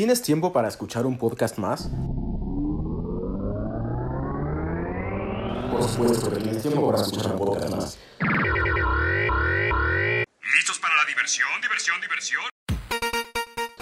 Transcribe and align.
¿Tienes 0.00 0.22
tiempo 0.22 0.50
para 0.50 0.66
escuchar 0.66 1.04
un 1.04 1.18
podcast 1.18 1.58
más? 1.58 1.90
Por 5.70 5.82
supuesto 5.86 6.30
que 6.30 6.36
tienes 6.36 6.62
tiempo 6.62 6.90
para 6.90 7.02
escuchar 7.02 7.32
un 7.32 7.38
podcast 7.38 7.68
más. 7.68 7.98
¿Listos 10.56 10.78
para 10.80 10.96
la 10.96 11.04
diversión, 11.06 11.48
diversión, 11.60 12.00
diversión? 12.00 12.42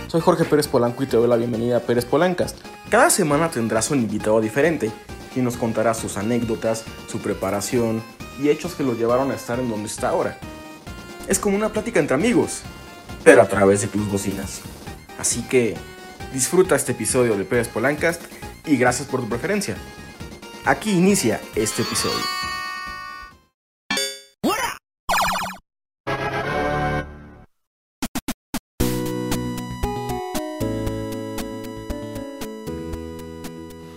Soy 0.08 0.20
Jorge 0.20 0.44
Pérez 0.44 0.66
Polanco 0.66 1.04
y 1.04 1.06
te 1.06 1.16
doy 1.16 1.28
la 1.28 1.36
bienvenida 1.36 1.76
a 1.76 1.80
Pérez 1.82 2.04
Polancast. 2.04 2.58
Cada 2.90 3.10
semana 3.10 3.52
tendrás 3.52 3.92
un 3.92 4.00
invitado 4.00 4.40
diferente 4.40 4.90
y 5.36 5.40
nos 5.40 5.56
contará 5.56 5.94
sus 5.94 6.16
anécdotas, 6.16 6.82
su 7.06 7.20
preparación 7.20 8.02
y 8.42 8.48
hechos 8.48 8.74
que 8.74 8.82
lo 8.82 8.94
llevaron 8.94 9.30
a 9.30 9.36
estar 9.36 9.60
en 9.60 9.70
donde 9.70 9.86
está 9.86 10.08
ahora. 10.08 10.36
Es 11.28 11.38
como 11.38 11.56
una 11.56 11.68
plática 11.68 12.00
entre 12.00 12.16
amigos, 12.16 12.62
pero 13.22 13.40
a 13.40 13.46
través 13.46 13.82
de 13.82 13.86
tus 13.86 14.10
bocinas. 14.10 14.62
Así 15.16 15.42
que 15.42 15.76
disfruta 16.32 16.76
este 16.76 16.92
episodio 16.92 17.36
de 17.36 17.44
Pérez 17.44 17.68
Polancast 17.68 18.22
y 18.66 18.76
gracias 18.76 19.08
por 19.08 19.20
tu 19.20 19.28
preferencia. 19.28 19.76
Aquí 20.64 20.90
inicia 20.90 21.40
este 21.54 21.82
episodio. 21.82 22.24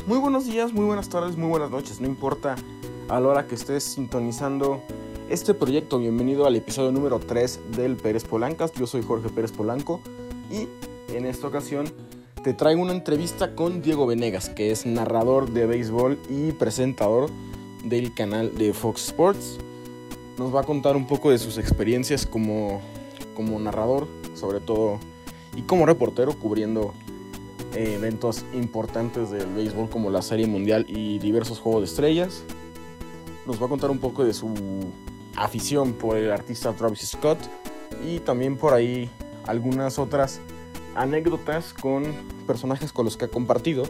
Muy 0.07 0.17
buenos 0.19 0.45
días, 0.45 0.73
muy 0.73 0.85
buenas 0.85 1.09
tardes, 1.09 1.37
muy 1.37 1.47
buenas 1.47 1.71
noches, 1.71 2.01
no 2.01 2.07
importa 2.07 2.55
a 3.09 3.19
la 3.19 3.27
hora 3.27 3.47
que 3.47 3.55
estés 3.55 3.83
sintonizando 3.83 4.81
este 5.29 5.53
proyecto. 5.53 5.99
Bienvenido 5.99 6.45
al 6.45 6.55
episodio 6.55 6.91
número 6.91 7.19
3 7.19 7.59
del 7.77 7.95
Pérez 7.95 8.25
Polancas. 8.25 8.71
Yo 8.73 8.87
soy 8.87 9.01
Jorge 9.03 9.29
Pérez 9.29 9.51
Polanco 9.51 10.01
y 10.49 10.67
en 11.13 11.25
esta 11.25 11.47
ocasión 11.47 11.85
te 12.43 12.53
traigo 12.55 12.81
una 12.81 12.93
entrevista 12.93 13.53
con 13.53 13.81
Diego 13.83 14.07
Venegas, 14.07 14.49
que 14.49 14.71
es 14.71 14.85
narrador 14.85 15.51
de 15.51 15.67
béisbol 15.67 16.17
y 16.27 16.51
presentador 16.53 17.29
del 17.83 18.13
canal 18.15 18.57
de 18.57 18.73
Fox 18.73 19.09
Sports. 19.09 19.57
Nos 20.37 20.53
va 20.53 20.61
a 20.61 20.63
contar 20.63 20.95
un 20.95 21.05
poco 21.05 21.29
de 21.29 21.37
sus 21.37 21.59
experiencias 21.59 22.25
como, 22.25 22.81
como 23.35 23.59
narrador, 23.59 24.07
sobre 24.33 24.59
todo, 24.59 24.97
y 25.55 25.61
como 25.63 25.85
reportero 25.85 26.33
cubriendo 26.33 26.93
eh, 27.75 27.93
eventos 27.95 28.43
importantes 28.53 29.29
del 29.29 29.45
béisbol 29.47 29.89
como 29.89 30.09
la 30.09 30.23
Serie 30.23 30.47
Mundial 30.47 30.85
y 30.87 31.19
diversos 31.19 31.59
Juegos 31.59 31.81
de 31.81 31.87
Estrellas. 31.87 32.43
Nos 33.45 33.61
va 33.61 33.67
a 33.67 33.69
contar 33.69 33.91
un 33.91 33.99
poco 33.99 34.23
de 34.23 34.33
su 34.33 34.51
afición 35.35 35.93
por 35.93 36.17
el 36.17 36.31
artista 36.31 36.73
Travis 36.73 37.01
Scott 37.01 37.37
y 38.03 38.19
también 38.19 38.57
por 38.57 38.73
ahí 38.73 39.11
algunas 39.45 39.99
otras 39.99 40.39
anécdotas 40.95 41.73
con 41.73 42.03
personajes 42.47 42.91
con 42.91 43.05
los 43.05 43.17
que 43.17 43.25
ha 43.25 43.27
compartido, 43.27 43.83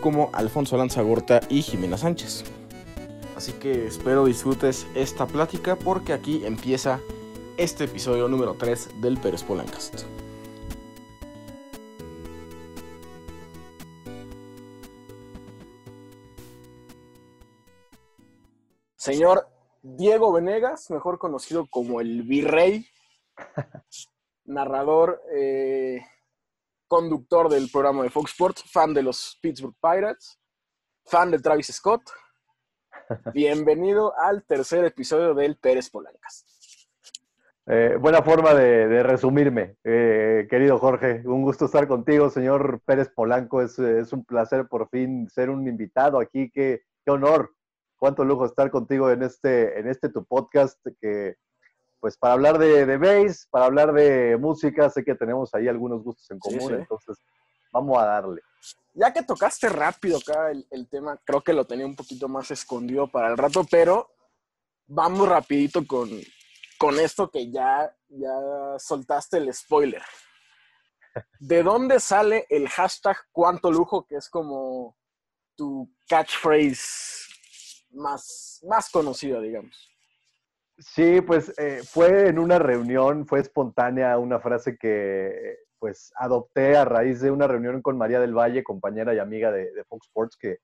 como 0.00 0.30
Alfonso 0.32 0.76
Lanzagorta 0.76 1.40
y 1.48 1.62
Jimena 1.62 1.96
Sánchez. 1.96 2.44
Así 3.36 3.52
que 3.52 3.86
espero 3.86 4.24
disfrutes 4.24 4.86
esta 4.94 5.26
plática 5.26 5.76
porque 5.76 6.12
aquí 6.12 6.44
empieza 6.44 7.00
este 7.56 7.84
episodio 7.84 8.28
número 8.28 8.54
3 8.54 9.00
del 9.00 9.18
Pérez 9.18 9.42
Polancast. 9.42 10.04
Señor 18.96 19.48
Diego 19.82 20.32
Venegas, 20.32 20.88
mejor 20.90 21.18
conocido 21.18 21.66
como 21.66 22.00
el 22.00 22.22
Virrey, 22.22 22.86
narrador, 24.44 25.20
eh, 25.34 26.02
conductor 26.92 27.48
del 27.48 27.70
programa 27.72 28.02
de 28.02 28.10
Fox 28.10 28.32
Sports, 28.32 28.64
fan 28.70 28.92
de 28.92 29.02
los 29.02 29.38
Pittsburgh 29.40 29.74
Pirates, 29.80 30.38
fan 31.06 31.30
de 31.30 31.38
Travis 31.38 31.68
Scott. 31.68 32.02
Bienvenido 33.32 34.12
al 34.18 34.44
tercer 34.44 34.84
episodio 34.84 35.32
del 35.32 35.56
Pérez 35.56 35.88
Polancas. 35.88 36.44
Eh, 37.64 37.96
buena 37.98 38.22
forma 38.22 38.52
de, 38.52 38.88
de 38.88 39.02
resumirme, 39.02 39.76
eh, 39.84 40.46
querido 40.50 40.78
Jorge. 40.78 41.22
Un 41.24 41.40
gusto 41.40 41.64
estar 41.64 41.88
contigo, 41.88 42.28
señor 42.28 42.82
Pérez 42.84 43.08
Polanco. 43.08 43.62
Es, 43.62 43.78
es 43.78 44.12
un 44.12 44.26
placer 44.26 44.68
por 44.68 44.90
fin 44.90 45.30
ser 45.30 45.48
un 45.48 45.66
invitado 45.66 46.20
aquí. 46.20 46.50
Qué, 46.50 46.82
qué 47.06 47.10
honor, 47.10 47.54
cuánto 47.96 48.22
lujo 48.22 48.44
estar 48.44 48.70
contigo 48.70 49.10
en 49.10 49.22
este, 49.22 49.80
en 49.80 49.88
este 49.88 50.10
tu 50.10 50.26
podcast 50.26 50.78
que 51.00 51.36
pues 52.02 52.16
para 52.16 52.34
hablar 52.34 52.58
de, 52.58 52.84
de 52.84 52.96
bass, 52.96 53.46
para 53.48 53.66
hablar 53.66 53.92
de 53.92 54.36
música, 54.36 54.90
sé 54.90 55.04
que 55.04 55.14
tenemos 55.14 55.54
ahí 55.54 55.68
algunos 55.68 56.02
gustos 56.02 56.28
en 56.32 56.40
común, 56.40 56.70
sí. 56.70 56.74
entonces 56.74 57.16
vamos 57.72 57.96
a 57.96 58.06
darle. 58.06 58.42
Ya 58.92 59.12
que 59.12 59.22
tocaste 59.22 59.68
rápido 59.68 60.18
acá 60.18 60.50
el, 60.50 60.66
el, 60.72 60.88
tema, 60.88 61.16
creo 61.24 61.42
que 61.42 61.52
lo 61.52 61.64
tenía 61.64 61.86
un 61.86 61.94
poquito 61.94 62.26
más 62.26 62.50
escondido 62.50 63.06
para 63.06 63.28
el 63.28 63.38
rato, 63.38 63.64
pero 63.70 64.10
vamos 64.88 65.28
rapidito 65.28 65.86
con, 65.86 66.10
con 66.76 66.98
esto 66.98 67.30
que 67.30 67.52
ya, 67.52 67.96
ya 68.08 68.34
soltaste 68.78 69.36
el 69.36 69.54
spoiler. 69.54 70.02
¿De 71.38 71.62
dónde 71.62 72.00
sale 72.00 72.46
el 72.50 72.68
hashtag 72.68 73.16
cuánto 73.30 73.70
lujo, 73.70 74.08
que 74.08 74.16
es 74.16 74.28
como 74.28 74.96
tu 75.54 75.88
catchphrase 76.08 77.28
más, 77.92 78.58
más 78.68 78.90
conocida, 78.90 79.40
digamos? 79.40 79.91
Sí, 80.78 81.20
pues 81.20 81.52
eh, 81.58 81.82
fue 81.84 82.28
en 82.28 82.38
una 82.38 82.58
reunión, 82.58 83.26
fue 83.26 83.40
espontánea 83.40 84.18
una 84.18 84.40
frase 84.40 84.76
que 84.76 85.58
pues 85.78 86.12
adopté 86.16 86.76
a 86.76 86.84
raíz 86.84 87.20
de 87.20 87.30
una 87.30 87.46
reunión 87.46 87.82
con 87.82 87.98
María 87.98 88.20
del 88.20 88.36
Valle, 88.36 88.62
compañera 88.62 89.14
y 89.14 89.18
amiga 89.18 89.50
de, 89.50 89.72
de 89.72 89.84
Fox 89.84 90.06
Sports, 90.06 90.36
que 90.36 90.58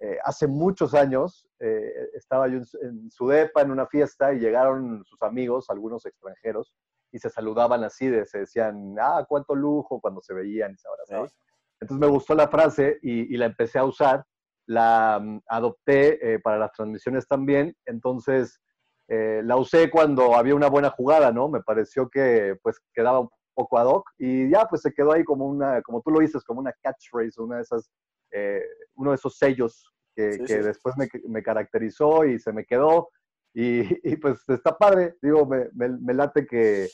eh, 0.00 0.18
hace 0.24 0.46
muchos 0.46 0.92
años 0.92 1.46
eh, 1.60 1.90
estaba 2.14 2.48
yo 2.48 2.56
en, 2.58 2.64
en, 2.82 3.10
su 3.10 3.28
depa 3.28 3.62
en 3.62 3.70
una 3.70 3.86
fiesta 3.86 4.32
y 4.34 4.40
llegaron 4.40 5.04
sus 5.04 5.22
amigos, 5.22 5.70
algunos 5.70 6.04
extranjeros, 6.04 6.74
y 7.12 7.18
se 7.18 7.30
saludaban 7.30 7.84
así, 7.84 8.08
de, 8.08 8.26
se 8.26 8.40
decían, 8.40 8.96
ah, 9.00 9.24
cuánto 9.26 9.54
lujo 9.54 10.00
cuando 10.00 10.20
se 10.20 10.34
veían 10.34 10.72
y 10.72 10.76
se 10.76 10.88
abrazaban. 10.88 11.28
¿Sí? 11.28 11.34
Entonces 11.80 12.00
me 12.00 12.12
gustó 12.12 12.34
la 12.34 12.48
frase 12.48 12.98
y, 13.02 13.32
y 13.32 13.36
la 13.36 13.46
empecé 13.46 13.78
a 13.78 13.84
usar, 13.84 14.24
la 14.66 15.18
um, 15.20 15.40
adopté 15.46 16.34
eh, 16.34 16.38
para 16.40 16.58
las 16.58 16.72
transmisiones 16.72 17.26
también, 17.26 17.74
entonces 17.84 18.60
eh, 19.08 19.40
la 19.44 19.56
usé 19.56 19.90
cuando 19.90 20.34
había 20.34 20.54
una 20.54 20.68
buena 20.68 20.90
jugada, 20.90 21.30
¿no? 21.30 21.48
Me 21.48 21.62
pareció 21.62 22.08
que 22.08 22.56
pues 22.62 22.80
quedaba 22.92 23.20
un 23.20 23.28
poco 23.54 23.78
ad 23.78 23.86
hoc 23.86 24.10
y 24.18 24.50
ya 24.50 24.66
pues 24.66 24.82
se 24.82 24.92
quedó 24.92 25.12
ahí 25.12 25.24
como 25.24 25.46
una, 25.46 25.80
como 25.82 26.02
tú 26.02 26.10
lo 26.10 26.20
dices, 26.20 26.42
como 26.44 26.60
una 26.60 26.74
catchphrase, 26.82 27.40
una 27.40 27.56
de 27.56 27.62
esas, 27.62 27.90
eh, 28.32 28.62
uno 28.94 29.10
de 29.10 29.16
esos 29.16 29.36
sellos 29.38 29.92
que, 30.14 30.32
sí, 30.32 30.38
que 30.40 30.46
sí. 30.48 30.58
después 30.58 30.96
me, 30.96 31.08
me, 31.28 31.42
caracterizó 31.42 32.24
y 32.24 32.38
se 32.38 32.52
me 32.52 32.64
quedó 32.64 33.10
y, 33.54 33.80
y 34.12 34.16
pues 34.16 34.40
está 34.48 34.76
padre, 34.76 35.16
digo, 35.22 35.46
me, 35.46 35.68
me, 35.74 35.88
me 35.88 36.14
late 36.14 36.46
que, 36.46 36.88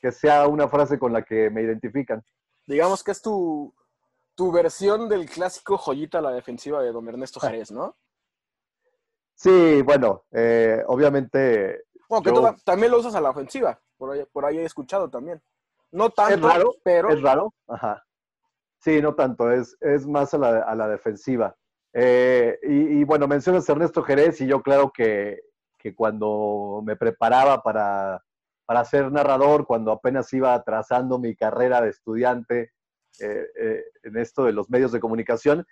que, 0.00 0.12
sea 0.12 0.46
una 0.48 0.68
frase 0.68 0.98
con 0.98 1.12
la 1.12 1.22
que 1.22 1.50
me 1.50 1.62
identifican. 1.62 2.22
Digamos 2.66 3.04
que 3.04 3.12
es 3.12 3.22
tu, 3.22 3.74
tu 4.34 4.50
versión 4.52 5.08
del 5.08 5.28
clásico 5.28 5.76
joyita 5.76 6.18
a 6.18 6.22
la 6.22 6.32
defensiva 6.32 6.82
de 6.82 6.92
don 6.92 7.08
Ernesto 7.08 7.40
Jerez, 7.40 7.70
¿no? 7.70 7.96
Sí, 9.38 9.82
bueno, 9.82 10.24
eh, 10.32 10.82
obviamente. 10.88 11.84
Bueno, 12.08 12.24
que 12.24 12.30
yo... 12.30 12.56
también 12.64 12.90
lo 12.90 12.98
usas 12.98 13.14
a 13.14 13.20
la 13.20 13.30
ofensiva, 13.30 13.80
por 13.96 14.10
ahí, 14.10 14.24
por 14.32 14.44
ahí 14.44 14.58
he 14.58 14.64
escuchado 14.64 15.08
también. 15.08 15.40
No 15.92 16.10
tanto, 16.10 16.34
es 16.34 16.54
raro, 16.54 16.74
pero. 16.82 17.10
Es 17.10 17.22
raro, 17.22 17.54
ajá. 17.68 18.04
Sí, 18.80 19.00
no 19.00 19.14
tanto, 19.14 19.52
es, 19.52 19.76
es 19.80 20.06
más 20.06 20.34
a 20.34 20.38
la, 20.38 20.58
a 20.62 20.74
la 20.74 20.88
defensiva. 20.88 21.54
Eh, 21.92 22.58
y, 22.64 23.00
y, 23.00 23.04
bueno, 23.04 23.28
mencionas 23.28 23.68
a 23.68 23.72
Ernesto 23.72 24.02
Jerez 24.02 24.40
y 24.40 24.46
yo 24.46 24.60
claro 24.60 24.92
que, 24.92 25.40
que 25.78 25.94
cuando 25.94 26.82
me 26.84 26.96
preparaba 26.96 27.62
para, 27.62 28.22
para 28.66 28.84
ser 28.84 29.10
narrador, 29.12 29.66
cuando 29.66 29.92
apenas 29.92 30.32
iba 30.32 30.60
trazando 30.64 31.18
mi 31.18 31.36
carrera 31.36 31.80
de 31.80 31.90
estudiante 31.90 32.72
eh, 33.20 33.46
eh, 33.60 33.84
en 34.02 34.16
esto 34.16 34.44
de 34.44 34.52
los 34.52 34.68
medios 34.68 34.90
de 34.90 35.00
comunicación, 35.00 35.64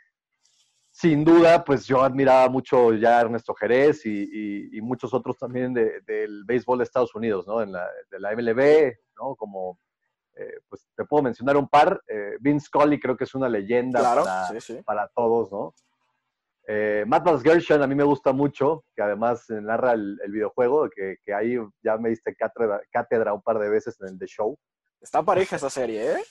sin 0.96 1.26
duda, 1.26 1.62
pues 1.62 1.86
yo 1.86 2.02
admiraba 2.02 2.48
mucho 2.48 2.94
ya 2.94 3.18
a 3.18 3.20
Ernesto 3.20 3.52
Jerez 3.54 4.06
y, 4.06 4.30
y, 4.32 4.78
y 4.78 4.80
muchos 4.80 5.12
otros 5.12 5.36
también 5.36 5.74
de, 5.74 6.00
del 6.06 6.42
béisbol 6.44 6.78
de 6.78 6.84
Estados 6.84 7.14
Unidos, 7.14 7.46
¿no? 7.46 7.60
En 7.60 7.70
la, 7.70 7.86
de 8.10 8.18
la 8.18 8.34
MLB, 8.34 8.94
¿no? 9.20 9.36
Como, 9.36 9.78
eh, 10.36 10.54
pues 10.66 10.88
te 10.96 11.04
puedo 11.04 11.22
mencionar 11.22 11.58
un 11.58 11.68
par. 11.68 12.02
Eh, 12.08 12.38
Vince 12.40 12.68
Scully 12.68 12.98
creo 12.98 13.14
que 13.14 13.24
es 13.24 13.34
una 13.34 13.46
leyenda 13.46 14.00
claro, 14.00 14.24
para, 14.24 14.48
sí, 14.48 14.60
sí. 14.62 14.82
para, 14.86 15.06
todos, 15.08 15.52
¿no? 15.52 15.74
Eh, 16.66 17.04
Matt 17.06 17.42
Gershon 17.42 17.82
a 17.82 17.86
mí 17.86 17.94
me 17.94 18.02
gusta 18.02 18.32
mucho, 18.32 18.82
que 18.94 19.02
además 19.02 19.44
narra 19.50 19.92
el, 19.92 20.18
el 20.24 20.32
videojuego, 20.32 20.88
que, 20.88 21.18
que, 21.22 21.34
ahí 21.34 21.58
ya 21.84 21.98
me 21.98 22.08
diste 22.08 22.34
cátedra, 22.34 22.80
cátedra, 22.90 23.34
un 23.34 23.42
par 23.42 23.58
de 23.58 23.68
veces 23.68 24.00
en 24.00 24.14
el 24.14 24.18
The 24.18 24.28
Show. 24.28 24.58
Está 25.02 25.22
pareja 25.22 25.56
esa 25.56 25.68
serie, 25.68 26.12
¿eh? 26.12 26.24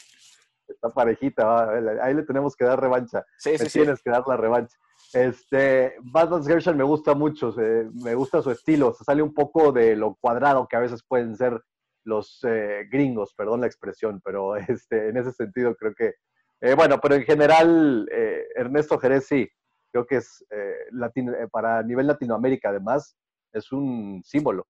Está 0.86 0.94
parejita, 0.94 1.46
¿va? 1.46 1.72
ahí 2.04 2.14
le 2.14 2.24
tenemos 2.24 2.56
que 2.56 2.66
dar 2.66 2.80
revancha. 2.80 3.26
Sí, 3.38 3.52
me 3.52 3.58
sí, 3.58 3.80
tienes 3.80 3.98
sí. 3.98 4.04
que 4.04 4.12
dar 4.12 4.24
la 4.28 4.38
revancha. 4.38 4.78
Este, 5.14 5.96
Batman 6.02 6.46
Gershon 6.46 6.78
me 6.78 6.84
gusta 6.84 7.16
mucho, 7.16 7.52
se, 7.52 7.90
me 8.04 8.14
gusta 8.14 8.42
su 8.42 8.52
estilo, 8.52 8.94
se 8.94 9.04
sale 9.04 9.22
un 9.22 9.34
poco 9.34 9.72
de 9.72 9.96
lo 9.96 10.16
cuadrado 10.16 10.68
que 10.68 10.76
a 10.76 10.82
veces 10.82 11.04
pueden 11.08 11.36
ser 11.36 11.60
los 12.04 12.40
eh, 12.44 12.88
gringos, 12.92 13.34
perdón 13.34 13.62
la 13.62 13.68
expresión, 13.68 14.22
pero 14.24 14.56
este, 14.70 15.10
en 15.10 15.18
ese 15.18 15.32
sentido 15.32 15.76
creo 15.76 15.94
que 15.96 16.14
bueno, 16.78 17.00
pero 17.00 17.14
en 17.14 17.24
general, 17.24 18.10
Ernesto 18.56 18.98
Jerez 18.98 19.28
sí, 19.28 19.48
creo 19.92 20.08
que 20.08 20.16
es 20.16 20.44
para 21.52 21.84
nivel 21.84 22.08
Latinoamérica 22.08 22.70
además, 22.70 23.16
es 23.54 23.72
un 23.72 24.24
símbolo. 24.24 24.66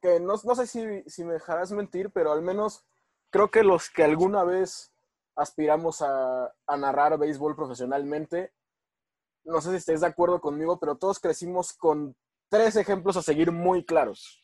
Que 0.00 0.20
no, 0.20 0.36
sé 0.36 0.66
si, 0.68 1.02
si 1.08 1.24
me 1.24 1.32
dejarás 1.32 1.72
mentir, 1.72 2.10
pero 2.10 2.30
al 2.30 2.42
menos 2.42 2.84
creo 3.30 3.50
que 3.50 3.62
los 3.62 3.90
que 3.90 4.04
alguna 4.04 4.44
vez 4.44 4.92
aspiramos 5.36 6.02
a, 6.02 6.52
narrar 6.78 7.18
béisbol 7.18 7.56
profesionalmente, 7.56 8.52
no 9.44 9.60
sé 9.60 9.70
si 9.70 9.76
estés 9.76 10.00
de 10.02 10.06
acuerdo 10.06 10.40
conmigo, 10.40 10.78
pero 10.78 10.96
todos 10.96 11.18
crecimos 11.18 11.72
con 11.72 12.14
tres 12.48 12.76
ejemplos 12.76 13.16
a 13.16 13.22
seguir 13.22 13.52
muy 13.52 13.84
claros. 13.84 14.42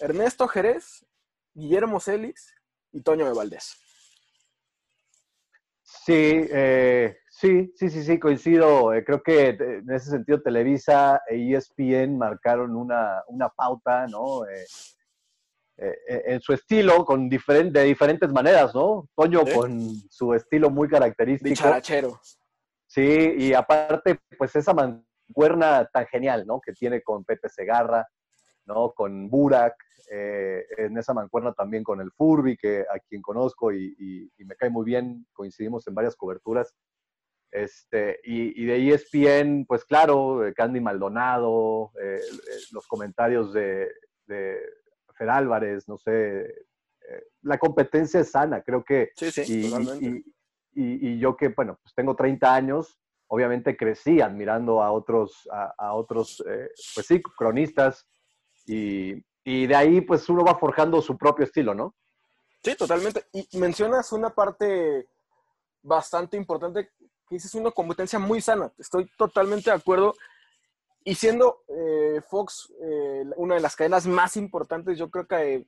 Ernesto 0.00 0.46
Jerez, 0.48 1.04
Guillermo 1.52 2.00
Celis 2.00 2.54
y 2.92 3.02
Toño 3.02 3.26
de 3.26 3.32
Valdés. 3.32 3.76
Sí, 5.82 6.46
eh, 6.52 7.18
sí, 7.28 7.72
sí, 7.76 7.90
sí, 7.90 8.04
sí, 8.04 8.18
coincido. 8.18 8.94
Eh, 8.94 9.04
creo 9.04 9.22
que 9.22 9.48
en 9.48 9.90
ese 9.90 10.10
sentido 10.10 10.40
Televisa 10.40 11.20
e 11.28 11.52
ESPN 11.52 12.16
marcaron 12.16 12.76
una, 12.76 13.22
pauta, 13.56 14.06
¿no? 14.06 14.46
Eh, 14.46 14.64
en 16.06 16.40
su 16.42 16.52
estilo, 16.52 17.04
con 17.04 17.28
de 17.28 17.84
diferentes 17.84 18.30
maneras, 18.30 18.74
¿no? 18.74 19.08
Toño 19.14 19.44
con 19.54 19.94
su 20.10 20.34
estilo 20.34 20.68
muy 20.68 20.88
característico. 20.88 21.48
Dicharachero. 21.48 22.20
Sí, 22.86 23.34
y 23.38 23.54
aparte, 23.54 24.18
pues 24.36 24.54
esa 24.56 24.74
mancuerna 24.74 25.88
tan 25.92 26.06
genial, 26.06 26.44
¿no? 26.46 26.60
Que 26.60 26.72
tiene 26.72 27.02
con 27.02 27.24
Pepe 27.24 27.48
Segarra, 27.48 28.06
¿no? 28.66 28.92
Con 28.92 29.30
Burak, 29.30 29.76
eh, 30.10 30.66
en 30.76 30.98
esa 30.98 31.14
mancuerna 31.14 31.52
también 31.52 31.84
con 31.84 32.00
el 32.00 32.10
Furby, 32.10 32.56
que 32.56 32.80
a 32.80 32.98
quien 32.98 33.22
conozco 33.22 33.72
y, 33.72 34.28
me 34.38 34.56
cae 34.56 34.70
muy 34.70 34.84
bien, 34.84 35.24
coincidimos 35.32 35.86
en 35.86 35.94
varias 35.94 36.16
coberturas. 36.16 36.74
Este, 37.52 38.18
y, 38.24 38.64
de 38.64 38.92
ESPN, 38.92 39.66
pues 39.66 39.84
claro, 39.84 40.40
Candy 40.56 40.80
Maldonado, 40.80 41.92
eh, 42.02 42.20
eh, 42.20 42.58
los 42.72 42.88
comentarios 42.88 43.52
de, 43.52 43.88
de, 44.26 44.58
Fer 45.20 45.28
Álvarez, 45.28 45.86
no 45.86 45.98
sé, 45.98 46.66
la 47.42 47.58
competencia 47.58 48.20
es 48.20 48.30
sana, 48.30 48.62
creo 48.62 48.82
que. 48.82 49.12
Sí, 49.14 49.30
sí, 49.30 50.24
y, 50.72 51.18
yo 51.18 51.36
que, 51.36 51.48
bueno, 51.48 51.78
pues 51.82 51.94
tengo 51.94 52.16
30 52.16 52.54
años, 52.54 52.98
obviamente 53.26 53.76
crecí 53.76 54.22
admirando 54.22 54.82
a 54.82 54.92
otros, 54.92 55.46
a, 55.52 55.92
otros, 55.92 56.42
pues 56.94 57.06
sí, 57.06 57.20
cronistas, 57.36 58.08
y, 58.66 59.22
y 59.44 59.66
de 59.66 59.76
ahí 59.76 60.00
pues 60.00 60.26
uno 60.30 60.42
va 60.42 60.58
forjando 60.58 61.02
su 61.02 61.18
propio 61.18 61.44
estilo, 61.44 61.74
¿no? 61.74 61.94
Sí, 62.62 62.74
totalmente. 62.76 63.26
Y 63.32 63.58
mencionas 63.58 64.12
una 64.12 64.30
parte 64.30 65.06
bastante 65.82 66.36
importante 66.36 66.90
que 67.28 67.34
dices 67.36 67.54
una 67.54 67.70
competencia 67.70 68.18
muy 68.18 68.40
sana. 68.40 68.72
Estoy 68.78 69.10
totalmente 69.18 69.70
de 69.70 69.76
acuerdo. 69.76 70.14
Y 71.04 71.14
siendo 71.14 71.62
eh, 71.68 72.20
Fox 72.28 72.72
eh, 72.82 73.24
una 73.36 73.54
de 73.54 73.60
las 73.60 73.74
cadenas 73.74 74.06
más 74.06 74.36
importantes, 74.36 74.98
yo 74.98 75.10
creo 75.10 75.26
que 75.26 75.66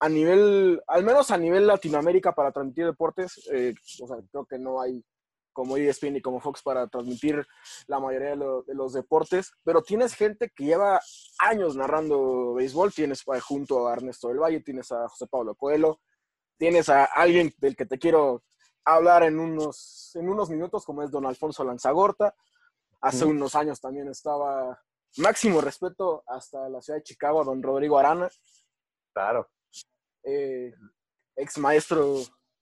a 0.00 0.08
nivel, 0.08 0.82
al 0.86 1.04
menos 1.04 1.30
a 1.30 1.38
nivel 1.38 1.66
Latinoamérica 1.66 2.32
para 2.32 2.52
transmitir 2.52 2.86
deportes, 2.86 3.40
eh, 3.52 3.74
o 4.02 4.06
sea, 4.06 4.16
creo 4.30 4.46
que 4.46 4.58
no 4.58 4.80
hay 4.80 5.04
como 5.52 5.76
ESPN 5.76 6.16
y 6.16 6.22
como 6.22 6.40
Fox 6.40 6.62
para 6.62 6.86
transmitir 6.88 7.46
la 7.86 8.00
mayoría 8.00 8.30
de, 8.30 8.74
los 8.74 8.92
deportes, 8.92 9.52
pero 9.64 9.82
tienes 9.82 10.14
gente 10.14 10.50
que 10.54 10.64
lleva 10.64 11.00
años 11.38 11.76
narrando 11.76 12.54
béisbol, 12.54 12.92
tienes 12.94 13.24
junto 13.42 13.88
a 13.88 13.92
Ernesto 13.92 14.28
del 14.28 14.38
Valle, 14.38 14.60
tienes 14.60 14.90
a 14.92 15.08
José 15.08 15.26
Pablo 15.26 15.54
Coelho, 15.54 16.00
tienes 16.56 16.88
a 16.88 17.04
alguien 17.04 17.52
del 17.58 17.76
que 17.76 17.84
te 17.84 17.98
quiero 17.98 18.42
hablar 18.84 19.24
en 19.24 19.38
unos, 19.38 20.12
en 20.14 20.28
unos 20.28 20.50
minutos, 20.50 20.84
como 20.84 21.02
es 21.02 21.10
don 21.10 21.26
Alfonso 21.26 21.64
Lanzagorta. 21.64 22.34
Hace 23.02 23.24
unos 23.24 23.54
años 23.54 23.80
también 23.80 24.08
estaba, 24.08 24.78
máximo 25.16 25.60
respeto, 25.60 26.22
hasta 26.26 26.68
la 26.68 26.82
ciudad 26.82 26.98
de 26.98 27.04
Chicago, 27.04 27.44
don 27.44 27.62
Rodrigo 27.62 27.98
Arana. 27.98 28.28
Claro. 29.14 29.48
Eh, 30.22 30.72
ex 31.36 31.58
maestro 31.58 32.16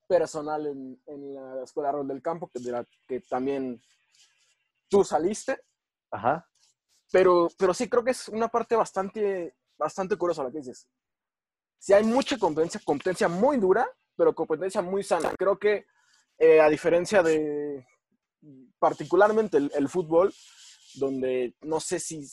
personal 0.07 0.67
en, 0.67 1.35
la 1.35 1.63
Escuela 1.65 1.93
Rol 1.93 2.07
del 2.07 2.23
Campo, 2.23 2.49
que, 2.49 2.61
de 2.61 2.71
la, 2.71 2.87
que 3.07 3.21
también 3.21 3.83
tú 4.89 5.05
saliste. 5.05 5.61
Ajá. 6.11 6.49
Pero, 7.11 7.49
pero 7.59 7.75
sí 7.75 7.89
creo 7.89 8.05
que 8.05 8.13
es 8.13 8.29
una 8.29 8.49
parte 8.49 8.77
bastante, 8.77 9.57
bastante 9.77 10.17
curiosa 10.17 10.45
la 10.45 10.51
que 10.51 10.59
dices. 10.59 10.89
Sí 11.79 11.93
hay 11.93 12.05
mucha 12.05 12.39
competencia, 12.39 12.81
competencia 12.85 13.29
muy 13.29 13.59
dura, 13.59 13.89
pero 14.17 14.35
competencia 14.35 14.83
muy 14.83 15.03
sana. 15.03 15.33
Creo 15.37 15.59
que 15.59 15.87
eh, 16.39 16.61
a 16.61 16.69
diferencia 16.69 17.23
de 17.23 17.87
particularmente 18.79 19.59
el, 19.59 19.89
fútbol, 19.89 20.33
donde 20.95 21.55
no 21.63 21.81
sé 21.81 21.99
si, 22.01 22.27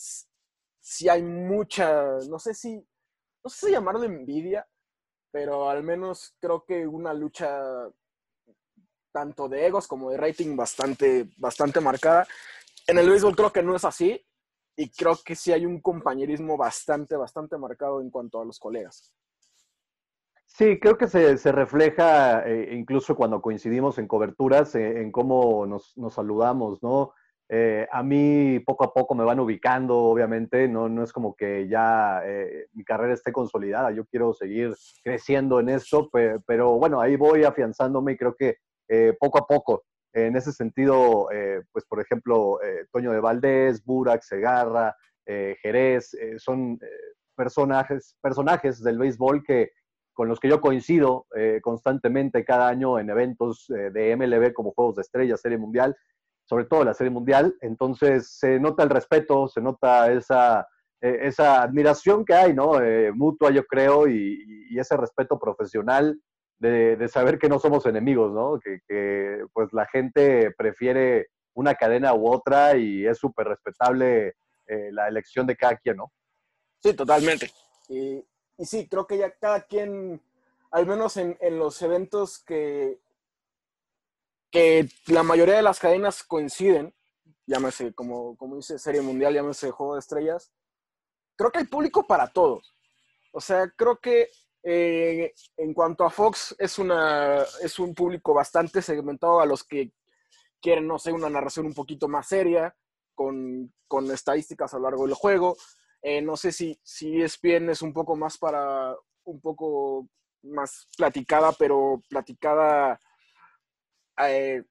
si 0.79 1.09
hay 1.09 1.21
mucha, 1.21 2.17
no 2.29 2.39
sé 2.39 2.53
si, 2.53 2.75
no 2.75 3.49
sé 3.49 3.67
si 3.67 3.71
llamarlo 3.71 4.03
envidia, 4.03 4.67
pero 5.31 5.69
al 5.69 5.83
menos 5.83 6.35
creo 6.39 6.63
que 6.65 6.87
una 6.87 7.13
lucha 7.13 7.61
tanto 9.11 9.47
de 9.47 9.65
egos 9.65 9.87
como 9.87 10.11
de 10.11 10.17
rating 10.17 10.55
bastante, 10.55 11.29
bastante 11.37 11.79
marcada. 11.79 12.27
En 12.85 12.97
el 12.97 13.09
béisbol 13.09 13.35
creo 13.35 13.51
que 13.51 13.63
no 13.63 13.75
es 13.75 13.85
así 13.85 14.21
y 14.75 14.89
creo 14.89 15.17
que 15.23 15.35
sí 15.35 15.53
hay 15.53 15.65
un 15.65 15.79
compañerismo 15.81 16.57
bastante, 16.57 17.15
bastante 17.15 17.57
marcado 17.57 18.01
en 18.01 18.09
cuanto 18.09 18.41
a 18.41 18.45
los 18.45 18.59
colegas. 18.59 19.13
Sí, 20.57 20.79
creo 20.79 20.97
que 20.97 21.07
se, 21.09 21.37
se 21.37 21.51
refleja 21.51 22.47
eh, 22.47 22.73
incluso 22.75 23.13
cuando 23.17 23.41
coincidimos 23.41 23.97
en 23.97 24.07
coberturas, 24.07 24.73
eh, 24.75 25.01
en 25.01 25.11
cómo 25.11 25.65
nos, 25.65 25.97
nos 25.97 26.13
saludamos, 26.13 26.81
¿no? 26.81 27.13
Eh, 27.49 27.85
a 27.91 28.01
mí 28.03 28.59
poco 28.65 28.85
a 28.85 28.93
poco 28.93 29.15
me 29.15 29.25
van 29.25 29.41
ubicando, 29.41 29.97
obviamente, 29.97 30.69
no, 30.69 30.87
no 30.87 31.03
es 31.03 31.11
como 31.11 31.35
que 31.35 31.67
ya 31.67 32.21
eh, 32.25 32.67
mi 32.71 32.85
carrera 32.85 33.13
esté 33.13 33.33
consolidada, 33.33 33.91
yo 33.91 34.05
quiero 34.05 34.33
seguir 34.33 34.73
creciendo 35.03 35.59
en 35.59 35.67
esto, 35.67 36.09
pero, 36.47 36.77
bueno, 36.79 37.01
ahí 37.01 37.17
voy 37.17 37.43
afianzándome 37.43 38.13
y 38.13 38.17
creo 38.17 38.33
que 38.33 38.55
poco 39.19 39.39
a 39.39 39.47
poco, 39.47 39.83
en 40.13 40.37
ese 40.37 40.53
sentido, 40.53 41.27
pues 41.73 41.83
por 41.85 41.99
ejemplo, 41.99 42.59
Toño 42.93 43.11
de 43.11 43.19
Valdés, 43.19 43.83
Burak, 43.83 44.21
Segarra, 44.21 44.95
Jerez, 45.25 46.15
son 46.37 46.79
personajes, 47.35 48.15
personajes 48.21 48.81
del 48.81 48.97
béisbol 48.99 49.43
que, 49.43 49.71
con 50.15 50.27
los 50.27 50.39
que 50.39 50.49
yo 50.49 50.61
coincido 50.61 51.27
constantemente 51.61 52.43
cada 52.43 52.67
año 52.67 52.97
en 52.97 53.11
eventos 53.11 53.67
de 53.67 54.15
MLB 54.15 54.53
como 54.53 54.71
Juegos 54.71 54.95
de 54.95 55.01
Estrellas, 55.03 55.41
Serie 55.41 55.57
Mundial, 55.59 55.95
sobre 56.45 56.65
todo 56.65 56.83
la 56.83 56.93
Serie 56.93 57.11
Mundial. 57.11 57.55
Entonces 57.61 58.29
se 58.29 58.59
nota 58.59 58.83
el 58.83 58.89
respeto, 58.89 59.47
se 59.47 59.61
nota 59.61 60.11
esa, 60.11 60.67
eh, 61.01 61.19
esa 61.27 61.61
admiración 61.61 62.23
que 62.25 62.33
hay, 62.33 62.53
¿no? 62.53 62.81
Eh, 62.81 63.11
mutua, 63.11 63.51
yo 63.51 63.65
creo, 63.65 64.07
y, 64.07 64.43
ese 64.77 64.97
respeto 64.97 65.39
profesional 65.39 66.19
de, 66.59 67.07
saber 67.07 67.39
que 67.39 67.47
no 67.47 67.59
somos 67.59 67.85
enemigos, 67.85 68.33
¿no? 68.33 68.59
Que, 68.59 69.45
pues 69.53 69.71
la 69.71 69.85
gente 69.85 70.51
prefiere 70.57 71.27
una 71.53 71.75
cadena 71.75 72.13
u 72.13 72.27
otra 72.27 72.75
y 72.75 73.05
es 73.05 73.17
súper 73.17 73.47
respetable 73.47 74.33
eh, 74.67 74.89
la 74.91 75.07
elección 75.07 75.47
de 75.47 75.55
cada 75.55 75.77
quien, 75.77 75.97
¿no? 75.97 76.11
Sí, 76.83 76.93
totalmente. 76.93 77.49
Y, 77.87 78.21
y, 78.57 78.65
sí, 78.65 78.87
creo 78.87 79.07
que 79.07 79.17
ya 79.17 79.31
cada 79.31 79.61
quien, 79.61 80.21
al 80.71 80.85
menos 80.85 81.17
en, 81.17 81.37
en 81.41 81.59
los 81.59 81.81
eventos 81.81 82.39
que, 82.39 82.99
que 84.51 84.87
la 85.07 85.23
mayoría 85.23 85.55
de 85.55 85.61
las 85.61 85.79
cadenas 85.79 86.23
coinciden, 86.23 86.93
llámese 87.45 87.93
como, 87.93 88.35
como 88.37 88.55
dice 88.57 88.79
Serie 88.79 89.01
Mundial, 89.01 89.33
llámese 89.33 89.71
Juego 89.71 89.95
de 89.95 89.99
Estrellas, 89.99 90.51
creo 91.35 91.51
que 91.51 91.59
hay 91.59 91.65
público 91.65 92.05
para 92.07 92.27
todos. 92.27 92.73
O 93.31 93.41
sea, 93.41 93.69
creo 93.75 93.99
que 93.99 94.29
eh, 94.63 95.33
en 95.57 95.73
cuanto 95.73 96.05
a 96.05 96.09
Fox 96.09 96.55
es, 96.57 96.79
una, 96.79 97.43
es 97.61 97.77
un 97.79 97.93
público 97.93 98.33
bastante 98.33 98.81
segmentado 98.81 99.39
a 99.39 99.45
los 99.45 99.63
que 99.63 99.91
quieren, 100.61 100.87
no 100.87 100.97
sé, 100.97 101.11
una 101.11 101.29
narración 101.29 101.65
un 101.65 101.73
poquito 101.73 102.07
más 102.07 102.27
seria, 102.27 102.75
con, 103.13 103.73
con 103.87 104.09
estadísticas 104.11 104.73
a 104.73 104.77
lo 104.77 104.83
largo 104.83 105.05
del 105.05 105.13
juego. 105.13 105.55
Eh, 106.07 106.21
no 106.21 106.37
sé 106.37 106.51
si, 106.51 106.79
si 106.83 107.19
ESPN 107.19 107.71
es 107.71 107.81
un 107.81 107.91
poco 107.91 108.15
más 108.15 108.37
para, 108.37 108.95
un 109.23 109.41
poco 109.41 110.07
más 110.43 110.87
platicada, 110.95 111.51
pero 111.53 111.99
platicada 112.07 112.99
eh, 114.19 114.61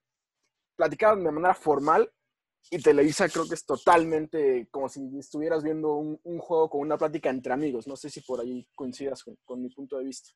de 0.79 1.17
manera 1.17 1.55
formal 1.55 2.09
y 2.71 2.81
Televisa 2.81 3.29
creo 3.29 3.49
que 3.49 3.55
es 3.55 3.67
totalmente 3.67 4.69
como 4.71 4.89
si 4.89 5.01
estuvieras 5.19 5.65
viendo 5.65 5.97
un, 5.97 6.39
juego 6.39 6.71
con 6.71 6.83
una 6.83 6.97
plática 6.97 7.31
entre 7.31 7.53
amigos. 7.53 7.89
No 7.89 7.97
sé 7.97 8.11
si 8.11 8.21
por 8.21 8.41
ahí 8.41 8.65
coincidas 8.77 9.25
con, 9.45 9.61
mi 9.61 9.71
punto 9.71 9.99
de 9.99 10.05
vista. 10.05 10.31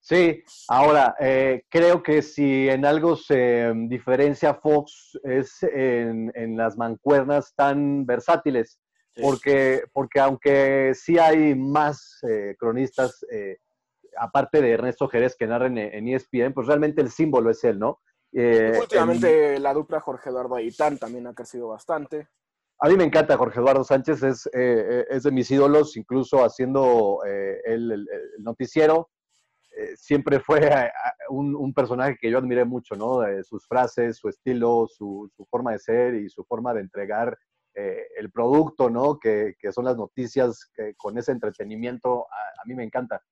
Sí, 0.00 0.42
ahora, 0.68 1.14
eh, 1.20 1.66
creo 1.68 2.02
que 2.02 2.22
si 2.22 2.70
en 2.70 2.86
algo 2.86 3.16
se 3.16 3.70
diferencia 3.86 4.54
Fox 4.54 5.18
es 5.24 5.62
en, 5.62 6.56
las 6.56 6.78
mancuernas 6.78 7.52
tan 7.54 8.06
versátiles, 8.06 8.80
porque, 9.22 9.82
porque 9.92 10.20
aunque 10.20 10.92
sí 10.94 11.18
hay 11.18 11.54
más 11.54 12.18
eh, 12.28 12.54
cronistas, 12.58 13.24
eh, 13.30 13.58
aparte 14.18 14.60
de 14.62 14.70
Ernesto 14.72 15.08
Jerez 15.08 15.36
que 15.36 15.46
narren 15.46 15.76
en 15.78 16.08
ESPN, 16.08 16.52
pues 16.54 16.66
realmente 16.66 17.00
el 17.02 17.10
símbolo 17.10 17.50
es 17.50 17.62
él, 17.64 17.78
¿no? 17.78 18.00
Eh, 18.32 18.78
Últimamente 18.80 19.58
la 19.60 19.72
dupla 19.74 20.00
Jorge 20.00 20.30
Eduardo 20.30 20.56
Aitán 20.56 20.98
también 20.98 21.26
ha 21.26 21.34
crecido 21.34 21.68
bastante. 21.68 22.28
A 22.78 22.88
mí 22.88 22.96
me 22.96 23.04
encanta 23.04 23.38
Jorge 23.38 23.58
Eduardo 23.60 23.84
Sánchez, 23.84 24.22
es, 24.22 24.50
eh, 24.52 25.06
es 25.08 25.22
de 25.22 25.30
mis 25.30 25.50
ídolos, 25.50 25.96
incluso 25.96 26.44
haciendo 26.44 27.20
eh, 27.26 27.60
el, 27.64 27.90
el- 27.92 28.08
el 28.10 28.42
noticiero. 28.44 29.08
eh, 29.78 29.94
siempre 29.96 30.40
fue 30.40 30.60
eh, 30.66 30.90
un, 31.30 31.54
un 31.54 31.72
personaje 31.74 32.16
que 32.20 32.30
yo 32.30 32.38
admiré 32.38 32.64
mucho, 32.64 32.94
¿no? 32.96 33.26
Eh, 33.26 33.42
sus 33.44 33.66
frases, 33.66 34.16
su 34.18 34.28
estilo, 34.28 34.86
su, 34.88 35.30
su 35.36 35.44
forma 35.46 35.72
de 35.72 35.78
ser 35.78 36.14
y 36.14 36.28
su 36.30 36.44
forma 36.44 36.72
de 36.74 36.80
entregar 36.80 37.36
eh, 37.76 38.06
el 38.18 38.30
producto, 38.32 38.90
¿no? 38.90 39.18
Que, 39.20 39.54
que 39.60 39.72
son 39.72 39.84
las 39.84 39.96
noticias 39.96 40.70
que 40.74 40.94
con 40.96 41.18
ese 41.18 41.32
entretenimiento, 41.32 42.26
a, 42.32 42.62
a 42.62 42.64
mí 42.66 42.74
me 42.74 42.84
encanta. 42.84 43.22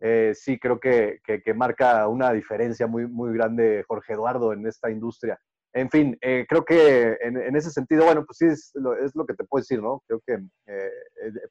Eh, 0.00 0.32
sí, 0.34 0.58
creo 0.58 0.80
que, 0.80 1.20
que- 1.24 1.42
que 1.42 1.54
marca 1.54 2.08
una 2.08 2.32
diferencia 2.32 2.86
muy, 2.86 3.06
muy 3.06 3.34
grande 3.34 3.84
Jorge 3.86 4.14
Eduardo 4.14 4.52
en 4.54 4.66
esta 4.66 4.90
industria. 4.90 5.38
En 5.74 5.90
fin, 5.90 6.16
eh, 6.22 6.46
creo 6.48 6.64
que 6.64 7.16
en, 7.20 7.36
en 7.36 7.54
ese 7.56 7.70
sentido, 7.70 8.04
bueno, 8.04 8.24
pues 8.26 8.38
sí, 8.38 8.46
es 8.46 8.70
lo, 8.74 8.96
es 8.96 9.14
lo 9.14 9.24
que 9.26 9.34
te 9.34 9.44
puedo 9.44 9.60
decir, 9.62 9.80
¿no? 9.82 10.02
Creo 10.06 10.20
que 10.26 10.34
eh, 10.66 10.90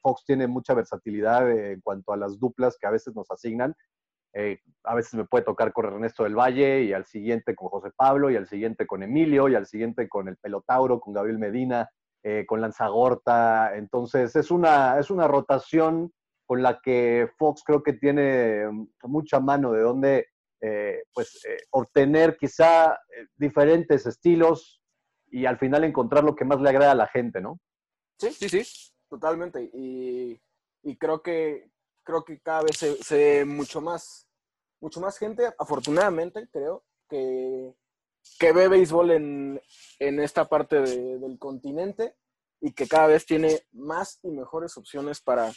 Fox 0.02 0.24
tiene 0.26 0.48
mucha 0.48 0.74
versatilidad 0.74 1.50
eh, 1.52 1.74
en 1.74 1.82
cuanto 1.82 2.12
a 2.12 2.18
las 2.18 2.40
duplas 2.40 2.78
que 2.80 2.88
a 2.88 2.92
veces 2.92 3.16
nos 3.16 3.30
asignan. 3.32 3.74
Eh, 4.34 4.60
a 4.84 4.94
veces 4.96 5.14
me 5.16 5.26
puede 5.26 5.44
tocar 5.46 5.72
con 5.74 5.86
Ernesto 5.86 6.24
del 6.24 6.36
Valle 6.36 6.84
y 6.84 6.94
al 6.94 7.06
siguiente 7.06 7.56
con 7.56 7.70
José 7.70 7.92
Pablo 7.96 8.30
y 8.30 8.36
al 8.36 8.48
siguiente 8.48 8.86
con 8.86 9.04
Emilio 9.04 9.48
y 9.50 9.56
al 9.56 9.66
siguiente 9.68 10.08
con 10.10 10.28
el 10.28 10.38
Pelotauro, 10.38 11.00
con 11.00 11.14
Gabriel 11.14 11.40
Medina, 11.40 11.90
eh, 12.24 12.46
con 12.46 12.62
Lanzagorta. 12.62 13.76
Entonces 13.76 14.36
es 14.36 14.52
una, 14.52 15.00
es 15.00 15.10
una 15.10 15.28
rotación 15.28 16.14
con 16.46 16.64
la 16.64 16.80
que 16.82 17.30
Fox 17.38 17.64
creo 17.64 17.84
que 17.84 17.94
tiene 17.94 18.66
mucha 19.04 19.40
mano 19.40 19.72
de 19.72 19.82
donde 19.82 20.28
eh, 20.62 21.04
pues, 21.14 21.46
eh, 21.46 21.58
obtener 21.72 22.38
quizá 22.38 22.98
diferentes 23.36 24.06
estilos 24.06 24.82
y 25.32 25.46
al 25.46 25.60
final 25.60 25.84
encontrar 25.84 26.24
lo 26.24 26.36
que 26.36 26.46
más 26.46 26.60
le 26.60 26.70
agrada 26.70 26.92
a 26.92 26.96
la 26.96 27.08
gente, 27.08 27.40
¿no? 27.40 27.60
Sí, 28.18 28.32
sí, 28.32 28.50
sí, 28.50 28.92
totalmente. 29.08 29.70
Y, 29.74 30.42
y 30.82 30.98
creo 30.98 31.22
que 31.22 31.70
creo 32.10 32.24
que 32.24 32.40
cada 32.40 32.64
vez 32.64 32.78
se, 32.78 32.96
se 33.04 33.16
ve 33.16 33.46
mucho 33.46 33.82
más, 33.82 34.28
mucho 34.82 35.00
más 35.00 35.18
gente, 35.20 35.48
afortunadamente, 35.60 36.48
creo, 36.52 36.84
que, 37.08 37.76
que 38.38 38.52
ve 38.52 38.68
béisbol 38.68 39.12
en, 39.12 39.62
en 40.00 40.20
esta 40.20 40.48
parte 40.48 40.82
de- 40.82 41.18
del 41.20 41.40
continente 41.40 42.16
y 42.62 42.74
que 42.74 42.88
cada 42.88 43.08
vez 43.08 43.26
tiene 43.26 43.62
más 43.72 44.20
y 44.24 44.30
mejores 44.32 44.76
opciones 44.78 45.22
para, 45.22 45.52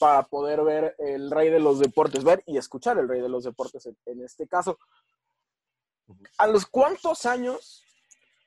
para 0.00 0.24
poder 0.24 0.62
ver 0.62 0.94
el 0.98 1.30
rey 1.30 1.50
de 1.50 1.60
los 1.60 1.78
deportes, 1.78 2.24
ver 2.24 2.42
y 2.46 2.58
escuchar 2.58 2.98
el 2.98 3.08
rey 3.08 3.20
de 3.20 3.28
los 3.28 3.44
deportes 3.44 3.86
en, 3.86 3.96
en 4.06 4.22
este 4.24 4.46
caso. 4.48 4.78
¿A 6.38 6.46
los 6.46 6.66
cuántos 6.66 7.26
años, 7.26 7.84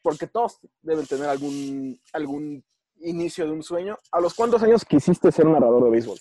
porque 0.01 0.27
todos 0.27 0.59
deben 0.81 1.05
tener 1.05 1.29
algún, 1.29 2.01
algún 2.11 2.63
inicio 3.01 3.45
de 3.45 3.51
un 3.51 3.63
sueño, 3.63 3.97
¿a 4.11 4.19
los 4.19 4.33
cuántos 4.33 4.61
años 4.63 4.83
quisiste 4.85 5.31
ser 5.31 5.45
narrador 5.45 5.83
de 5.85 5.89
béisbol? 5.91 6.19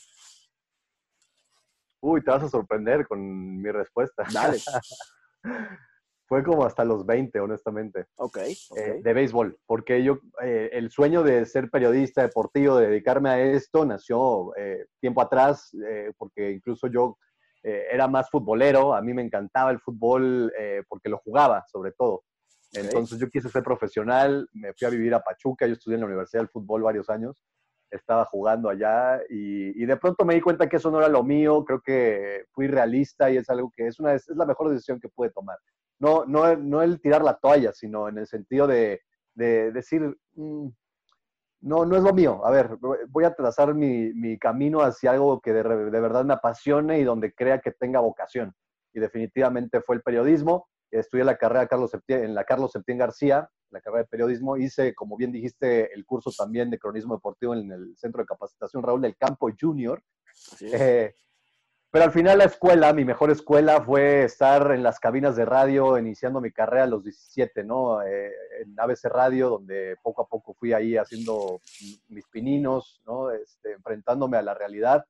Uy, 2.02 2.22
te 2.24 2.30
vas 2.30 2.42
a 2.44 2.48
sorprender 2.48 3.06
con 3.06 3.60
mi 3.60 3.70
respuesta. 3.70 4.24
Dale. 4.32 4.58
Fue 6.30 6.44
como 6.44 6.64
hasta 6.64 6.84
los 6.84 7.04
20, 7.04 7.40
honestamente. 7.40 8.06
Ok, 8.14 8.38
ok. 8.68 8.78
eh, 8.78 9.00
de 9.02 9.12
béisbol, 9.12 9.58
porque 9.66 10.04
yo, 10.04 10.20
eh, 10.40 10.70
el 10.72 10.88
sueño 10.92 11.24
de 11.24 11.44
ser 11.44 11.68
periodista 11.70 12.22
deportivo, 12.22 12.76
de 12.76 12.86
dedicarme 12.86 13.30
a 13.30 13.40
esto, 13.40 13.84
nació 13.84 14.54
eh, 14.56 14.86
tiempo 15.00 15.22
atrás, 15.22 15.74
eh, 15.84 16.12
porque 16.16 16.52
incluso 16.52 16.86
yo 16.86 17.18
eh, 17.64 17.86
era 17.90 18.06
más 18.06 18.30
futbolero, 18.30 18.94
a 18.94 19.02
mí 19.02 19.12
me 19.12 19.22
encantaba 19.22 19.72
el 19.72 19.80
fútbol 19.80 20.52
eh, 20.56 20.84
porque 20.88 21.08
lo 21.08 21.18
jugaba, 21.18 21.64
sobre 21.66 21.90
todo. 21.98 22.22
Entonces 22.74 23.18
yo 23.18 23.28
quise 23.28 23.48
ser 23.48 23.64
profesional, 23.64 24.48
me 24.52 24.72
fui 24.74 24.86
a 24.86 24.90
vivir 24.90 25.12
a 25.14 25.24
Pachuca, 25.24 25.66
yo 25.66 25.72
estudié 25.72 25.96
en 25.96 26.02
la 26.02 26.06
Universidad 26.06 26.42
del 26.42 26.50
Fútbol 26.50 26.84
varios 26.84 27.10
años, 27.10 27.42
estaba 27.90 28.24
jugando 28.26 28.68
allá 28.68 29.20
y, 29.28 29.82
y 29.82 29.84
de 29.84 29.96
pronto 29.96 30.24
me 30.24 30.36
di 30.36 30.40
cuenta 30.40 30.68
que 30.68 30.76
eso 30.76 30.92
no 30.92 30.98
era 30.98 31.08
lo 31.08 31.24
mío, 31.24 31.64
creo 31.64 31.80
que 31.80 32.44
fui 32.52 32.68
realista 32.68 33.32
y 33.32 33.38
es 33.38 33.50
algo 33.50 33.72
que 33.74 33.88
es, 33.88 33.98
una, 33.98 34.14
es 34.14 34.28
la 34.28 34.46
mejor 34.46 34.70
decisión 34.70 35.00
que 35.00 35.08
pude 35.08 35.30
tomar 35.30 35.58
no, 36.00 36.24
no, 36.24 36.56
no 36.56 36.82
el 36.82 37.00
tirar 37.00 37.22
la 37.22 37.38
toalla, 37.38 37.72
sino 37.72 38.08
en 38.08 38.18
el 38.18 38.26
sentido 38.26 38.66
de, 38.66 39.02
de 39.34 39.70
decir, 39.70 40.16
mm, 40.34 40.68
no, 41.60 41.84
no 41.84 41.96
es 41.96 42.02
lo 42.02 42.12
mío. 42.14 42.44
A 42.44 42.50
ver, 42.50 42.78
voy 43.08 43.24
a 43.24 43.34
trazar 43.34 43.74
mi, 43.74 44.12
mi 44.14 44.38
camino 44.38 44.80
hacia 44.80 45.12
algo 45.12 45.40
que 45.40 45.52
de, 45.52 45.62
de, 45.62 46.00
verdad 46.00 46.24
me 46.24 46.34
apasione 46.34 46.98
y 46.98 47.04
donde 47.04 47.34
crea 47.34 47.60
que 47.60 47.70
tenga 47.70 48.00
vocación. 48.00 48.54
Y 48.94 49.00
definitivamente 49.00 49.82
fue 49.82 49.96
el 49.96 50.02
periodismo. 50.02 50.68
Estudié 50.90 51.22
la 51.22 51.36
carrera 51.36 51.68
Carlos 51.68 51.90
Septién, 51.90 52.24
en 52.24 52.34
la 52.34 52.44
Carlos 52.44 52.72
Septién 52.72 52.98
García, 52.98 53.48
la 53.70 53.80
carrera 53.80 54.02
de 54.02 54.08
periodismo. 54.08 54.56
Hice, 54.56 54.94
como 54.94 55.16
bien 55.18 55.32
dijiste, 55.32 55.92
el 55.94 56.06
curso 56.06 56.30
también 56.36 56.70
de 56.70 56.78
cronismo 56.78 57.14
deportivo 57.14 57.54
en 57.54 57.70
el 57.70 57.96
Centro 57.96 58.22
de 58.22 58.26
Capacitación 58.26 58.82
Raúl 58.82 59.02
del 59.02 59.16
Campo 59.16 59.50
Junior. 59.58 60.02
Eh, 60.62 61.14
pero 61.90 62.04
al 62.04 62.12
final 62.12 62.38
la 62.38 62.44
escuela, 62.44 62.92
mi 62.92 63.04
mejor 63.04 63.30
escuela 63.30 63.82
fue 63.82 64.22
estar 64.22 64.70
en 64.70 64.84
las 64.84 65.00
cabinas 65.00 65.34
de 65.34 65.44
radio, 65.44 65.98
iniciando 65.98 66.40
mi 66.40 66.52
carrera 66.52 66.84
a 66.84 66.86
los 66.86 67.02
17, 67.02 67.64
¿no? 67.64 68.00
Eh, 68.02 68.30
en 68.62 68.78
ABC 68.78 69.06
Radio, 69.06 69.50
donde 69.50 69.96
poco 70.00 70.22
a 70.22 70.28
poco 70.28 70.54
fui 70.54 70.72
ahí 70.72 70.96
haciendo 70.96 71.60
mis 72.08 72.26
pininos, 72.28 73.02
¿no? 73.04 73.32
Este, 73.32 73.72
enfrentándome 73.72 74.36
a 74.36 74.42
la 74.42 74.54
realidad, 74.54 75.04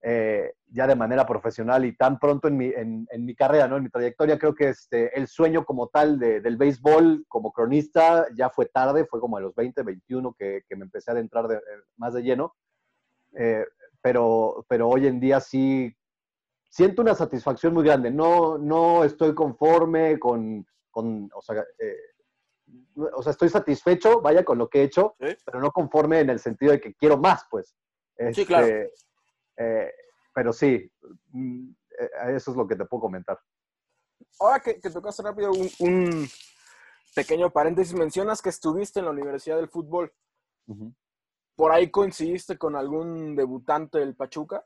eh, 0.00 0.54
ya 0.68 0.86
de 0.86 0.96
manera 0.96 1.26
profesional 1.26 1.84
y 1.84 1.94
tan 1.94 2.18
pronto 2.18 2.48
en 2.48 2.56
mi, 2.56 2.68
en, 2.68 3.06
en 3.10 3.24
mi 3.26 3.34
carrera, 3.34 3.68
¿no? 3.68 3.76
En 3.76 3.82
mi 3.82 3.90
trayectoria, 3.90 4.38
creo 4.38 4.54
que 4.54 4.70
este, 4.70 5.14
el 5.14 5.26
sueño 5.28 5.66
como 5.66 5.88
tal 5.88 6.18
de, 6.18 6.40
del 6.40 6.56
béisbol 6.56 7.26
como 7.28 7.52
cronista 7.52 8.28
ya 8.34 8.48
fue 8.48 8.64
tarde, 8.64 9.04
fue 9.04 9.20
como 9.20 9.36
a 9.36 9.40
los 9.40 9.54
20, 9.54 9.82
21 9.82 10.34
que, 10.38 10.62
que 10.66 10.76
me 10.76 10.84
empecé 10.84 11.10
a 11.10 11.14
adentrar 11.14 11.48
de, 11.48 11.56
eh, 11.56 11.60
más 11.98 12.14
de 12.14 12.22
lleno. 12.22 12.54
Pero, 14.00 14.64
pero 14.68 14.88
hoy 14.88 15.06
en 15.06 15.20
día 15.20 15.40
sí 15.40 15.94
siento 16.68 17.02
una 17.02 17.14
satisfacción 17.14 17.74
muy 17.74 17.84
grande. 17.84 18.10
No, 18.10 18.58
no 18.58 19.04
estoy 19.04 19.34
conforme 19.34 20.18
con, 20.18 20.66
con 20.90 21.28
o, 21.34 21.42
sea, 21.42 21.64
eh, 21.78 21.96
o 23.14 23.22
sea, 23.22 23.32
estoy 23.32 23.48
satisfecho, 23.48 24.20
vaya, 24.20 24.44
con 24.44 24.58
lo 24.58 24.68
que 24.68 24.80
he 24.80 24.84
hecho, 24.84 25.16
¿Sí? 25.20 25.36
pero 25.44 25.60
no 25.60 25.70
conforme 25.70 26.20
en 26.20 26.30
el 26.30 26.38
sentido 26.38 26.72
de 26.72 26.80
que 26.80 26.94
quiero 26.94 27.16
más, 27.18 27.44
pues. 27.50 27.74
Sí, 28.32 28.44
claro. 28.44 28.66
Este, 28.66 28.92
eh, 29.56 29.92
pero 30.34 30.52
sí, 30.52 30.90
mm, 31.30 31.70
eh, 31.98 32.10
eso 32.36 32.50
es 32.50 32.56
lo 32.56 32.66
que 32.66 32.76
te 32.76 32.84
puedo 32.84 33.02
comentar. 33.02 33.38
Ahora 34.40 34.60
que, 34.60 34.80
que 34.80 34.90
tocaste 34.90 35.22
rápido 35.22 35.52
un, 35.52 35.70
un 35.80 36.28
pequeño 37.14 37.50
paréntesis, 37.50 37.94
mencionas 37.94 38.42
que 38.42 38.48
estuviste 38.50 38.98
en 39.00 39.06
la 39.06 39.12
Universidad 39.12 39.56
del 39.56 39.68
Fútbol. 39.68 40.12
Uh 40.66 40.74
-huh. 40.74 40.94
¿Por 41.58 41.72
ahí 41.72 41.90
coincidiste 41.90 42.56
con 42.56 42.76
algún 42.76 43.34
debutante 43.34 43.98
del 43.98 44.14
Pachuca? 44.14 44.64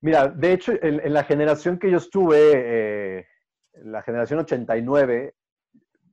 Mira, 0.00 0.28
de 0.28 0.54
hecho, 0.54 0.72
en, 0.80 0.98
en 1.00 1.12
la 1.12 1.24
generación 1.24 1.78
que 1.78 1.90
yo 1.90 1.98
estuve, 1.98 2.52
eh, 2.54 3.26
la 3.82 4.00
generación 4.00 4.38
89, 4.38 5.34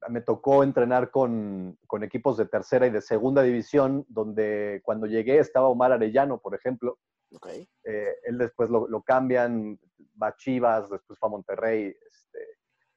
me 0.10 0.20
tocó 0.20 0.62
entrenar 0.62 1.10
con, 1.10 1.78
con, 1.88 2.04
equipos 2.04 2.36
de 2.36 2.48
tercera 2.48 2.86
y 2.86 2.90
de 2.90 3.00
segunda 3.00 3.44
división, 3.44 4.06
donde 4.10 4.82
cuando 4.84 5.08
llegué 5.08 5.40
estaba 5.40 5.70
Omar 5.70 5.94
Arellano, 5.94 6.40
por 6.40 6.54
ejemplo. 6.54 7.00
Okay. 7.32 7.70
Eh, 7.86 8.14
él 8.26 8.38
después 8.38 8.70
lo, 8.70 8.90
lo, 8.90 9.02
cambian, 9.04 9.80
va 10.22 10.28
a 10.28 10.36
Chivas, 10.36 10.90
después 10.90 11.18
fue 11.18 11.28
a 11.28 11.32
Monterrey. 11.32 11.96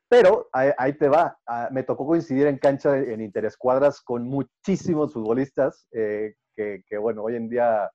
Pero 0.09 0.49
ahí, 0.53 0.71
ahí, 0.79 0.93
te 0.95 1.09
va, 1.09 1.39
ah, 1.47 1.69
me 1.71 1.83
tocó 1.83 2.07
coincidir 2.07 2.47
en 2.47 2.59
cancha 2.59 2.97
en 2.97 3.21
interescuadras 3.21 4.01
con 4.01 4.25
muchísimos 4.25 5.13
futbolistas 5.13 5.87
eh, 5.93 6.35
que, 6.57 6.83
que, 6.89 6.97
bueno, 6.97 7.23
hoy 7.23 7.37
en 7.37 7.49
día 7.49 7.91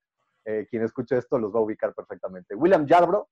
eh, 0.46 0.68
quien 0.70 0.84
escuche 0.84 1.18
esto 1.18 1.40
los 1.40 1.54
va 1.54 1.60
a 1.60 1.64
ubicar 1.64 1.94
perfectamente. 1.94 2.54
William 2.56 2.86
Yarbrough, 2.86 3.26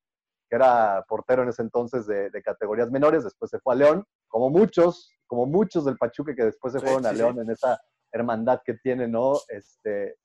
que 0.49 0.55
era 0.55 1.05
portero 1.07 1.43
en 1.43 1.49
ese 1.49 1.61
entonces 1.61 2.07
de, 2.07 2.29
de, 2.29 2.41
categorías 2.41 2.89
menores, 2.89 3.23
después 3.23 3.51
se 3.51 3.59
fue 3.59 3.73
a 3.73 3.77
León, 3.77 4.05
como 4.27 4.49
muchos, 4.49 5.11
como 5.27 5.45
muchos 5.45 5.85
del 5.85 5.97
Pachuca 5.97 6.33
que 6.33 6.45
después 6.45 6.73
se 6.73 6.79
sí, 6.79 6.85
fueron 6.85 7.03
sí, 7.03 7.09
a 7.09 7.13
León 7.13 7.35
sí. 7.35 7.41
en 7.41 7.49
esa 7.51 7.79
hermandad 8.11 8.61
que 8.65 8.73
tiene, 8.75 9.07
¿no? 9.07 9.33
Este, 9.47 10.15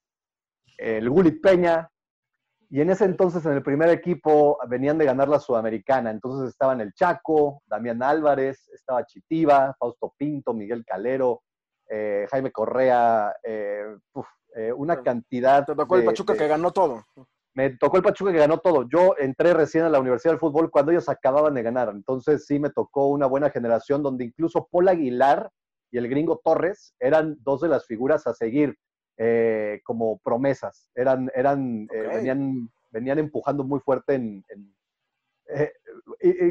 el 0.78 1.08
Gulit 1.10 1.40
Peña, 1.40 1.88
y 2.68 2.80
en 2.80 2.90
ese 2.90 3.04
entonces 3.04 3.44
en 3.46 3.52
el 3.52 3.62
primer 3.62 3.88
equipo 3.90 4.58
venían 4.68 4.98
de 4.98 5.04
ganar 5.04 5.28
la 5.28 5.38
Sudamericana, 5.38 6.10
entonces 6.10 6.50
estaban 6.50 6.80
el 6.80 6.92
Chaco, 6.94 7.62
Damián 7.66 8.02
Álvarez, 8.02 8.68
estaba 8.74 9.06
Chitiva, 9.06 9.74
Fausto 9.78 10.14
Pinto, 10.16 10.52
Miguel 10.52 10.84
Calero, 10.84 11.42
eh, 11.88 12.26
Jaime 12.30 12.50
Correa, 12.50 13.34
eh, 13.44 13.84
uf, 14.12 14.26
eh, 14.56 14.72
una 14.72 15.02
cantidad. 15.02 15.64
Te 15.64 15.74
tocó 15.74 15.94
de, 15.94 16.00
el 16.00 16.06
Pachuca 16.06 16.32
de, 16.32 16.38
que 16.40 16.48
ganó 16.48 16.72
todo. 16.72 17.04
Me 17.54 17.70
tocó 17.76 17.98
el 17.98 18.02
Pachuca 18.02 18.32
que 18.32 18.38
ganó 18.38 18.58
todo. 18.58 18.88
Yo 18.88 19.14
entré 19.18 19.54
recién 19.54 19.84
a 19.84 19.88
la 19.88 20.00
Universidad 20.00 20.32
del 20.32 20.40
Fútbol 20.40 20.70
cuando 20.70 20.90
ellos 20.90 21.08
acababan 21.08 21.54
de 21.54 21.62
ganar. 21.62 21.88
Entonces 21.90 22.46
sí 22.46 22.58
me 22.58 22.70
tocó 22.70 23.08
una 23.08 23.26
buena 23.26 23.50
generación 23.50 24.02
donde 24.02 24.24
incluso 24.24 24.68
Paul 24.70 24.88
Aguilar 24.88 25.50
y 25.92 25.98
el 25.98 26.08
gringo 26.08 26.40
Torres 26.44 26.94
eran 26.98 27.36
dos 27.40 27.60
de 27.60 27.68
las 27.68 27.86
figuras 27.86 28.26
a 28.26 28.34
seguir 28.34 28.76
eh, 29.18 29.80
como 29.84 30.18
promesas. 30.18 30.90
Eran, 30.94 31.30
eran, 31.34 31.84
okay. 31.84 32.00
eh, 32.00 32.08
venían, 32.08 32.70
venían 32.90 33.18
empujando 33.18 33.64
muy 33.64 33.80
fuerte 33.80 34.14
en, 34.14 34.44
en 34.48 34.76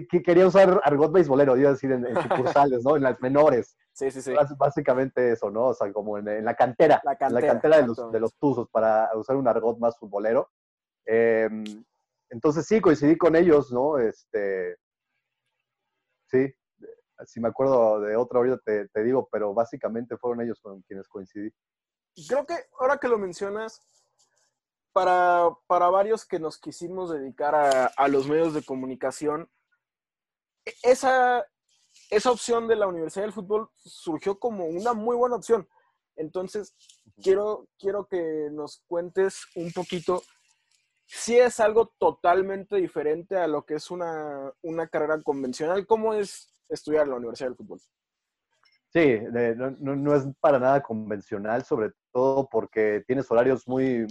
que 0.10 0.24
quería 0.24 0.48
usar 0.48 0.82
argot 0.84 1.12
beisbolero, 1.12 1.58
iba 1.58 1.70
a 1.70 1.74
decir, 1.74 1.92
en, 1.92 2.06
sucursales, 2.22 2.84
¿no? 2.84 2.96
En 2.96 3.04
las 3.04 3.20
menores. 3.22 3.76
Sí, 3.96 4.12
sí, 4.12 4.22
sí. 4.22 4.34
básicamente 4.58 5.32
eso, 5.32 5.50
¿no? 5.50 5.68
O 5.68 5.74
sea, 5.74 5.90
como 5.94 6.18
en, 6.18 6.44
la 6.44 6.54
cantera. 6.54 7.00
La 7.06 7.16
cantera, 7.16 7.40
en 7.40 7.46
la 7.46 7.54
cantera 7.54 7.78
de 7.78 7.88
los, 7.88 8.12
de 8.12 8.20
los, 8.20 8.36
tuzos 8.36 8.68
para 8.70 9.10
usar 9.16 9.38
un 9.38 9.48
argot 9.48 9.80
más 9.80 9.98
futbolero. 9.98 10.50
Em, 11.06 11.64
entonces 12.30 12.66
sí, 12.66 12.82
coincidí 12.82 13.18
con 13.18 13.38
ellos, 13.38 13.72
¿no? 13.72 13.98
Este, 13.98 14.76
sí, 16.30 16.54
si 17.26 17.40
me 17.40 17.48
acuerdo 17.48 18.02
de 18.02 18.18
otra 18.18 18.40
ahorita 18.40 18.58
te, 18.66 18.90
te 18.90 19.02
digo, 19.02 19.30
pero 19.32 19.54
básicamente 19.54 20.18
fueron 20.18 20.42
ellos 20.42 20.60
con 20.60 20.82
quienes 20.82 21.08
coincidí. 21.08 21.50
Creo 22.28 22.46
que 22.46 22.56
ahora 22.80 22.98
que 22.98 23.08
lo 23.08 23.18
mencionas, 23.18 23.82
para, 24.96 25.50
para 25.68 25.90
varios 25.90 26.26
que 26.26 26.40
nos 26.40 26.58
quisimos 26.58 27.12
dedicar 27.12 27.54
a, 27.54 27.88
a 27.88 28.08
los 28.08 28.28
medios 28.28 28.54
de 28.54 28.64
comunicación, 28.64 29.50
e, 30.66 30.74
esa, 30.84 31.46
esa 32.10 32.32
opción 32.32 32.68
de 32.70 32.78
la 32.78 32.88
Universidad 32.88 33.26
del 33.26 33.34
Fútbol 33.34 33.70
surgió 33.76 34.40
como 34.40 34.66
una 34.66 34.94
muy 34.94 35.18
buena 35.18 35.36
opción. 35.36 35.68
Entonces, 36.16 36.76
quiero, 37.22 37.68
quiero 37.78 38.08
que 38.08 38.50
nos 38.52 38.84
cuentes 38.88 39.42
un 39.56 39.72
poquito 39.74 40.24
si 41.08 41.38
es 41.38 41.60
algo 41.60 41.94
totalmente 42.00 42.78
diferente 42.78 43.38
a 43.38 43.48
lo 43.48 43.66
que 43.66 43.76
es 43.76 43.92
una, 43.92 44.54
una 44.62 44.88
carrera 44.88 45.22
convencional. 45.22 45.86
¿Cómo 45.86 46.14
es 46.14 46.54
estudiar 46.70 47.04
en 47.04 47.10
la 47.12 47.18
Universidad 47.18 47.50
del 47.50 47.58
Fútbol? 47.58 47.82
Sí, 48.96 49.20
no, 49.82 50.16
es 50.16 50.24
para 50.40 50.58
nada 50.58 50.82
convencional, 50.82 51.66
sobre 51.66 51.92
todo 52.14 52.48
porque 52.50 53.04
tienes 53.06 53.30
horarios 53.30 53.68
muy, 53.68 54.08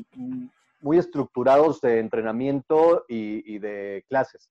muy 0.83 0.99
estructurados 0.99 1.81
de 1.81 2.01
entrenamiento 2.01 3.07
y, 3.09 3.59
de 3.61 4.05
clases. 4.11 4.51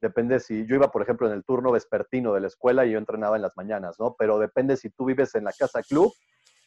Depende 0.00 0.40
si 0.40 0.66
yo 0.66 0.74
iba, 0.74 0.90
por 0.90 1.02
ejemplo, 1.02 1.28
en 1.28 1.32
el 1.32 1.44
turno 1.44 1.70
vespertino 1.70 2.34
de 2.34 2.40
la 2.40 2.48
escuela 2.48 2.84
y 2.84 2.90
yo 2.90 2.98
entrenaba 2.98 3.36
en 3.36 3.42
las 3.42 3.56
mañanas, 3.56 4.00
¿no? 4.00 4.16
Pero 4.18 4.40
depende 4.40 4.76
si 4.76 4.90
tú 4.90 5.04
vives 5.04 5.36
en 5.36 5.44
la 5.44 5.52
casa 5.52 5.80
club, 5.84 6.12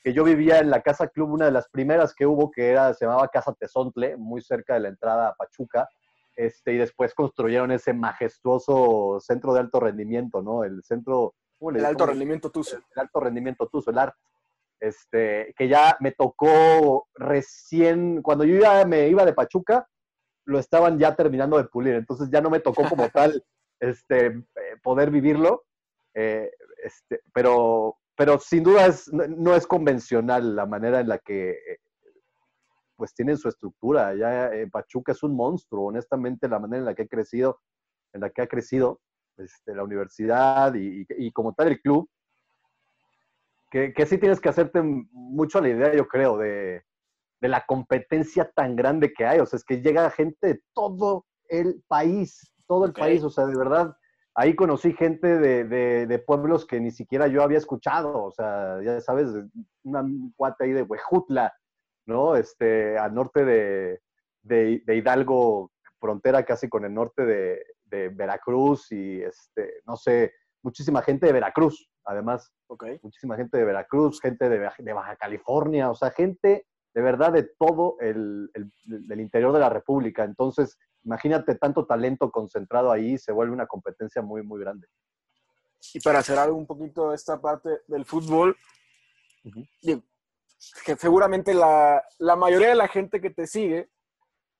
que 0.05 0.13
yo 0.13 0.23
vivía 0.23 0.59
en 0.59 0.69
la 0.69 0.81
casa 0.81 1.09
club, 1.09 1.33
una 1.33 1.47
de 1.47 1.51
las 1.51 1.67
primeras 1.67 2.15
que 2.15 2.25
hubo, 2.25 2.49
que 2.49 2.69
era, 2.69 2.93
se 2.93 3.03
llamaba 3.03 3.27
Casa 3.27 3.53
Tezontle, 3.59 4.15
muy 4.15 4.41
cerca 4.41 4.75
de 4.75 4.79
la 4.79 4.87
entrada 4.87 5.27
a 5.27 5.35
Pachuca, 5.35 5.89
este, 6.37 6.71
y 6.71 6.77
después 6.77 7.13
construyeron 7.13 7.71
ese 7.71 7.93
majestuoso 7.93 9.19
centro 9.19 9.53
de 9.53 9.59
alto 9.59 9.81
rendimiento, 9.81 10.41
¿no? 10.41 10.63
El 10.63 10.81
centro... 10.83 11.33
El 11.69 11.85
alto 11.85 12.05
rendimiento 12.05 12.49
Tuzo. 12.49 12.77
El, 12.77 12.99
alto 13.01 13.19
rendimiento 13.19 13.67
Tuzo, 13.67 13.91
el 13.91 13.99
ART 13.99 14.15
este, 14.81 15.53
que 15.55 15.67
ya 15.67 15.95
me 15.99 16.11
tocó 16.11 17.07
recién, 17.13 18.21
cuando 18.23 18.43
yo 18.43 18.59
ya 18.59 18.83
me 18.83 19.07
iba 19.07 19.23
de 19.23 19.33
Pachuca, 19.33 19.87
lo 20.45 20.57
estaban 20.57 20.97
ya 20.97 21.15
terminando 21.15 21.57
de 21.57 21.65
pulir, 21.65 21.93
entonces 21.93 22.29
ya 22.31 22.41
no 22.41 22.49
me 22.49 22.59
tocó 22.59 22.89
como 22.89 23.07
tal 23.13 23.43
este, 23.79 24.43
poder 24.81 25.11
vivirlo, 25.11 25.65
eh, 26.15 26.51
este, 26.83 27.21
pero, 27.31 27.99
pero 28.17 28.39
sin 28.39 28.63
duda 28.63 28.87
es, 28.87 29.07
no, 29.13 29.55
es 29.55 29.67
convencional 29.67 30.55
la 30.55 30.65
manera 30.65 30.99
en 30.99 31.09
la 31.09 31.19
que 31.19 31.51
eh, 31.51 31.77
pues 32.95 33.13
tienen 33.13 33.37
su 33.37 33.49
estructura. 33.49 34.15
Ya 34.15 34.51
Pachuca 34.71 35.11
es 35.11 35.23
un 35.23 35.35
monstruo, 35.35 35.87
honestamente, 35.87 36.47
la 36.47 36.59
manera 36.59 36.79
en 36.79 36.85
la 36.85 36.95
que 36.95 37.03
ha 37.03 37.07
crecido, 37.07 37.59
en 38.13 38.21
la 38.21 38.29
que 38.29 38.41
ha 38.41 38.47
crecido 38.47 38.99
este, 39.37 39.75
la 39.75 39.83
universidad 39.83 40.73
y, 40.75 41.05
y 41.09 41.31
como 41.31 41.53
tal 41.53 41.69
el 41.69 41.81
club, 41.81 42.09
que, 43.71 44.05
sí 44.05 44.17
tienes 44.17 44.41
que 44.41 44.49
hacerte 44.49 44.81
mucho 44.81 45.61
la 45.61 45.69
idea, 45.69 45.95
yo 45.95 46.07
creo, 46.07 46.37
de, 46.37 46.83
la 47.39 47.65
competencia 47.65 48.51
tan 48.51 48.75
grande 48.75 49.13
que 49.13 49.25
hay. 49.25 49.39
O 49.39 49.45
sea, 49.45 49.57
es 49.57 49.63
que 49.63 49.81
llega 49.81 50.11
gente 50.11 50.45
de 50.45 50.61
todo 50.73 51.25
el 51.47 51.81
país, 51.87 52.53
todo 52.67 52.85
el 52.85 52.93
país. 52.93 53.23
O 53.23 53.29
sea, 53.29 53.45
de 53.45 53.57
verdad, 53.57 53.95
ahí 54.35 54.55
conocí 54.55 54.93
gente 54.93 55.37
de, 55.37 56.23
pueblos 56.27 56.65
que 56.67 56.79
ni 56.79 56.91
siquiera 56.91 57.27
yo 57.27 57.41
había 57.41 57.57
escuchado. 57.57 58.25
O 58.25 58.31
sea, 58.31 58.79
ya 58.83 58.99
sabes, 58.99 59.29
una 59.83 60.05
cuate 60.35 60.65
ahí 60.65 60.73
de 60.73 60.83
Huejutla, 60.83 61.53
¿no? 62.05 62.35
Este, 62.35 62.97
al 62.97 63.15
norte 63.15 63.45
de, 63.45 64.01
de 64.43 64.95
Hidalgo, 64.95 65.71
frontera 65.99 66.43
casi 66.43 66.67
con 66.67 66.83
el 66.83 66.93
norte 66.93 67.25
de, 67.25 67.63
Veracruz 68.09 68.91
y, 68.91 69.21
este, 69.21 69.81
no 69.85 69.95
sé, 69.95 70.33
muchísima 70.63 71.01
gente 71.01 71.27
de 71.27 71.33
Veracruz, 71.33 71.89
además. 72.05 72.51
Muchísima 73.01 73.35
gente 73.35 73.57
de 73.57 73.65
Veracruz, 73.65 74.21
gente 74.21 74.47
de, 74.47 74.93
Baja 74.93 75.15
California, 75.17 75.89
o 75.89 75.95
sea, 75.95 76.11
gente 76.11 76.65
de 76.93 77.01
verdad 77.01 77.31
de 77.33 77.43
todo 77.59 77.97
el, 77.99 78.49
el, 78.53 79.19
interior 79.19 79.53
de 79.53 79.59
la 79.59 79.69
República. 79.69 80.23
Entonces, 80.23 80.77
imagínate 81.03 81.55
tanto 81.55 81.85
talento 81.85 82.31
concentrado 82.31 82.91
ahí, 82.91 83.17
se 83.17 83.31
vuelve 83.31 83.53
una 83.53 83.67
competencia 83.67 84.21
muy, 84.21 84.41
muy 84.43 84.59
grande. 84.59 84.87
Y 85.93 85.99
para 85.99 86.21
cerrar 86.21 86.51
un 86.51 86.65
poquito 86.65 87.13
esta 87.13 87.41
parte 87.41 87.81
del 87.87 88.05
fútbol, 88.05 88.55
que 90.85 90.95
seguramente 90.95 91.53
la, 91.53 92.03
la, 92.19 92.35
mayoría 92.35 92.69
de 92.69 92.75
la 92.75 92.87
gente 92.87 93.19
que 93.19 93.31
te 93.31 93.47
sigue, 93.47 93.89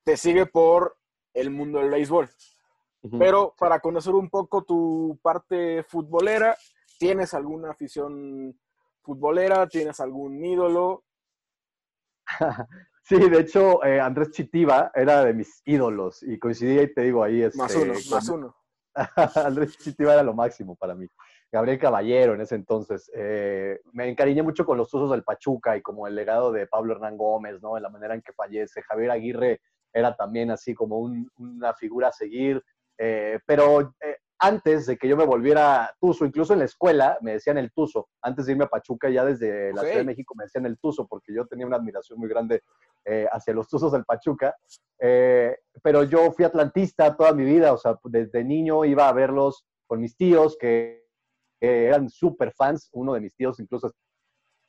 te 0.03 0.17
sigue 0.17 0.47
por 0.47 0.97
el 1.33 1.49
mundo 1.51 1.79
del 1.79 1.91
béisbol. 1.91 2.29
Pero 3.17 3.55
para 3.57 3.79
conocer 3.79 4.13
un 4.13 4.29
poco 4.29 4.63
tu 4.63 5.17
parte 5.23 5.83
futbolera, 5.83 6.55
¿tienes 6.99 7.33
alguna 7.33 7.71
afición 7.71 8.55
futbolera? 9.01 9.67
¿Tienes 9.67 9.99
algún 9.99 10.43
ídolo? 10.43 11.03
Sí, 13.03 13.17
de 13.17 13.39
hecho, 13.39 13.83
eh, 13.83 13.99
Andrés 13.99 14.29
Chitiva 14.31 14.91
era 14.93 15.25
de 15.25 15.33
mis 15.33 15.61
ídolos 15.65 16.21
y 16.23 16.37
coincidí 16.37 16.79
y 16.79 16.93
te 16.93 17.01
digo 17.01 17.23
ahí. 17.23 17.41
Este, 17.41 17.57
más 17.57 17.75
uno, 17.75 17.93
más 18.09 18.29
uno. 18.29 18.55
Andrés 19.35 19.77
Chitiva 19.77 20.13
era 20.13 20.23
lo 20.23 20.33
máximo 20.33 20.75
para 20.75 20.95
mí. 20.95 21.07
Gabriel 21.51 21.79
Caballero 21.79 22.35
en 22.35 22.41
ese 22.41 22.55
entonces. 22.55 23.11
Eh, 23.13 23.81
me 23.91 24.07
encariñé 24.07 24.43
mucho 24.43 24.65
con 24.65 24.77
los 24.77 24.93
usos 24.93 25.11
del 25.11 25.23
Pachuca 25.23 25.75
y 25.75 25.81
como 25.81 26.07
el 26.07 26.15
legado 26.15 26.51
de 26.51 26.67
Pablo 26.67 26.93
Hernán 26.93 27.17
Gómez, 27.17 27.61
¿no? 27.61 27.75
En 27.75 27.83
la 27.83 27.89
manera 27.89 28.13
en 28.13 28.21
que 28.21 28.33
fallece. 28.33 28.81
Javier 28.83 29.11
Aguirre 29.11 29.61
era 29.91 30.15
también 30.15 30.51
así 30.51 30.73
como 30.73 30.99
una 30.99 31.73
figura 31.73 32.09
a 32.09 32.13
seguir. 32.13 32.63
Eh, 33.03 33.39
pero 33.47 33.95
eh, 33.99 34.17
antes 34.37 34.85
de 34.85 34.95
que 34.95 35.07
yo 35.07 35.17
me 35.17 35.25
volviera 35.25 35.91
Tuzo, 35.99 36.23
incluso 36.23 36.53
en 36.53 36.59
la 36.59 36.65
escuela 36.65 37.17
me 37.21 37.33
decían 37.33 37.57
el 37.57 37.71
Tuzo. 37.71 38.09
Antes 38.21 38.45
de 38.45 38.51
irme 38.51 38.65
a 38.65 38.69
Pachuca, 38.69 39.09
ya 39.09 39.25
desde 39.25 39.73
la 39.73 39.81
Ciudad 39.81 39.97
de 39.97 40.03
México 40.03 40.35
me 40.37 40.43
decían 40.43 40.67
el 40.67 40.77
Tuzo, 40.77 41.07
porque 41.07 41.33
yo 41.33 41.47
tenía 41.47 41.65
una 41.65 41.77
admiración 41.77 42.19
muy 42.19 42.29
grande 42.29 42.61
eh, 43.05 43.27
hacia 43.31 43.55
los 43.55 43.67
Tuzos 43.67 43.91
del 43.91 44.05
Pachuca. 44.05 44.55
pero 44.99 46.03
yo 46.03 46.31
fui 46.31 46.45
atlantista 46.45 47.17
toda 47.17 47.33
mi 47.33 47.43
vida, 47.43 47.73
o 47.73 47.77
sea, 47.77 47.99
desde 48.03 48.43
niño 48.43 48.85
iba 48.85 49.09
a 49.09 49.13
verlos 49.13 49.65
con 49.87 49.99
mis 49.99 50.15
tíos 50.15 50.55
que 50.59 51.03
eran 51.59 52.07
súper 52.07 52.53
fans. 52.53 52.87
Uno 52.93 53.15
de 53.15 53.21
mis 53.21 53.35
tíos 53.35 53.59
incluso 53.59 53.91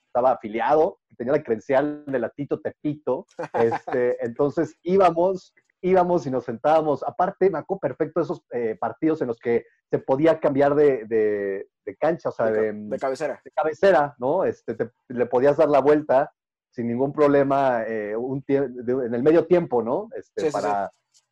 estaba 0.06 0.32
afiliado, 0.32 1.00
tenía 1.18 1.34
la 1.34 1.42
credencial 1.42 2.04
de 2.06 2.18
Latito 2.18 2.60
Tepito. 2.60 3.26
Este, 3.86 4.24
entonces 4.24 4.74
íbamos 4.82 5.54
íbamos 5.82 6.26
y 6.26 6.30
nos 6.30 6.44
sentábamos. 6.44 7.02
Aparte, 7.02 7.50
me 7.50 7.58
acuerdo 7.58 7.80
perfecto 7.80 8.20
esos 8.20 8.42
eh, 8.52 8.76
partidos 8.80 9.20
en 9.20 9.28
los 9.28 9.38
que 9.38 9.66
se 9.90 9.98
podía 9.98 10.40
cambiar 10.40 10.74
de, 10.74 11.04
de, 11.06 11.96
cancha, 11.98 12.30
o 12.30 12.32
sea, 12.32 12.46
de, 12.46 12.96
cabecera. 12.98 13.40
De 13.44 13.50
cabecera, 13.50 14.14
¿no? 14.18 14.44
Este, 14.44 14.76
le 15.08 15.26
podías 15.26 15.56
dar 15.56 15.68
la 15.68 15.80
vuelta 15.80 16.32
sin 16.70 16.86
ningún 16.86 17.12
problema 17.12 17.82
eh, 17.86 18.16
un 18.16 18.42
en 18.48 19.14
el 19.14 19.22
medio 19.22 19.46
tiempo, 19.46 19.82
¿no? 19.82 20.08
Este, 20.16 20.50
para, 20.50 20.90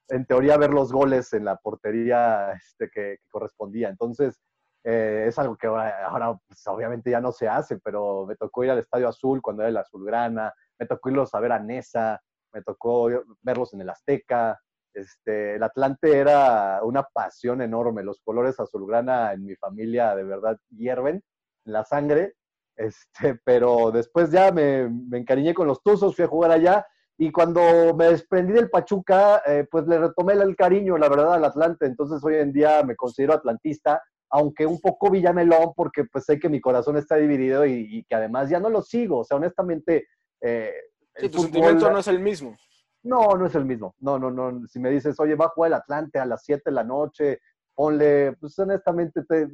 en 0.09 0.27
teoría, 0.27 0.59
ver 0.59 0.71
los 0.71 0.93
goles 0.93 1.33
en 1.33 1.47
la 1.47 1.57
portería 1.57 2.53
este, 2.53 2.91
que, 2.91 3.19
correspondía. 3.31 3.89
Entonces, 3.89 4.39
eh, 4.85 5.25
es 5.29 5.39
algo 5.39 5.57
que 5.57 5.67
ahora, 5.67 6.39
pues, 6.47 6.67
obviamente 6.67 7.11
ya 7.11 7.21
no 7.21 7.33
se 7.33 7.49
hace, 7.49 7.79
pero 7.79 8.27
me 8.27 8.37
tocó 8.37 8.65
ir 8.65 8.71
al 8.71 8.79
Estadio 8.79 9.09
Azul 9.09 9.41
cuando 9.41 9.63
era 9.63 9.71
el 9.71 9.77
Azulgrana, 9.77 10.53
me 10.79 10.87
tocó 10.87 11.11
irlos 11.11 11.35
a 11.35 11.41
ver 11.41 11.53
a 11.53 11.59
Nesa, 11.59 12.21
me 12.53 12.63
tocó 12.63 13.09
verlos 13.43 13.75
en 13.75 13.83
el 13.83 13.91
Azteca. 13.91 14.59
Este, 14.93 15.57
el 15.57 15.63
Atlante 15.63 16.17
era 16.17 16.81
una 16.83 17.03
pasión 17.03 17.63
enorme. 17.63 18.03
Los 18.03 18.21
colores 18.23 18.59
azulgrana 18.59 19.33
en 19.33 19.45
mi 19.45 19.57
familia 19.57 20.15
de 20.15 20.25
verdad 20.25 20.57
hierven 20.71 21.23
en 21.65 21.73
la 21.73 21.85
sangre. 21.85 22.35
Este, 22.81 23.39
pero 23.45 23.91
después 23.91 24.31
ya 24.31 24.51
me, 24.53 24.89
me, 24.89 25.19
encariñé 25.19 25.53
con 25.53 25.67
los 25.67 25.83
Tuzos, 25.83 26.17
fui 26.17 26.25
a 26.25 26.29
jugar 26.29 26.51
allá. 26.51 26.87
Y 27.23 27.31
cuando 27.31 27.95
me 27.95 28.07
desprendí 28.07 28.55
del 28.55 28.71
Pachuca, 28.71 29.43
eh, 29.45 29.67
pues 29.71 29.87
le 29.87 29.99
retomé 29.99 30.33
el 30.33 30.57
cariño, 30.57 30.97
la 30.97 31.11
verdad, 31.11 31.35
al 31.35 31.45
Atlante. 31.45 31.85
Entonces 31.85 32.25
hoy 32.25 32.37
en 32.37 32.51
día 32.51 32.83
me 32.83 32.97
considero 32.97 33.35
atlantista, 33.35 34.03
aunque 34.31 34.65
un 34.65 34.81
poco 34.81 35.11
villamelón, 35.11 35.75
porque 35.77 36.05
pues 36.11 36.25
sé 36.25 36.39
que 36.39 36.49
mi 36.49 36.63
corazón 36.63 36.97
está 36.97 37.17
dividido 37.17 37.67
y, 37.67 38.07
que 38.09 38.15
además 38.15 38.49
ya 38.49 38.59
no 38.59 38.71
lo 38.71 38.81
sigo. 38.81 39.19
O 39.19 39.25
sea, 39.25 39.37
honestamente, 39.37 40.07
eh, 40.41 40.73
Sí, 41.21 41.29
tu 41.29 41.43
sentimiento 41.43 41.91
no 41.91 41.99
es 41.99 42.09
el 42.09 42.21
mismo. 42.21 42.57
No, 43.03 43.37
no 43.37 43.47
es 43.47 43.55
el 43.55 43.65
mismo. 43.65 43.95
No, 43.99 44.19
no, 44.19 44.31
no. 44.31 44.67
Si 44.69 44.79
me 44.79 44.91
dices, 44.91 45.19
oye, 45.21 45.35
va 45.35 45.47
a 45.47 45.51
jugar 45.51 45.69
el 45.69 45.75
Atlante 45.75 46.19
a 46.19 46.27
las 46.27 46.45
7 46.45 46.63
de 46.67 46.73
la 46.73 46.85
noche, 46.85 47.41
ponle, 47.75 48.33
pues 48.41 48.59
honestamente 48.59 49.25
te 49.25 49.49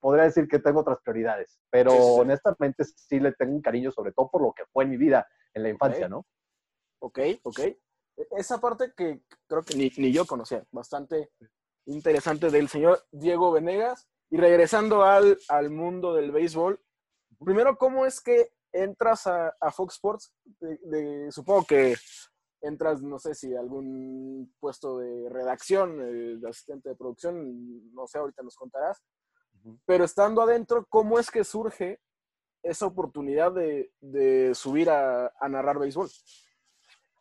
podría 0.00 0.24
decir 0.24 0.46
que 0.48 0.58
tengo 0.58 0.80
otras 0.80 0.98
prioridades, 1.02 1.58
pero 1.70 1.92
honestamente 1.92 2.84
sí 2.84 3.18
le 3.18 3.32
tengo 3.32 3.52
un 3.52 3.60
cariño, 3.60 3.90
sobre 3.90 4.12
todo 4.12 4.30
por 4.30 4.42
lo 4.42 4.52
que 4.52 4.64
fue 4.72 4.84
en 4.84 4.90
mi 4.90 4.96
vida 4.96 5.26
en 5.52 5.64
la 5.64 5.68
infancia, 5.70 6.08
¿no? 6.08 6.24
Ok, 7.00 7.18
ok. 7.42 7.58
E, 7.58 7.78
esa 8.36 8.60
parte 8.60 8.92
que 8.96 9.22
creo 9.46 9.62
que 9.62 9.76
ni, 9.76 9.90
ni 9.96 10.12
yo 10.12 10.24
conocía, 10.24 10.64
bastante 10.70 11.30
interesante 11.86 12.50
del 12.50 12.68
señor 12.68 13.00
Diego 13.10 13.52
Venegas. 13.52 14.08
Y 14.30 14.36
regresando 14.36 15.04
al, 15.04 15.38
al 15.48 15.70
mundo 15.70 16.14
del 16.14 16.30
béisbol, 16.32 16.78
primero, 17.42 17.78
¿cómo 17.78 18.04
es 18.04 18.20
que 18.20 18.50
entras 18.72 19.26
a, 19.26 19.52
Fox 19.72 19.94
Sports? 19.94 20.32
supongo 21.30 21.64
que 21.64 21.94
entras, 22.60 23.02
no 23.02 23.18
sé 23.18 23.34
si 23.34 23.54
algún 23.54 24.52
puesto 24.60 24.98
de 24.98 25.28
redacción, 25.28 26.00
eh, 26.00 26.38
de 26.38 26.48
asistente 26.48 26.88
de 26.88 26.96
producción, 26.96 27.92
no 27.92 28.06
sé, 28.06 28.18
ahorita 28.18 28.42
nos 28.42 28.56
contarás. 28.56 29.02
Pero 29.86 30.04
estando 30.04 30.42
adentro, 30.42 30.86
¿cómo 30.88 31.18
es 31.18 31.30
que 31.30 31.44
surge 31.44 32.00
esa 32.62 32.86
oportunidad 32.86 33.52
de, 33.52 34.52
subir 34.54 34.90
a, 34.90 35.32
a 35.38 35.48
narrar 35.48 35.78
béisbol? 35.78 36.08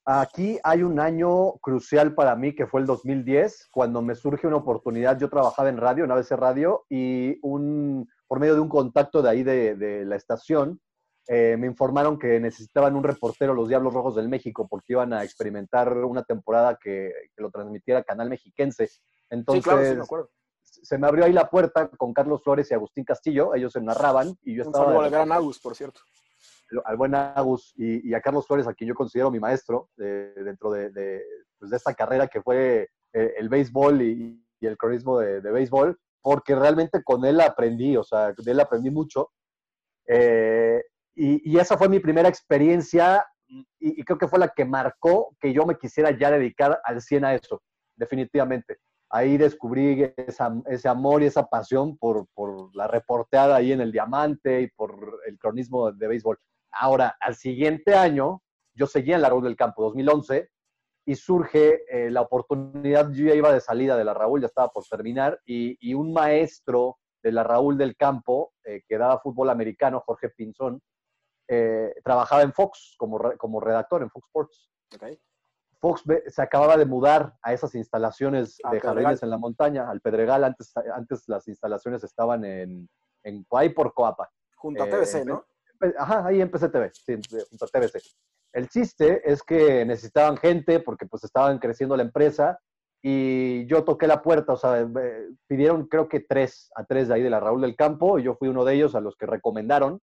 Aquí 0.10 0.58
hay 0.64 0.84
un 0.84 1.02
año 1.02 1.58
crucial 1.58 2.16
para 2.16 2.34
mí 2.38 2.56
que 2.56 2.66
fue 2.66 2.80
el 2.80 2.88
2010, 2.88 3.68
cuando 3.72 4.02
me 4.02 4.16
surge 4.16 4.48
una 4.48 4.56
oportunidad. 4.56 5.20
Yo 5.20 5.30
trabajaba 5.30 5.68
en 5.68 5.76
radio, 5.76 6.06
en 6.06 6.12
ABC 6.12 6.32
Radio, 6.32 6.86
y 6.90 7.38
un, 7.42 8.10
por 8.26 8.40
medio 8.40 8.54
de 8.56 8.62
un 8.62 8.70
contacto 8.70 9.22
de 9.22 9.30
ahí 9.30 9.44
de, 9.44 10.06
la 10.06 10.16
estación, 10.16 10.80
eh, 11.28 11.56
me 11.58 11.68
informaron 11.68 12.18
que 12.18 12.40
necesitaban 12.40 12.96
un 12.96 13.04
reportero 13.04 13.54
los 13.54 13.68
Diablos 13.68 13.94
Rojos 13.94 14.16
del 14.16 14.30
México 14.30 14.68
porque 14.68 14.94
iban 14.94 15.14
a 15.14 15.24
experimentar 15.24 15.94
una 15.98 16.24
temporada 16.24 16.78
que, 16.82 17.12
lo 17.38 17.52
transmitiera 17.52 18.04
Canal 18.04 18.30
Mexiquense. 18.30 18.90
Entonces, 19.30 20.00
se 20.62 20.98
me 20.98 21.08
abrió 21.08 21.26
ahí 21.26 21.34
la 21.34 21.50
puerta 21.50 21.90
con 21.90 22.14
Carlos 22.14 22.44
Flores 22.44 22.70
y 22.72 22.74
Agustín 22.74 23.04
Castillo. 23.04 23.56
Ellos 23.56 23.74
se 23.74 23.82
narraban 23.82 24.38
y 24.44 24.56
yo 24.56 24.64
un 24.64 24.70
estaba. 24.70 24.86
Saludo 24.86 25.02
al 25.02 25.12
gran 25.12 25.32
Agus, 25.32 25.60
por 25.60 25.76
cierto 25.76 26.02
al 26.86 26.98
buen 26.98 27.16
Agus 27.16 27.74
y, 27.78 28.14
a 28.14 28.22
Carlos 28.22 28.46
Flores, 28.46 28.68
a 28.68 28.74
quien 28.74 28.90
yo 28.90 28.96
considero 28.96 29.32
mi 29.32 29.40
maestro 29.40 29.90
dentro 29.96 30.70
pues, 30.70 30.94
de, 30.94 31.22
esta 31.72 31.94
carrera 31.94 32.28
que 32.28 32.42
fue 32.42 32.90
eh, 33.14 33.34
el 33.38 33.50
béisbol 33.50 34.02
y, 34.02 34.44
el 34.62 34.78
cronismo 34.78 35.20
de, 35.20 35.40
béisbol, 35.40 36.00
porque 36.22 36.56
realmente 36.56 37.04
con 37.04 37.24
él 37.26 37.40
aprendí, 37.42 37.96
o 37.96 38.04
sea, 38.04 38.34
de 38.34 38.52
él 38.52 38.60
aprendí 38.60 38.90
mucho. 38.90 39.30
Eh, 40.08 40.84
y, 41.18 41.58
esa 41.58 41.78
fue 41.78 41.90
mi 41.90 42.00
primera 42.00 42.30
experiencia 42.30 43.26
y, 43.80 44.04
creo 44.04 44.18
que 44.18 44.28
fue 44.28 44.40
la 44.40 44.50
que 44.50 44.66
marcó 44.66 45.36
que 45.40 45.52
yo 45.52 45.66
me 45.66 45.78
quisiera 45.78 46.12
ya 46.12 46.30
dedicar 46.30 46.80
al 46.84 47.02
100 47.02 47.26
a 47.26 47.34
eso, 47.34 47.62
definitivamente. 47.96 48.78
Ahí 49.10 49.38
descubrí 49.38 50.14
ese 50.18 50.88
amor 50.88 51.24
y 51.24 51.28
esa 51.28 51.48
pasión 51.48 51.98
por, 51.98 52.28
por 52.34 52.76
la 52.76 52.88
reporteada 52.88 53.56
ahí 53.56 53.72
en 53.72 53.82
el 53.82 53.92
Diamante 53.92 54.62
y 54.62 54.68
por 54.68 55.22
el 55.26 55.40
cronismo 55.40 55.92
de 55.92 56.08
béisbol. 56.08 56.38
Ahora, 56.72 57.16
al 57.20 57.36
siguiente 57.36 57.96
año, 57.96 58.42
yo 58.76 58.86
seguía 58.86 59.16
en 59.16 59.22
la 59.22 59.30
Raúl 59.30 59.46
del 59.46 59.56
Campo, 59.56 59.84
2011, 59.84 60.50
y 61.06 61.16
surge 61.16 61.84
eh, 61.90 62.12
la 62.12 62.22
oportunidad, 62.22 63.10
yo 63.14 63.28
ya 63.28 63.34
iba 63.34 63.54
de 63.54 63.62
salida 63.62 63.96
de 63.96 64.04
la 64.04 64.14
Raúl, 64.14 64.42
ya 64.42 64.48
estaba 64.48 64.68
por 64.68 64.84
terminar, 64.84 65.40
y, 65.46 65.94
un 65.94 66.12
maestro 66.12 66.98
de 67.24 67.32
la 67.32 67.44
Raúl 67.44 67.78
del 67.78 67.96
Campo, 67.96 68.52
eh, 68.66 68.82
que 68.86 68.98
daba 68.98 69.22
fútbol 69.22 69.50
americano, 69.50 70.04
Jorge 70.06 70.30
Pinzón, 70.30 70.82
eh, 71.48 71.94
trabajaba 72.04 72.42
en 72.42 72.54
Fox 72.54 72.96
como, 72.98 73.20
como 73.38 73.60
redactor 73.60 74.02
en 74.02 74.10
Fox 74.10 74.28
Sports. 74.28 74.70
Fox 75.80 76.04
se 76.28 76.42
acababa 76.42 76.76
de 76.76 76.86
mudar 76.86 77.36
a 77.42 77.54
esas 77.54 77.76
instalaciones 77.76 78.58
de 78.72 78.80
jardines 78.80 79.22
en 79.22 79.30
la 79.30 79.38
montaña, 79.38 79.90
al 79.90 80.02
Pedregal. 80.02 80.44
Antes, 80.44 80.74
antes 80.94 81.24
las 81.28 81.48
instalaciones 81.48 82.04
estaban 82.04 82.44
en, 82.46 82.90
en 83.24 83.46
por 83.76 83.94
Coapa. 83.94 84.30
Junto 84.56 84.84
a 84.84 84.90
TBC, 84.90 85.26
¿no? 85.26 85.46
Ajá, 86.00 86.26
ahí 86.26 86.42
empecé 86.42 86.70
TV, 86.70 86.90
sí, 86.94 87.16
junto 87.50 87.66
a 87.66 87.68
TBC. 87.68 88.02
El 88.54 88.70
chiste 88.70 89.22
es 89.24 89.44
que 89.44 89.86
necesitaban 89.86 90.38
gente 90.38 90.80
porque 90.80 91.06
pues 91.06 91.24
estaban 91.24 91.60
creciendo 91.60 91.96
la 91.96 92.04
empresa 92.04 92.60
y 93.04 93.68
yo 93.68 93.84
toqué 93.84 94.08
la 94.08 94.24
puerta, 94.24 94.54
o 94.54 94.58
sea, 94.58 94.88
pidieron 95.48 95.88
creo 95.88 96.08
que 96.10 96.22
tres, 96.22 96.72
a 96.76 96.84
tres 96.84 97.08
de 97.08 97.14
ahí 97.14 97.22
de 97.22 97.30
la 97.30 97.40
Raúl 97.40 97.62
del 97.62 97.76
Campo 97.76 98.18
y 98.18 98.24
yo 98.24 98.36
fui 98.36 98.48
uno 98.48 98.66
de 98.66 98.74
ellos 98.74 98.96
a 98.96 99.02
los 99.02 99.16
que 99.16 99.28
recomendaron. 99.28 100.02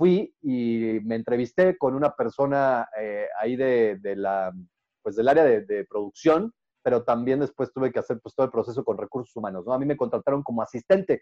Fui 0.00 0.34
y 0.40 0.98
me 1.04 1.16
entrevisté 1.16 1.76
con 1.76 1.94
una 1.94 2.16
persona 2.16 2.88
eh, 2.98 3.26
ahí 3.38 3.54
de, 3.54 3.98
de, 4.00 4.16
la, 4.16 4.50
pues 5.02 5.14
del 5.14 5.28
área 5.28 5.44
de, 5.44 5.66
de, 5.66 5.84
producción, 5.84 6.54
pero 6.82 7.04
también 7.04 7.40
después 7.40 7.70
tuve 7.70 7.92
que 7.92 7.98
hacer 7.98 8.18
pues 8.18 8.34
todo 8.34 8.46
el 8.46 8.50
proceso 8.50 8.82
con 8.82 8.96
recursos 8.96 9.36
humanos, 9.36 9.66
¿no? 9.66 9.74
A 9.74 9.78
mí 9.78 9.84
me 9.84 9.98
contrataron 9.98 10.42
como 10.42 10.62
asistente, 10.62 11.20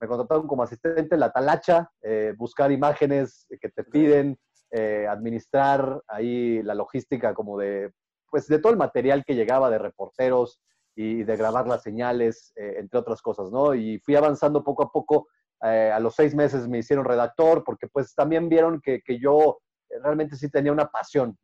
me 0.00 0.06
contrataron 0.06 0.46
como 0.46 0.62
asistente 0.62 1.16
en 1.16 1.18
la 1.20 1.32
talacha, 1.32 1.90
eh, 2.00 2.32
buscar 2.38 2.70
imágenes 2.70 3.44
que 3.60 3.70
te 3.70 3.82
piden, 3.82 4.38
eh, 4.70 5.08
administrar 5.08 6.00
ahí 6.06 6.62
la 6.62 6.76
logística 6.76 7.34
como 7.34 7.58
de, 7.58 7.90
pues 8.30 8.46
de 8.46 8.60
todo 8.60 8.70
el 8.70 8.78
material 8.78 9.24
que 9.24 9.34
llegaba 9.34 9.68
de 9.68 9.78
reporteros 9.78 10.60
y 10.94 11.24
de 11.24 11.36
grabar 11.36 11.66
las 11.66 11.82
señales, 11.82 12.52
eh, 12.54 12.76
entre 12.78 13.00
otras 13.00 13.20
cosas, 13.20 13.50
¿no? 13.50 13.74
Y 13.74 13.98
fui 13.98 14.14
avanzando 14.14 14.62
poco 14.62 14.84
a 14.84 14.92
poco. 14.92 15.26
A 15.62 16.00
los 16.00 16.16
seis 16.16 16.34
meses 16.34 16.66
me 16.66 16.78
hicieron 16.78 17.04
redactor 17.04 17.62
porque 17.62 17.86
pues 17.86 18.14
también 18.14 18.48
vieron 18.48 18.80
que, 18.80 19.00
que 19.00 19.18
yo 19.20 19.58
realmente 20.02 20.34
sí 20.36 20.50
tenía 20.50 20.72
una 20.72 20.86
pasión 20.86 21.38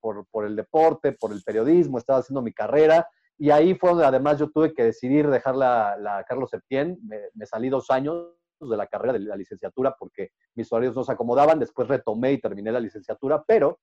por, 0.00 0.26
por 0.30 0.46
el 0.46 0.56
deporte, 0.56 1.12
por 1.12 1.32
el 1.32 1.42
periodismo, 1.42 1.98
estaba 1.98 2.20
haciendo 2.20 2.40
mi 2.40 2.54
carrera 2.54 3.06
y 3.40 3.50
ahí 3.50 3.74
fue 3.74 3.88
donde 3.88 4.04
además 4.04 4.38
yo 4.38 4.50
tuve 4.50 4.74
que 4.74 4.84
decidir 4.84 5.26
dejar 5.30 5.56
la, 5.56 6.22
Carlos 6.28 6.50
Septién. 6.50 6.98
Me, 7.02 7.46
salí 7.46 7.70
dos 7.70 7.90
años 7.90 8.34
de 8.60 8.76
la 8.76 8.86
carrera 8.86 9.14
de 9.14 9.20
la 9.20 9.34
licenciatura 9.34 9.96
porque 9.98 10.32
mis 10.54 10.70
horarios 10.70 10.94
no 10.94 11.02
se 11.04 11.12
acomodaban. 11.12 11.58
Después 11.58 11.88
retomé 11.88 12.32
y 12.32 12.38
terminé 12.38 12.70
la 12.70 12.80
licenciatura, 12.80 13.42
pero 13.42 13.80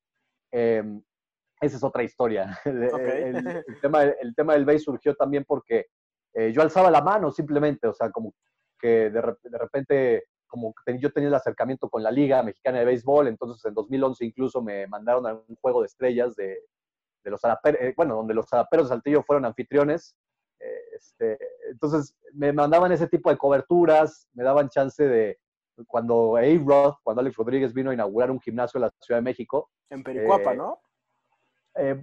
em, 0.51 1.01
esa 1.59 1.75
es 1.75 1.83
otra 1.83 2.03
historia. 2.03 2.55
El, 2.65 3.81
tema, 3.81 4.03
el, 4.03 4.35
tema, 4.35 4.53
del 4.53 4.65
BASE 4.65 4.79
surgió 4.79 5.15
también 5.15 5.43
porque 5.43 5.87
eh, 6.35 6.51
yo 6.53 6.61
alzaba 6.61 6.91
la 6.91 7.01
mano 7.01 7.31
simplemente, 7.31 7.87
o 7.87 7.93
sea, 7.95 8.11
como 8.11 8.35
que 8.77 9.09
de, 9.09 9.35
de 9.43 9.57
repente 9.57 10.23
como 10.47 10.73
yo 10.99 11.11
tenía 11.11 11.29
el 11.29 11.35
acercamiento 11.35 11.89
con 11.89 12.01
la 12.01 12.09
Liga 12.09 12.41
Mexicana 12.41 12.79
de 12.79 12.85
Béisbol, 12.85 13.27
entonces 13.27 13.63
en 13.65 13.73
2011 13.73 14.25
incluso 14.25 14.61
me 14.61 14.87
mandaron 14.87 15.27
a 15.27 15.33
un 15.33 15.55
juego 15.61 15.81
de 15.81 15.87
estrellas 15.87 16.35
de, 16.35 16.63
de 17.23 17.31
los 17.31 17.41
eh, 17.43 17.93
bueno, 17.95 18.15
donde 18.15 18.33
los 18.33 18.47
zaraperos 18.49 18.87
de 18.87 18.95
Saltillo 18.95 19.23
fueron 19.23 19.45
anfitriones. 19.45 20.15
Eh, 20.59 20.81
este, 20.95 21.37
entonces 21.69 22.15
me 22.33 22.51
mandaban 22.53 22.91
ese 22.91 23.07
tipo 23.07 23.29
de 23.29 23.37
coberturas, 23.37 24.27
me 24.33 24.43
daban 24.43 24.69
chance 24.69 25.05
de, 25.05 25.37
cuando 25.85 26.37
A-Rod, 26.37 26.95
cuando 27.03 27.21
Alex 27.21 27.35
Rodríguez 27.35 27.73
vino 27.73 27.91
a 27.91 27.93
inaugurar 27.93 28.31
un 28.31 28.39
gimnasio 28.39 28.77
en 28.77 28.83
la 28.83 28.93
Ciudad 29.01 29.19
de 29.19 29.25
México. 29.25 29.69
En 29.89 30.03
Pericuapa, 30.03 30.53
eh, 30.53 30.57
¿no? 30.57 30.79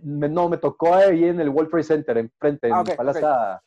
no, 0.02 0.48
me 0.48 0.58
tocó 0.58 0.94
ahí 0.94 1.24
en 1.24 1.40
el 1.40 1.48
World 1.48 1.70
Trade 1.70 1.84
Center, 1.84 2.18
enfrente, 2.18 2.68
en 2.68 2.74
ah, 2.74 2.84
Palaza, 2.96 3.62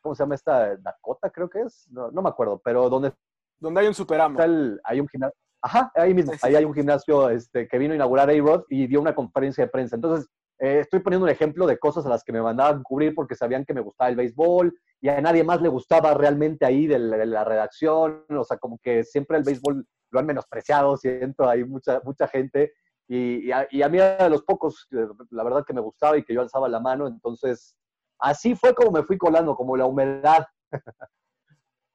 ¿cómo 0.00 0.14
se 0.14 0.22
llama 0.22 0.34
esta? 0.34 0.76
Dakota, 0.76 1.30
creo 1.30 1.48
que 1.48 1.60
es. 1.60 1.88
No, 1.90 2.10
me 2.10 2.28
acuerdo, 2.28 2.60
pero 2.62 2.88
donde... 2.88 3.12
Donde 3.58 3.80
hay 3.80 3.88
un 3.88 3.94
superamo. 3.94 4.38
hay 4.84 5.00
un 5.00 5.08
gimnasio. 5.08 5.36
Ajá, 5.60 5.90
ahí 5.96 6.14
mismo. 6.14 6.32
Ahí 6.42 6.54
hay 6.54 6.64
un 6.64 6.74
gimnasio 6.74 7.28
este, 7.30 7.66
que 7.66 7.78
vino 7.78 7.92
a 7.92 7.96
inaugurar 7.96 8.30
A-Rod 8.30 8.64
y 8.68 8.86
dio 8.86 9.00
una 9.00 9.14
conferencia 9.14 9.64
de 9.64 9.70
prensa. 9.70 9.96
Entonces, 9.96 10.28
eh, 10.60 10.80
estoy 10.80 11.00
poniendo 11.00 11.24
un 11.24 11.30
ejemplo 11.30 11.66
de 11.66 11.78
cosas 11.78 12.04
a 12.06 12.08
las 12.08 12.24
que 12.24 12.32
me 12.32 12.42
mandaban 12.42 12.82
cubrir 12.82 13.14
porque 13.14 13.34
sabían 13.34 13.64
que 13.64 13.74
me 13.74 13.80
gustaba 13.80 14.10
el 14.10 14.16
béisbol 14.16 14.76
y 15.00 15.08
a 15.08 15.20
nadie 15.20 15.44
más 15.44 15.62
le 15.62 15.68
gustaba 15.68 16.14
realmente 16.14 16.66
ahí 16.66 16.86
de 16.86 16.98
la, 16.98 17.44
redacción. 17.44 18.24
O 18.28 18.44
sea, 18.44 18.58
como 18.58 18.78
que 18.78 19.04
siempre 19.04 19.36
el 19.36 19.44
béisbol 19.44 19.86
lo 20.10 20.20
han 20.20 20.26
menospreciado, 20.26 20.96
siento, 20.96 21.48
hay 21.48 21.64
mucha, 21.64 22.00
mucha 22.04 22.26
gente. 22.26 22.72
Y, 23.06 23.50
a, 23.52 23.66
mí 23.70 23.98
era 23.98 24.24
de 24.24 24.30
los 24.30 24.42
pocos, 24.42 24.86
la 24.90 25.44
verdad, 25.44 25.64
que 25.64 25.72
me 25.72 25.80
gustaba 25.80 26.18
y 26.18 26.24
que 26.24 26.34
yo 26.34 26.40
alzaba 26.40 26.68
la 26.68 26.80
mano. 26.80 27.06
Entonces, 27.06 27.76
así 28.18 28.54
fue 28.54 28.74
como 28.74 28.90
me 28.90 29.02
fui 29.04 29.18
colando, 29.18 29.56
como 29.56 29.76
la 29.76 29.86
humedad. 29.86 30.46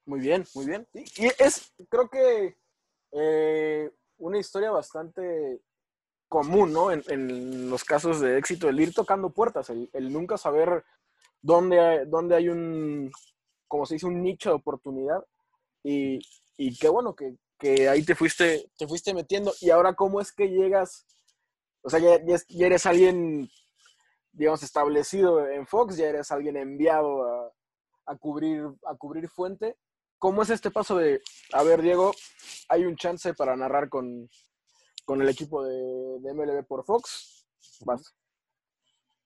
Muy 0.06 0.20
bien, 0.20 0.44
muy 0.54 0.66
bien. 0.66 0.86
Y, 0.94 1.28
es, 1.42 1.74
creo 1.90 2.10
que, 2.10 2.58
eh, 3.14 3.90
una 4.18 4.38
historia 4.38 4.70
bastante 4.72 5.62
común, 6.28 6.74
¿no? 6.74 6.92
En, 6.92 7.70
los 7.70 7.84
casos 7.84 8.20
de 8.20 8.38
éxito, 8.38 8.68
el 8.68 8.80
ir 8.80 8.94
tocando 8.94 9.30
puertas, 9.30 9.70
el, 9.70 10.12
nunca 10.12 10.38
saber 10.38 10.84
dónde 11.42 11.80
hay, 11.80 12.00
dónde 12.08 12.36
hay 12.36 12.50
un, 12.50 13.12
como 13.68 13.86
se 13.86 13.96
dice, 13.96 14.08
un 14.08 14.22
nicho 14.22 14.50
de 14.50 14.56
oportunidad. 14.56 15.24
Y, 15.84 16.20
y 16.58 16.78
qué 16.78 16.90
bueno 16.90 17.16
que, 17.16 17.38
ahí 17.88 18.04
te 18.04 18.16
fuiste, 18.16 18.70
te 18.78 18.88
fuiste 18.88 19.14
metiendo. 19.14 19.54
Y 19.62 19.70
ahora, 19.70 19.94
¿cómo 19.94 20.20
es 20.20 20.32
que 20.32 20.48
llegas? 20.50 21.06
O 21.82 21.90
sea, 21.90 22.00
ya, 22.00 22.18
eres 22.66 22.86
alguien, 22.86 23.50
digamos, 24.34 24.64
establecido 24.64 25.48
en 25.48 25.66
Fox, 25.66 25.96
ya 25.96 26.08
eres 26.08 26.32
alguien 26.32 26.58
enviado 26.58 27.24
a, 27.24 27.52
a, 28.08 28.16
cubrir, 28.18 28.66
a 28.86 28.96
cubrir 28.96 29.30
fuente. 29.30 29.78
¿Cómo 30.20 30.42
es 30.42 30.50
este 30.50 30.72
paso 30.72 30.98
de, 30.98 31.22
a 31.54 31.64
ver, 31.64 31.82
Diego, 31.82 32.12
hay 32.70 32.86
un 32.86 32.96
chance 32.96 33.34
para 33.34 33.56
narrar 33.56 33.90
con, 33.90 34.30
con 35.06 35.22
el 35.22 35.30
equipo 35.30 35.64
de, 35.64 36.34
MLB 36.34 36.66
por 36.66 36.84
Fox. 36.84 37.46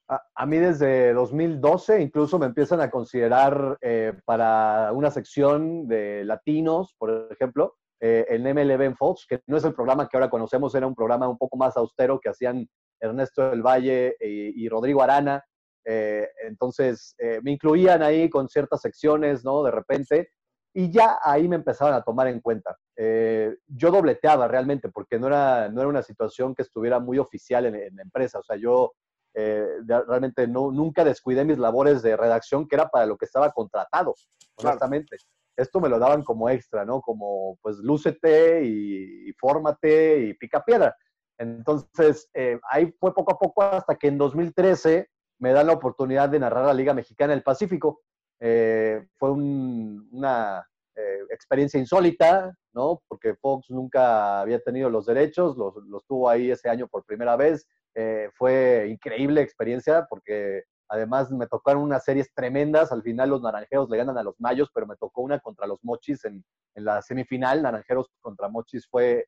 A, 0.10 0.46
mí 0.46 0.58
desde 0.58 1.14
2012 1.14 2.02
incluso 2.02 2.40
me 2.40 2.46
empiezan 2.46 2.80
a 2.80 2.90
considerar 2.90 3.78
eh, 3.82 4.14
para 4.24 4.92
una 4.94 5.12
sección 5.12 5.88
de 5.88 6.24
latinos, 6.24 6.96
por 6.98 7.28
ejemplo, 7.30 7.76
eh, 8.00 8.26
el 8.30 8.42
MLB 8.42 8.82
en 8.84 8.96
Fox, 8.96 9.26
que 9.28 9.42
no 9.48 9.58
es 9.58 9.66
el 9.66 9.74
programa 9.74 10.08
que 10.08 10.16
ahora 10.16 10.30
conocemos, 10.30 10.74
era 10.76 10.88
un 10.88 10.96
programa 10.96 11.28
un 11.28 11.38
poco 11.38 11.58
más 11.58 11.76
austero 11.76 12.20
que 12.22 12.30
hacían 12.30 12.70
Ernesto 13.00 13.50
del 13.50 13.62
Valle 13.62 14.16
y, 14.20 14.68
Rodrigo 14.70 15.02
Arana. 15.02 15.44
Eh, 15.86 16.28
entonces, 16.44 17.16
eh, 17.18 17.40
me 17.44 17.52
incluían 17.52 18.02
ahí 18.04 18.30
con 18.30 18.50
ciertas 18.50 18.82
secciones, 18.82 19.46
¿no? 19.46 19.64
De 19.64 19.72
repente, 19.72 20.32
y 20.74 20.92
ya 20.92 21.18
ahí 21.24 21.48
me 21.48 21.56
empezaban 21.56 21.94
a 21.94 22.04
tomar 22.04 22.28
en 22.28 22.42
cuenta. 22.42 22.78
Eh, 22.96 23.56
yo 23.68 23.92
dobleteaba 23.92 24.48
realmente, 24.48 24.90
porque 24.90 25.18
no 25.18 25.28
era, 25.28 25.70
no 25.70 25.82
era 25.82 25.90
una 25.90 26.04
situación 26.04 26.54
que 26.54 26.64
estuviera 26.64 27.00
muy 27.00 27.20
oficial 27.20 27.66
en, 27.66 27.96
la 27.96 28.02
empresa. 28.02 28.40
O 28.40 28.44
sea, 28.44 28.58
yo 28.58 28.94
realmente 29.34 30.48
no, 30.48 30.72
nunca 30.72 31.04
descuidé 31.04 31.46
mis 31.46 31.60
labores 31.60 32.02
de 32.02 32.18
redacción, 32.18 32.68
que 32.68 32.76
era 32.76 32.90
para 32.90 33.06
lo 33.06 33.18
que 33.18 33.26
estaba 33.26 33.52
contratado, 33.52 34.16
honestamente. 34.58 35.18
Esto 35.56 35.80
me 35.80 35.90
lo 35.90 36.00
daban 36.00 36.24
como 36.24 36.50
extra, 36.50 36.86
¿no? 36.86 37.02
Como, 37.02 37.58
pues, 37.62 37.78
lúcete 37.78 38.64
y, 38.64 39.30
y 39.30 39.34
fórmate 39.34 40.26
y 40.26 40.34
pica 40.34 40.64
piedra. 40.64 40.96
Entonces, 41.38 42.30
ahí 42.70 42.92
fue 43.00 43.14
poco 43.14 43.32
a 43.32 43.38
poco 43.38 43.64
hasta 43.64 43.96
que 43.96 44.08
en 44.08 44.18
2013 44.18 45.10
me 45.40 45.54
dan 45.54 45.68
la 45.68 45.74
oportunidad 45.74 46.30
de 46.30 46.40
narrar 46.40 46.66
la 46.66 46.74
Liga 46.74 46.94
Mexicana 46.94 47.34
del 47.34 47.44
Pacífico. 47.44 48.02
Eh, 48.40 49.08
fue 49.18 49.32
una 49.32 50.68
eh, 50.96 51.20
experiencia 51.30 51.80
insólita, 51.80 52.54
¿no? 52.74 53.02
Porque 53.08 53.36
Fox 53.36 53.70
nunca 53.70 54.42
había 54.42 54.60
tenido 54.60 54.90
los 54.90 55.06
derechos, 55.06 55.58
los, 55.58 56.06
tuvo 56.06 56.30
ahí 56.30 56.52
ese 56.52 56.70
año 56.70 56.88
por 56.88 57.06
primera 57.06 57.36
vez. 57.36 57.68
Eh, 57.96 58.30
fue 58.36 58.88
increíble 58.90 59.42
experiencia 59.42 60.06
porque 60.08 60.64
además 60.88 61.32
me 61.32 61.48
tocaron 61.48 61.84
unas 61.84 62.04
series 62.04 62.32
tremendas. 62.34 62.92
Al 62.92 63.04
final 63.04 63.30
los 63.30 63.42
naranjeros 63.42 63.90
le 63.90 63.98
ganan 63.98 64.18
a 64.18 64.24
los 64.24 64.40
mayos, 64.40 64.70
pero 64.74 64.88
me 64.88 64.96
tocó 64.96 65.22
una 65.22 65.40
contra 65.40 65.68
los 65.68 65.84
mochis 65.84 66.24
en, 66.26 66.44
en 66.76 66.86
la 66.86 67.02
semifinal. 67.02 67.62
Naranjeros 67.62 68.10
contra 68.22 68.50
mochis 68.50 68.88
fue, 68.88 69.28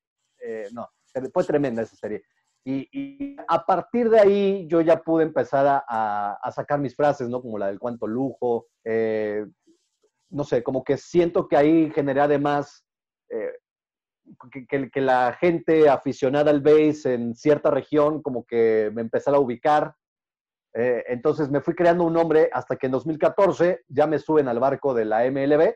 no, 0.72 0.88
fue 1.32 1.44
tremenda 1.44 1.82
esa 1.82 1.96
serie. 1.96 2.24
Y, 2.66 3.36
a 3.48 3.66
partir 3.66 4.10
de 4.10 4.20
ahí 4.20 4.68
yo 4.68 4.82
ya 4.82 5.02
pude 5.02 5.24
empezar 5.24 5.84
a, 5.88 6.52
sacar 6.54 6.80
mis 6.80 6.96
frases, 6.96 7.30
¿no? 7.30 7.42
Como 7.42 7.58
la 7.58 7.68
del 7.68 7.80
cuanto 7.80 8.08
lujo. 8.08 8.68
Eh, 8.84 9.46
no 10.30 10.44
sé, 10.44 10.62
como 10.62 10.84
que 10.84 10.98
siento 10.98 11.48
que 11.48 11.58
ahí 11.58 11.90
generé 11.92 12.22
además 12.22 12.86
eh, 13.30 13.54
que, 14.92 15.02
la 15.02 15.36
gente 15.40 15.90
aficionada 15.90 16.52
al 16.52 16.62
base 16.62 17.14
en 17.14 17.36
cierta 17.36 17.72
región 17.72 18.22
como 18.22 18.46
que 18.46 18.92
me 18.94 19.02
empezara 19.02 19.38
a 19.38 19.42
ubicar. 19.42 19.96
Eh, 20.76 21.04
entonces 21.08 21.50
me 21.50 21.62
fui 21.62 21.74
creando 21.74 22.04
un 22.04 22.14
nombre 22.14 22.50
hasta 22.54 22.76
que 22.76 22.86
en 22.86 22.92
2014 22.92 23.82
ya 23.88 24.06
me 24.06 24.20
suben 24.20 24.48
al 24.48 24.60
barco 24.60 24.94
de 24.94 25.06
la 25.06 25.30
MLB 25.30 25.74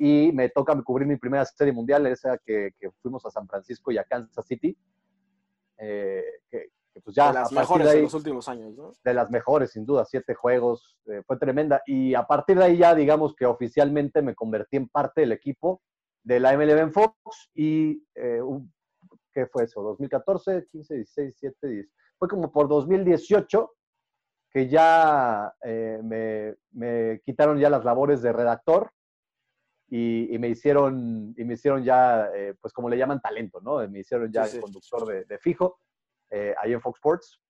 y 0.00 0.32
me 0.32 0.48
toca 0.48 0.80
cubrir 0.82 1.06
mi 1.06 1.16
primera 1.16 1.44
serie 1.44 1.72
mundial, 1.72 2.06
esa 2.06 2.38
que, 2.38 2.70
que 2.78 2.90
fuimos 3.02 3.24
a 3.26 3.30
San 3.30 3.46
Francisco 3.46 3.92
y 3.92 3.98
a 3.98 4.04
Kansas 4.04 4.46
City. 4.46 4.76
Eh, 5.78 6.24
que, 6.50 6.70
pues 7.02 7.14
ya... 7.14 7.28
De 7.28 7.34
las 7.34 7.52
mejores 7.52 7.92
de, 7.92 8.02
los 8.02 8.14
últimos 8.14 8.48
años, 8.48 8.74
¿no? 8.74 8.92
De 9.02 9.14
las 9.14 9.30
mejores, 9.30 9.72
sin 9.72 9.84
duda, 9.84 10.04
siete 10.04 10.34
juegos, 10.34 10.96
eh, 11.06 11.22
fue 11.26 11.38
tremenda. 11.38 11.82
Y 11.86 12.14
a 12.14 12.26
partir 12.26 12.58
de 12.58 12.64
ahí 12.64 12.76
ya, 12.78 12.94
digamos 12.94 13.34
que 13.34 13.46
oficialmente 13.46 14.22
me 14.22 14.34
convertí 14.34 14.76
en 14.76 14.88
parte 14.88 15.22
del 15.22 15.32
equipo 15.32 15.82
de 16.22 16.40
la 16.40 16.56
MLB 16.56 16.78
en 16.78 16.92
Fox 16.92 17.50
y, 17.54 18.02
eh, 18.14 18.40
¿qué 19.32 19.46
fue 19.46 19.64
eso? 19.64 19.82
2014, 19.82 20.66
15, 20.70 20.94
16, 20.94 21.40
17, 21.40 21.68
10. 21.68 21.88
Fue 22.18 22.28
como 22.28 22.50
por 22.50 22.68
2018 22.68 23.70
que 24.50 24.68
ya 24.68 25.52
me, 25.60 26.54
me, 26.70 27.20
quitaron 27.24 27.58
ya 27.58 27.68
las 27.68 27.84
labores 27.84 28.22
de 28.22 28.32
redactor 28.32 28.92
y, 29.88 30.38
me 30.38 30.48
hicieron, 30.48 31.34
y 31.36 31.44
me 31.44 31.54
hicieron 31.54 31.84
ya, 31.84 32.28
eh, 32.34 32.54
pues 32.60 32.72
como 32.72 32.88
le 32.88 32.96
llaman, 32.96 33.20
talento, 33.20 33.60
¿no? 33.60 33.86
Me 33.88 34.00
hicieron 34.00 34.32
ya 34.32 34.44
el 34.44 34.60
conductor 34.60 35.26
de, 35.26 35.38
fijo 35.38 35.78
eh, 36.30 36.54
ahí 36.60 36.72
en 36.72 36.80
Fox 36.80 36.98
Sports. 36.98 37.40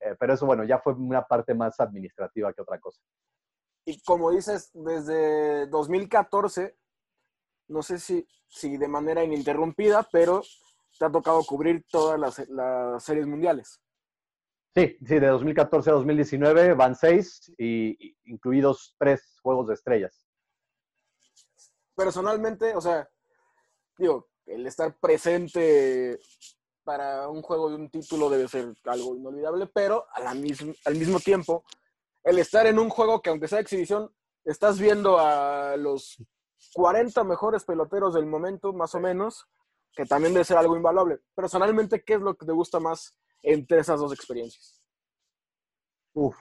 Eh, 0.00 0.14
pero 0.18 0.34
eso, 0.34 0.46
bueno, 0.46 0.64
ya 0.64 0.78
fue 0.78 0.94
una 0.94 1.22
parte 1.26 1.54
más 1.54 1.78
administrativa 1.80 2.52
que 2.52 2.62
otra 2.62 2.78
cosa. 2.78 3.00
Y 3.84 4.00
como 4.02 4.30
dices, 4.30 4.70
desde 4.72 5.66
2014, 5.66 6.76
no 7.68 7.82
sé 7.82 7.98
si, 7.98 8.26
si 8.46 8.76
de 8.76 8.88
manera 8.88 9.24
ininterrumpida, 9.24 10.06
pero 10.12 10.42
te 10.98 11.04
ha 11.04 11.10
tocado 11.10 11.42
cubrir 11.44 11.84
todas 11.90 12.18
las, 12.18 12.48
las 12.50 13.02
series 13.02 13.26
mundiales. 13.26 13.80
Sí, 14.74 14.96
sí, 15.04 15.18
de 15.18 15.26
2014 15.26 15.90
a 15.90 15.94
2019 15.94 16.74
van 16.74 16.94
seis, 16.94 17.52
y, 17.58 18.16
incluidos 18.24 18.94
tres 18.98 19.38
juegos 19.42 19.66
de 19.68 19.74
estrellas 19.74 20.29
personalmente, 22.00 22.74
o 22.74 22.80
sea, 22.80 23.06
digo, 23.98 24.30
el 24.46 24.66
estar 24.66 24.96
presente 24.98 26.18
para 26.82 27.28
un 27.28 27.42
juego 27.42 27.68
de 27.68 27.74
un 27.74 27.90
título 27.90 28.30
debe 28.30 28.48
ser 28.48 28.72
algo 28.86 29.14
inolvidable, 29.14 29.66
pero 29.66 30.06
al 30.14 30.38
mismo 30.96 31.20
tiempo, 31.20 31.62
el 32.24 32.38
estar 32.38 32.66
en 32.66 32.78
un 32.78 32.88
juego 32.88 33.20
que 33.20 33.28
aunque 33.28 33.48
sea 33.48 33.60
exhibición, 33.60 34.10
estás 34.46 34.80
viendo 34.80 35.18
a 35.18 35.76
los 35.76 36.16
40 36.72 37.22
mejores 37.24 37.64
peloteros 37.64 38.14
del 38.14 38.24
momento, 38.24 38.72
más 38.72 38.94
o 38.94 39.00
menos, 39.00 39.46
que 39.92 40.06
también 40.06 40.32
debe 40.32 40.46
ser 40.46 40.56
algo 40.56 40.76
invaluable. 40.76 41.18
Personalmente, 41.34 42.02
¿qué 42.02 42.14
es 42.14 42.20
lo 42.22 42.34
que 42.34 42.46
te 42.46 42.52
gusta 42.52 42.80
más 42.80 43.14
entre 43.42 43.80
esas 43.80 44.00
dos 44.00 44.14
experiencias? 44.14 44.79
Uf, 46.12 46.36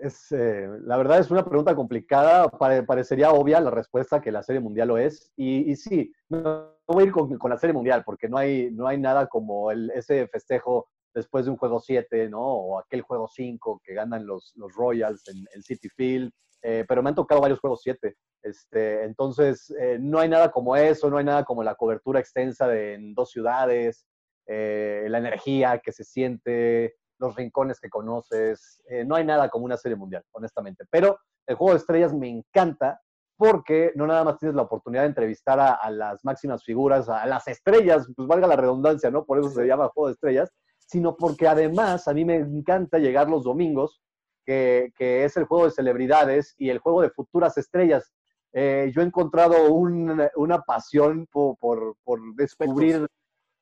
es, 0.00 0.32
eh, 0.32 0.66
la 0.82 0.96
verdad 0.96 1.18
es 1.18 1.30
una 1.30 1.44
pregunta 1.44 1.74
complicada. 1.76 2.48
parecería 2.48 3.32
obvia 3.32 3.60
la 3.60 3.70
respuesta 3.70 4.20
que 4.20 4.32
la 4.32 4.42
Serie 4.42 4.60
Mundial 4.60 4.88
lo 4.88 4.98
es. 4.98 5.30
Y, 5.36 5.76
sí, 5.76 6.10
no, 6.30 6.78
voy 6.86 7.04
a 7.04 7.06
ir 7.06 7.12
con, 7.12 7.38
la 7.50 7.58
Serie 7.58 7.74
Mundial 7.74 8.02
porque 8.04 8.28
no 8.28 8.38
hay, 8.38 8.70
no 8.72 8.86
hay 8.86 8.98
nada 8.98 9.26
como 9.26 9.70
el, 9.70 9.90
ese 9.90 10.26
festejo 10.28 10.88
después 11.12 11.44
de 11.44 11.50
un 11.50 11.58
juego 11.58 11.80
7, 11.80 12.30
¿no? 12.30 12.40
O 12.40 12.78
aquel 12.78 13.02
juego 13.02 13.28
5 13.28 13.82
que 13.84 13.94
ganan 13.94 14.26
los, 14.26 14.54
los 14.56 14.74
Royals 14.74 15.28
en 15.28 15.44
el 15.54 15.62
City 15.64 15.90
Field. 15.90 16.32
Eh, 16.62 16.84
pero 16.88 17.02
me 17.02 17.10
han 17.10 17.14
tocado 17.14 17.42
varios 17.42 17.60
juegos 17.60 17.80
7. 17.82 18.16
Este, 18.42 19.04
entonces, 19.04 19.70
eh, 19.78 19.98
no 20.00 20.18
hay 20.18 20.30
nada 20.30 20.50
como 20.50 20.76
eso, 20.76 21.10
no 21.10 21.18
hay 21.18 21.24
nada 21.24 21.44
como 21.44 21.62
la 21.62 21.74
cobertura 21.74 22.20
extensa 22.20 22.66
de, 22.68 22.94
en 22.94 23.14
dos 23.14 23.30
ciudades, 23.30 24.06
la 24.46 25.18
energía 25.18 25.78
que 25.78 25.92
se 25.92 26.02
siente, 26.02 26.96
los 27.20 27.36
rincones 27.36 27.78
que 27.78 27.88
conoces. 27.88 28.82
Eh, 28.88 29.04
no 29.04 29.14
hay 29.14 29.24
nada 29.24 29.48
como 29.48 29.66
una 29.66 29.76
serie 29.76 29.96
mundial, 29.96 30.24
honestamente. 30.32 30.84
Pero 30.90 31.18
el 31.46 31.54
Juego 31.56 31.74
de 31.74 31.78
Estrellas 31.78 32.12
me 32.12 32.28
encanta 32.28 33.00
porque 33.36 33.92
no 33.94 34.06
nada 34.06 34.24
más 34.24 34.38
tienes 34.38 34.56
la 34.56 34.62
oportunidad 34.62 35.02
de 35.02 35.08
entrevistar 35.08 35.58
a, 35.60 35.90
las 35.90 36.22
máximas 36.24 36.62
figuras, 36.62 37.08
a 37.08 37.24
las 37.24 37.48
estrellas, 37.48 38.06
pues 38.14 38.28
valga 38.28 38.46
la 38.46 38.56
redundancia, 38.56 39.10
¿no? 39.10 39.24
Por 39.24 39.38
eso 39.38 39.48
se 39.48 39.66
llama 39.66 39.88
Juego 39.94 40.08
de 40.08 40.12
Estrellas, 40.12 40.50
sino 40.78 41.16
porque 41.16 41.48
además 41.48 42.06
a 42.06 42.12
mí 42.12 42.26
me 42.26 42.36
encanta 42.36 42.98
llegar 42.98 43.30
los 43.30 43.44
domingos, 43.44 44.02
que, 44.44 44.92
es 44.98 45.36
el 45.36 45.44
juego 45.44 45.66
de 45.66 45.70
celebridades 45.70 46.54
y 46.58 46.68
el 46.68 46.80
juego 46.80 47.00
de 47.00 47.10
futuras 47.10 47.56
estrellas. 47.56 48.12
Eh, 48.52 48.90
yo 48.92 49.00
he 49.00 49.04
encontrado 49.04 49.72
una 49.72 50.62
pasión 50.62 51.26
por, 51.30 51.56
por 52.04 52.20
descubrir 52.34 53.06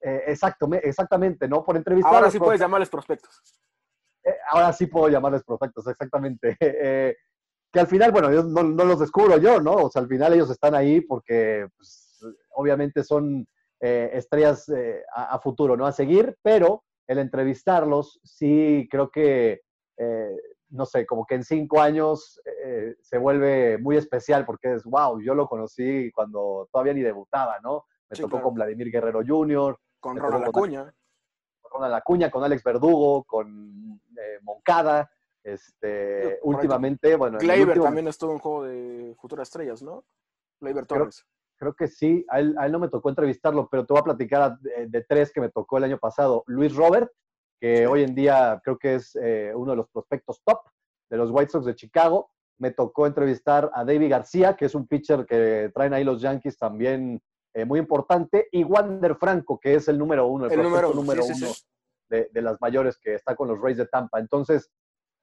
eh, 0.01 0.25
exacto, 0.29 0.69
exactamente, 0.83 1.49
¿no? 1.49 1.65
Por 1.65 1.77
entrevistar. 1.77 2.15
Ahora 2.15 2.31
sí 2.31 2.39
puedes 2.39 2.61
llamarles 2.61 2.89
prospectos. 2.89 3.43
Eh, 4.25 4.37
ahora 4.51 4.73
sí 4.73 4.87
puedo 4.87 5.09
llamarles 5.09 5.43
prospectos, 5.45 5.87
exactamente. 5.87 6.57
Eh, 6.61 7.17
que 7.71 7.81
al 7.81 7.87
final, 7.87 8.13
bueno, 8.13 8.33
yo 8.33 8.45
no, 8.45 8.63
los 8.63 9.01
descubro 9.01 9.37
yo, 9.37 9.61
¿no? 9.61 9.75
O 9.75 9.91
sea, 9.91 10.01
al 10.01 10.09
final 10.09 10.33
ellos 10.33 10.49
están 10.51 10.75
ahí 10.75 11.03
porque 11.03 11.69
pues, 11.77 12.19
obviamente 12.55 13.05
son 13.05 13.47
estrellas 13.79 14.67
a, 15.15 15.39
futuro, 15.39 15.77
¿no? 15.77 15.87
A 15.87 15.93
seguir, 15.93 16.37
pero 16.43 16.83
el 17.07 17.19
entrevistarlos 17.19 18.19
sí 18.25 18.89
creo 18.91 19.11
que, 19.11 19.61
no 20.71 20.87
sé, 20.87 21.05
como 21.05 21.27
que 21.27 21.35
en 21.35 21.45
cinco 21.45 21.81
años 21.83 22.41
se 23.03 23.19
vuelve 23.19 23.77
muy 23.77 23.99
especial 23.99 24.47
porque 24.47 24.73
es, 24.73 24.85
wow, 24.85 25.21
yo 25.21 25.35
lo 25.35 25.47
conocí 25.47 26.11
cuando 26.11 26.69
todavía 26.73 26.95
ni 26.95 27.03
debutaba, 27.03 27.59
¿no? 27.63 27.85
Me 28.11 28.17
tocó 28.17 28.41
con 28.41 28.55
Vladimir 28.55 28.91
Guerrero 28.91 29.21
Jr., 29.25 29.79
con 30.01 30.17
Ronald 30.17 30.45
Acuña. 30.45 30.95
Con 31.61 31.73
Ronald 31.73 31.95
Acuña, 31.95 32.31
con 32.31 32.45
Alex 32.45 32.63
Verdugo, 32.63 33.25
con 33.25 34.01
eh, 34.17 34.39
Moncada. 34.43 35.11
Este, 35.43 36.39
últimamente, 36.43 37.17
bueno. 37.17 37.39
Gleyber 37.39 37.81
también 37.81 38.09
estuvo 38.09 38.33
en 38.33 38.39
juego 38.39 38.65
de 38.65 39.15
Futuras 39.19 39.49
Estrellas, 39.49 39.83
¿no? 39.83 40.05
Gleyber 40.61 40.87
Torres. 40.87 41.25
Creo, 41.57 41.75
que 41.75 41.89
sí, 41.89 42.25
a 42.29 42.39
él, 42.39 42.55
no 42.71 42.79
me 42.79 42.89
tocó 42.89 43.09
entrevistarlo, 43.09 43.69
pero 43.69 43.85
te 43.85 43.93
voy 43.93 44.01
a 44.01 44.05
platicar 44.05 44.59
de, 44.61 45.05
tres 45.09 45.33
que 45.33 45.41
me 45.41 45.49
tocó 45.49 45.79
el 45.79 45.85
año 45.85 45.99
pasado. 45.99 46.45
Luis 46.47 46.75
Robert, 46.75 47.11
que 47.61 47.87
hoy 47.87 48.03
en 48.03 48.15
día 48.15 48.61
creo 48.63 48.79
que 48.79 48.97
es 48.97 49.17
eh, 49.17 49.53
uno 49.55 49.73
de 49.73 49.79
los 49.79 49.89
prospectos 49.89 50.41
top 50.45 50.61
de 51.11 51.17
los 51.17 51.31
White 51.31 51.51
Sox 51.51 51.65
de 51.65 51.75
Chicago. 51.75 52.31
Me 52.59 52.71
tocó 52.71 53.07
entrevistar 53.07 53.71
a 53.75 53.85
David 53.85 54.11
García, 54.11 54.55
que 54.55 54.67
es 54.67 54.75
un 54.75 54.87
pitcher 54.87 55.27
que 55.27 55.71
traen 55.75 55.95
ahí 55.95 56.05
los 56.05 56.21
Yankees 56.21 56.59
también 56.59 57.21
eh, 57.55 57.65
muy 57.65 57.79
importante, 57.79 58.49
y 58.53 58.65
Wander 58.65 59.17
Franco, 59.17 59.59
que 59.59 59.75
es 59.75 59.89
el 59.89 59.99
número 59.99 60.27
uno, 60.27 60.47
el, 60.47 60.63
número, 60.63 60.91
uno 60.91 61.13
De, 62.09 62.29
las 62.35 62.61
mayores 62.61 62.99
que 62.99 63.15
está 63.15 63.35
con 63.35 63.49
los 63.49 63.61
Rays 63.61 63.77
de 63.77 63.87
Tampa. 63.87 64.19
Entonces, 64.19 64.71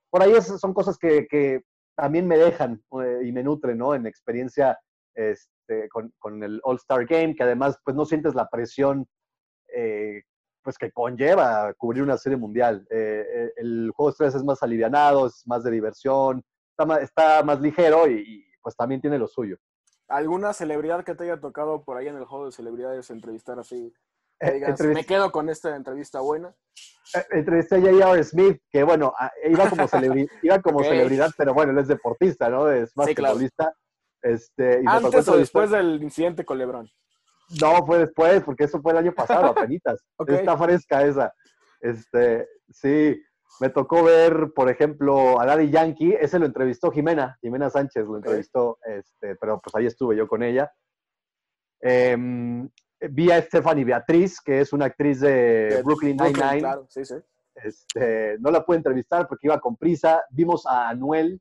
por 0.09 0.21
ahí 0.21 0.33
son 0.41 0.73
cosas 0.73 0.97
que, 0.97 1.61
también 1.97 2.27
me 2.27 2.37
dejan 2.37 2.83
eh, 3.01 3.21
y 3.23 3.31
me 3.31 3.41
nutren, 3.41 3.77
¿no? 3.77 3.95
En 3.95 4.05
experiencia 4.05 4.77
este, 5.13 5.87
con, 5.89 6.43
el 6.43 6.59
All-Star 6.63 7.05
Game, 7.05 7.35
que 7.35 7.43
además, 7.43 7.79
pues 7.85 7.95
no 7.95 8.05
sientes 8.05 8.35
la 8.35 8.49
presión 8.49 9.07
eh, 9.73 10.23
pues 10.65 10.77
que 10.79 10.91
conlleva 10.91 11.73
cubrir 11.75 12.01
una 12.01 12.17
serie 12.17 12.37
mundial. 12.37 12.85
Eh, 12.89 13.51
el 13.55 13.91
juego 13.95 14.09
de 14.09 14.11
estrellas 14.13 14.35
es 14.35 14.43
más 14.43 14.63
alivianado, 14.63 15.27
es 15.27 15.43
más 15.45 15.63
de 15.63 15.71
diversión, 15.71 16.43
está 16.71 16.85
más, 16.85 17.01
está 17.01 17.43
más 17.43 17.61
ligero 17.61 18.09
y, 18.09 18.43
pues 18.61 18.75
también 18.75 18.99
tiene 18.99 19.19
lo 19.19 19.27
suyo. 19.27 19.57
¿Alguna 20.07 20.53
celebridad 20.53 21.03
que 21.03 21.15
te 21.15 21.23
haya 21.23 21.39
tocado 21.39 21.83
por 21.83 21.97
ahí 21.97 22.07
en 22.07 22.15
el 22.15 22.25
juego 22.25 22.45
de 22.45 22.51
celebridades 22.51 23.09
entrevistar 23.09 23.59
así? 23.59 23.93
me 24.93 25.05
quedo 25.05 25.31
con 25.31 25.49
esta 25.49 25.75
entrevista 25.75 26.19
buena. 26.19 26.53
entrevisté 27.31 27.75
a 27.75 27.81
J.R. 27.81 28.23
Smith, 28.23 28.61
que 28.69 28.83
bueno, 28.83 29.13
iba 29.45 29.69
como, 29.69 29.87
iba 30.41 30.61
como 30.61 30.83
celebridad, 30.83 31.31
pero 31.37 31.53
bueno, 31.53 31.71
él 31.71 31.79
es 31.79 31.87
deportista, 31.87 32.49
¿no? 32.49 32.69
Es 32.69 32.95
más 32.95 33.09
futbolista. 33.13 33.73
Este, 34.21 34.81
¿Antes 34.87 35.27
o 35.27 35.37
después 35.37 35.69
del 35.69 36.01
incidente 36.01 36.45
con 36.45 36.57
LeBron? 36.57 36.89
No, 37.61 37.85
fue 37.85 37.99
después, 37.99 38.43
porque 38.43 38.63
eso 38.63 38.81
fue 38.81 38.91
el 38.91 38.97
año 38.97 39.13
pasado, 39.13 39.45
apenas. 39.57 40.03
Está 40.27 40.57
fresca 40.57 41.05
esa. 41.05 41.33
Este, 41.79 42.47
sí, 42.69 43.21
me 43.59 43.69
tocó 43.69 44.03
ver, 44.03 44.51
por 44.53 44.69
ejemplo, 44.69 45.39
a 45.39 45.45
Daddy 45.45 45.69
Yankee, 45.69 46.13
ese 46.19 46.39
lo 46.39 46.45
entrevistó 46.45 46.91
Jimena, 46.91 47.37
Jimena 47.41 47.69
Sánchez 47.69 48.05
lo 48.05 48.17
entrevistó, 48.17 48.79
este, 48.85 49.35
pero 49.35 49.59
pues 49.61 49.73
ahí 49.75 49.85
estuve 49.85 50.17
yo 50.17 50.27
con 50.27 50.43
ella. 50.43 50.71
Em, 51.81 52.69
vi 53.11 53.31
a 53.31 53.41
Stephanie 53.41 53.85
Beatriz, 53.85 54.41
que 54.41 54.61
es 54.61 54.73
una 54.73 54.85
actriz 54.85 55.19
de, 55.21 55.81
Brooklyn 55.85 56.17
Nine-Nine. 56.17 56.59
Claro, 56.59 56.85
sí, 56.89 57.05
sí. 57.05 57.15
Este, 57.55 58.37
no 58.39 58.51
la 58.51 58.65
pude 58.65 58.77
entrevistar 58.77 59.27
porque 59.27 59.47
iba 59.47 59.59
con 59.59 59.77
prisa. 59.77 60.23
Vimos 60.29 60.65
a 60.65 60.89
Anuel, 60.89 61.39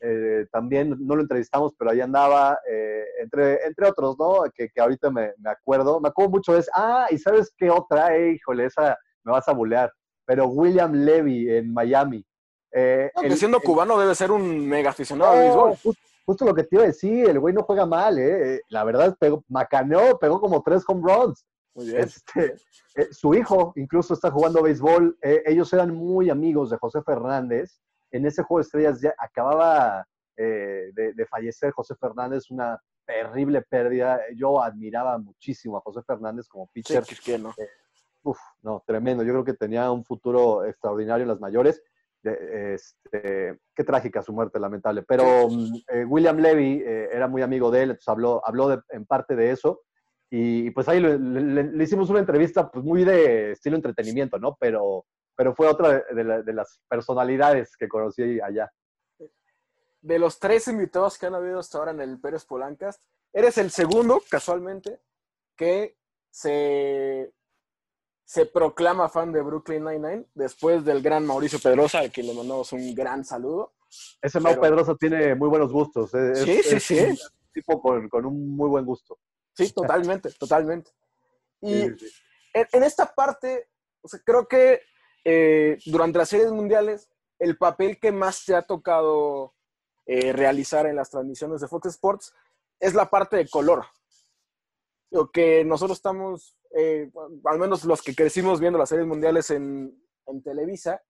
eh, 0.00 0.46
también 0.52 0.96
no 1.00 1.16
lo 1.16 1.22
entrevistamos, 1.22 1.74
pero 1.76 1.90
ahí 1.90 2.00
andaba, 2.00 2.58
eh, 2.70 3.04
entre, 3.20 3.64
entre 3.66 3.88
otros, 3.88 4.16
¿no? 4.18 4.44
Que, 4.54 4.68
que 4.70 4.80
ahorita 4.80 5.10
me, 5.10 5.32
me, 5.38 5.50
acuerdo. 5.50 6.00
Me 6.00 6.08
acuerdo 6.08 6.30
mucho 6.30 6.54
de 6.54 6.60
esa. 6.60 6.72
Ah, 6.74 7.06
y 7.10 7.18
¿sabes 7.18 7.52
qué 7.56 7.68
otra? 7.68 8.16
Eh, 8.16 8.32
híjole, 8.32 8.66
esa 8.66 8.96
me 9.24 9.32
vas 9.32 9.48
a 9.48 9.52
bulear. 9.52 9.92
Pero 10.28 10.46
William 10.46 10.92
Levy 10.92 11.50
en 11.50 11.72
Miami. 11.72 12.24
Eh, 12.70 13.10
siendo 13.34 13.60
cubano 13.60 13.98
debe 13.98 14.14
ser 14.14 14.30
un 14.30 14.68
mega 14.68 14.90
aficionado 14.90 15.34
de 15.34 15.40
béisbol. 15.44 15.96
Justo, 16.26 16.44
lo 16.44 16.54
que 16.54 16.64
te 16.64 16.76
iba 16.76 16.84
a 16.84 16.88
decir, 16.88 17.26
el 17.30 17.40
güey 17.40 17.54
no 17.54 17.62
juega 17.62 17.86
mal, 17.86 18.18
¿eh? 18.18 18.60
La 18.68 18.84
verdad, 18.84 19.16
pegó, 19.18 19.42
macaneó, 19.48 20.18
pegó 20.18 20.38
como 20.38 20.62
tres 20.62 20.84
home 20.86 21.00
runs. 21.02 21.46
Muy 21.74 21.86
bien. 21.86 22.00
Este, 22.00 22.56
su 23.10 23.32
hijo 23.32 23.72
incluso 23.76 24.12
está 24.12 24.30
jugando 24.30 24.62
béisbol. 24.62 25.16
ellos 25.22 25.72
eran 25.72 25.94
muy 25.94 26.28
amigos 26.28 26.68
de 26.68 26.76
José 26.76 27.00
Fernández 27.02 27.80
en 28.10 28.26
ese 28.26 28.42
juego 28.42 28.58
de 28.58 28.62
estrellas 28.62 29.00
ya 29.00 29.14
acababa 29.18 30.06
eh, 30.36 30.90
de, 30.94 31.26
fallecer 31.26 31.72
José 31.72 31.94
Fernández, 31.96 32.50
una 32.50 32.80
terrible 33.04 33.62
pérdida. 33.62 34.20
Yo 34.36 34.62
admiraba 34.62 35.18
muchísimo 35.18 35.78
a 35.78 35.80
José 35.80 36.00
Fernández 36.06 36.46
como 36.48 36.68
pitcher. 36.68 37.04
Sí, 37.04 37.38
no. 37.38 37.54
Eh, 38.18 38.30
uf, 38.30 38.38
no, 38.62 38.82
tremendo. 38.86 39.22
Yo 39.22 39.32
creo 39.32 39.44
que 39.44 39.54
tenía 39.54 39.90
un 39.90 40.04
futuro 40.04 40.64
extraordinario 40.64 41.22
en 41.22 41.28
las 41.28 41.40
mayores. 41.40 41.82
Este, 42.22 43.58
qué 43.74 43.84
trágica 43.84 44.22
su 44.22 44.32
muerte, 44.32 44.58
lamentable. 44.58 45.02
Pero 45.02 45.48
mm, 45.48 45.74
eh, 45.88 46.04
William 46.04 46.38
Levy 46.38 46.82
era 46.84 47.28
muy 47.28 47.42
amigo 47.42 47.70
de 47.70 47.82
él, 47.82 47.90
entonces 47.90 48.08
habló, 48.08 48.42
habló 48.44 48.82
en 48.88 49.06
parte 49.06 49.36
de 49.36 49.50
eso. 49.50 49.82
Y 50.30 50.70
pues 50.72 50.88
ahí 50.88 51.00
le, 51.00 51.18
le, 51.18 51.82
hicimos 51.84 52.10
una 52.10 52.18
entrevista 52.18 52.70
pues 52.70 52.84
muy 52.84 53.04
de 53.04 53.52
estilo 53.52 53.76
entretenimiento, 53.76 54.38
¿no? 54.38 54.56
Pero 54.60 55.06
pero 55.38 55.54
fue 55.54 55.68
otra 55.68 56.00
de, 56.00 56.52
las 56.52 56.80
personalidades 56.88 57.76
que 57.76 57.86
conocí 57.86 58.40
allá. 58.40 58.72
De 60.00 60.18
los 60.18 60.40
tres 60.40 60.66
invitados 60.66 61.16
que 61.16 61.26
han 61.26 61.36
habido 61.36 61.60
hasta 61.60 61.78
ahora 61.78 61.92
en 61.92 62.00
el 62.00 62.20
Pérez 62.20 62.44
Polancas, 62.44 63.00
eres 63.32 63.56
el 63.56 63.70
segundo, 63.70 64.20
casualmente, 64.28 65.00
que 65.54 65.96
se, 66.28 67.32
se 68.28 68.44
proclama 68.44 69.08
fan 69.08 69.32
de 69.32 69.40
Brooklyn 69.40 69.82
Nine-Nine, 69.82 70.26
después 70.34 70.84
del 70.84 71.00
gran 71.00 71.24
Mauricio 71.24 71.58
Pedrosa, 71.58 72.00
al 72.00 72.12
que 72.12 72.22
le 72.22 72.34
mandamos 72.34 72.70
un 72.74 72.94
gran 72.94 73.24
saludo. 73.24 73.72
Ese 74.20 74.38
Mau 74.38 74.60
Pedrosa 74.60 74.94
tiene 74.96 75.34
muy 75.34 75.48
buenos 75.48 75.72
gustos. 75.72 76.10
sí, 76.10 76.62
sí, 76.62 76.78
sí. 76.78 76.98
Un 76.98 77.16
tipo 77.54 77.80
con, 77.80 78.26
un 78.26 78.54
muy 78.54 78.68
buen 78.68 78.84
gusto. 78.84 79.18
Sí, 79.54 79.72
totalmente, 79.72 80.30
totalmente. 80.32 80.90
Y 81.62 81.84
En, 82.52 82.82
esta 82.82 83.14
parte, 83.14 83.70
creo 84.26 84.46
que 84.46 84.82
eh, 85.24 85.78
durante 85.86 86.18
las 86.18 86.28
series 86.28 86.52
mundiales, 86.52 87.08
el 87.38 87.56
papel 87.56 87.98
que 87.98 88.12
más 88.12 88.44
te 88.44 88.54
ha 88.54 88.60
tocado 88.60 89.54
eh, 90.04 90.34
realizar 90.34 90.84
en 90.84 90.96
las 90.96 91.08
transmisiones 91.08 91.62
de 91.62 91.68
Fox 91.68 91.86
Sports 91.86 92.34
es 92.78 92.92
la 92.92 93.08
parte 93.08 93.38
de 93.38 93.48
color. 93.48 93.86
Lo 95.10 95.30
que 95.30 95.64
nosotros 95.64 95.96
estamos, 95.96 96.57
eh, 96.70 97.10
al 97.44 97.58
menos 97.58 97.84
los 97.84 98.02
que 98.02 98.14
crecimos 98.14 98.60
viendo 98.60 98.78
las 98.78 98.88
series 98.88 99.06
mundiales 99.06 99.50
en, 99.50 99.96
Televisa, 100.44 101.02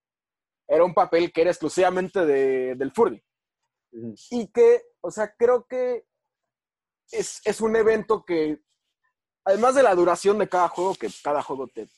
era 0.65 0.85
un 0.85 0.93
papel 0.93 1.33
que 1.33 1.41
era 1.41 1.49
exclusivamente 1.49 2.25
del 2.25 2.91
Furby. 2.93 3.21
Y 4.31 4.47
que, 4.47 4.81
o 5.01 5.11
sea, 5.11 5.35
creo 5.37 5.65
que 5.65 6.05
es, 7.11 7.41
es, 7.43 7.59
un 7.59 7.75
evento 7.75 8.23
que, 8.23 8.61
además 9.43 9.75
de 9.75 9.83
la 9.83 9.93
duración 9.93 10.37
de 10.37 10.47
cada 10.47 10.69
juego, 10.69 10.95
que 10.95 11.09
cada 11.21 11.43
juego 11.43 11.67
te, 11.67 11.89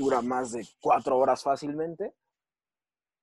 dura 0.00 0.22
más 0.22 0.52
de 0.52 0.66
cuatro 0.80 1.18
horas 1.18 1.42
fácilmente. 1.42 2.14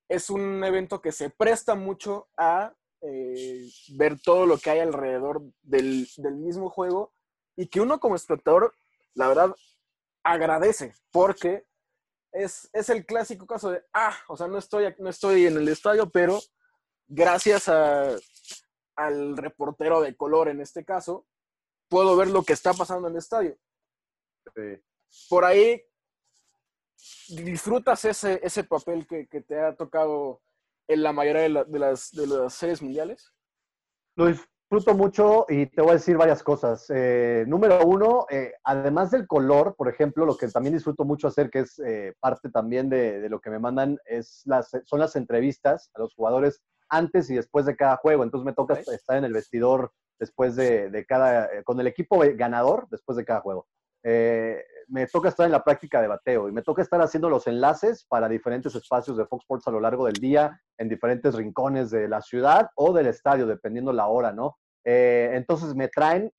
Es 0.07 0.29
un 0.29 0.63
evento 0.63 1.01
que 1.01 1.11
se 1.11 1.29
presta 1.29 1.75
mucho 1.75 2.29
a 2.37 2.73
eh, 3.01 3.67
ver 3.97 4.19
todo 4.21 4.45
lo 4.45 4.57
que 4.57 4.69
hay 4.69 4.79
alrededor 4.79 5.41
del, 5.63 6.07
mismo 6.37 6.69
juego 6.69 7.11
y 7.55 7.67
que 7.67 7.81
uno 7.81 7.99
como 7.99 8.15
espectador, 8.15 8.75
la 9.15 9.27
verdad, 9.27 9.55
agradece 10.27 10.93
porque 11.11 11.65
es, 12.31 12.69
el 12.89 13.05
clásico 13.05 13.47
caso 13.47 13.71
de, 13.71 13.83
ah, 13.93 14.15
o 14.27 14.35
sea, 14.35 14.47
no 14.47 14.57
estoy, 14.57 14.93
no 14.99 15.09
estoy 15.09 15.47
en 15.47 15.57
el 15.57 15.67
estadio, 15.69 16.09
pero 16.09 16.39
gracias 17.07 17.69
al 17.69 19.37
reportero 19.37 20.01
de 20.01 20.15
color 20.15 20.49
en 20.49 20.61
este 20.61 20.83
caso, 20.83 21.25
puedo 21.87 22.15
ver 22.17 22.27
lo 22.27 22.43
que 22.43 22.53
está 22.53 22.73
pasando 22.73 23.07
en 23.07 23.13
el 23.13 23.19
estadio. 23.19 23.57
Por 25.29 25.45
ahí 25.45 25.81
disfrutas 27.29 28.03
ese, 28.05 28.39
ese 28.43 28.63
papel 28.63 29.07
que, 29.07 29.25
te 29.25 29.59
ha 29.59 29.75
tocado 29.75 30.41
en 30.87 31.03
la 31.03 31.13
mayoría 31.13 31.43
de, 31.43 31.79
las, 31.79 32.11
de 32.11 32.27
las 32.27 32.53
series 32.53 32.81
mundiales? 32.81 33.33
Lo 34.15 34.25
disfruto 34.69 34.97
mucho 34.97 35.45
y 35.47 35.67
te 35.67 35.81
voy 35.81 35.91
a 35.91 35.93
decir 35.93 36.17
varias 36.17 36.43
cosas. 36.43 36.87
Eh, 36.89 37.45
número 37.47 37.85
uno, 37.85 38.25
eh, 38.29 38.51
además 38.65 39.11
del 39.11 39.25
color, 39.25 39.75
por 39.77 39.87
ejemplo, 39.87 40.25
lo 40.25 40.35
que 40.35 40.49
también 40.49 40.73
disfruto 40.73 41.05
mucho 41.05 41.29
hacer, 41.29 41.49
que 41.49 41.59
es 41.59 41.79
eh, 41.79 42.13
parte 42.19 42.49
también 42.49 42.89
de, 42.89 43.29
lo 43.29 43.39
que 43.39 43.49
me 43.49 43.59
mandan, 43.59 43.97
es 44.05 44.41
las, 44.43 44.71
son 44.83 44.99
las 44.99 45.15
entrevistas 45.15 45.89
a 45.95 46.01
los 46.01 46.13
jugadores 46.13 46.61
antes 46.89 47.29
y 47.29 47.35
después 47.35 47.65
de 47.65 47.77
cada 47.77 47.95
juego. 47.95 48.23
Entonces 48.23 48.45
me 48.45 48.53
toca 48.53 48.73
estar 48.73 49.17
en 49.17 49.23
el 49.23 49.31
vestidor 49.31 49.93
después 50.19 50.57
de, 50.57 50.89
de, 50.89 51.05
cada, 51.05 51.63
con 51.63 51.79
el 51.79 51.87
equipo 51.87 52.21
ganador 52.35 52.87
después 52.89 53.15
de 53.15 53.23
cada 53.23 53.39
juego 53.39 53.67
me 54.87 55.05
toca 55.07 55.29
estar 55.29 55.45
en 55.45 55.51
la 55.51 55.63
práctica 55.63 56.01
de 56.01 56.07
bateo 56.07 56.47
y 56.47 56.51
me 56.51 56.61
toca 56.61 56.81
estar 56.81 57.01
haciendo 57.01 57.29
los 57.29 57.47
enlaces 57.47 58.05
para 58.05 58.29
diferentes 58.29 58.73
espacios 58.73 59.17
de 59.17 59.25
Fox 59.25 59.43
Sports 59.43 59.67
a 59.67 59.71
lo 59.71 59.79
largo 59.79 60.05
del 60.05 60.15
día, 60.15 60.61
en 60.77 60.89
diferentes 60.89 61.35
rincones 61.35 61.91
de 61.91 62.07
la 62.07 62.21
ciudad 62.21 62.69
o 62.75 62.93
del 62.93 63.07
estadio, 63.07 63.45
dependiendo 63.45 63.91
la 63.91 64.07
hora, 64.07 64.31
¿no? 64.31 64.57
Eh, 64.85 65.31
entonces 65.33 65.75
me 65.75 65.89
traen 65.89 66.31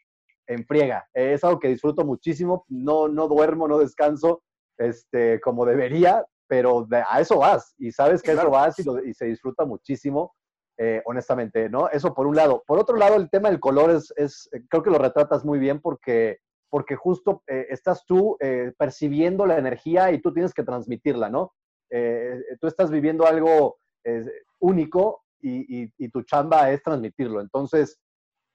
en 0.46 0.64
friega. 0.64 1.06
es 1.12 1.44
algo 1.44 1.58
que 1.60 1.68
disfruto 1.68 2.04
muchísimo. 2.04 2.64
No, 2.68 3.08
no 3.08 3.28
duermo, 3.28 3.68
no 3.68 3.78
descanso 3.78 4.42
este, 4.78 5.40
como 5.40 5.66
debería, 5.66 6.24
pero 6.46 6.86
a 6.90 7.20
eso 7.20 7.38
vas 7.38 7.74
y 7.76 7.92
sabes 7.92 8.22
que 8.22 8.32
eso 8.32 8.48
vas 8.48 8.78
y, 8.78 9.12
se 9.12 9.26
disfruta 9.26 9.64
muchísimo. 9.64 10.34
Eh, 10.80 11.02
honestamente, 11.06 11.68
¿no? 11.68 11.88
Eso 11.88 12.14
por 12.14 12.28
un 12.28 12.36
lado. 12.36 12.62
Por 12.64 12.78
otro 12.78 12.96
lado, 12.96 13.16
el 13.16 13.28
tema 13.30 13.50
del 13.50 13.58
color 13.58 13.90
es, 13.90 14.14
es 14.16 14.48
creo 14.70 14.84
que 14.84 14.90
lo 14.90 14.98
retratas 14.98 15.44
muy 15.44 15.58
bien 15.58 15.80
porque 15.80 16.38
porque 16.70 16.96
justo 16.96 17.42
eh, 17.46 17.66
estás 17.70 18.04
tú 18.06 18.36
eh, 18.40 18.72
percibiendo 18.76 19.46
la 19.46 19.58
energía 19.58 20.12
y 20.12 20.20
tú 20.20 20.32
tienes 20.32 20.52
que 20.52 20.62
transmitirla, 20.62 21.28
¿no? 21.30 21.54
Eh, 21.90 22.40
tú 22.60 22.66
estás 22.66 22.90
viviendo 22.90 23.26
algo 23.26 23.78
único 24.60 25.24
y, 25.40 26.08
tu 26.08 26.22
chamba 26.22 26.70
es 26.70 26.82
transmitirlo. 26.82 27.40
Entonces, 27.40 27.98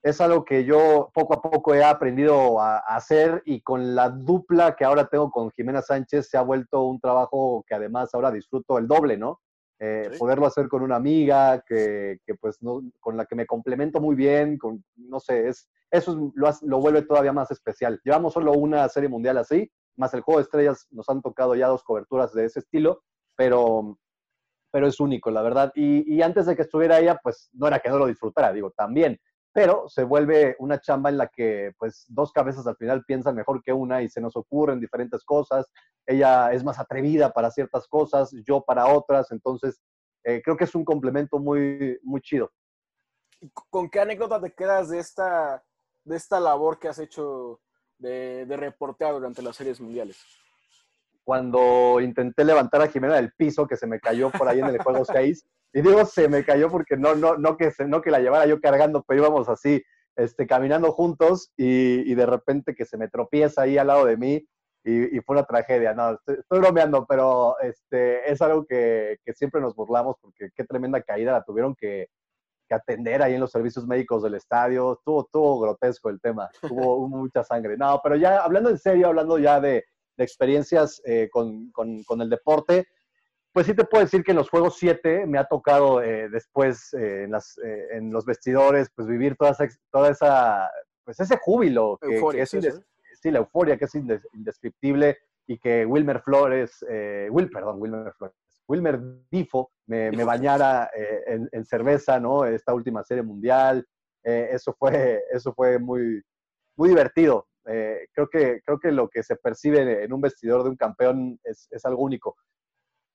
es 0.02 0.20
algo 0.20 0.44
que 0.44 0.66
yo 0.66 1.12
poco 1.14 1.36
a 1.36 1.42
poco 1.42 1.74
he 1.74 1.84
aprendido 1.84 2.60
a, 2.60 2.80
hacer 2.80 3.42
y 3.46 3.62
con 3.62 3.96
la 3.96 4.10
dupla 4.10 4.76
que 4.76 4.84
ahora 4.84 5.08
tengo 5.08 5.32
con 5.32 5.52
Jimena 5.52 5.82
Sánchez 5.82 6.30
se 6.30 6.38
ha 6.38 6.42
vuelto 6.42 6.84
un 6.84 7.00
trabajo 7.00 7.64
que 7.68 7.76
además 7.76 8.14
ahora 8.14 8.32
disfruto 8.32 8.78
el 8.78 8.88
doble, 8.88 9.18
¿no? 9.18 9.40
Poderlo 10.18 10.46
hacer 10.46 10.70
con 10.70 10.82
una 10.82 10.96
amiga 10.96 11.62
que, 11.68 12.20
que 12.26 12.36
pues 12.36 12.62
no, 12.62 12.82
con 13.00 13.18
la 13.18 13.26
que 13.26 13.36
me 13.36 13.46
complemento 13.46 14.00
muy 14.00 14.16
bien, 14.16 14.58
con, 14.58 14.84
no 14.96 15.20
sé, 15.20 15.50
es, 15.50 15.70
eso 15.94 16.34
lo, 16.34 16.80
vuelve 16.80 17.04
todavía 17.04 17.34
más 17.34 17.52
especial. 17.52 18.02
Llevamos 18.04 18.34
solo 18.34 18.54
una 18.54 18.90
serie 18.90 19.10
mundial 19.10 19.38
así, 19.38 19.72
más 19.96 20.12
el 20.16 20.22
juego 20.22 20.40
de 20.40 20.44
estrellas, 20.46 20.88
nos 20.90 21.08
han 21.08 21.22
tocado 21.22 21.54
ya 21.54 21.68
dos 21.68 21.84
coberturas 21.84 22.34
de 22.34 22.46
ese 22.46 22.62
estilo, 22.62 23.04
pero, 23.36 24.00
pero 24.72 24.88
es 24.88 25.00
único, 25.00 25.30
la 25.30 25.44
verdad. 25.44 25.72
Y, 25.76 26.20
antes 26.24 26.48
de 26.48 26.56
que 26.56 26.64
estuviera 26.64 27.00
ella, 27.00 27.20
pues 27.22 27.52
no 27.54 27.68
era 27.68 27.78
que 27.78 27.90
no 27.90 28.00
lo 28.00 28.08
disfrutara, 28.08 28.52
digo, 28.52 28.72
también. 28.72 29.20
Pero 29.54 29.88
se 29.88 30.04
vuelve 30.04 30.56
una 30.58 30.82
chamba 30.82 31.12
en 31.12 31.18
la 31.18 31.28
que 31.28 31.74
pues 31.78 32.06
dos 32.10 32.32
cabezas 32.32 32.66
al 32.66 32.76
final 32.76 33.06
piensan 33.06 33.36
mejor 33.36 33.62
que 33.62 33.72
una 33.72 34.02
y 34.02 34.10
se 34.10 34.20
nos 34.20 34.36
ocurren 34.36 34.80
diferentes 34.80 35.24
cosas. 35.24 35.68
Ella 36.08 36.52
es 36.52 36.64
más 36.64 36.80
atrevida 36.80 37.32
para 37.32 37.52
ciertas 37.52 37.88
cosas, 37.88 38.36
yo 38.46 38.62
para 38.62 38.88
otras, 38.88 39.32
entonces 39.32 39.80
eh, 40.24 40.42
creo 40.44 40.58
que 40.58 40.64
es 40.64 40.74
un 40.74 40.84
complemento 40.84 41.38
muy, 41.38 42.00
muy 42.02 42.22
chido. 42.22 42.52
¿Con 43.70 43.90
qué 43.90 44.00
anécdota 44.00 44.42
te 44.42 44.54
quedas 44.54 44.90
de 44.90 45.00
esta, 45.00 45.64
de 46.04 46.16
esta 46.16 46.40
labor 46.40 46.80
que 46.80 46.88
has 46.88 46.98
hecho 46.98 47.62
de, 48.00 48.46
de 48.48 48.58
reportear 48.58 49.14
durante 49.14 49.44
las 49.44 49.56
series 49.56 49.80
mundiales? 49.80 50.18
Cuando 51.26 52.00
intenté 52.02 52.44
levantar 52.44 52.82
a 52.82 52.88
Jimena 52.88 53.16
del 53.16 53.32
piso, 53.34 53.68
que 53.68 53.78
se 53.78 53.88
me 53.88 54.00
cayó 54.00 54.30
por 54.32 54.48
ahí 54.48 54.60
en 54.60 54.68
el 54.68 54.78
juego 54.82 55.06
6, 55.06 55.46
y 55.74 55.82
digo 55.82 56.06
se 56.06 56.28
me 56.28 56.44
cayó 56.44 56.70
porque 56.70 56.98
no, 56.98 57.16
no, 57.16 57.38
no, 57.38 57.58
que, 57.58 57.72
no 57.88 58.02
que 58.02 58.12
la 58.12 58.20
llevara 58.20 58.46
yo 58.46 58.60
cargando, 58.60 59.04
pero 59.08 59.22
íbamos 59.22 59.50
así, 59.50 59.82
este, 60.16 60.46
caminando 60.46 60.92
juntos 60.92 61.52
y, 61.58 62.10
y 62.12 62.16
de 62.16 62.26
repente 62.26 62.76
que 62.76 62.86
se 62.86 62.98
me 62.98 63.08
tropieza 63.08 63.64
ahí 63.64 63.78
al 63.78 63.88
lado 63.88 64.06
de 64.06 64.18
mí 64.18 64.48
y, 64.84 65.18
y 65.18 65.22
fue 65.22 65.36
una 65.36 65.46
tragedia. 65.46 65.94
No, 65.94 66.12
estoy, 66.12 66.60
bromeando, 66.60 67.06
pero 67.08 67.60
este, 67.62 68.30
es 68.32 68.42
algo 68.42 68.66
que, 68.66 69.18
que, 69.26 69.34
siempre 69.34 69.62
nos 69.62 69.76
burlamos 69.76 70.18
porque 70.22 70.50
qué 70.56 70.64
tremenda 70.66 71.02
caída 71.02 71.32
la 71.32 71.44
tuvieron 71.44 71.74
que, 71.76 72.08
que, 72.68 72.76
atender 72.76 73.22
ahí 73.22 73.36
en 73.36 73.42
los 73.42 73.52
servicios 73.52 73.88
médicos 73.88 74.24
del 74.24 74.36
estadio. 74.36 74.94
Estuvo, 74.94 75.22
estuvo 75.22 75.60
grotesco 75.60 76.10
el 76.10 76.20
tema, 76.20 76.50
tuvo 76.62 77.08
mucha 77.08 77.44
sangre. 77.44 77.78
No, 77.78 78.00
pero 78.04 78.16
ya 78.16 78.44
hablando 78.44 78.70
en 78.70 78.78
serio, 78.78 79.08
hablando 79.08 79.40
ya 79.40 79.60
de, 79.60 79.86
de 80.18 80.24
experiencias 80.24 81.02
eh, 81.06 81.30
con, 81.32 81.72
con, 81.72 82.04
con 82.04 82.22
el 82.22 82.30
deporte, 82.30 82.88
pues 83.52 83.68
sí 83.68 83.76
te 83.76 83.86
puedo 83.86 84.04
decir 84.04 84.24
que 84.24 84.32
en 84.32 84.38
los 84.38 84.50
Juegos 84.50 84.78
7 84.78 85.28
me 85.28 85.38
ha 85.38 85.46
tocado 85.46 86.02
eh, 86.02 86.28
después 86.30 86.94
eh, 86.94 87.24
en, 87.24 87.32
las, 87.32 87.56
en, 87.92 88.12
los 88.12 88.26
vestidores, 88.26 88.90
pues 88.96 89.08
vivir 89.08 89.36
toda 89.36 89.52
esa, 89.52 89.68
toda 89.92 90.10
esa 90.10 90.70
pues 91.04 91.20
ese 91.20 91.38
júbilo, 91.38 92.00
que, 92.02 92.16
euforia, 92.16 92.40
que 92.40 92.44
es 92.44 92.54
indes, 92.54 92.82
sí, 93.22 93.30
la 93.30 93.40
euforia 93.40 93.78
que 93.78 93.86
es 93.86 93.96
indes, 93.96 94.26
indescriptible 94.34 95.18
y 95.46 95.58
que 95.60 95.86
Wilmer 95.86 96.22
Flores, 96.22 96.84
Will, 97.30 97.50
perdón, 97.50 97.82
Wilmer 97.82 98.14
Flores, 98.14 98.36
Wilmer 98.68 99.00
Difo 99.30 99.72
me, 99.88 100.12
me 100.12 100.24
bañara 100.24 100.90
eh, 100.96 101.24
en, 101.28 101.50
en, 101.52 101.66
cerveza, 101.66 102.20
¿no? 102.20 102.46
Esta 102.46 102.74
última 102.74 103.04
serie 103.04 103.24
mundial, 103.24 103.86
eh, 104.24 104.50
eso 104.52 104.74
fue, 104.78 105.24
eso 105.32 105.54
fue 105.54 105.80
muy, 105.80 106.22
muy 106.78 106.90
divertido. 106.90 107.48
Creo, 107.64 108.28
que, 108.32 108.62
creo 108.66 108.80
que 108.80 108.92
lo 108.92 109.10
que 109.10 109.24
se 109.24 109.36
percibe 109.36 110.04
en 110.04 110.14
un 110.14 110.22
vestidor 110.22 110.64
de 110.64 110.70
un 110.70 110.76
campeón 110.76 111.40
es, 111.44 111.68
es 111.72 111.86
algo 111.86 112.04
único. 112.04 112.36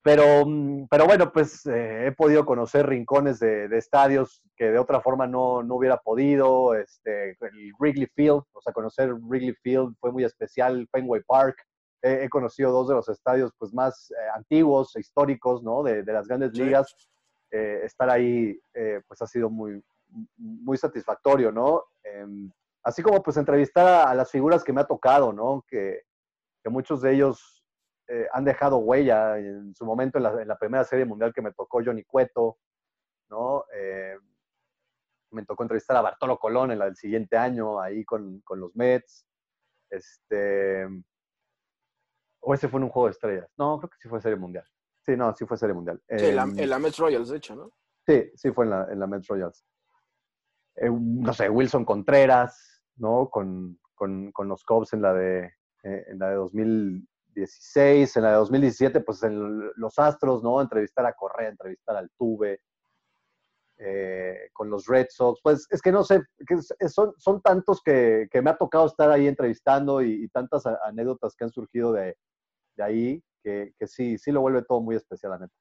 Pero, 0.03 0.47
mm, 0.47 0.87
pero 0.89 1.07
bueno, 1.07 1.33
pues 1.33 1.67
eh, 1.67 2.07
he 2.07 2.13
podido 2.13 2.47
conocer 2.47 2.87
rincones 2.87 3.41
de, 3.41 3.69
de, 3.69 3.79
estadios 3.79 4.43
que 4.57 4.71
de 4.71 4.79
otra 4.79 5.01
forma 5.01 5.27
no, 5.27 5.63
no 5.63 5.75
hubiera 5.75 5.99
podido. 5.99 6.75
Este, 6.75 7.31
el 7.41 7.73
Wrigley 7.79 8.07
Field, 8.15 8.43
o 8.53 8.61
sea, 8.63 8.73
conocer 8.73 9.13
Wrigley 9.13 9.55
Field 9.63 9.97
fue 10.01 10.13
muy 10.13 10.25
especial, 10.25 10.89
Fenway 10.93 11.23
Park. 11.27 11.57
Eh, 12.03 12.21
he 12.23 12.29
conocido 12.29 12.71
dos 12.71 12.89
de 12.89 12.95
los 12.95 13.09
estadios 13.09 13.53
pues, 13.59 13.75
más 13.75 14.11
eh, 14.13 14.15
antiguos, 14.35 14.95
históricos, 14.97 15.63
¿no? 15.63 15.83
De, 15.83 16.03
de 16.03 16.13
las 16.13 16.29
grandes 16.29 16.53
ligas. 16.55 16.95
Eh, 17.51 17.81
estar 17.85 18.09
ahí 18.09 18.59
pues 19.07 19.21
ha 19.23 19.27
sido 19.27 19.51
muy, 19.51 19.83
muy 20.37 20.77
satisfactorio, 20.77 21.51
¿no? 21.51 21.83
Así 22.89 23.03
como 23.03 23.22
pues 23.22 23.36
entrevistar 23.36 23.86
a, 23.86 24.11
a, 24.11 24.14
las 24.14 24.30
figuras 24.30 24.64
que 24.64 24.72
me 24.72 24.80
ha 24.80 24.86
tocado, 24.86 25.30
¿no? 25.30 25.62
Que, 25.68 26.05
que 26.62 26.70
muchos 26.70 27.03
de 27.03 27.12
ellos 27.12 27.62
eh, 28.09 28.26
han 28.32 28.47
dejado 28.47 28.78
huella 28.78 29.39
en 29.39 29.74
su 29.74 29.84
momento 29.84 30.16
en 30.16 30.24
la, 30.24 30.41
en 30.41 30.49
la, 30.49 30.57
primera 30.57 30.84
serie 30.84 31.05
mundial 31.05 31.34
que 31.34 31.43
me 31.43 31.53
tocó 31.53 31.82
Johnny 31.84 32.05
Cueto, 32.05 32.57
¿no? 33.28 33.66
Eh, 33.74 34.16
me 35.32 35.45
tocó 35.45 35.64
entrevistar 35.64 35.99
a 35.99 36.01
Bartolo 36.01 36.39
Colón 36.39 36.70
en 36.70 36.78
la 36.78 36.86
del 36.86 36.97
siguiente 36.97 37.36
año, 37.36 37.78
ahí 37.78 38.07
con, 38.07 38.41
con, 38.41 38.59
los 38.59 38.74
Mets. 38.74 39.26
Este, 39.91 40.89
o 42.41 42.55
ese 42.55 42.68
fue 42.68 42.78
en 42.78 42.84
un 42.84 42.91
juego 42.91 43.09
de 43.09 43.12
estrellas. 43.12 43.53
No, 43.59 43.78
creo 43.80 43.91
que 43.91 43.99
sí 44.01 44.09
fue 44.09 44.22
serie 44.22 44.39
mundial. 44.39 44.64
Sí, 45.05 45.14
no, 45.14 45.36
sí 45.36 45.45
fue 45.45 45.59
serie 45.59 45.74
mundial. 45.74 46.01
Sí, 46.09 46.24
eh, 46.24 46.28
en, 46.30 46.36
la, 46.36 46.43
en 46.45 46.70
la 46.70 46.78
Mets 46.78 46.97
Royals, 46.97 47.28
de 47.28 47.36
hecho, 47.36 47.55
¿no? 47.55 47.70
Sí, 48.07 48.32
sí 48.34 48.51
fue 48.51 48.64
en 48.64 48.70
la, 48.70 48.89
en 48.91 48.99
la 48.99 49.07
Mets 49.07 49.26
Royals. 49.26 49.62
Eh, 50.76 50.91
no 50.91 51.34
sé, 51.34 51.49
Wilson 51.49 51.84
Contreras, 51.84 52.78
¿no? 52.99 53.29
Con, 53.31 53.79
con, 53.95 54.33
con 54.33 54.49
los 54.49 54.65
Cubs 54.65 54.93
en 54.93 55.03
la 55.03 55.15
de, 55.15 55.53
en 55.83 56.19
la 56.19 56.31
de 56.31 56.35
2000, 56.37 57.09
2016, 57.39 58.17
en 58.17 58.23
la 58.23 58.31
de 58.31 58.37
2017, 58.37 59.01
pues 59.01 59.23
en 59.23 59.71
los 59.77 59.99
Astros, 59.99 60.43
¿no? 60.43 60.61
Entrevistar 60.61 61.07
a 61.07 61.13
Correa, 61.13 61.51
entrevistar 61.51 61.97
al 61.97 62.11
Tuve, 62.17 62.61
eh, 63.79 64.51
con 64.53 64.71
los 64.71 64.87
Red 64.87 65.07
Sox, 65.11 65.41
pues 65.43 65.67
es 65.71 65.81
que 65.81 65.93
no 65.93 66.03
sé, 66.03 66.23
que 66.47 66.89
son, 66.89 67.15
son 67.19 67.41
tantos 67.41 67.81
que, 67.83 68.29
que, 68.31 68.43
me 68.43 68.51
ha 68.51 68.57
tocado 68.57 68.87
estar 68.87 69.09
ahí 69.11 69.29
entrevistando 69.29 70.03
y, 70.03 70.25
y 70.25 70.29
tantas 70.29 70.65
anécdotas 70.67 71.37
que 71.37 71.45
han 71.45 71.53
surgido 71.53 71.93
de, 71.93 72.17
de 72.77 72.83
ahí, 72.83 73.23
que, 73.43 73.73
que, 73.79 73.87
sí, 73.87 74.19
sí 74.19 74.33
lo 74.33 74.41
vuelve 74.41 74.65
todo 74.65 74.81
muy 74.81 74.97
especial, 74.97 75.33
la 75.33 75.39
neta. 75.39 75.55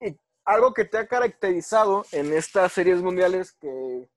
Y 0.00 0.18
algo 0.44 0.74
que 0.74 0.84
te 0.84 0.98
ha 0.98 1.06
caracterizado 1.06 2.04
en 2.10 2.32
estas 2.32 2.72
series 2.72 3.00
mundiales 3.00 3.52
que 3.52 4.08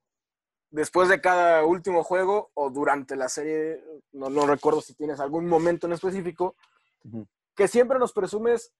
después 0.71 1.09
de 1.09 1.21
cada 1.21 1.65
último 1.65 2.03
juego 2.03 2.51
o 2.53 2.69
durante 2.69 3.15
la 3.15 3.29
serie, 3.29 3.83
no, 4.11 4.29
no 4.29 4.45
recuerdo 4.45 4.81
si 4.81 4.93
tienes 4.93 5.19
algún 5.19 5.47
momento 5.47 5.87
en 5.87 5.93
específico, 5.93 6.55
uh 7.03 7.09
-huh. 7.09 7.27
que 7.55 7.67
siempre 7.67 7.99
nos 7.99 8.13
presumes 8.13 8.73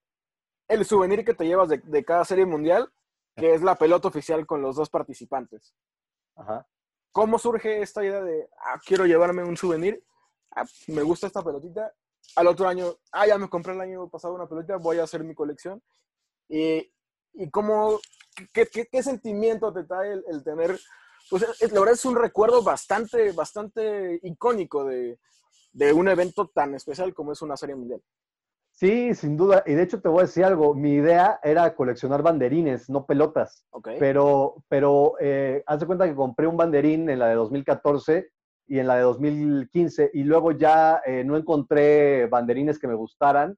el 0.68 0.84
souvenir 0.84 1.24
que 1.24 1.34
te 1.34 1.46
llevas 1.46 1.68
de, 1.68 1.78
de, 1.78 2.04
cada 2.04 2.24
serie 2.24 2.46
mundial, 2.46 2.92
que 3.36 3.54
es 3.54 3.62
la 3.62 3.74
pelota 3.74 4.08
oficial 4.08 4.46
con 4.46 4.62
los 4.62 4.76
dos 4.76 4.88
participantes. 4.88 5.74
Ajá. 6.36 6.66
¿Cómo 7.12 7.38
surge 7.38 7.82
esta 7.82 8.04
idea 8.04 8.22
de, 8.22 8.48
ah, 8.58 8.80
quiero 8.86 9.04
llevarme 9.04 9.42
un 9.42 9.56
souvenir? 9.56 10.04
Ah, 10.52 10.64
me 10.86 11.02
gusta 11.02 11.26
esta 11.26 11.42
pelotita. 11.42 11.92
Al 12.36 12.46
otro 12.46 12.68
año, 12.68 12.94
ah, 13.10 13.26
ya 13.26 13.36
me 13.36 13.48
compré 13.48 13.72
el 13.72 13.80
año 13.80 14.08
pasado 14.08 14.34
una 14.34 14.46
pelotita, 14.46 14.76
voy 14.76 14.98
a 14.98 15.04
hacer 15.04 15.24
mi 15.24 15.34
colección. 15.34 15.82
Y, 16.48 16.92
y 17.32 17.50
cómo, 17.50 17.98
qué, 18.52 18.66
qué, 18.66 18.86
qué 18.86 19.02
sentimiento 19.02 19.72
te 19.72 19.84
trae 19.84 20.12
el, 20.12 20.24
el 20.28 20.44
tener 20.44 20.78
pues 21.30 21.46
es, 21.60 21.72
la 21.72 21.80
verdad 21.80 21.94
es 21.94 22.04
un 22.04 22.16
recuerdo 22.16 22.62
bastante, 22.62 23.32
bastante 23.32 24.18
icónico 24.22 24.84
de, 24.84 25.18
de, 25.72 25.92
un 25.92 26.08
evento 26.08 26.50
tan 26.52 26.74
especial 26.74 27.14
como 27.14 27.32
es 27.32 27.40
una 27.40 27.56
serie 27.56 27.76
mundial. 27.76 28.02
Sí, 28.72 29.14
sin 29.14 29.36
duda. 29.36 29.62
Y 29.66 29.74
de 29.74 29.82
hecho 29.82 30.00
te 30.00 30.08
voy 30.08 30.20
a 30.20 30.26
decir 30.26 30.44
algo. 30.44 30.74
Mi 30.74 30.94
idea 30.94 31.38
era 31.42 31.74
coleccionar 31.74 32.22
banderines, 32.22 32.88
no 32.90 33.06
pelotas. 33.06 33.64
Okay. 33.70 33.98
Pero, 33.98 34.64
pero 34.68 35.14
eh, 35.20 35.62
haz 35.66 35.80
de 35.80 35.86
cuenta 35.86 36.08
que 36.08 36.14
compré 36.14 36.46
un 36.46 36.56
banderín 36.56 37.08
en 37.08 37.18
la 37.18 37.28
de 37.28 37.34
2014 37.34 38.30
y 38.66 38.78
en 38.78 38.86
la 38.86 38.96
de 38.96 39.02
2015 39.02 40.10
y 40.14 40.24
luego 40.24 40.52
ya 40.52 41.02
eh, 41.04 41.24
no 41.24 41.36
encontré 41.36 42.26
banderines 42.26 42.78
que 42.78 42.88
me 42.88 42.94
gustaran. 42.94 43.56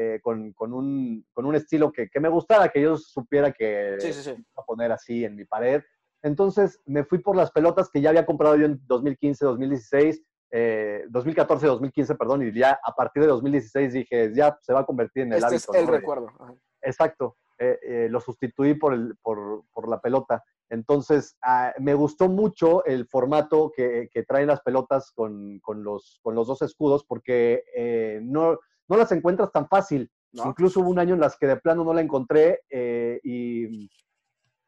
Eh, 0.00 0.20
con, 0.22 0.52
con, 0.52 0.72
un, 0.72 1.26
con, 1.32 1.44
un, 1.44 1.56
estilo 1.56 1.90
que, 1.90 2.08
que, 2.08 2.20
me 2.20 2.28
gustara, 2.28 2.68
que 2.68 2.80
yo 2.80 2.96
supiera 2.96 3.50
que 3.50 3.96
sí, 3.98 4.12
sí, 4.12 4.22
sí. 4.22 4.44
a 4.54 4.62
poner 4.62 4.92
así 4.92 5.24
en 5.24 5.34
mi 5.34 5.44
pared. 5.44 5.82
Entonces 6.22 6.80
me 6.86 7.04
fui 7.04 7.18
por 7.18 7.36
las 7.36 7.50
pelotas 7.50 7.88
que 7.90 8.00
ya 8.00 8.10
había 8.10 8.26
comprado 8.26 8.56
yo 8.56 8.66
en 8.66 8.80
2015, 8.86 9.44
2016, 9.44 10.22
eh, 10.50 11.04
2014, 11.10 11.66
2015, 11.66 12.14
perdón, 12.14 12.42
y 12.42 12.58
ya 12.58 12.78
a 12.82 12.92
partir 12.92 13.22
de 13.22 13.28
2016 13.28 13.92
dije, 13.92 14.32
ya 14.34 14.58
se 14.62 14.72
va 14.72 14.80
a 14.80 14.86
convertir 14.86 15.24
en 15.24 15.32
el 15.32 15.34
este 15.34 15.46
hábito. 15.46 15.72
Es 15.72 15.80
el 15.80 15.86
¿no? 15.86 15.92
recuerdo. 15.92 16.28
Ajá. 16.38 16.54
Exacto, 16.82 17.36
eh, 17.58 17.78
eh, 17.82 18.08
lo 18.10 18.20
sustituí 18.20 18.74
por, 18.74 18.94
el, 18.94 19.16
por, 19.22 19.64
por, 19.72 19.88
la 19.88 20.00
pelota. 20.00 20.44
Entonces, 20.70 21.36
ah, 21.42 21.72
me 21.78 21.94
gustó 21.94 22.28
mucho 22.28 22.84
el 22.84 23.06
formato 23.06 23.72
que, 23.74 24.08
que 24.12 24.22
traen 24.22 24.48
las 24.48 24.60
pelotas 24.60 25.10
con, 25.12 25.58
con, 25.60 25.82
los, 25.82 26.20
con 26.22 26.34
los 26.34 26.46
dos 26.46 26.62
escudos, 26.62 27.04
porque 27.04 27.64
eh, 27.74 28.20
no, 28.22 28.58
no 28.88 28.96
las 28.96 29.12
encuentras 29.12 29.50
tan 29.52 29.68
fácil. 29.68 30.10
¿No? 30.30 30.46
Incluso 30.46 30.80
hubo 30.80 30.90
un 30.90 30.98
año 30.98 31.14
en 31.14 31.20
las 31.20 31.38
que 31.38 31.46
de 31.46 31.56
plano 31.56 31.84
no 31.84 31.94
la 31.94 32.02
encontré 32.02 32.60
eh, 32.68 33.18
y 33.24 33.88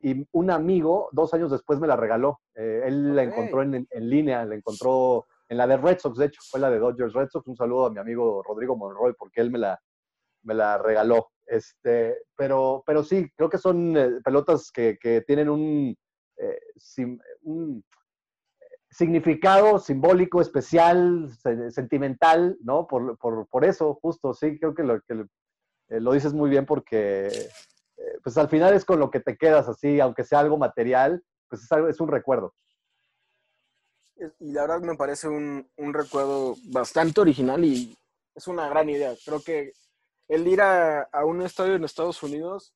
y 0.01 0.26
un 0.32 0.51
amigo 0.51 1.09
dos 1.12 1.34
años 1.34 1.51
después 1.51 1.78
me 1.78 1.86
la 1.86 1.96
regaló. 1.96 2.40
Eh, 2.55 2.82
él 2.86 3.12
okay. 3.12 3.14
la 3.14 3.22
encontró 3.22 3.62
en, 3.62 3.86
en, 3.88 4.11
línea, 4.11 4.44
la 4.44 4.55
encontró 4.55 5.26
en 5.48 5.59
la 5.59 5.66
de 5.66 5.76
Red 5.76 5.98
Sox, 5.98 6.16
de 6.16 6.26
hecho, 6.26 6.40
fue 6.48 6.61
la 6.61 6.70
de 6.70 6.78
Dodgers 6.78 7.12
Red 7.12 7.28
Sox. 7.28 7.46
Un 7.46 7.57
saludo 7.57 7.86
a 7.86 7.90
mi 7.90 7.98
amigo 7.98 8.42
Rodrigo 8.42 8.76
Monroy 8.76 9.14
porque 9.18 9.40
él 9.40 9.51
me 9.51 9.59
la, 9.59 9.80
me 10.42 10.55
la 10.55 10.78
regaló. 10.78 11.30
Este, 11.46 12.18
pero, 12.36 12.82
pero 12.86 13.03
sí, 13.03 13.28
creo 13.36 13.51
que 13.51 13.59
son 13.59 13.96
eh, 13.96 14.20
pelotas 14.24 14.70
que, 14.70 14.96
que, 15.01 15.22
tienen 15.22 15.48
un, 15.48 15.96
eh, 16.36 16.61
sim, 16.76 17.18
un, 17.42 17.84
significado 18.88 19.78
simbólico, 19.78 20.40
especial, 20.40 21.28
sentimental, 21.70 22.57
¿no? 22.62 22.86
Por, 22.86 23.18
por, 23.18 23.46
por, 23.48 23.64
eso, 23.64 23.98
justo, 24.01 24.34
sí, 24.34 24.59
creo 24.59 24.74
que 24.74 24.82
lo, 24.82 25.01
que 25.03 25.24
lo 25.88 26.12
dices 26.12 26.32
muy 26.32 26.51
bien 26.51 26.66
porque 26.66 27.28
pues 28.22 28.36
al 28.38 28.48
final 28.48 28.74
es 28.74 28.84
con 28.84 28.98
lo 28.98 29.11
que 29.11 29.20
te 29.20 29.36
quedas 29.36 29.68
así, 29.68 30.01
aunque 30.01 30.24
sea 30.24 30.40
algo 30.40 30.57
material, 30.57 31.22
pues 31.48 31.62
es, 31.62 31.72
algo, 31.72 31.88
es 31.88 32.01
un 32.01 32.09
recuerdo. 32.09 32.55
Y 34.38 34.53
la 34.53 34.62
verdad 34.62 34.80
me 34.80 34.96
parece 34.96 35.28
un, 35.28 35.70
un, 35.76 35.94
recuerdo 35.94 36.55
bastante 36.66 37.20
original 37.20 37.64
y 37.64 37.96
es 38.34 38.46
una 38.46 38.68
gran 38.68 38.88
idea. 38.90 39.14
Creo 39.24 39.40
que 39.42 39.72
el 40.28 40.46
ir 40.46 40.61
a, 40.61 41.03
a, 41.03 41.24
un 41.24 41.42
estadio 41.42 41.74
en 41.74 41.84
Estados 41.84 42.22
Unidos 42.22 42.74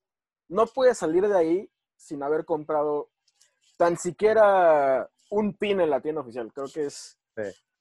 no 0.48 0.66
puede 0.66 0.94
salir 0.94 1.28
de 1.28 1.36
ahí 1.36 1.70
sin 1.96 2.22
haber 2.22 2.44
comprado 2.44 3.10
tan 3.76 3.98
siquiera 3.98 5.08
un 5.30 5.54
pin 5.54 5.80
en 5.80 5.90
la 5.90 6.00
tienda 6.00 6.22
oficial. 6.22 6.52
Creo 6.52 6.66
que 6.72 6.86
es, 6.86 7.18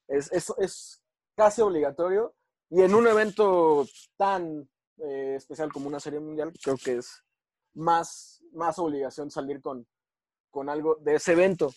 es, 0.08 0.54
es, 0.58 1.02
casi 1.36 1.62
obligatorio. 1.62 2.36
Y 2.70 2.82
en 2.82 2.96
un 2.96 3.08
evento 3.08 3.86
tan 4.18 4.70
eh, 4.98 5.36
especial 5.38 5.72
como 5.72 5.88
una 5.88 6.00
serie 6.00 6.20
mundial, 6.20 6.52
creo 6.62 6.76
que 6.78 6.98
es 6.98 7.24
más, 7.74 8.42
más 8.54 8.80
obligación 8.80 9.32
salir 9.32 9.62
con, 9.62 9.88
con 10.50 10.70
algo 10.70 10.96
de 11.02 11.16
ese 11.16 11.34
evento. 11.34 11.72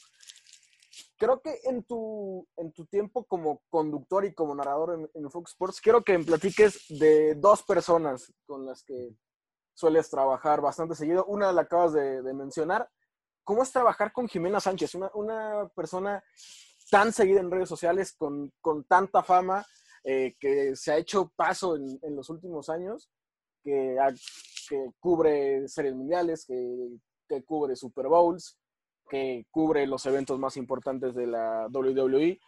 Creo 1.18 1.40
que 1.40 1.60
en 1.64 1.82
tu, 1.84 2.46
en 2.56 2.72
tu 2.72 2.84
tiempo 2.86 3.24
como 3.24 3.62
conductor 3.70 4.24
y 4.24 4.34
como 4.34 4.54
narrador 4.54 5.08
en, 5.14 5.30
Fox 5.30 5.52
Sports, 5.52 5.80
quiero 5.80 6.02
que 6.02 6.16
me 6.16 6.24
platiques 6.24 6.84
de 6.90 7.34
dos 7.36 7.62
personas 7.62 8.32
con 8.46 8.66
las 8.66 8.82
que 8.82 9.16
sueles 9.74 10.10
trabajar 10.10 10.60
bastante 10.60 10.94
seguido. 10.94 11.24
Una 11.24 11.52
la 11.52 11.62
acabas 11.62 11.94
de, 11.94 12.22
mencionar. 12.34 12.88
¿Cómo 13.44 13.62
es 13.62 13.72
trabajar 13.72 14.12
con 14.12 14.28
Jimena 14.28 14.60
Sánchez? 14.60 14.94
Una, 14.94 15.10
una 15.14 15.68
persona 15.74 16.22
tan 16.90 17.12
seguida 17.12 17.40
en 17.40 17.50
redes 17.50 17.68
sociales, 17.68 18.14
con, 18.14 18.52
con 18.60 18.84
tanta 18.84 19.22
fama, 19.22 19.64
eh, 20.04 20.36
que 20.38 20.76
se 20.76 20.92
ha 20.92 20.98
hecho 20.98 21.32
paso 21.34 21.76
en, 21.76 21.98
en 22.02 22.14
los 22.14 22.28
últimos 22.28 22.68
años, 22.68 23.10
que, 23.66 23.96
que 24.68 24.90
cubre 25.00 25.66
series 25.66 25.94
mundiales, 25.94 26.44
que, 26.46 26.88
que 27.28 27.42
cubre 27.44 27.74
Super 27.74 28.06
Bowls, 28.06 28.56
que 29.08 29.46
cubre 29.50 29.86
los 29.86 30.06
eventos 30.06 30.38
más 30.38 30.56
importantes 30.56 31.14
de 31.14 31.26
la 31.26 31.66
WWE 31.72 32.38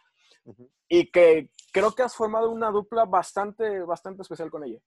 y 0.87 1.11
que 1.11 1.49
creo 1.73 1.91
que 1.91 2.03
has 2.03 2.15
formado 2.15 2.49
una 2.49 2.71
dupla 2.71 3.05
bastante, 3.05 3.81
bastante 3.81 4.21
especial 4.21 4.49
con 4.49 4.63
ella. 4.63 4.79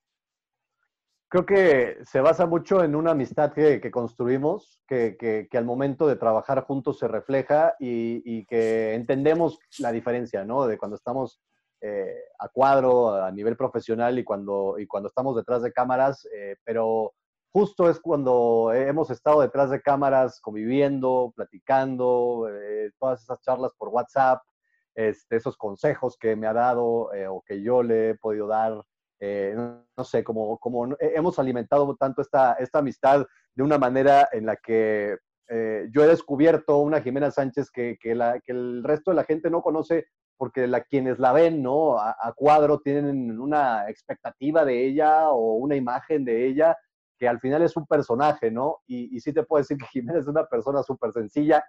Creo 1.29 1.47
que 1.47 1.99
se 2.05 2.21
basa 2.21 2.47
mucho 2.47 2.85
en 2.85 2.95
una 2.95 3.13
amistad 3.13 3.53
que, 3.53 3.91
construimos, 3.91 4.83
que, 4.87 5.17
que, 5.19 5.59
al 5.59 5.65
momento 5.65 6.07
de 6.07 6.17
trabajar 6.17 6.65
juntos 6.65 6.99
se 6.99 7.09
refleja 7.09 7.75
y, 7.79 8.45
que 8.47 8.95
entendemos 8.95 9.59
la 9.79 9.93
diferencia, 9.93 10.45
¿no? 10.45 10.67
De 10.67 10.77
cuando 10.77 10.97
estamos 10.97 11.41
eh, 11.85 12.15
a 12.39 12.49
cuadro, 12.49 13.13
a 13.13 13.33
nivel 13.33 13.57
profesional 13.57 14.17
y 14.17 14.23
cuando, 14.23 14.79
y 14.79 14.87
cuando 14.87 15.09
estamos 15.09 15.35
detrás 15.35 15.63
de 15.63 15.73
cámaras, 15.73 16.25
eh, 16.33 16.55
pero 16.63 17.13
justo 17.53 17.91
es 17.91 17.99
cuando 17.99 18.71
hemos 18.73 19.11
estado 19.11 19.41
detrás 19.41 19.69
de 19.71 19.83
cámaras 19.83 20.41
conviviendo, 20.41 21.33
platicando, 21.35 22.49
eh, 22.49 22.93
todas 23.01 23.23
esas 23.23 23.41
charlas 23.41 23.73
por 23.77 23.89
WhatsApp, 23.89 24.41
este, 24.95 25.35
esos 25.35 25.57
consejos 25.57 26.17
que 26.17 26.37
me 26.37 26.47
ha 26.47 26.53
dado 26.53 27.11
o 27.31 27.43
que 27.45 27.61
yo 27.61 27.83
le 27.83 28.11
he 28.11 28.15
podido 28.15 28.47
dar. 28.47 28.81
No, 29.97 30.05
sé, 30.05 30.23
como, 30.23 30.59
como 30.59 30.97
hemos 31.01 31.39
alimentado 31.41 31.97
tanto 31.97 32.23
esta, 32.23 32.53
esta 32.55 32.79
amistad 32.79 33.27
de 33.57 33.63
una 33.63 33.79
manera 33.79 34.29
en 34.31 34.47
la 34.47 34.55
que 34.57 35.17
yo 35.49 36.05
he 36.05 36.07
descubierto 36.07 36.79
una 36.79 37.01
Jimena 37.01 37.31
Sánchez 37.33 37.71
que, 37.73 37.99
que, 38.01 38.13
el 38.47 38.85
resto 38.85 39.11
de 39.11 39.17
la 39.17 39.25
gente 39.25 39.51
no 39.51 39.63
conoce 39.63 40.07
porque 40.43 40.67
la, 40.67 40.81
quienes 40.81 41.21
la 41.21 41.31
ven 41.33 41.63
¿no? 41.63 42.01
a 42.01 42.33
cuadro 42.35 42.81
tienen 42.81 43.39
una 43.39 43.89
expectativa 43.89 44.65
de 44.65 44.85
ella 44.85 45.31
o 45.31 45.55
una 45.55 45.77
imagen 45.77 46.25
de 46.25 46.49
ella 46.49 46.77
que 47.23 47.29
al 47.29 47.39
final 47.39 47.63
es 47.63 47.77
un 47.77 47.87
personaje, 47.87 48.51
¿no? 48.51 48.81
Y, 48.89 49.21
sí 49.21 49.33
te 49.33 49.45
puedo 49.45 49.63
decir 49.63 49.77
que 49.77 49.87
Jiménez 49.93 50.23
es 50.23 50.27
una 50.27 50.45
persona 50.47 50.83
súper 50.83 51.13
sencilla, 51.13 51.65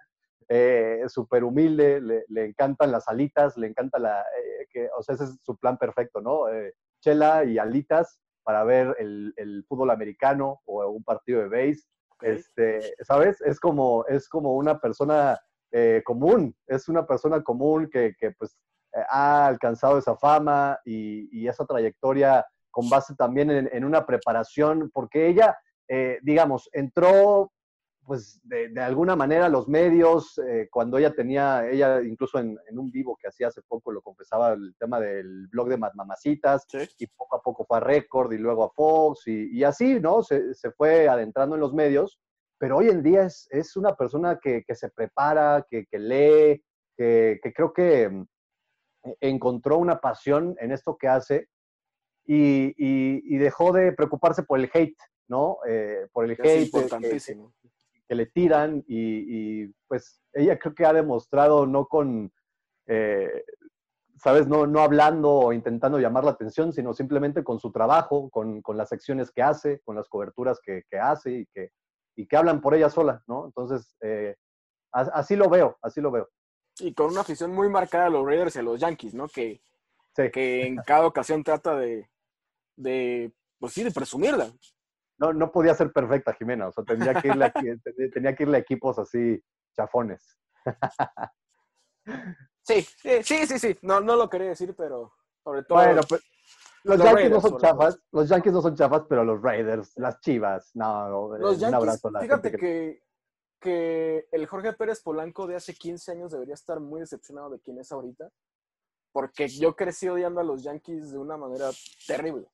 eh, 0.48 1.04
súper 1.06 1.44
humilde, 1.44 2.00
le, 2.00 2.44
encantan 2.44 2.90
las 2.90 3.06
alitas, 3.06 3.56
le 3.56 3.68
encanta 3.68 4.00
la, 4.00 4.22
eh, 4.22 4.66
que, 4.68 4.88
o 4.98 5.04
sea, 5.04 5.14
ese 5.14 5.22
es 5.26 5.38
su 5.44 5.56
plan 5.56 5.78
perfecto, 5.78 6.20
¿no? 6.20 6.48
Eh, 6.48 6.74
chela 7.00 7.44
y 7.44 7.58
alitas 7.58 8.18
para 8.42 8.64
ver 8.64 8.96
el, 8.98 9.64
fútbol 9.68 9.92
americano 9.92 10.62
o 10.64 10.84
un 10.88 11.04
partido 11.04 11.42
de 11.42 11.48
base. 11.48 11.84
Este, 12.22 12.92
¿Sabes? 13.04 13.40
Es 13.42 13.60
como, 13.60 14.04
es 14.06 14.28
como 14.28 14.56
una 14.56 14.80
persona 14.80 15.38
común, 16.04 16.56
es 16.66 16.88
una 16.88 17.06
persona 17.06 17.44
común 17.44 17.88
que, 17.92 18.14
que 18.18 18.32
pues 18.32 18.56
ha 19.10 19.46
alcanzado 19.46 19.98
esa 19.98 20.16
fama 20.16 20.78
y, 20.84 21.28
y 21.32 21.48
esa 21.48 21.64
trayectoria 21.64 22.44
con 22.74 22.90
base 22.90 23.14
también 23.14 23.50
en, 23.50 23.84
una 23.84 24.04
preparación, 24.04 24.90
porque 24.92 25.28
ella, 25.28 25.56
eh, 25.86 26.18
digamos, 26.22 26.68
entró 26.72 27.52
pues 28.04 28.40
de, 28.42 28.68
alguna 28.80 29.14
manera 29.14 29.48
los 29.48 29.68
medios, 29.68 30.38
eh, 30.38 30.68
cuando 30.70 30.98
ella 30.98 31.14
tenía, 31.14 31.66
ella 31.70 32.02
incluso 32.02 32.38
en, 32.38 32.58
un 32.72 32.90
vivo 32.90 33.16
que 33.16 33.28
hacía 33.28 33.46
hace 33.46 33.62
poco 33.62 33.92
lo 33.92 34.02
confesaba 34.02 34.52
el 34.54 34.74
tema 34.76 35.00
del 35.00 35.46
blog 35.48 35.68
de 35.68 35.78
Mamacitas, 35.78 36.66
y 36.98 37.06
poco 37.06 37.36
a 37.36 37.40
poco 37.40 37.64
fue 37.64 37.76
a 37.76 37.80
Record 37.80 38.32
y 38.32 38.38
luego 38.38 38.64
a 38.64 38.70
Fox, 38.70 39.28
y, 39.28 39.62
así, 39.62 40.00
¿no? 40.00 40.24
Se, 40.24 40.52
fue 40.76 41.08
adentrando 41.08 41.54
en 41.54 41.60
los 41.60 41.72
medios, 41.72 42.18
pero 42.58 42.78
hoy 42.78 42.88
en 42.88 43.04
día 43.04 43.22
es, 43.22 43.46
es 43.52 43.76
una 43.76 43.94
persona 43.94 44.40
que, 44.42 44.64
se 44.74 44.90
prepara, 44.90 45.64
que, 45.70 45.86
lee, 45.92 46.60
que, 46.96 47.38
que, 47.40 47.52
creo 47.52 47.72
que 47.72 48.08
mm, 48.08 48.26
encontró 49.20 49.78
una 49.78 50.00
pasión 50.00 50.56
en 50.60 50.72
esto 50.72 50.96
que 50.96 51.08
hace 51.08 51.48
y, 52.26 53.38
dejó 53.38 53.72
de 53.72 53.92
preocuparse 53.92 54.42
por 54.42 54.58
el 54.58 54.70
hate, 54.72 54.98
¿no? 55.28 55.58
Eh, 55.68 56.06
por 56.12 56.24
el 56.24 56.32
hate 56.32 56.70
que, 58.06 58.14
le 58.14 58.26
tiran 58.26 58.84
y, 58.86 59.66
pues 59.88 60.20
ella 60.32 60.58
creo 60.58 60.74
que 60.74 60.84
ha 60.84 60.92
demostrado 60.92 61.66
no 61.66 61.86
con, 61.86 62.32
eh, 62.86 63.44
¿sabes? 64.16 64.46
No, 64.46 64.66
no 64.66 64.80
hablando 64.80 65.30
o 65.30 65.52
intentando 65.52 65.98
llamar 65.98 66.24
la 66.24 66.32
atención, 66.32 66.72
sino 66.72 66.94
simplemente 66.94 67.42
con 67.42 67.58
su 67.58 67.72
trabajo, 67.72 68.30
con, 68.30 68.62
las 68.74 68.88
secciones 68.88 69.30
que 69.30 69.42
hace, 69.42 69.80
con 69.80 69.96
las 69.96 70.08
coberturas 70.08 70.60
que, 70.60 70.82
hace 70.98 71.32
y 71.32 71.46
que, 71.46 71.70
y 72.16 72.26
que 72.26 72.36
hablan 72.36 72.60
por 72.60 72.74
ella 72.74 72.88
sola, 72.88 73.22
¿no? 73.26 73.46
Entonces, 73.46 73.96
eh, 74.00 74.36
así 74.92 75.34
lo 75.36 75.48
veo, 75.48 75.76
así 75.82 76.00
lo 76.00 76.10
veo. 76.10 76.28
Y 76.78 76.92
con 76.94 77.12
una 77.12 77.20
afición 77.20 77.52
muy 77.52 77.68
marcada 77.68 78.06
a 78.06 78.10
los 78.10 78.26
Raiders 78.26 78.56
y 78.56 78.58
a 78.58 78.62
los 78.62 78.80
Yankees, 78.80 79.14
¿no? 79.14 79.28
Que, 79.28 79.60
que 80.14 80.66
en 80.66 80.76
cada 80.76 81.06
ocasión 81.06 81.42
trata 81.44 81.76
de, 81.76 82.08
de, 82.76 83.32
pues 83.58 83.72
sí, 83.72 83.82
de 83.82 83.90
presumirla. 83.90 84.52
No, 85.18 85.32
no 85.32 85.52
podía 85.52 85.74
ser 85.74 85.92
perfecta, 85.92 86.34
Jimena. 86.34 86.68
O 86.68 86.72
sea, 86.72 86.84
tenía 86.84 87.14
que 87.14 87.28
irle, 87.28 87.52
tenía 88.12 88.34
que 88.34 88.42
irle 88.42 88.56
a 88.56 88.60
equipos 88.60 88.98
así, 88.98 89.42
chafones. 89.76 90.36
Sí, 92.66 92.80
sí, 93.22 93.46
sí, 93.46 93.58
sí, 93.58 93.78
No, 93.82 94.00
no 94.00 94.16
lo 94.16 94.28
quería 94.28 94.48
decir, 94.48 94.74
pero 94.74 95.12
sobre 95.42 95.64
todo. 95.64 95.78
Bueno, 95.78 96.00
pues, 96.08 96.22
los, 96.82 96.98
Yankees 96.98 97.30
no 97.30 97.40
son 97.40 97.58
chafas, 97.58 97.98
los 98.10 98.28
Yankees 98.28 98.52
no 98.52 98.62
son 98.62 98.74
chafas, 98.74 99.02
pero 99.08 99.24
los 99.24 99.42
Raiders, 99.42 99.92
las 99.96 100.20
Chivas, 100.20 100.70
no, 100.74 101.36
los 101.38 101.62
un 101.62 101.74
abrazo 101.74 102.10
Fíjate 102.20 102.50
que, 102.50 102.58
que 102.58 103.02
el 103.70 104.46
Jorge 104.46 104.72
Pérez 104.72 105.02
Polanco 105.02 105.46
de 105.46 105.56
hace 105.56 105.74
15 105.74 106.12
años 106.12 106.32
debería 106.32 106.54
estar 106.54 106.80
muy 106.80 107.00
decepcionado 107.00 107.50
de 107.50 107.60
quién 107.60 107.78
es 107.78 107.90
ahorita, 107.92 108.30
porque 109.12 109.48
yo 109.48 109.76
crecí 109.76 110.08
odiando 110.08 110.40
a 110.40 110.44
los 110.44 110.62
Yankees 110.62 111.12
de 111.12 111.18
una 111.18 111.36
manera 111.36 111.70
terrible. 112.06 112.46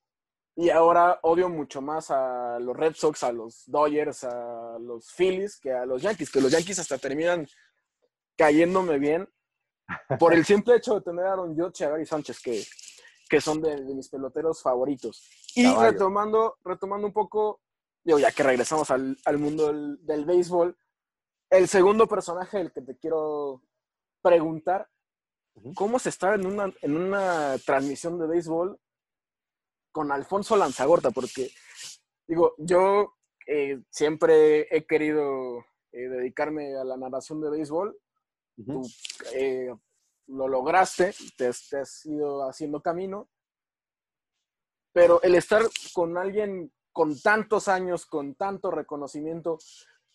Y 0.56 0.70
ahora 0.70 1.18
odio 1.22 1.48
mucho 1.48 1.80
más 1.80 2.10
a 2.10 2.58
los 2.58 2.76
Red 2.76 2.94
Sox, 2.94 3.22
a 3.22 3.32
los 3.32 3.62
Dodgers, 3.66 4.24
a 4.24 4.78
los 4.78 5.10
Phillies 5.12 5.58
que 5.58 5.72
a 5.72 5.86
los 5.86 6.02
Yankees, 6.02 6.30
que 6.30 6.40
los 6.40 6.52
Yankees 6.52 6.80
hasta 6.80 6.98
terminan 6.98 7.46
cayéndome 8.36 8.98
bien 8.98 9.28
por 10.18 10.34
el 10.34 10.44
simple 10.44 10.76
hecho 10.76 10.94
de 10.94 11.00
tener 11.02 11.26
a 11.26 11.32
Aaron 11.32 11.56
Judge 11.56 11.80
y 11.80 11.84
a 11.84 11.90
Gary 11.90 12.06
Sánchez, 12.06 12.40
que, 12.40 12.64
que 13.28 13.40
son 13.40 13.60
de, 13.60 13.76
mis 13.94 14.08
peloteros 14.08 14.62
favoritos. 14.62 15.28
Y 15.54 15.66
retomando, 15.74 16.56
retomando 16.64 17.06
un 17.06 17.12
poco, 17.12 17.60
digo, 18.04 18.18
ya 18.18 18.32
que 18.32 18.42
regresamos 18.42 18.90
al, 18.90 19.16
mundo 19.38 19.72
del, 20.00 20.24
béisbol, 20.24 20.76
el 21.50 21.68
segundo 21.68 22.06
personaje 22.06 22.58
del 22.58 22.72
que 22.72 22.82
te 22.82 22.96
quiero 22.96 23.62
preguntar, 24.22 24.88
¿cómo 25.74 25.98
se 25.98 26.08
está 26.08 26.34
en 26.34 26.46
una, 26.46 26.72
en 26.82 26.96
una 26.96 27.58
transmisión 27.58 28.18
de 28.18 28.26
béisbol 28.26 28.80
con 29.92 30.12
Alfonso 30.12 30.56
Lanzagorta, 30.56 31.10
porque 31.10 31.50
digo, 32.26 32.54
yo 32.58 33.14
eh, 33.46 33.82
siempre 33.90 34.74
he 34.74 34.86
querido 34.86 35.64
eh, 35.92 36.08
dedicarme 36.08 36.76
a 36.76 36.84
la 36.84 36.96
narración 36.96 37.40
de 37.40 37.50
béisbol. 37.50 37.98
Tú 38.64 38.82
eh, 39.34 39.74
lo 40.26 40.46
lograste, 40.48 41.14
te, 41.36 41.48
has 41.48 42.06
ido 42.06 42.48
haciendo 42.48 42.82
camino. 42.82 43.28
Pero 44.92 45.22
el 45.22 45.34
estar 45.34 45.62
con 45.94 46.18
alguien 46.18 46.72
con 46.92 47.18
tantos 47.20 47.68
años, 47.68 48.06
con 48.06 48.34
tanto 48.34 48.70
reconocimiento, 48.70 49.58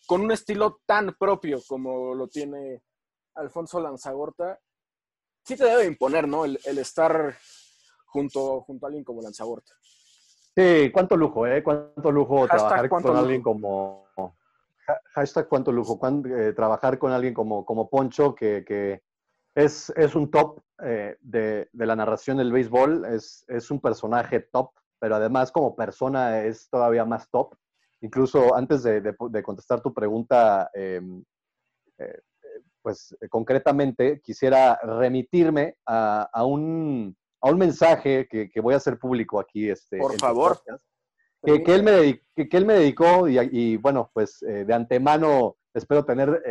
con 0.06 0.22
un 0.22 0.32
estilo 0.32 0.80
tan 0.86 1.14
propio 1.18 1.60
como 1.66 2.14
lo 2.14 2.28
tiene 2.28 2.82
Alfonso 3.34 3.80
Lanzagorta, 3.80 4.58
sí 5.44 5.56
te 5.56 5.64
debe 5.64 5.84
imponer, 5.84 6.26
¿no? 6.26 6.44
El, 6.44 6.58
el 6.64 6.78
estar 6.78 7.36
junto, 8.16 8.62
junto 8.62 8.86
a 8.86 8.88
alguien 8.88 9.04
como 9.04 9.22
Lanzaborta. 9.22 9.74
Sí, 10.56 10.90
cuánto 10.90 11.16
lujo, 11.16 11.46
¿eh? 11.46 11.62
Cuánto 11.62 12.10
lujo 12.10 12.46
trabajar 12.46 12.88
con 12.88 13.16
alguien 13.16 13.42
como... 13.42 14.06
Hashtag 15.14 15.48
cuánto 15.48 15.72
lujo, 15.72 15.98
eh, 16.28 16.52
trabajar 16.54 16.96
con 16.96 17.10
alguien 17.10 17.34
como, 17.34 17.66
como 17.66 17.90
Poncho, 17.90 18.36
que, 18.36 18.64
que 18.64 19.02
es, 19.52 19.92
es, 19.96 20.14
un 20.14 20.30
top 20.30 20.60
eh, 20.80 21.16
de, 21.20 21.68
de, 21.72 21.86
la 21.86 21.96
narración 21.96 22.36
del 22.36 22.52
béisbol, 22.52 23.04
es, 23.06 23.44
es, 23.48 23.72
un 23.72 23.80
personaje 23.80 24.38
top, 24.38 24.70
pero 25.00 25.16
además 25.16 25.50
como 25.50 25.74
persona 25.74 26.44
es 26.44 26.70
todavía 26.70 27.04
más 27.04 27.28
top. 27.30 27.56
Incluso 28.00 28.54
antes 28.54 28.82
de, 28.82 29.00
de, 29.00 29.42
contestar 29.42 29.80
tu 29.80 29.92
pregunta, 29.92 30.70
em, 30.74 31.22
eh, 31.98 32.20
pues 32.82 33.16
concretamente 33.30 34.20
quisiera 34.20 34.78
remitirme 34.82 35.76
a, 35.86 36.44
un, 36.44 37.16
a 37.40 37.50
un, 37.50 37.58
mensaje 37.58 38.28
que, 38.28 38.60
voy 38.60 38.74
a 38.74 38.76
hacer 38.76 38.98
público 38.98 39.40
aquí. 39.40 39.68
Este, 39.70 39.98
Por 39.98 40.18
favor. 40.18 40.60
Que, 41.42 41.62
que, 41.62 41.74
él 41.74 41.82
me 41.82 41.92
dedicó, 41.92 42.24
que, 42.34 42.56
él 42.56 42.66
me 42.66 42.74
dedicó 42.74 43.28
y, 43.28 43.76
bueno, 43.76 44.10
pues 44.12 44.40
de 44.40 44.72
antemano 44.72 45.56
espero 45.76 46.04
tener 46.04 46.42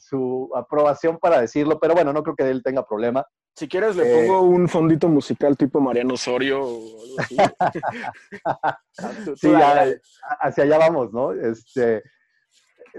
su 0.00 0.50
aprobación 0.54 1.18
para 1.18 1.40
decirlo, 1.40 1.78
pero 1.78 1.94
bueno, 1.94 2.12
no 2.12 2.22
creo 2.22 2.34
que 2.34 2.48
él 2.48 2.62
tenga 2.62 2.86
problema. 2.86 3.26
Si 3.56 3.68
quieres, 3.68 3.94
le 3.94 4.26
pongo 4.26 4.42
un 4.42 4.68
fondito 4.68 5.08
musical 5.08 5.56
tipo 5.56 5.80
Mariano 5.80 6.14
Osorio 6.14 6.60
o 6.60 7.02
algo 7.02 7.16
así. 7.18 7.36
sí, 9.36 9.52
hacia 10.40 10.64
allá 10.64 10.78
vamos, 10.78 11.12
¿no? 11.12 11.32
Este, 11.32 12.02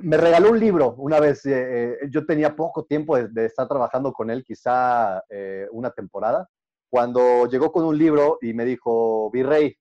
me 0.02 0.18
regaló 0.18 0.52
un 0.52 0.60
libro 0.60 0.96
una 0.98 1.20
vez. 1.20 1.46
Eh, 1.46 1.94
eh, 1.94 1.98
yo 2.10 2.26
tenía 2.26 2.56
poco 2.56 2.86
tiempo 2.86 3.18
de, 3.18 3.46
estar 3.46 3.68
trabajando 3.68 4.12
con 4.14 4.30
él, 4.30 4.44
quizá 4.44 5.24
eh, 5.30 5.68
una 5.72 5.92
temporada, 5.92 6.50
cuando 6.90 7.48
llegó 7.48 7.72
con 7.72 7.84
un 7.84 7.98
libro 7.98 8.38
y 8.42 8.54
me 8.54 8.66
dijo, 8.66 9.30
Virrey, 9.32 9.76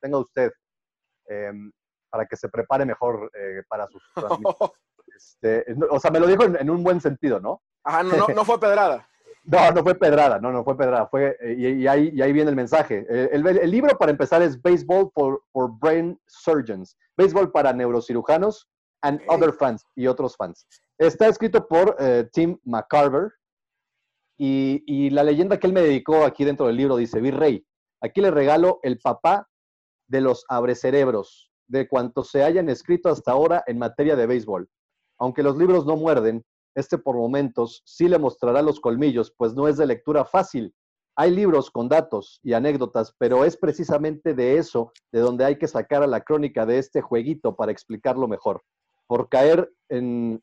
tenga 0.00 0.18
usted, 0.18 0.52
em, 1.26 1.70
para 2.10 2.26
que 2.26 2.36
se 2.36 2.48
prepare 2.48 2.86
mejor 2.86 3.30
para 3.68 3.86
sus 3.88 4.02
este, 5.16 5.64
o 5.90 5.98
sea, 5.98 6.10
me 6.10 6.20
lo 6.20 6.26
dijo 6.26 6.44
en, 6.44 6.70
un 6.70 6.82
buen 6.82 7.00
sentido, 7.00 7.40
¿no? 7.40 7.62
Ajá, 7.84 8.02
no, 8.02 8.26
no, 8.34 8.44
fue 8.44 8.58
pedrada. 8.60 9.06
No, 9.48 9.70
no 9.70 9.84
fue 9.84 9.94
pedrada, 9.94 10.40
no, 10.40 10.50
no 10.50 10.64
fue 10.64 10.76
pedrada. 10.76 11.06
Fue, 11.06 11.36
y, 11.56 11.86
ahí, 11.86 12.10
y 12.12 12.20
ahí 12.20 12.32
viene 12.32 12.50
el 12.50 12.56
mensaje. 12.56 13.06
El, 13.08 13.46
el, 13.46 13.70
libro, 13.70 13.96
para 13.96 14.10
empezar, 14.10 14.42
es 14.42 14.60
Baseball 14.60 15.08
for, 15.14 15.40
for 15.52 15.70
Brain 15.78 16.20
Surgeons. 16.26 16.96
Béisbol 17.16 17.52
para 17.52 17.72
neurocirujanos 17.72 18.68
and 19.02 19.20
other 19.28 19.52
fans 19.52 19.84
y 19.94 20.06
otros 20.06 20.36
fans. 20.36 20.66
Está 20.98 21.28
escrito 21.28 21.66
por 21.66 21.96
eh, 21.98 22.28
Tim 22.32 22.58
McCarver 22.64 23.32
y, 24.38 25.10
la 25.10 25.22
leyenda 25.22 25.58
que 25.58 25.66
él 25.66 25.72
me 25.72 25.82
dedicó 25.82 26.24
aquí 26.24 26.44
dentro 26.44 26.66
del 26.66 26.76
libro 26.76 26.96
dice, 26.96 27.20
Virrey, 27.20 27.64
aquí 28.02 28.20
le 28.20 28.30
regalo 28.30 28.80
el 28.82 28.98
papá 28.98 29.48
de 30.08 30.20
los 30.20 30.44
abrecerebros, 30.48 31.50
de 31.68 31.88
cuantos 31.88 32.30
se 32.30 32.44
hayan 32.44 32.68
escrito 32.68 33.08
hasta 33.08 33.32
ahora 33.32 33.64
en 33.66 33.78
materia 33.78 34.14
de 34.14 34.26
béisbol. 34.26 34.68
Aunque 35.18 35.42
los 35.42 35.56
libros 35.56 35.86
no 35.86 35.96
muerden, 35.96 36.44
este 36.74 36.98
por 36.98 37.16
momentos 37.16 37.82
sí 37.84 38.08
le 38.08 38.18
mostrará 38.18 38.62
los 38.62 38.80
colmillos, 38.80 39.32
pues 39.36 39.54
no 39.54 39.68
es 39.68 39.76
de 39.76 39.86
lectura 39.86 40.24
fácil. 40.24 40.74
Hay 41.16 41.30
libros 41.30 41.70
con 41.70 41.88
datos 41.88 42.40
y 42.42 42.52
anécdotas, 42.52 43.14
pero 43.18 43.44
es 43.44 43.56
precisamente 43.56 44.34
de 44.34 44.58
eso 44.58 44.92
de 45.12 45.20
donde 45.20 45.46
hay 45.46 45.56
que 45.58 45.68
sacar 45.68 46.02
a 46.02 46.06
la 46.06 46.20
crónica 46.20 46.66
de 46.66 46.78
este 46.78 47.00
jueguito 47.00 47.56
para 47.56 47.72
explicarlo 47.72 48.28
mejor 48.28 48.62
por 49.06 49.28
caer 49.28 49.72
en 49.88 50.42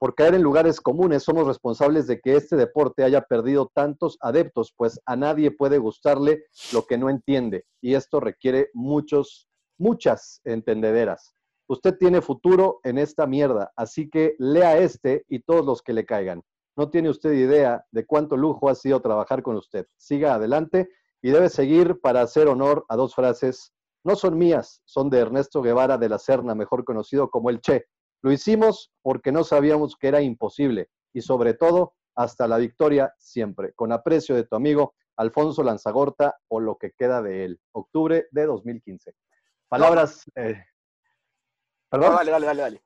por 0.00 0.14
caer 0.14 0.34
en 0.34 0.42
lugares 0.42 0.80
comunes, 0.80 1.24
somos 1.24 1.44
responsables 1.44 2.06
de 2.06 2.20
que 2.20 2.36
este 2.36 2.54
deporte 2.54 3.02
haya 3.02 3.22
perdido 3.22 3.68
tantos 3.74 4.16
adeptos, 4.20 4.72
pues 4.76 5.00
a 5.06 5.16
nadie 5.16 5.50
puede 5.50 5.78
gustarle 5.78 6.44
lo 6.72 6.86
que 6.86 6.96
no 6.96 7.10
entiende, 7.10 7.64
y 7.82 7.94
esto 7.94 8.20
requiere 8.20 8.70
muchos, 8.74 9.48
muchas 9.76 10.40
entendederas. 10.44 11.34
Usted 11.68 11.96
tiene 11.96 12.22
futuro 12.22 12.80
en 12.82 12.98
esta 12.98 13.26
mierda, 13.26 13.72
así 13.76 14.08
que 14.08 14.34
lea 14.38 14.78
este 14.78 15.24
y 15.28 15.40
todos 15.40 15.64
los 15.64 15.82
que 15.82 15.92
le 15.92 16.06
caigan. 16.06 16.42
No 16.76 16.90
tiene 16.90 17.10
usted 17.10 17.32
idea 17.32 17.84
de 17.90 18.06
cuánto 18.06 18.36
lujo 18.36 18.68
ha 18.68 18.74
sido 18.74 19.00
trabajar 19.00 19.42
con 19.42 19.56
usted. 19.56 19.86
Siga 19.96 20.34
adelante 20.34 20.88
y 21.22 21.30
debe 21.30 21.48
seguir 21.48 22.00
para 22.00 22.22
hacer 22.22 22.48
honor 22.48 22.86
a 22.88 22.96
dos 22.96 23.14
frases 23.14 23.72
no 24.04 24.16
son 24.16 24.38
mías, 24.38 24.80
son 24.86 25.10
de 25.10 25.18
Ernesto 25.18 25.60
Guevara 25.60 25.98
de 25.98 26.08
la 26.08 26.18
Serna, 26.18 26.54
mejor 26.54 26.84
conocido 26.84 27.28
como 27.28 27.50
el 27.50 27.60
Che. 27.60 27.86
Lo 28.22 28.32
hicimos 28.32 28.90
porque 29.02 29.32
no 29.32 29.44
sabíamos 29.44 29.96
que 29.96 30.08
era 30.08 30.22
imposible 30.22 30.88
y 31.12 31.20
sobre 31.20 31.54
todo 31.54 31.94
hasta 32.14 32.48
la 32.48 32.58
victoria 32.58 33.12
siempre. 33.18 33.72
Con 33.74 33.92
aprecio 33.92 34.34
de 34.34 34.44
tu 34.44 34.56
amigo 34.56 34.94
Alfonso 35.16 35.62
Lanzagorta 35.62 36.38
o 36.48 36.60
lo 36.60 36.76
que 36.76 36.92
queda 36.92 37.22
de 37.22 37.44
él. 37.44 37.60
Octubre 37.72 38.28
de 38.30 38.46
2015. 38.46 39.14
Palabras... 39.68 40.24
Eh, 40.36 40.56
¿Perdón? 41.90 42.16
dale, 42.16 42.30
dale, 42.30 42.46
dale, 42.46 42.62
dale. 42.62 42.82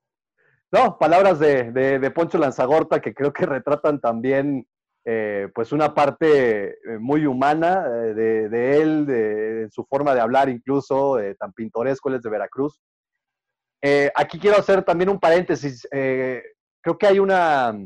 No, 0.72 0.96
palabras 0.98 1.38
de, 1.38 1.70
de, 1.70 2.10
Poncho 2.10 2.38
Lanzagorta 2.38 3.00
que 3.00 3.12
creo 3.12 3.30
que 3.30 3.44
retratan 3.44 4.00
también 4.00 4.66
eh, 5.04 5.48
pues 5.52 5.72
una 5.72 5.92
parte 5.94 6.70
eh, 6.70 6.98
muy 7.00 7.26
humana 7.26 7.84
eh, 7.88 8.14
de, 8.48 8.80
él, 8.80 9.04
de, 9.04 9.68
su 9.70 9.84
forma 9.84 10.14
de 10.14 10.20
hablar 10.20 10.48
incluso, 10.48 11.18
tan 11.38 11.52
pintoresco, 11.52 12.08
él 12.08 12.16
es 12.16 12.22
de 12.22 12.30
Veracruz. 12.30 12.80
aquí 14.14 14.38
quiero 14.38 14.58
hacer 14.58 14.84
también 14.84 15.10
un 15.10 15.18
paréntesis. 15.18 15.86
creo 15.90 16.98
que 16.98 17.06
hay 17.06 17.18
una, 17.18 17.76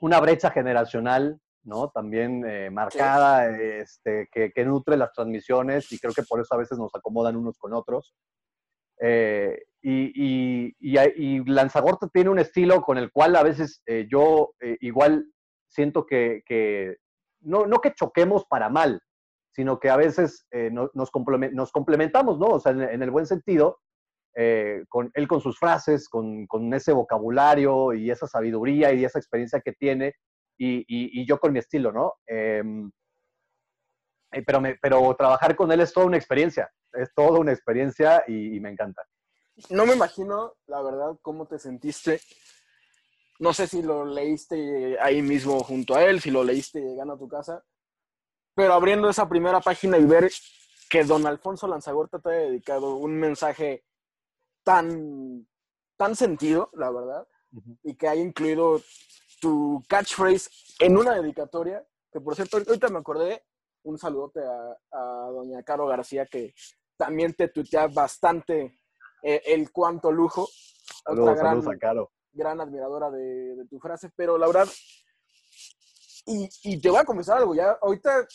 una 0.00 0.20
brecha 0.20 0.50
generacional, 0.50 1.40
¿no? 1.62 1.90
También 1.90 2.42
marcada, 2.74 3.48
este, 3.56 4.28
que, 4.32 4.64
nutre 4.64 4.96
las 4.96 5.12
transmisiones 5.12 5.90
y 5.92 5.98
creo 5.98 6.12
que 6.12 6.24
por 6.24 6.40
eso 6.40 6.54
a 6.54 6.58
veces 6.58 6.76
nos 6.76 6.94
acomodan 6.94 7.36
unos 7.36 7.56
con 7.56 7.72
otros. 7.72 8.14
Y, 9.00 10.72
y, 10.72 10.74
y, 10.80 11.44
Lanzagorta 11.44 12.08
tiene 12.08 12.30
un 12.30 12.38
estilo 12.38 12.80
con 12.82 12.98
el 12.98 13.10
cual 13.10 13.36
a 13.36 13.42
veces 13.42 13.82
yo 14.08 14.52
igual 14.80 15.26
siento 15.74 16.06
que, 16.06 16.96
no, 17.40 17.66
no, 17.66 17.80
que 17.80 17.92
choquemos 17.92 18.44
para 18.46 18.68
mal, 18.68 19.00
sino 19.50 19.78
que 19.78 19.90
a 19.90 19.96
veces 19.96 20.46
eh, 20.50 20.70
nos, 20.70 21.10
complementamos, 21.10 22.38
¿no? 22.38 22.46
O 22.46 22.60
sea, 22.60 22.72
en, 22.72 23.02
el 23.02 23.10
buen 23.10 23.26
sentido, 23.26 23.78
eh, 24.36 24.84
con 24.88 25.10
él 25.14 25.28
con 25.28 25.40
sus 25.40 25.58
frases, 25.58 26.08
con, 26.08 26.46
ese 26.72 26.92
vocabulario 26.92 27.92
y 27.92 28.10
esa 28.10 28.26
sabiduría 28.26 28.92
y 28.92 29.04
esa 29.04 29.18
experiencia 29.18 29.60
que 29.60 29.72
tiene, 29.72 30.14
y, 30.56 31.26
yo 31.26 31.38
con 31.38 31.52
mi 31.52 31.58
estilo, 31.58 31.92
¿no? 31.92 32.14
Pero, 34.42 34.62
pero 34.80 35.14
trabajar 35.16 35.54
con 35.56 35.70
él 35.72 35.80
es 35.80 35.92
toda 35.92 36.06
una 36.06 36.16
experiencia, 36.16 36.70
es 36.92 37.12
toda 37.14 37.38
una 37.38 37.52
experiencia 37.52 38.24
y 38.26 38.58
me 38.60 38.70
encanta. 38.70 39.02
No 39.70 39.86
me 39.86 39.94
imagino, 39.94 40.54
la 40.66 40.82
verdad, 40.82 41.16
cómo 41.22 41.46
te 41.46 41.58
sentiste 41.58 42.20
no 43.38 43.52
sé 43.52 43.66
si 43.66 43.82
lo 43.82 44.04
leíste 44.04 44.98
ahí 45.00 45.22
mismo 45.22 45.60
junto 45.60 45.94
a 45.94 46.04
él, 46.04 46.20
si 46.20 46.30
lo 46.30 46.44
leíste 46.44 46.80
llegando 46.80 47.14
a 47.14 47.18
tu 47.18 47.28
casa, 47.28 47.64
pero 48.54 48.74
abriendo 48.74 49.08
esa 49.08 49.28
primera 49.28 49.60
página 49.60 49.98
y 49.98 50.04
ver 50.04 50.30
que 50.88 51.04
don 51.04 51.26
Alfonso 51.26 51.66
Lanzagorta 51.66 52.20
te 52.20 52.28
ha 52.28 52.32
dedicado 52.32 52.94
un 52.94 53.16
mensaje 53.16 53.84
tan, 54.62 55.46
tan 55.96 56.14
sentido, 56.14 56.70
la 56.74 56.90
verdad, 56.90 57.26
y 57.82 57.96
que 57.96 58.08
ha 58.08 58.14
incluido 58.14 58.80
tu 59.40 59.82
catchphrase 59.88 60.48
en 60.78 60.96
una 60.96 61.14
dedicatoria, 61.14 61.84
que 62.12 62.20
por 62.20 62.36
cierto, 62.36 62.58
ahorita 62.58 62.88
me 62.88 63.00
acordé, 63.00 63.44
un 63.84 63.98
saludote 63.98 64.40
a, 64.92 65.30
doña 65.30 65.62
Caro 65.62 65.86
García, 65.86 66.26
que 66.26 66.54
también 66.96 67.34
te 67.34 67.48
tuitea 67.48 67.86
bastante 67.88 68.78
eh, 69.22 69.42
el 69.46 69.70
cuanto 69.72 70.12
lujo. 70.12 70.48
Saludos, 71.06 71.38
saludos 71.38 71.74
a 71.74 71.78
Caro 71.78 72.10
gran 72.34 72.60
admiradora 72.60 73.10
de, 73.10 73.64
tu 73.70 73.78
frase, 73.78 74.10
pero 74.14 74.36
la 74.36 74.46
verdad, 74.46 74.68
y, 76.26 76.80
te 76.80 76.90
voy 76.90 76.98
a 76.98 77.04
confesar 77.04 77.38
algo, 77.38 77.54
ya 77.54 77.72
ahorita 77.80 78.26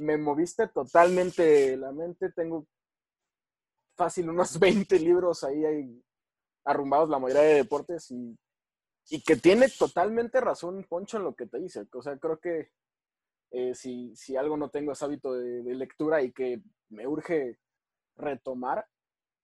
me 0.00 0.18
moviste 0.18 0.68
totalmente 0.68 1.76
la 1.76 1.92
mente, 1.92 2.30
tengo 2.32 2.66
fácil 3.96 4.28
unos 4.28 4.58
20 4.60 4.98
libros 4.98 5.44
ahí, 5.44 5.64
ahí 5.64 6.02
arrumbados, 6.64 7.08
la 7.08 7.18
mayoría 7.18 7.42
de 7.42 7.54
deportes, 7.54 8.10
y, 8.10 8.36
y, 9.10 9.22
que 9.22 9.36
tiene 9.36 9.68
totalmente 9.68 10.40
razón 10.40 10.84
Poncho 10.88 11.16
en 11.16 11.24
lo 11.24 11.34
que 11.34 11.46
te 11.46 11.58
dice, 11.58 11.86
o 11.92 12.02
sea, 12.02 12.18
creo 12.18 12.38
que 12.40 12.70
eh, 13.56 13.74
si, 13.74 14.36
algo 14.36 14.56
no 14.56 14.70
tengo 14.70 14.92
es 14.92 15.02
hábito 15.02 15.32
de, 15.32 15.62
de 15.62 15.74
lectura 15.74 16.22
y 16.22 16.32
que 16.32 16.62
me 16.88 17.06
urge 17.06 17.58
retomar, 18.16 18.86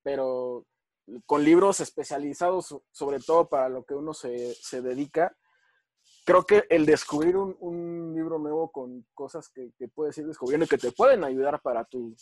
pero 0.03 0.67
con 1.27 1.45
libros 1.45 1.81
especializados, 1.81 2.77
sobre 2.91 3.19
todo 3.21 3.49
para 3.49 3.69
lo 3.69 3.85
que 3.85 3.95
uno 3.95 4.15
se, 4.15 4.83
dedica. 4.83 5.37
Creo 6.25 6.45
que 6.45 6.65
el 6.71 6.87
descubrir 6.87 7.37
un, 7.37 8.15
libro 8.15 8.39
nuevo 8.39 8.71
con 8.71 9.07
cosas 9.15 9.49
que, 9.49 9.73
puedes 9.95 10.17
ir 10.19 10.27
descubriendo 10.27 10.65
y 10.65 10.69
que 10.69 10.79
te 10.79 10.93
pueden 10.93 11.25
ayudar 11.25 11.61
para 11.61 11.85
tu, 11.85 12.15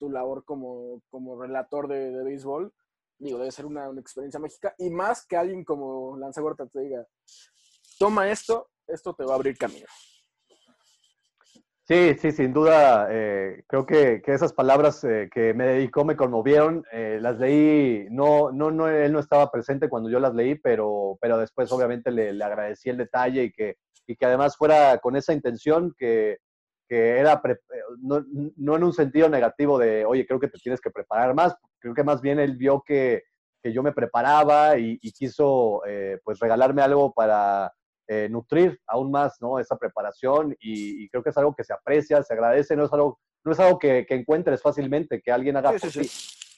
labor 0.00 0.44
como, 0.44 1.02
relator 1.40 1.88
de, 1.88 2.22
béisbol, 2.24 2.72
digo, 3.18 3.38
debe 3.38 3.52
ser 3.52 3.66
una, 3.66 3.88
experiencia 3.98 4.40
mágica. 4.40 4.74
Y 4.78 4.90
más 4.90 5.26
que 5.26 5.36
alguien 5.36 5.64
como 5.64 6.16
Lanza 6.16 6.42
Huerta 6.42 6.66
te 6.66 6.80
diga, 6.80 7.06
toma 7.98 8.30
esto, 8.30 8.70
esto 8.86 9.14
te 9.14 9.24
va 9.24 9.32
a 9.32 9.36
abrir 9.36 9.56
camino. 9.56 9.86
Sí, 11.88 12.14
sí, 12.18 12.32
sin 12.32 12.52
duda. 12.52 13.08
Eh, 13.10 13.64
creo 13.66 13.86
que, 13.86 14.20
esas 14.26 14.52
palabras 14.52 15.02
eh, 15.04 15.30
que 15.32 15.54
me 15.54 15.66
dedicó 15.68 16.04
me 16.04 16.16
conmovieron. 16.16 16.84
Eh, 16.92 17.18
las 17.18 17.38
leí, 17.38 18.06
no, 18.10 18.52
no, 18.52 18.70
no, 18.70 18.88
él 18.88 19.10
no 19.10 19.20
estaba 19.20 19.50
presente 19.50 19.88
cuando 19.88 20.10
yo 20.10 20.20
las 20.20 20.34
leí, 20.34 20.54
pero, 20.56 21.16
pero 21.18 21.38
después 21.38 21.72
obviamente 21.72 22.10
le, 22.10 22.44
agradecí 22.44 22.90
el 22.90 22.98
detalle 22.98 23.44
y 23.44 23.52
que, 23.52 23.76
y 24.06 24.16
que 24.16 24.26
además 24.26 24.58
fuera 24.58 24.98
con 24.98 25.16
esa 25.16 25.32
intención 25.32 25.94
que, 25.96 26.36
que 26.86 27.18
era, 27.20 27.40
no, 28.02 28.22
no, 28.56 28.76
en 28.76 28.84
un 28.84 28.92
sentido 28.92 29.30
negativo 29.30 29.78
de, 29.78 30.04
oye, 30.04 30.26
creo 30.26 30.40
que 30.40 30.48
te 30.48 30.58
tienes 30.58 30.82
que 30.82 30.90
preparar 30.90 31.34
más. 31.34 31.56
Creo 31.78 31.94
que 31.94 32.04
más 32.04 32.20
bien 32.20 32.38
él 32.38 32.58
vio 32.58 32.82
que, 32.86 33.22
que 33.62 33.72
yo 33.72 33.82
me 33.82 33.92
preparaba 33.92 34.76
y, 34.78 34.98
quiso 35.12 35.82
eh, 35.86 36.20
pues 36.22 36.38
regalarme 36.38 36.82
algo 36.82 37.14
para 37.14 37.72
eh, 38.10 38.26
nutrir 38.30 38.80
aún 38.86 39.10
más 39.10 39.36
¿no? 39.42 39.58
esa 39.58 39.76
preparación 39.76 40.56
y, 40.60 41.08
creo 41.10 41.22
que 41.22 41.28
es 41.28 41.36
algo 41.36 41.54
que 41.54 41.62
se 41.62 41.74
aprecia, 41.74 42.22
se 42.22 42.32
agradece, 42.32 42.74
no 42.74 42.86
es 42.86 42.92
algo, 42.94 43.20
no 43.44 43.52
es 43.52 43.60
algo 43.60 43.78
que, 43.78 44.06
encuentres 44.08 44.62
fácilmente, 44.62 45.20
que 45.20 45.30
alguien 45.30 45.58
haga 45.58 45.72
por 45.72 45.90
ti, 45.90 46.10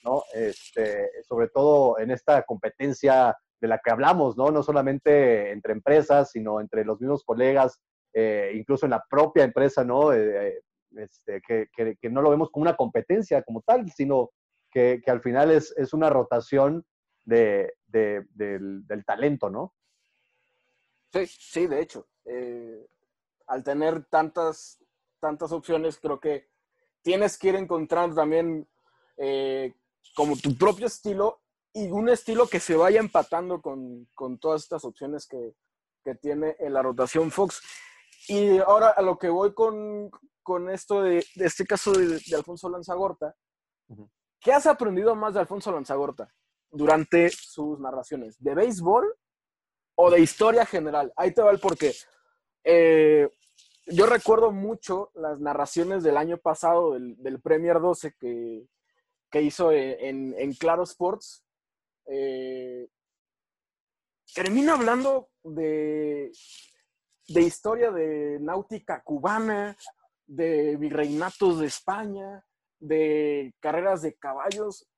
¿no? 0.04 0.22
Este, 0.32 1.10
sobre 1.24 1.48
todo 1.48 1.98
en 1.98 2.12
esta 2.12 2.42
competencia 2.44 3.36
de 3.60 3.66
la 3.68 3.78
que 3.78 3.90
hablamos, 3.90 4.36
¿no? 4.36 4.52
No 4.52 4.62
solamente 4.62 5.50
entre 5.50 5.72
empresas, 5.72 6.30
sino 6.30 6.60
entre 6.60 6.84
los 6.84 7.00
mismos 7.00 7.24
colegas, 7.24 7.80
eh, 8.14 8.52
incluso 8.54 8.86
en 8.86 8.90
la 8.90 9.04
propia 9.10 9.42
empresa, 9.42 9.84
¿no? 9.84 10.12
Este, 10.12 11.42
que, 11.46 11.68
que, 11.72 12.10
no 12.10 12.22
lo 12.22 12.30
vemos 12.30 12.50
como 12.50 12.62
una 12.62 12.76
competencia 12.76 13.42
como 13.42 13.62
tal, 13.62 13.90
sino 13.90 14.30
que, 14.70 15.00
que 15.04 15.10
al 15.10 15.20
final 15.20 15.50
es, 15.50 15.74
es, 15.76 15.92
una 15.92 16.10
rotación 16.10 16.84
de, 17.24 17.74
de, 17.86 18.24
del, 18.34 18.86
del, 18.86 19.04
talento, 19.04 19.50
¿no? 19.50 19.74
Sí, 21.12 21.26
sí, 21.26 21.66
de 21.66 21.80
hecho. 21.80 22.06
Eh, 22.24 22.86
al 23.46 23.64
tener 23.64 24.04
tantas, 24.04 24.78
tantas 25.18 25.52
opciones, 25.52 25.98
creo 25.98 26.20
que 26.20 26.48
tienes 27.02 27.38
que 27.38 27.48
ir 27.48 27.56
encontrando 27.56 28.16
también 28.16 28.68
eh, 29.16 29.74
como 30.14 30.36
tu 30.36 30.56
propio 30.56 30.86
estilo 30.86 31.42
y 31.72 31.90
un 31.90 32.08
estilo 32.08 32.46
que 32.46 32.60
se 32.60 32.76
vaya 32.76 33.00
empatando 33.00 33.60
con, 33.60 34.08
con 34.14 34.38
todas 34.38 34.62
estas 34.62 34.84
opciones 34.84 35.26
que, 35.26 35.54
que, 36.04 36.14
tiene 36.14 36.56
en 36.58 36.72
la 36.72 36.82
rotación 36.82 37.30
Fox. 37.30 37.60
Y 38.28 38.58
ahora 38.58 38.90
a 38.90 39.02
lo 39.02 39.18
que 39.18 39.28
voy 39.28 39.54
con, 39.54 40.10
con 40.42 40.70
esto 40.70 41.02
de, 41.02 41.24
de, 41.34 41.46
este 41.46 41.66
caso 41.66 41.92
de, 41.92 42.20
de 42.24 42.36
Alfonso 42.36 42.68
Lanzagorta, 42.68 43.34
¿qué 44.40 44.52
has 44.52 44.66
aprendido 44.66 45.14
más 45.14 45.34
de 45.34 45.40
Alfonso 45.40 45.72
Lanzagorta 45.72 46.32
durante 46.70 47.30
sus 47.30 47.80
narraciones? 47.80 48.40
¿De 48.40 48.54
béisbol 48.54 49.12
o 50.02 50.10
de 50.10 50.20
historia 50.20 50.64
general. 50.64 51.12
Ahí 51.14 51.32
te 51.32 51.42
va 51.42 51.50
el 51.50 51.60
porqué. 51.60 51.94
Eh, 52.64 53.28
yo 53.86 54.06
recuerdo 54.06 54.50
mucho 54.50 55.10
las 55.14 55.38
narraciones 55.40 56.02
del 56.02 56.16
año 56.16 56.38
pasado 56.38 56.92
del, 56.92 57.40
Premier 57.42 57.80
12 57.80 58.14
que, 58.18 59.42
hizo 59.42 59.72
en, 59.72 60.54
Claro 60.54 60.84
Sports. 60.84 61.44
Eh, 62.06 62.88
termina 64.34 64.72
hablando 64.72 65.28
de, 65.42 66.32
de 67.28 67.40
historia 67.42 67.90
de 67.90 68.38
náutica 68.40 69.02
cubana, 69.02 69.76
de 70.26 70.76
virreinatos 70.76 71.60
de 71.60 71.66
España, 71.66 72.42
de 72.78 73.52
carreras 73.60 74.00
de 74.00 74.14
caballos, 74.14 74.88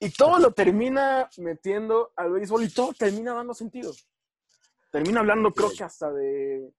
y 0.00 0.08
todo 0.08 0.38
lo 0.38 0.52
termina 0.52 1.28
metiendo 1.36 2.12
al 2.16 2.32
béisbol 2.32 2.64
y 2.64 2.70
todo 2.70 2.94
termina 2.94 3.34
dando 3.34 3.52
sentido. 3.52 3.92
Termina 4.92 5.20
hablando, 5.20 5.52
creo 5.54 5.70
que 5.76 5.84
hasta 5.84 6.12
de, 6.12 6.70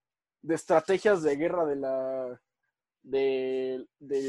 estrategias 0.48 1.22
de 1.24 1.36
guerra 1.36 1.66
de 1.66 1.76
la 1.76 2.40
de, 3.02 3.84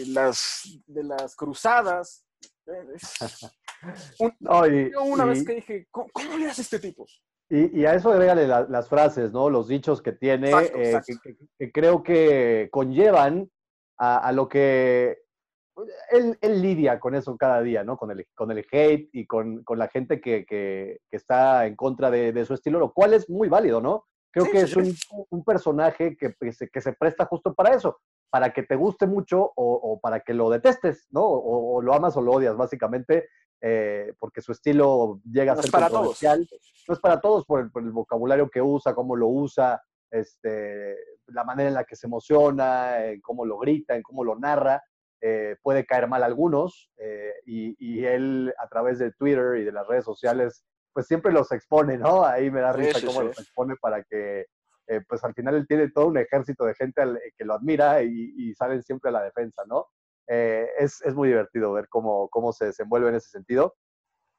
las 0.07 0.63
de 0.87 1.03
las 1.03 1.35
cruzadas. 1.35 2.25
una 4.39 5.25
vez 5.25 5.45
que 5.45 5.55
dije, 5.55 5.87
¿cómo, 5.91 6.09
le 6.37 6.49
hace 6.49 6.63
este 6.63 6.79
tipo? 6.79 7.05
Y, 7.47 7.85
a 7.85 7.93
eso 7.93 8.11
agrégale 8.11 8.47
las 8.47 8.89
frases, 8.89 9.31
¿no? 9.31 9.51
Los 9.51 9.67
dichos 9.67 10.01
que 10.01 10.13
tiene, 10.13 10.49
eh, 10.49 10.99
Que, 11.59 11.71
creo 11.71 12.01
que 12.01 12.69
conllevan 12.71 13.51
a, 13.97 14.31
lo 14.31 14.49
que 14.49 15.24
él, 16.11 16.61
lidia 16.61 16.99
con 16.99 17.15
eso 17.15 17.35
cada 17.37 17.61
día, 17.61 17.83
¿no? 17.83 17.97
Con 17.97 18.11
el, 18.11 18.27
con 18.33 18.51
el 18.51 18.65
hate 18.71 19.09
y 19.11 19.25
con, 19.25 19.63
la 19.75 19.87
gente 19.87 20.21
que, 20.21 20.99
está 21.11 21.65
en 21.65 21.75
contra 21.75 22.09
de, 22.09 22.45
su 22.45 22.53
estilo, 22.53 22.79
lo 22.79 22.93
cual 22.93 23.13
es 23.13 23.29
muy 23.29 23.49
válido, 23.49 23.81
¿no? 23.81 24.05
Creo 24.31 24.51
que 24.51 24.61
es 24.61 24.75
un, 24.75 25.43
personaje 25.45 26.17
que, 26.17 26.33
que, 26.33 26.81
se, 26.81 26.93
presta 26.93 27.25
justo 27.25 27.53
para 27.53 27.73
eso, 27.73 27.99
para 28.29 28.51
que 28.51 28.63
te 28.63 28.75
guste 28.75 29.07
mucho 29.07 29.51
o, 29.55 29.99
para 30.01 30.19
que 30.19 30.33
lo 30.33 30.49
detestes, 30.49 31.07
¿no? 31.11 31.23
O, 31.23 31.81
lo 31.81 31.93
amas 31.93 32.17
o 32.17 32.21
lo 32.21 32.33
odias, 32.33 32.55
básicamente, 32.57 33.29
eh, 33.61 34.13
porque 34.19 34.41
su 34.41 34.51
estilo 34.51 35.21
llega 35.23 35.53
a 35.53 35.55
ser 35.55 35.71
para 35.71 35.89
todos. 35.89 36.21
No 36.21 36.93
es 36.93 36.99
para 36.99 37.19
todos 37.19 37.45
por 37.45 37.61
el, 37.61 37.91
vocabulario 37.91 38.49
que 38.49 38.61
usa, 38.61 38.93
cómo 38.93 39.15
lo 39.15 39.27
usa, 39.27 39.81
este, 40.11 40.95
la 41.27 41.43
manera 41.43 41.69
en 41.69 41.75
la 41.75 41.83
que 41.83 41.95
se 41.95 42.07
emociona, 42.07 43.05
en 43.05 43.21
cómo 43.21 43.45
lo 43.45 43.57
grita, 43.57 43.95
en 43.95 44.03
cómo 44.03 44.23
lo 44.23 44.37
narra. 44.37 44.83
Eh, 45.27 45.55
puede 45.63 45.87
caer 45.87 46.07
mal 46.07 46.21
a 46.21 46.27
algunos 46.27 46.91
eh, 46.97 47.33
y, 47.47 48.05
él 48.05 48.53
a 48.59 48.67
través 48.67 48.99
de 48.99 49.11
Twitter 49.11 49.57
y 49.57 49.63
de 49.63 49.71
las 49.71 49.87
redes 49.87 50.05
sociales 50.05 50.63
pues 50.93 51.07
siempre 51.07 51.31
los 51.31 51.51
expone, 51.51 51.97
¿no? 51.97 52.23
Ahí 52.23 52.51
me 52.51 52.61
da 52.61 52.71
risa 52.71 53.03
cómo 53.03 53.23
los 53.23 53.39
expone 53.39 53.75
para 53.81 54.03
que 54.03 54.45
eh, 54.85 55.01
pues 55.09 55.23
al 55.23 55.33
final 55.33 55.55
él 55.55 55.65
tiene 55.67 55.89
todo 55.89 56.05
un 56.09 56.19
ejército 56.19 56.65
de 56.65 56.75
gente 56.75 57.01
que 57.35 57.43
lo 57.43 57.55
admira 57.55 58.03
y, 58.03 58.53
salen 58.53 58.83
siempre 58.83 59.09
a 59.09 59.13
la 59.13 59.23
defensa, 59.23 59.63
¿no? 59.65 59.87
Es, 60.27 61.01
es, 61.01 61.15
muy 61.15 61.29
divertido 61.29 61.73
ver 61.73 61.87
cómo, 61.89 62.29
cómo 62.29 62.53
se 62.53 62.65
desenvuelve 62.65 63.09
en 63.09 63.15
ese 63.15 63.29
sentido. 63.29 63.73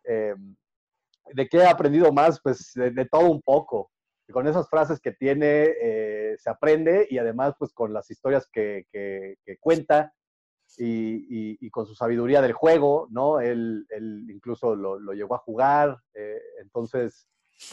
¿De 0.05 1.49
qué 1.51 1.57
he 1.57 1.66
aprendido 1.66 2.12
más? 2.12 2.41
Pues 2.41 2.70
de, 2.74 3.09
todo 3.11 3.28
un 3.28 3.43
poco. 3.43 3.91
Con 4.32 4.47
esas 4.47 4.68
frases 4.70 5.01
que 5.01 5.11
tiene 5.11 6.37
se 6.39 6.49
aprende 6.49 7.09
y 7.11 7.18
además 7.18 7.55
pues 7.59 7.72
con 7.72 7.93
las 7.93 8.09
historias 8.09 8.47
que, 8.53 8.87
que, 8.93 9.34
que 9.45 9.59
cuenta 9.59 10.12
y, 10.79 11.70
con 11.70 11.87
su 11.87 11.95
sabiduría 11.95 12.43
del 12.43 12.53
juego, 12.53 13.07
¿no? 13.11 13.41
Él, 13.41 13.87
incluso 14.29 14.74
lo, 14.74 14.99
llegó 15.12 15.35
a 15.35 15.39
jugar, 15.39 15.99
eh, 16.14 16.41
entonces, 16.61 17.27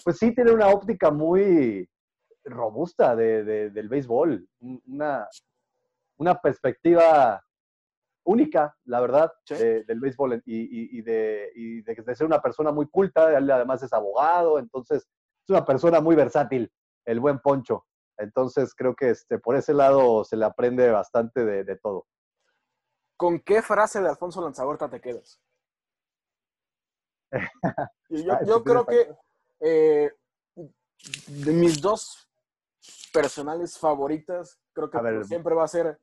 pues 0.04 0.18
sí 0.18 0.34
tiene 0.34 0.52
una 0.52 0.68
óptica 0.68 1.12
muy 1.12 1.90
robusta 2.46 3.16
del 3.16 3.90
béisbol, 3.90 4.48
una, 4.88 5.28
una 6.18 6.40
perspectiva 6.40 7.42
única, 8.26 8.76
la 8.86 9.02
verdad, 9.02 9.32
del 9.50 10.00
béisbol 10.00 10.42
y, 10.46 11.02
de, 11.02 11.84
de, 11.86 12.16
ser 12.16 12.26
una 12.26 12.42
persona 12.42 12.72
muy 12.72 12.88
culta, 12.88 13.38
él 13.38 13.50
además 13.52 13.84
es 13.84 13.94
abogado, 13.94 14.60
entonces 14.60 15.04
es 15.44 15.50
una 15.50 15.66
persona 15.66 16.00
muy 16.00 16.16
versátil, 16.16 16.72
el 17.06 17.20
buen 17.20 17.40
Poncho. 17.40 17.86
Entonces 18.18 18.76
creo 18.76 18.96
que 18.96 19.10
este, 19.10 19.40
por 19.40 19.56
ese 19.56 19.74
lado 19.74 20.24
se 20.24 20.38
le 20.38 20.46
aprende 20.46 20.90
bastante 20.92 21.44
de 21.44 21.76
todo. 21.78 22.06
¿Con 23.24 23.40
qué 23.40 23.62
frase 23.62 24.02
de 24.02 24.10
Alfonso 24.10 24.42
Lanzagorta 24.42 24.90
te 24.90 25.00
quedas? 25.00 25.40
yo, 28.10 28.34
ah, 28.34 28.62
creo 28.66 28.86
que 28.86 29.16
eh, 29.62 30.12
de 31.28 31.54
mis 31.54 31.82
dos 31.82 32.30
personales 33.14 33.80
favoritas, 33.80 34.60
creo 34.74 34.90
que 34.90 35.24
siempre 35.24 35.56
va 35.56 35.64
a 35.64 35.70
ser 35.70 35.98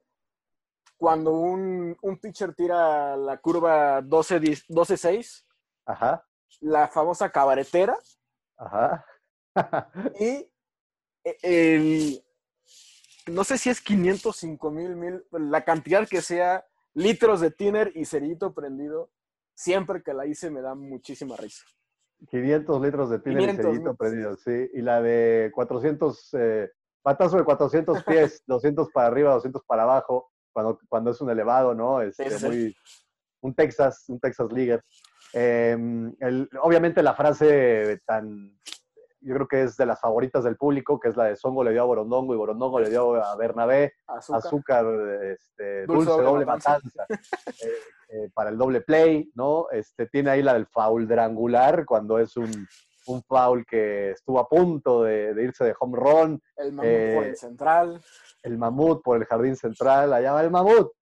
cuando 0.97 1.33
un, 1.33 1.95
pitcher 2.23 2.55
tira 2.55 3.19
la 3.19 3.37
curva 3.37 4.01
12-6, 4.01 5.45
la 6.61 6.89
famosa 6.89 7.31
cabaretera, 7.31 7.99
y 10.19 10.51
e, 11.23 11.37
el, 11.43 12.25
no 13.27 13.45
sé 13.45 13.59
si 13.59 13.69
es 13.69 13.83
505 13.83 14.71
mil, 14.71 14.97
mil, 14.97 15.23
la 15.33 15.67
cantidad 15.67 16.09
que 16.09 16.23
sea 16.23 16.65
litros 16.95 17.41
de 17.41 17.51
tiner 17.51 17.93
y 17.95 18.05
cerillito 18.05 18.53
prendido. 18.55 19.11
Siempre 19.55 20.03
que 20.03 20.15
la 20.15 20.27
hice 20.27 20.51
me 20.51 20.63
da 20.63 20.75
muchísima 20.75 21.37
risa. 21.37 21.65
500 22.31 22.83
litros 22.83 23.11
de 23.11 23.19
tiner 23.19 23.55
y 23.55 23.57
cerillito 23.57 23.95
prendido, 23.95 24.37
sí. 24.37 24.71
Y 24.75 24.83
la 24.83 25.01
de 25.01 25.51
400, 25.55 26.35
eh, 26.35 26.71
patazo 27.03 27.37
de 27.37 27.45
400 27.45 28.05
pies, 28.05 28.43
200 28.47 28.89
para 28.93 29.09
arriba, 29.09 29.35
200 29.35 29.63
para 29.67 29.85
abajo, 29.85 30.31
cuando, 30.53 30.79
cuando 30.89 31.11
es 31.11 31.21
un 31.21 31.31
elevado, 31.31 31.75
¿no? 31.75 32.01
Es 32.01 32.19
este, 32.19 32.49
muy, 32.49 32.77
un 33.43 33.55
Texas, 33.55 34.05
un 34.09 34.21
Texas 34.21 34.53
League. 34.53 34.81
Em, 35.33 36.15
obviamente 36.61 37.03
la 37.03 37.15
frase 37.15 38.01
tan 38.05 38.59
yo 39.21 39.35
creo 39.35 39.49
que 39.49 39.63
es 39.63 39.77
de 39.77 39.87
las 39.87 40.01
favoritas 40.01 40.45
del 40.45 40.57
público, 40.57 40.99
que 40.99 41.09
es 41.09 41.17
la 41.17 41.25
de 41.25 41.37
Songo 41.37 41.63
le 41.63 41.73
dio 41.73 41.83
a 41.83 41.87
Borondongo 41.87 42.35
y 42.35 42.37
Borondongo 42.37 42.81
le 42.81 42.91
dio 42.91 43.23
a 43.23 43.37
Bernabé, 43.37 43.95
azúcar, 44.07 44.87
este, 45.23 45.87
dulce, 45.87 46.11
doble, 46.11 46.47
matanza, 46.47 47.07
eh, 47.09 47.73
eh, 48.09 48.31
para 48.35 48.51
el 48.51 48.59
doble 48.59 48.81
play, 48.81 49.31
¿no? 49.35 49.67
Este, 49.71 50.07
tiene 50.07 50.31
ahí 50.31 50.43
la 50.43 50.55
del 50.55 50.67
foul 50.67 51.07
drangular, 51.07 51.85
cuando 51.85 52.19
es 52.19 52.37
un, 52.37 52.67
un 53.07 53.23
foul 53.23 53.67
que 53.67 54.13
estuvo 54.13 54.39
a 54.39 54.49
punto 54.49 55.03
de, 55.05 55.35
irse 55.43 55.65
de 55.65 55.75
home 55.79 55.99
run. 55.99 56.43
El 56.57 56.73
mamut 56.73 57.15
por 57.15 57.25
el 57.25 57.31
eh, 57.31 57.37
central. 57.37 58.03
El 58.43 58.59
mamut 58.59 59.03
por 59.03 59.17
el 59.19 59.27
jardín 59.27 59.57
central, 59.57 60.13
allá 60.13 60.33
va 60.33 60.43
el 60.43 60.51
mamut 60.51 60.93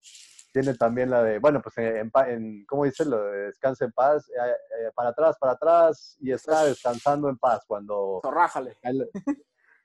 tiene 0.60 0.76
también 0.76 1.10
la 1.10 1.22
de, 1.22 1.38
bueno, 1.38 1.62
pues 1.62 1.78
en, 1.78 2.10
en 2.26 2.64
¿cómo 2.66 2.84
dice? 2.84 3.04
Lo 3.04 3.22
de 3.22 3.46
descansa 3.46 3.84
en 3.84 3.92
paz, 3.92 4.28
eh, 4.30 4.32
eh, 4.40 4.90
para 4.92 5.10
atrás, 5.10 5.36
para 5.38 5.52
atrás, 5.52 6.16
y 6.20 6.32
está 6.32 6.64
descansando 6.64 7.28
en 7.28 7.38
paz 7.38 7.62
cuando... 7.64 8.18
Torrájale. 8.22 8.76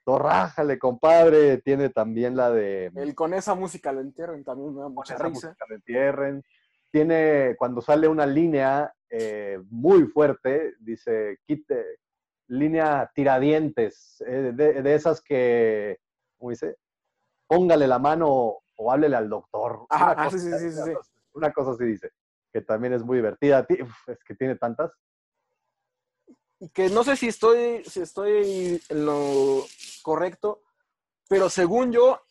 torrájale, 0.04 0.80
compadre. 0.80 1.60
Tiene 1.60 1.90
también 1.90 2.36
la 2.36 2.50
de... 2.50 2.92
El 2.96 3.14
con 3.14 3.36
esa 3.36 3.54
música 3.54 3.92
lo 3.92 4.02
entierren 4.02 4.44
también 4.44 4.74
me 4.74 4.82
da 4.82 4.90
mucha 4.90 5.16
risa. 5.16 5.50
Música 5.50 5.66
lo 5.70 5.76
entierren. 5.76 6.44
Tiene, 6.90 7.56
cuando 7.56 7.82
sale 7.82 8.08
una 8.08 8.26
línea 8.26 8.92
eh, 9.12 9.60
muy 9.70 10.06
fuerte, 10.06 10.74
dice, 10.80 11.38
quite, 11.46 12.00
línea 12.48 13.12
tiradientes, 13.14 14.24
eh, 14.26 14.54
de, 14.56 14.96
esas 14.96 15.22
que, 15.22 16.00
¿cómo 16.40 16.50
dice? 16.50 16.78
Póngale 17.46 17.88
la 17.88 18.00
mano 18.00 18.63
o 18.76 18.92
háblele 18.92 19.16
al 19.16 19.30
doctor. 19.30 19.86
Ah, 19.90 20.14
una, 20.14 20.26
cosa, 20.26 20.38
sí, 20.38 20.52
sí, 20.52 20.72
sí, 20.72 20.92
una 21.34 21.54
cosa 21.54 21.72
así 21.72 21.86
dice, 21.86 22.12
que 22.52 22.62
también 22.62 22.94
es 22.94 23.04
muy 23.04 23.18
divertida. 23.18 23.66
Es 24.08 24.24
que 24.24 24.36
tiene 24.36 24.56
tantas. 24.56 24.92
Y 26.60 26.70
que 26.70 26.90
no 26.90 27.04
sé 27.04 27.16
si 27.16 27.28
estoy, 27.28 27.84
si 27.84 28.02
estoy 28.02 28.82
en 28.90 29.06
lo 29.06 29.66
correcto, 30.02 30.62
pero 31.28 31.50
según 31.50 31.92
yo, 31.92 32.22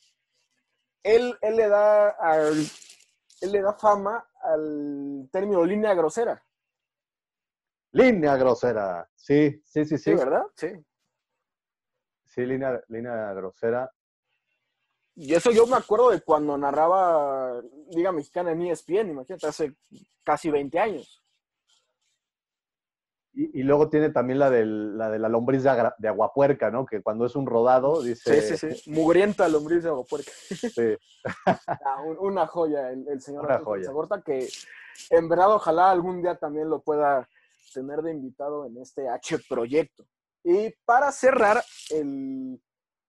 él, 1.03 1.37
él 1.41 1.57
le 1.57 1.69
da 1.69 2.11
al, 2.11 2.59
él 3.41 3.53
le 3.53 3.61
da 3.61 3.75
fama 3.75 4.27
al 4.43 5.29
término 5.31 5.65
línea 5.65 5.95
grosera. 5.95 6.43
Línea 7.93 8.37
grosera, 8.37 9.07
sí, 9.15 9.61
sí, 9.67 9.85
sí, 9.85 9.99
sí. 9.99 10.13
Sí, 10.13 10.15
¿verdad? 10.15 10.45
Sí. 10.55 10.69
Sí, 12.25 12.47
línea, 12.47 12.83
línea 12.89 13.35
grosera. 13.35 13.93
Y 15.15 15.35
eso 15.35 15.51
yo 15.51 15.67
me 15.67 15.77
acuerdo 15.77 16.11
de 16.11 16.21
cuando 16.23 16.57
narraba 16.57 17.61
Liga 17.91 18.13
Mexicana 18.13 18.53
en 18.53 18.63
ESPN, 18.63 19.11
imagínate, 19.11 19.47
hace 19.47 19.77
casi 20.25 20.51
20 20.51 20.79
años. 20.79 21.23
Y, 23.35 23.63
luego 23.63 23.89
tiene 23.89 24.11
también 24.11 24.39
la, 24.39 24.51
del, 24.51 24.99
la 24.99 25.11
de 25.11 25.19
la 25.19 25.31
lombriz 25.31 25.63
de, 25.63 25.91
de, 25.97 26.09
aguapuerca, 26.09 26.71
¿no? 26.71 26.85
Que 26.85 27.01
cuando 27.01 27.25
es 27.25 27.35
un 27.35 27.47
rodado 27.47 28.03
dice... 28.03 28.43
Sí, 28.43 28.57
sí, 28.59 28.75
sí. 28.75 28.91
Mugrienta 28.91 29.49
lombriz 29.49 29.83
de 29.83 29.89
aguapuerca. 29.89 30.31
Sí. 30.49 30.97
Ah, 31.67 32.03
una 32.19 32.47
joya 32.49 32.91
el, 32.91 33.21
señor 33.21 33.45
una 33.47 33.61
joya. 33.61 33.91
que 34.25 34.49
en 35.11 35.29
verdad 35.29 35.55
ojalá 35.55 35.91
algún 35.91 36.21
día 36.21 36.37
también 36.37 36.69
lo 36.69 36.83
pueda 36.83 37.29
tener 37.73 38.03
de 38.03 38.11
invitado 38.11 38.67
en 38.67 38.77
este 38.79 39.09
H 39.09 39.39
proyecto. 39.49 40.05
Y 40.45 40.75
para 40.85 41.13
cerrar 41.13 41.63
el, 41.91 42.61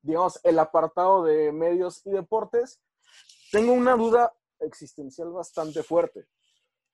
digamos, 0.03 0.39
el 0.43 0.59
apartado 0.59 1.23
de 1.23 1.51
medios 1.51 2.05
y 2.05 2.11
deportes, 2.11 2.79
tengo 3.51 3.73
una 3.73 3.95
duda 3.95 4.31
existencial 4.59 5.31
bastante 5.31 5.81
fuerte. 5.81 6.27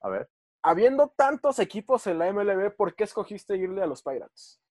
A 0.02 0.10
ver 0.10 0.30
habiendo 0.62 1.14
tantos 1.16 1.60
equipos 1.60 2.08
en 2.08 2.20
la 2.20 2.32
MLB, 2.32 2.76
¿por 2.76 2.96
qué 2.96 3.04
escogiste 3.04 3.58
irle 3.58 3.82
a 3.82 3.88
los 3.88 4.04
Pirates? 4.04 4.62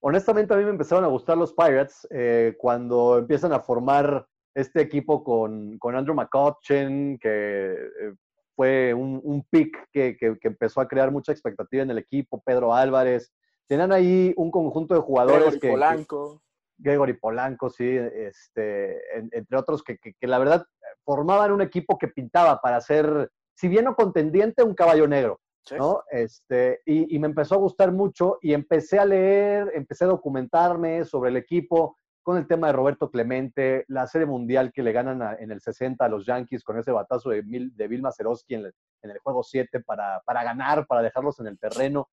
Honestamente, 0.00 0.54
a 0.54 0.56
mí 0.56 0.64
me 0.64 0.70
empezaron 0.70 1.04
a 1.04 1.08
gustar 1.08 1.36
los 1.36 1.52
Pirates 1.52 2.06
eh, 2.10 2.54
cuando 2.58 3.18
empiezan 3.18 3.52
a 3.52 3.60
formar 3.60 4.26
este 4.54 4.80
equipo 4.80 5.24
con, 5.24 5.78
Andrew 5.82 6.14
McCutcheon, 6.14 7.18
que 7.18 7.72
eh, 7.72 8.14
fue 8.54 8.94
un, 8.94 9.46
pick 9.50 9.88
que, 9.92 10.16
empezó 10.42 10.80
a 10.80 10.88
crear 10.88 11.10
mucha 11.10 11.32
expectativa 11.32 11.82
en 11.82 11.90
el 11.90 11.98
equipo, 11.98 12.40
Pedro 12.44 12.74
Álvarez. 12.74 13.32
Tenían 13.66 13.92
ahí 13.92 14.32
un 14.36 14.50
conjunto 14.50 14.94
de 14.94 15.00
jugadores 15.00 15.58
que... 15.58 15.70
Polanco. 15.70 16.42
Gregory 16.80 17.14
Polanco, 17.14 17.70
sí, 17.70 17.86
este, 17.88 18.98
entre 19.14 19.58
otros 19.58 19.82
que, 19.82 19.98
que, 19.98 20.26
la 20.26 20.38
verdad 20.38 20.66
formaban 21.04 21.52
un 21.52 21.62
equipo 21.62 21.98
que 21.98 22.08
pintaba 22.08 22.60
para 22.60 22.80
ser 22.80 23.30
si 23.60 23.68
bien 23.68 23.84
no 23.84 23.94
contendiente, 23.94 24.62
un 24.62 24.74
caballo 24.74 25.06
negro. 25.06 25.38
¿no? 25.76 26.02
Este, 26.10 26.80
y, 26.86 27.18
me 27.18 27.26
empezó 27.26 27.56
a 27.56 27.58
gustar 27.58 27.92
mucho 27.92 28.38
y 28.40 28.54
empecé 28.54 28.98
a 28.98 29.04
leer, 29.04 29.70
empecé 29.74 30.04
a 30.04 30.08
documentarme 30.08 31.04
sobre 31.04 31.28
el 31.28 31.36
equipo 31.36 31.98
con 32.22 32.38
el 32.38 32.46
tema 32.46 32.68
de 32.68 32.72
Roberto 32.72 33.10
Clemente, 33.10 33.84
la 33.88 34.06
serie 34.06 34.26
mundial 34.26 34.72
que 34.72 34.82
le 34.82 34.92
ganan 34.92 35.36
en 35.38 35.50
el 35.50 35.60
60 35.60 36.02
a 36.02 36.08
los 36.08 36.24
Yankees 36.24 36.64
con 36.64 36.78
ese 36.78 36.90
batazo 36.90 37.30
de, 37.30 37.42
Mil, 37.42 37.76
de 37.76 37.86
Bill 37.86 38.00
Mazeroski 38.00 38.54
en, 38.54 38.64
el 39.02 39.18
juego 39.18 39.42
7 39.42 39.80
para, 39.80 40.22
para, 40.24 40.42
ganar, 40.42 40.86
para 40.86 41.02
dejarlos 41.02 41.38
en 41.40 41.48
el 41.48 41.58
terreno. 41.58 42.08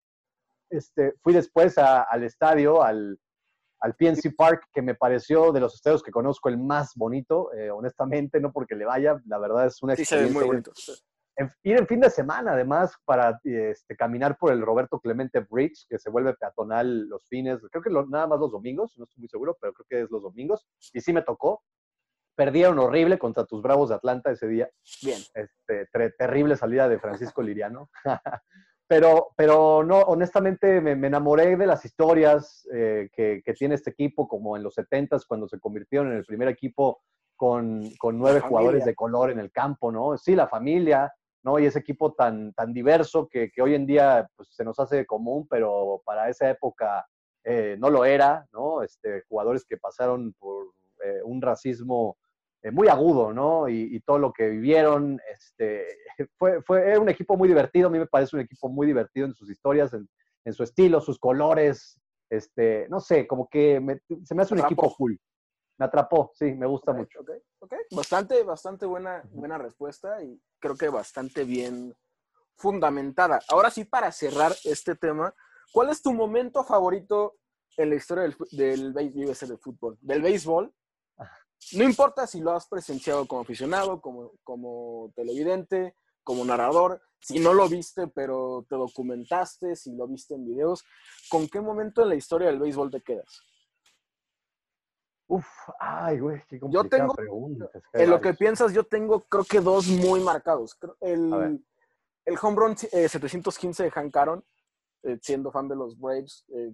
Este, 0.69 1.13
fui 1.23 1.33
después 1.33 1.77
al 1.77 2.23
estadio, 2.23 2.83
al, 2.83 3.17
al 3.79 3.95
PNC 3.95 4.35
Park, 4.35 4.67
que 4.73 4.81
me 4.81 4.95
pareció 4.95 5.51
de 5.51 5.59
los 5.59 5.75
estadios 5.75 6.03
que 6.03 6.11
conozco 6.11 6.49
el 6.49 6.57
más 6.57 6.93
bonito, 6.95 7.53
eh, 7.53 7.69
honestamente, 7.69 8.39
no 8.39 8.51
porque 8.51 8.75
le 8.75 8.85
vaya, 8.85 9.21
la 9.25 9.37
verdad 9.37 9.67
es 9.67 9.81
una 9.83 9.93
experiencia. 9.93 10.27
Sí, 10.27 10.33
muy 10.33 10.45
bonito 10.45 10.71
ir 11.63 11.77
en 11.77 11.87
fin 11.87 11.99
de 11.99 12.09
semana, 12.09 12.53
además, 12.53 12.95
para 13.05 13.39
este, 13.43 13.95
caminar 13.95 14.37
por 14.37 14.51
el 14.51 14.61
Roberto 14.61 14.99
Clemente 14.99 15.39
Bridge, 15.39 15.85
que 15.87 15.99
se 15.99 16.09
vuelve 16.09 16.33
peatonal 16.33 17.07
los 17.07 17.27
fines, 17.27 17.59
creo 17.71 17.83
que 17.83 17.91
nada 18.09 18.27
más 18.27 18.39
los 18.39 18.51
domingos, 18.51 18.97
no 18.97 19.03
estoy 19.03 19.21
muy 19.21 19.29
seguro, 19.29 19.55
pero 19.59 19.73
creo 19.73 19.85
que 19.87 20.01
es 20.03 20.11
los 20.11 20.23
domingos. 20.23 20.65
Y 20.93 21.01
sí 21.01 21.13
me 21.13 21.21
tocó. 21.21 21.63
Perdieron 22.35 22.77
horrible 22.77 23.17
contra 23.17 23.45
tus 23.45 23.61
Bravos 23.63 23.89
de 23.89 23.95
Atlanta 23.95 24.31
ese 24.31 24.47
día. 24.47 24.69
Bien. 25.01 25.19
Este, 25.33 25.87
terrible 26.17 26.55
salida 26.55 26.87
de 26.87 26.99
Francisco 26.99 27.41
Liriano. 27.41 27.89
pero, 28.87 29.29
pero 29.35 29.83
no, 29.83 29.99
honestamente 29.99 30.79
me, 30.79 30.91
enamoré 30.91 31.57
de 31.57 31.67
las 31.67 31.83
historias 31.83 32.67
eh, 32.73 33.09
que, 33.13 33.53
tiene 33.53 33.75
este 33.75 33.91
equipo, 33.91 34.27
como 34.27 34.55
en 34.55 34.63
los 34.63 34.77
70s, 34.77 35.25
cuando 35.27 35.47
se 35.47 35.59
convirtieron 35.59 36.11
en 36.11 36.17
el 36.17 36.25
primer 36.25 36.47
equipo 36.47 37.01
con, 37.35 37.83
con 37.97 38.17
nueve 38.17 38.39
jugadores 38.39 38.85
de 38.85 38.95
color 38.95 39.29
en 39.31 39.39
el 39.39 39.51
campo, 39.51 39.91
¿no? 39.91 40.17
Sí, 40.17 40.35
la 40.35 40.47
familia, 40.47 41.13
¿no? 41.43 41.59
Y 41.59 41.65
ese 41.65 41.79
equipo 41.79 42.13
tan, 42.13 42.53
tan 42.53 42.73
diverso 42.73 43.27
que, 43.27 43.51
hoy 43.61 43.75
en 43.75 43.85
día 43.85 44.29
pues, 44.35 44.49
se 44.51 44.63
nos 44.63 44.79
hace 44.79 45.05
común, 45.05 45.47
pero 45.49 46.01
para 46.05 46.29
esa 46.29 46.49
época 46.49 47.05
eh, 47.43 47.75
no 47.77 47.89
lo 47.89 48.05
era, 48.05 48.47
¿no? 48.53 48.83
Este, 48.83 49.23
jugadores 49.27 49.65
que 49.65 49.77
pasaron 49.77 50.33
por 50.39 50.67
eh, 51.03 51.21
un 51.23 51.41
racismo 51.41 52.17
eh, 52.63 52.71
muy 52.71 52.87
agudo, 52.87 53.33
¿no? 53.33 53.69
Y, 53.69 53.99
todo 54.01 54.19
lo 54.19 54.33
que 54.33 54.49
vivieron, 54.49 55.19
este, 55.31 55.85
fue, 56.37 56.61
fue 56.61 56.97
un 56.97 57.09
equipo 57.09 57.37
muy 57.37 57.47
divertido, 57.47 57.87
a 57.87 57.91
mí 57.91 57.99
me 57.99 58.07
parece 58.07 58.35
un 58.35 58.41
equipo 58.41 58.69
muy 58.69 58.87
divertido 58.87 59.27
en 59.27 59.33
sus 59.33 59.49
historias, 59.49 59.93
en, 59.93 60.07
su 60.53 60.63
estilo, 60.63 61.01
sus 61.01 61.19
colores, 61.19 61.99
este, 62.29 62.87
no 62.89 63.01
sé, 63.01 63.27
como 63.27 63.49
que 63.49 63.81
se 64.23 64.33
me 64.33 64.43
hace 64.43 64.53
un 64.53 64.61
equipo 64.61 64.95
cool 64.95 65.19
me 65.77 65.85
atrapó, 65.85 66.31
sí, 66.33 66.53
me 66.53 66.65
gusta 66.65 66.91
mucho. 66.91 67.21
Ok, 67.21 67.29
ok. 67.59 67.73
Bastante, 67.91 68.43
bastante 68.43 68.85
buena, 68.85 69.23
buena 69.31 69.57
respuesta 69.57 70.23
y 70.23 70.41
creo 70.59 70.75
que 70.75 70.89
bastante 70.89 71.43
bien 71.43 71.95
fundamentada. 72.55 73.39
Ahora 73.49 73.69
sí, 73.69 73.85
para 73.85 74.11
cerrar 74.11 74.53
este 74.63 74.95
tema, 74.95 75.33
¿cuál 75.71 75.89
es 75.89 76.01
tu 76.01 76.13
momento 76.13 76.63
favorito 76.63 77.35
en 77.77 77.91
la 77.91 77.95
historia 77.95 78.23
del, 78.23 78.35
del, 78.51 78.93
del 78.93 79.59
fútbol? 79.59 79.97
Del 80.01 80.21
béisbol. 80.21 80.73
No 81.73 81.83
importa 81.83 82.27
si 82.27 82.39
lo 82.39 82.51
has 82.51 82.67
presenciado 82.67 83.27
como 83.27 83.41
aficionado, 83.41 84.01
como, 84.01 84.31
como 84.43 85.11
televidente, 85.15 85.95
como 86.23 86.45
narrador, 86.45 87.01
si 87.19 87.39
no 87.39 87.53
lo 87.53 87.67
viste, 87.67 88.07
pero 88.07 88.65
te 88.69 88.75
documentaste, 88.75 89.75
si 89.75 89.95
lo 89.95 90.07
viste 90.07 90.35
en 90.35 90.45
videos, 90.45 90.83
¿con 91.29 91.47
qué 91.47 91.61
momento 91.61 92.01
en 92.01 92.09
la 92.09 92.15
historia 92.15 92.47
del 92.47 92.59
béisbol 92.59 92.91
te 92.91 93.01
quedas? 93.01 93.41
Uf, 95.29 95.47
ay, 95.79 96.19
güey, 96.19 96.41
qué 96.47 96.59
yo 96.69 96.85
tengo, 96.85 97.13
En 97.93 98.09
lo 98.09 98.21
que 98.21 98.33
piensas, 98.33 98.73
yo 98.73 98.85
tengo 98.85 99.21
creo 99.21 99.43
que 99.43 99.59
dos 99.59 99.87
muy 99.87 100.21
marcados. 100.21 100.77
El, 101.01 101.61
el 102.25 102.37
home 102.41 102.55
run 102.55 102.77
715 102.77 103.83
eh, 103.83 103.85
de 103.85 103.91
Hank 103.91 104.15
Aaron, 104.15 104.45
eh, 105.03 105.17
siendo 105.21 105.51
fan 105.51 105.67
de 105.67 105.75
los 105.75 105.99
Braves. 105.99 106.45
Eh, 106.49 106.73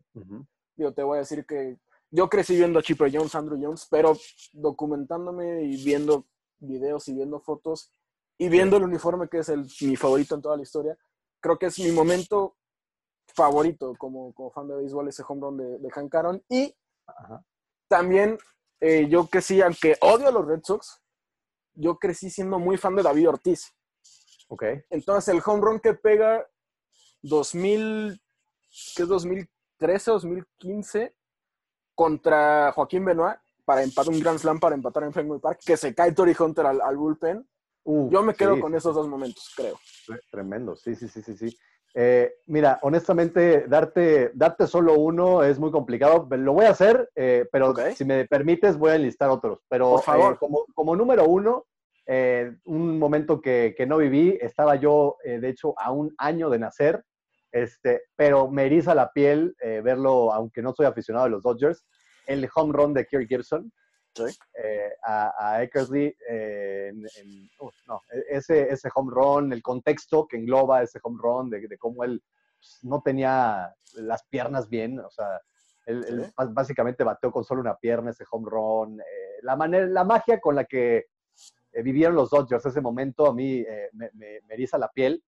yo 0.76 0.94
te 0.94 1.02
voy 1.02 1.18
a 1.18 1.20
decir 1.22 1.46
que 1.46 1.78
yo 2.14 2.30
crecí 2.30 2.55
viendo 2.55 2.78
a 2.78 2.84
Chipper 2.84 3.11
Jones, 3.11 3.34
Andrew 3.34 3.59
Jones, 3.59 3.88
pero 3.89 4.16
documentándome 4.51 5.64
y 5.64 5.84
viendo 5.84 6.28
videos 6.59 7.07
y 7.07 7.14
viendo 7.14 7.39
fotos 7.39 7.91
y 8.38 8.49
viendo 8.49 8.78
el 8.78 8.84
uniforme 8.84 9.28
que 9.28 9.39
es 9.39 9.49
el, 9.49 9.66
mi 9.82 9.95
favorito 9.95 10.36
en 10.36 10.41
toda 10.43 10.55
la 10.55 10.61
historia, 10.61 10.95
creo 11.39 11.57
que 11.57 11.66
es 11.66 11.80
mi 11.80 11.91
momento 11.91 12.55
favorito 13.34 13.95
como, 13.97 14.32
como 14.36 14.51
fan 14.51 14.68
de 14.68 14.76
béisbol, 14.76 15.07
ese 15.07 15.24
home 15.28 15.41
run 15.41 15.57
de, 15.57 15.80
de 15.80 15.89
Hank 15.89 16.14
Aaron. 16.14 16.43
Y 16.49 16.76
también 17.88 18.38
eh, 18.80 19.07
yo 19.09 19.26
crecí, 19.26 19.59
aunque 19.64 19.97
odio 20.01 20.28
a 20.28 20.32
los 20.32 20.45
Red 20.45 20.61
Sox, 20.64 21.01
yo 21.74 21.97
crecí 21.97 22.30
siendo 22.30 22.59
muy 22.59 22.78
fan 22.78 22.95
de 22.95 23.01
David 23.01 23.30
Ortiz. 23.30 23.74
Ok. 24.49 24.66
Entonces 24.91 25.34
el 25.34 25.41
home 25.43 25.61
run 25.61 25.80
que 25.80 25.95
pega 25.95 26.47
2000, 27.24 28.22
¿qué 28.95 29.01
es 29.01 29.09
2013, 29.09 30.11
2015 30.11 31.16
contra 31.96 32.72
Joaquín 32.74 33.06
Benoit 33.06 33.38
para 33.66 33.84
empatar 33.84 34.14
un 34.14 34.20
Grand 34.20 34.39
Slam 34.39 34.60
para 34.60 34.76
empatar 34.76 35.04
en 35.04 35.14
Fenway 35.14 35.39
Park, 35.39 35.60
que 35.66 35.78
se 35.78 35.96
cae 35.96 36.12
Tori 36.12 36.36
Hunter 36.38 36.66
al, 36.66 36.98
bullpen. 36.98 37.48
yo 37.86 38.24
me 38.24 38.34
quedo 38.34 38.60
con 38.60 38.76
esos 38.76 38.94
dos 38.94 39.08
momentos, 39.08 39.54
creo. 39.56 39.80
Tremendo, 40.30 40.76
sí, 40.76 40.96
sí, 40.96 41.08
sí, 41.08 41.22
sí, 41.22 41.38
sí. 41.38 41.58
Eh, 41.96 42.38
mira, 42.48 42.80
honestamente, 42.82 43.66
darte, 43.68 44.32
darte 44.34 44.66
solo 44.66 44.96
uno 44.96 45.44
es 45.44 45.60
muy 45.60 45.72
complicado. 45.72 46.28
Lo 46.32 46.54
voy 46.54 46.66
a 46.66 46.72
hacer, 46.72 47.10
eh, 47.16 47.48
pero 47.52 47.74
si 47.96 48.04
me 48.04 48.26
permites, 48.26 48.78
voy 48.78 48.91
a 48.91 48.96
enlistar 48.96 49.30
otros. 49.30 49.60
Pero 49.70 49.91
Por 49.91 50.02
favor. 50.02 50.34
Eh, 50.34 50.38
como, 50.39 50.66
como, 50.74 50.96
número 50.96 51.26
uno, 51.26 51.66
un 52.66 53.00
momento 53.00 53.39
que, 53.39 53.76
que, 53.78 53.86
no 53.86 53.98
viví, 53.98 54.38
estaba 54.41 54.76
yo, 54.76 55.18
de 55.24 55.48
hecho, 55.48 55.74
a 55.78 55.91
un 55.91 56.14
año 56.18 56.50
de 56.50 56.60
nacer, 56.60 57.04
este, 57.54 58.01
pero 58.18 58.49
me 58.49 58.66
eriza 58.66 58.93
la 58.93 59.12
piel 59.14 59.56
verlo, 59.84 60.34
aunque 60.34 60.62
no 60.62 60.74
soy 60.74 60.86
aficionado 60.86 61.28
a 61.28 61.30
los 61.30 61.43
Dodgers, 61.43 61.86
el 62.28 62.49
home 62.54 62.74
run 62.74 62.93
de 62.93 63.06
Kirk 63.06 63.28
Gibson. 63.28 63.72
¿Sí? 64.16 64.26
a, 65.06 65.34
a, 65.39 65.64
Eckersley. 65.64 66.16
no, 67.88 68.01
ese, 68.30 68.70
ese 68.72 68.89
home 68.93 69.12
run, 69.12 69.54
el 69.54 69.64
contexto 69.64 70.28
que 70.28 70.38
engloba 70.38 70.84
ese 70.84 70.99
home 71.01 71.18
run, 71.20 71.49
de, 71.49 71.68
de 71.68 71.78
cómo 71.80 72.04
él 72.04 72.22
pues, 72.64 72.80
no 72.84 73.01
tenía 73.01 73.74
las 73.95 74.24
piernas 74.28 74.70
bien, 74.70 74.99
o 74.99 75.10
sea, 75.10 75.41
él, 75.86 76.06
él 76.08 76.34
básicamente 76.54 77.04
bateó 77.04 77.32
con 77.32 77.43
solo 77.43 77.62
una 77.62 77.76
pierna 77.76 78.12
ese 78.12 78.24
home 78.32 78.49
run. 78.49 79.01
eh, 79.01 79.39
la, 79.41 79.56
manera, 79.56 79.86
la 79.86 80.04
magia 80.06 80.39
con 80.39 80.56
la 80.56 80.64
que 80.64 81.08
eh, 81.74 81.82
vivieron 81.82 82.16
los 82.16 82.30
Dodgers 82.30 82.66
ese 82.66 82.80
momento 82.80 83.28
a 83.28 83.34
mí 83.34 83.58
eh, 83.60 83.89
me, 83.91 84.10
me, 84.14 84.39
me 84.47 84.54
eriza 84.54 84.78
la 84.78 84.89
piel. 84.89 85.22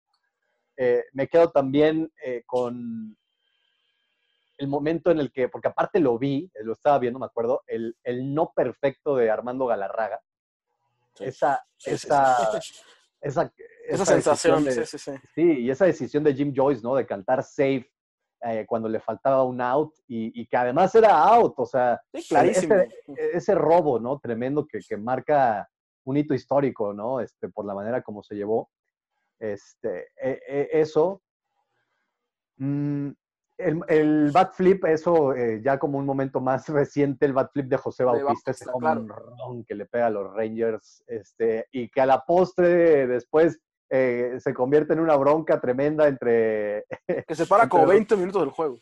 Eh, 0.77 1.03
me 1.13 1.27
quedo 1.27 1.51
también 1.51 2.11
eh, 2.23 2.43
con 2.45 3.15
el 4.57 4.67
momento 4.67 5.11
en 5.11 5.19
el 5.19 5.31
que, 5.31 5.49
porque 5.49 5.67
aparte 5.67 5.99
lo 5.99 6.17
vi, 6.17 6.49
lo 6.63 6.73
estaba 6.73 6.99
viendo, 6.99 7.19
me 7.19 7.25
acuerdo, 7.25 7.63
el, 7.67 7.95
el 8.03 8.33
no 8.33 8.51
perfecto 8.55 9.15
de 9.15 9.29
Armando 9.29 9.65
Galarraga. 9.65 10.21
Sí. 11.15 11.25
Esa, 11.25 11.65
Sí, 11.77 11.91
esa, 11.91 12.59
sí. 12.61 12.73
esa, 13.21 13.53
Esa 13.87 14.05
sensación, 14.05 14.63
de- 14.63 14.71
sí, 14.71 14.85
sí, 14.85 14.97
sí. 14.97 15.11
Sí, 15.33 15.59
y 15.61 15.69
esa 15.69 15.85
decisión 15.85 16.23
de 16.23 16.33
Jim 16.33 16.53
Joyce, 16.55 16.81
¿no? 16.81 16.95
De 16.95 17.05
cantar 17.05 17.43
safe 17.43 17.89
eh, 18.41 18.65
cuando 18.67 18.87
le 18.89 18.99
faltaba 18.99 19.43
un 19.43 19.59
out 19.61 19.93
y, 20.07 20.41
y 20.41 20.45
que 20.47 20.57
además 20.57 20.93
era 20.95 21.17
out, 21.17 21.53
o 21.57 21.65
sea, 21.65 22.01
clarísimo. 22.29 22.75
ese, 22.75 22.89
ese 23.33 23.55
robo, 23.55 23.99
¿no? 23.99 24.19
Tremendo 24.19 24.65
que, 24.65 24.79
que 24.87 24.97
marca 24.97 25.67
un 26.05 26.17
hito 26.17 26.33
histórico, 26.33 26.93
¿no? 26.93 27.19
Este, 27.21 27.49
por 27.49 27.65
la 27.65 27.73
manera 27.73 28.01
como 28.01 28.23
se 28.23 28.35
llevó. 28.35 28.69
Este, 29.39 30.07
e- 30.21 30.41
e- 30.47 30.69
eso. 30.71 31.21
Mm, 32.57 33.09
el, 33.57 33.81
el 33.87 34.31
bat 34.31 34.53
flip, 34.53 34.83
eso 34.85 35.33
eh, 35.33 35.61
ya 35.63 35.77
como 35.79 35.97
un 35.97 36.05
momento 36.05 36.41
más 36.41 36.67
reciente, 36.69 37.25
el 37.25 37.33
bat 37.33 37.51
flip 37.51 37.67
de 37.67 37.77
José 37.77 38.03
Bautista, 38.03 38.51
ese 38.51 38.65
run 38.73 39.63
que 39.65 39.75
le 39.75 39.85
pega 39.85 40.07
a 40.07 40.09
los 40.09 40.33
Rangers, 40.33 41.03
este, 41.07 41.67
y 41.71 41.89
que 41.89 42.01
a 42.01 42.05
la 42.05 42.21
postre 42.25 43.07
después 43.07 43.59
eh, 43.89 44.35
se 44.39 44.53
convierte 44.53 44.93
en 44.93 44.99
una 44.99 45.15
bronca 45.15 45.59
tremenda 45.61 46.07
entre, 46.07 46.85
Que 47.27 47.35
se 47.35 47.45
para 47.45 47.67
como 47.69 47.83
Entre- 47.83 47.95
20 47.97 48.15
minutos 48.17 48.41
del 48.41 48.51
juego. 48.51 48.77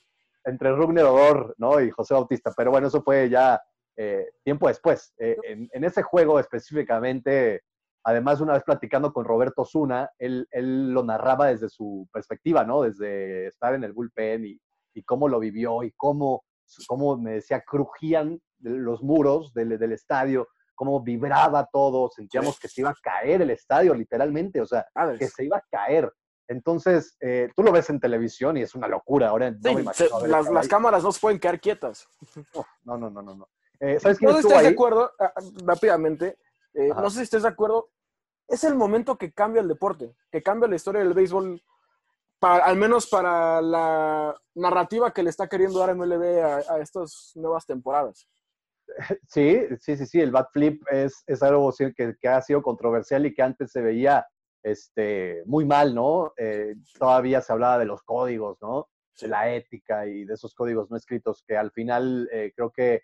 entre 0.46 0.72
Rugner 0.72 1.06
Odor 1.06 1.54
¿no? 1.58 1.80
y 1.82 1.90
José 1.92 2.14
Bautista. 2.14 2.52
Pero 2.56 2.72
bueno, 2.72 2.88
eso 2.88 3.02
fue 3.04 3.30
ya 3.30 3.62
eh, 3.96 4.26
tiempo 4.44 4.68
después. 4.68 5.14
En, 5.18 5.70
en 5.72 5.84
ese 5.84 6.02
juego 6.04 6.40
específicamente, 6.40 7.62
además 8.04 8.42
una 8.42 8.54
vez 8.54 8.64
platicando 8.64 9.12
con 9.14 9.26
Roberto 9.26 9.66
Zuna, 9.66 10.10
él, 10.18 10.48
él 10.52 10.92
lo 10.92 11.04
narraba 11.04 11.48
desde 11.48 11.70
su 11.70 12.08
perspectiva, 12.12 12.64
¿no? 12.66 12.82
Desde 12.84 13.48
estar 13.48 13.74
en 13.76 13.84
el 13.84 13.94
bullpen 13.94 14.46
y, 14.46 14.60
y 14.94 15.04
cómo 15.04 15.28
lo 15.28 15.40
vivió 15.40 15.84
y 15.84 15.92
cómo, 15.94 16.44
cómo 16.88 17.18
me 17.18 17.34
decía, 17.34 17.62
crujían 17.62 18.40
los 18.60 19.02
muros 19.04 19.54
del, 19.54 19.78
del 19.78 19.92
estadio, 19.94 20.48
cómo 20.76 21.02
vibraba 21.02 21.68
todo, 21.72 22.10
sentíamos 22.10 22.60
que 22.60 22.68
se 22.68 22.82
iba 22.82 22.90
a 22.92 22.96
caer 23.02 23.42
el 23.42 23.50
estadio 23.52 23.94
literalmente, 23.94 24.60
o 24.62 24.66
sea, 24.66 24.86
que 25.18 25.28
se 25.28 25.46
iba 25.46 25.58
a 25.58 25.64
caer. 25.70 26.12
Entonces, 26.48 27.16
eh, 27.22 27.50
tú 27.56 27.64
lo 27.64 27.72
ves 27.72 27.90
en 27.90 28.00
televisión 28.02 28.58
y 28.58 28.62
es 28.64 28.76
una 28.76 28.88
locura. 28.88 29.30
Ahora 29.30 29.50
no 29.52 29.58
Sí, 29.64 29.76
me 29.76 29.94
se- 29.94 30.06
imagino 30.08 30.18
haber 30.18 30.30
las, 30.30 30.50
las 30.52 30.68
cámaras 30.68 31.02
no 31.04 31.12
se 31.12 31.20
pueden 31.22 31.40
quedar 31.40 31.60
quietas. 31.60 32.06
No, 32.84 32.98
no, 32.98 33.10
no, 33.10 33.22
no. 33.22 33.36
no. 33.36 33.48
Eh, 33.80 34.00
¿Sabes 34.00 34.18
quién 34.18 34.32
No 34.32 34.38
estás 34.38 34.62
de 34.62 34.68
acuerdo, 34.70 35.12
ah, 35.20 35.32
ah, 35.36 35.42
rápidamente, 35.66 36.38
eh, 36.74 36.90
no 36.90 37.10
sé 37.10 37.18
si 37.18 37.24
estés 37.24 37.44
de 37.44 37.50
acuerdo, 37.50 37.90
es 38.48 38.64
el 38.64 38.76
momento 38.76 39.18
que 39.18 39.32
cambia 39.32 39.62
el 39.62 39.68
deporte, 39.68 40.16
que 40.32 40.44
cambia 40.44 40.70
la 40.70 40.76
historia 40.76 41.02
del 41.02 41.14
béisbol, 41.14 41.62
para, 42.40 42.66
al 42.66 42.76
menos 42.76 43.08
para 43.08 43.62
la 43.62 44.36
narrativa 44.56 45.14
que 45.14 45.24
le 45.24 45.30
está 45.30 45.48
queriendo 45.48 45.80
dar 45.80 45.96
MLB 45.96 46.42
a, 46.44 46.74
a 46.74 46.80
estas 46.80 47.32
nuevas 47.36 47.66
temporadas. 47.66 48.28
Sí, 49.28 49.62
sí, 49.80 49.98
sí, 49.98 50.06
sí. 50.06 50.20
El 50.20 50.32
bat 50.32 50.50
flip 50.52 50.84
es, 50.92 51.24
es 51.26 51.42
algo 51.42 51.74
que, 51.96 52.16
que 52.20 52.28
ha 52.28 52.42
sido 52.42 52.62
controversial 52.62 53.26
y 53.26 53.34
que 53.34 53.42
antes 53.42 53.72
se 53.72 53.82
veía 53.82 54.26
este, 54.62 55.44
muy 55.46 55.66
mal, 55.66 55.94
¿no? 55.94 56.34
Eh, 56.38 56.76
todavía 56.98 57.42
se 57.42 57.54
hablaba 57.54 57.80
de 57.80 57.86
los 57.86 58.02
códigos, 58.04 58.58
¿no? 58.62 58.90
De 59.20 59.28
la 59.28 59.54
ética 59.54 60.08
y 60.08 60.26
de 60.26 60.34
esos 60.34 60.56
códigos 60.56 60.90
no 60.90 60.98
escritos 60.98 61.44
que 61.48 61.58
al 61.58 61.72
final 61.72 62.30
eh, 62.32 62.52
creo 62.56 62.72
que 62.72 63.04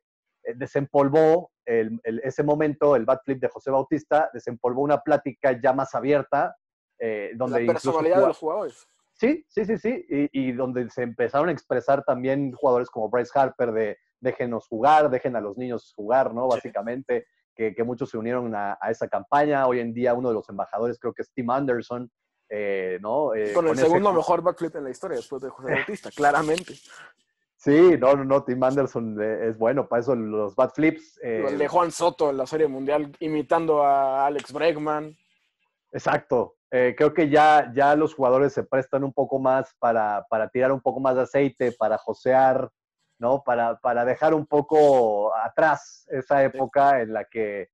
desempolvó 0.55 1.51
el- 1.65 1.99
el- 2.03 2.19
ese 2.23 2.43
momento, 2.43 2.95
el 2.95 3.05
bat 3.05 3.21
flip 3.23 3.39
de 3.39 3.47
José 3.49 3.71
Bautista, 3.71 4.29
desempolvó 4.33 4.81
una 4.81 5.01
plática 5.01 5.59
ya 5.61 5.73
más 5.73 5.93
abierta, 5.95 6.55
eh, 6.99 7.31
donde 7.35 7.61
la 7.61 7.73
personalidad 7.73 8.21
de 8.21 8.27
los 8.27 8.37
jugadores. 8.37 8.87
Sí, 9.13 9.45
sí, 9.49 9.65
sí, 9.65 9.77
sí. 9.77 10.05
Y, 10.09 10.29
y 10.49 10.51
donde 10.53 10.89
se 10.89 11.03
empezaron 11.03 11.49
a 11.49 11.51
expresar 11.51 12.03
también 12.03 12.53
jugadores 12.53 12.89
como 12.89 13.09
Bryce 13.09 13.31
Harper 13.37 13.71
de 13.73 13.97
déjenos 14.21 14.67
jugar, 14.67 15.09
dejen 15.09 15.35
a 15.35 15.41
los 15.41 15.57
niños 15.57 15.93
jugar, 15.95 16.33
¿no? 16.33 16.43
Sí. 16.49 16.55
Básicamente, 16.55 17.27
que, 17.55 17.75
que 17.75 17.83
muchos 17.83 18.09
se 18.09 18.17
unieron 18.17 18.55
a, 18.55 18.77
a 18.79 18.91
esa 18.91 19.07
campaña. 19.09 19.67
Hoy 19.67 19.79
en 19.81 19.93
día 19.93 20.13
uno 20.13 20.29
de 20.29 20.35
los 20.35 20.47
embajadores 20.49 20.97
creo 20.99 21.13
que 21.13 21.21
es 21.23 21.31
Tim 21.33 21.49
Anderson, 21.49 22.09
eh, 22.49 22.97
¿no? 23.01 23.35
Eh, 23.35 23.51
con 23.53 23.67
el 23.67 23.75
segundo 23.77 24.11
mejor 24.13 24.41
backflip 24.41 24.75
en 24.77 24.85
la 24.85 24.89
historia 24.89 25.17
después 25.17 25.41
de 25.41 25.49
José 25.49 25.73
Bautista, 25.73 26.09
claramente. 26.15 26.73
Sí, 27.60 27.97
no, 27.99 28.16
no, 28.16 28.24
no, 28.24 28.43
Tim 28.45 28.64
Anderson 28.64 29.22
eh, 29.22 29.49
es 29.49 29.57
bueno, 29.57 29.86
para 29.86 29.99
eso 29.99 30.16
los 30.16 30.55
bat 30.55 30.74
flips. 30.74 31.20
eh, 31.22 31.43
El 31.45 31.57
de 31.57 31.68
Juan 31.68 31.91
Soto 31.91 32.30
en 32.30 32.38
la 32.38 32.47
Serie 32.47 32.70
Mundial 32.70 33.12
imitando 33.20 33.84
a 33.84 34.26
Alex 34.26 34.53
Bregman. 34.53 35.14
Exacto. 35.91 36.55
Eh, 36.72 36.95
creo 36.97 37.14
que 37.14 37.30
ya, 37.30 37.70
ya 37.76 37.95
los 37.95 38.14
jugadores 38.14 38.53
se 38.53 38.64
prestan 38.64 39.03
un 39.03 39.12
poco 39.12 39.39
más 39.39 39.76
para, 39.78 40.26
para 40.30 40.47
tirar 40.47 40.72
un 40.72 40.80
poco 40.80 41.01
más 41.01 41.16
de 41.18 41.24
aceite, 41.24 41.74
para 41.74 41.97
josear, 41.97 42.70
¿no? 43.20 43.43
Para, 43.43 43.78
para 43.80 44.05
dejar 44.05 44.34
un 44.34 44.45
poco 44.45 45.36
atrás 45.36 46.07
esa 46.12 46.41
época 46.43 47.01
en 47.01 47.12
la 47.12 47.26
que 47.26 47.72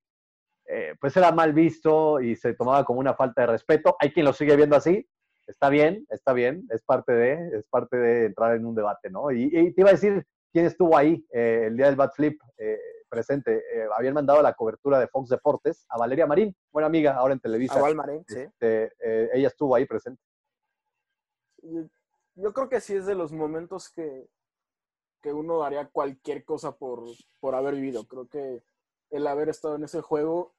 eh, 0.68 0.96
pues 1.00 1.16
era 1.16 1.32
mal 1.32 1.54
visto 1.54 2.20
y 2.22 2.36
se 2.36 2.56
tomaba 2.56 2.84
como 2.86 3.02
una 3.02 3.14
falta 3.14 3.42
de 3.42 3.48
respeto. 3.48 3.96
Hay 4.00 4.12
quien 4.12 4.26
lo 4.26 4.34
sigue 4.34 4.56
viendo 4.56 4.76
así. 4.76 5.08
Está 5.48 5.70
bien, 5.70 6.06
está 6.10 6.34
bien, 6.34 6.68
es 6.72 6.84
parte 6.84 7.14
de, 7.14 7.58
es 7.58 7.68
parte 7.68 7.98
de 7.98 8.26
entrar 8.26 8.56
en 8.56 8.66
un 8.66 8.76
debate, 8.76 9.10
¿no? 9.10 9.32
Y, 9.32 9.44
y 9.44 9.74
te 9.74 9.82
iba 9.82 9.90
a 9.90 9.94
decir 9.94 10.26
quién 10.52 10.66
estuvo 10.66 10.98
ahí 10.98 11.26
eh, 11.32 11.66
el 11.68 11.78
día 11.78 11.86
del 11.86 11.96
bat 11.96 12.14
flip 12.16 12.42
eh, 12.58 12.80
presente. 13.10 13.58
Eh, 13.58 13.88
habían 13.96 14.14
mandado 14.14 14.42
la 14.42 14.54
cobertura 14.54 15.00
de 15.00 15.08
Fox 15.08 15.30
Deportes 15.30 15.86
a 15.90 15.98
Valeria 15.98 16.26
Marín, 16.26 16.56
buena 16.72 16.88
amiga, 16.88 17.16
ahora 17.16 17.34
en 17.34 17.40
Televisa. 17.40 17.78
A 17.78 17.82
Valmarín, 17.82 18.24
sí. 18.28 18.40
Este, 18.40 18.92
eh, 19.00 19.30
ella 19.34 19.48
estuvo 19.48 19.76
ahí 19.76 19.86
presente. 19.86 20.22
Yo 22.36 22.54
creo 22.54 22.70
que 22.70 22.82
sí 22.82 22.96
es 22.96 23.06
de 23.06 23.16
los 23.16 23.32
momentos 23.32 23.90
que, 23.90 24.30
que 25.22 25.32
uno 25.32 25.60
daría 25.60 25.88
cualquier 25.90 26.44
cosa 26.44 26.76
por, 26.76 27.04
por 27.40 27.56
haber 27.56 27.76
vivido. 27.76 28.06
Creo 28.08 28.28
que 28.28 28.64
el 29.12 29.28
haber 29.28 29.50
estado 29.50 29.76
en 29.76 29.84
ese 29.84 30.02
juego 30.02 30.56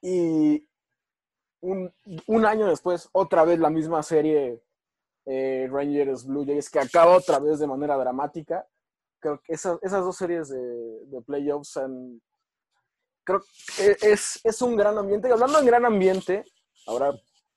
y 0.00 0.68
un, 1.62 1.92
un 2.26 2.44
año 2.46 2.66
después, 2.66 3.08
otra 3.12 3.44
vez 3.44 3.58
la 3.58 3.70
misma 3.70 4.02
serie 4.02 4.62
eh, 5.24 5.68
Rangers 5.70 6.26
Blue 6.26 6.44
Jays, 6.44 6.68
que 6.68 6.80
acaba 6.80 7.16
otra 7.16 7.38
vez 7.38 7.58
de 7.58 7.66
manera 7.66 7.96
dramática. 7.96 8.66
Creo 9.20 9.40
que 9.42 9.54
esas, 9.54 9.78
esas 9.82 10.04
dos 10.04 10.16
series 10.16 10.48
de, 10.48 10.60
de 11.06 11.22
playoffs 11.22 11.76
han- 11.76 12.20
creo 13.24 13.40
que 13.76 13.96
es, 14.02 14.40
es 14.44 14.62
un 14.62 14.76
gran 14.76 14.98
ambiente. 14.98 15.28
Y 15.28 15.32
hablando 15.32 15.58
en 15.60 15.66
gran 15.66 15.84
ambiente, 15.84 16.44
ahora, 16.86 17.12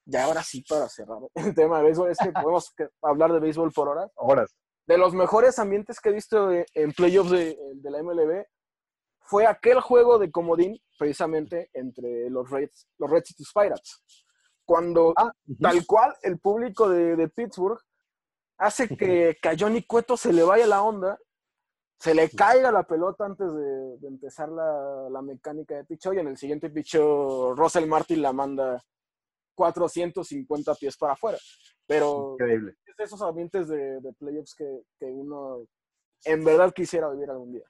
ya 0.05 0.25
ahora 0.25 0.43
sí 0.43 0.61
para 0.69 0.87
cerrar 0.87 1.17
el 1.33 1.55
tema 1.55 1.79
de 1.79 1.85
béisbol, 1.85 2.11
es 2.11 2.17
que 2.19 2.31
podemos 2.43 2.73
hablar 3.01 3.33
de 3.33 3.39
béisbol 3.39 3.71
por 3.71 3.89
horas 3.89 4.11
Horas. 4.15 4.55
de 4.87 4.97
los 4.99 5.13
mejores 5.15 5.57
ambientes 5.57 5.99
que 5.99 6.09
he 6.09 6.13
visto 6.13 6.47
de- 6.47 6.65
en 6.75 6.93
playoffs 6.93 7.31
de, 7.31 7.57
de 7.73 7.89
la 7.91 8.03
MLB 8.03 8.45
fue 9.25 9.45
aquel 9.47 9.79
juego 9.81 10.17
de 10.19 10.31
comodín, 10.31 10.79
precisamente, 10.97 11.69
entre 11.73 12.29
los 12.29 12.49
Reds, 12.49 12.87
los 12.97 13.09
Reds 13.09 13.31
y 13.31 13.35
tus 13.35 13.51
Pirates. 13.53 14.03
Cuando, 14.65 15.13
Ah, 15.17 15.31
tal 15.61 15.85
cual, 15.85 16.15
el 16.23 16.39
público 16.39 16.89
de, 16.89 17.15
de 17.15 17.29
Pittsburgh 17.29 17.79
hace 18.57 18.87
que, 18.87 19.37
que 19.41 19.49
a 19.49 19.55
Johnny 19.57 19.83
Cueto 19.83 20.17
se 20.17 20.33
le 20.33 20.43
vaya 20.43 20.65
la 20.65 20.81
onda, 20.81 21.19
se 21.99 22.13
le 22.13 22.29
caiga 22.29 22.71
la 22.71 22.83
pelota 22.83 23.25
antes 23.25 23.47
de, 23.51 23.97
de 23.97 24.07
empezar 24.07 24.49
la, 24.49 25.09
la 25.09 25.21
mecánica 25.21 25.75
de 25.75 25.85
picheo 25.85 26.13
y 26.13 26.19
en 26.19 26.27
el 26.27 26.37
siguiente 26.37 26.69
picheo 26.69 27.55
Russell 27.55 27.87
Martin 27.87 28.21
la 28.21 28.33
manda 28.33 28.83
450 29.55 30.75
pies 30.75 30.97
para 30.97 31.13
afuera. 31.13 31.37
Pero 31.87 32.33
increíble. 32.33 32.75
es 32.85 32.95
de 32.97 33.03
esos 33.03 33.21
ambientes 33.21 33.67
de, 33.67 33.99
de 34.01 34.13
playoffs 34.13 34.55
que, 34.55 34.83
que 34.99 35.05
uno 35.05 35.65
en 36.25 36.43
verdad 36.43 36.73
quisiera 36.73 37.09
vivir 37.09 37.29
algún 37.29 37.53
día. 37.53 37.65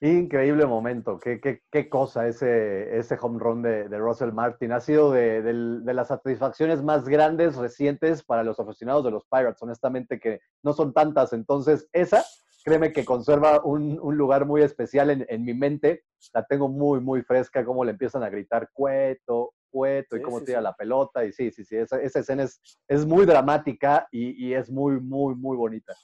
Increíble 0.00 0.66
momento. 0.66 1.18
Qué, 1.18 1.40
qué, 1.40 1.62
qué 1.70 1.88
cosa 1.88 2.26
ese, 2.28 2.98
ese 2.98 3.16
home 3.20 3.38
run 3.38 3.62
de, 3.62 3.88
de 3.88 3.98
Russell 3.98 4.32
Martin. 4.32 4.72
Ha 4.72 4.80
sido 4.80 5.10
de, 5.12 5.40
del- 5.40 5.82
de 5.84 5.94
las 5.94 6.08
satisfacciones 6.08 6.82
más 6.82 7.08
grandes 7.08 7.56
recientes 7.56 8.22
para 8.22 8.42
los 8.44 8.60
aficionados 8.60 9.04
de 9.04 9.12
los 9.12 9.24
Pirates. 9.26 9.62
Honestamente 9.62 10.20
que 10.20 10.40
no 10.62 10.72
son 10.74 10.92
tantas. 10.92 11.32
Entonces, 11.32 11.88
esa, 11.92 12.22
créeme 12.64 12.92
que 12.92 13.04
conserva 13.04 13.64
un, 13.64 13.98
un 14.02 14.16
lugar 14.16 14.44
muy 14.44 14.60
especial 14.62 15.08
en, 15.10 15.24
en 15.28 15.44
mi 15.44 15.54
mente. 15.54 16.04
La 16.34 16.44
tengo 16.44 16.68
muy, 16.68 17.00
muy 17.00 17.22
fresca. 17.22 17.64
Cómo 17.64 17.82
le 17.84 17.92
empiezan 17.92 18.22
a 18.24 18.28
gritar 18.28 18.68
cueto, 18.74 19.54
cueto 19.70 20.16
y 20.16 20.18
Sí, 20.18 20.24
cómo 20.24 20.40
sí, 20.40 20.46
tira 20.46 20.58
sí. 20.58 20.64
la 20.64 20.74
pelota. 20.74 21.24
Y 21.24 21.32
sí, 21.32 21.50
sí, 21.50 21.64
sí. 21.64 21.76
Esa, 21.76 21.98
esa 22.02 22.18
escena 22.18 22.42
es, 22.42 22.60
es 22.88 23.06
muy 23.06 23.24
dramática 23.24 24.06
y, 24.10 24.48
y 24.48 24.52
es 24.54 24.70
muy, 24.70 25.00
muy, 25.00 25.34
muy 25.34 25.56
bonita. 25.56 25.94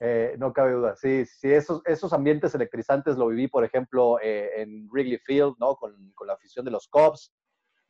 Eh, 0.00 0.36
no 0.38 0.52
cabe 0.52 0.72
duda. 0.72 0.94
Sí, 0.96 1.24
sí, 1.26 1.52
esos, 1.52 1.82
esos 1.84 2.12
ambientes 2.12 2.54
electrizantes 2.54 3.16
lo 3.16 3.26
viví, 3.28 3.48
por 3.48 3.64
ejemplo, 3.64 4.18
eh, 4.22 4.62
en 4.62 4.88
Wrigley 4.90 5.18
Field, 5.18 5.54
¿no? 5.58 5.74
Con, 5.76 6.12
con 6.14 6.26
la 6.26 6.34
afición 6.34 6.64
de 6.64 6.70
los 6.70 6.88
Cubs. 6.88 7.32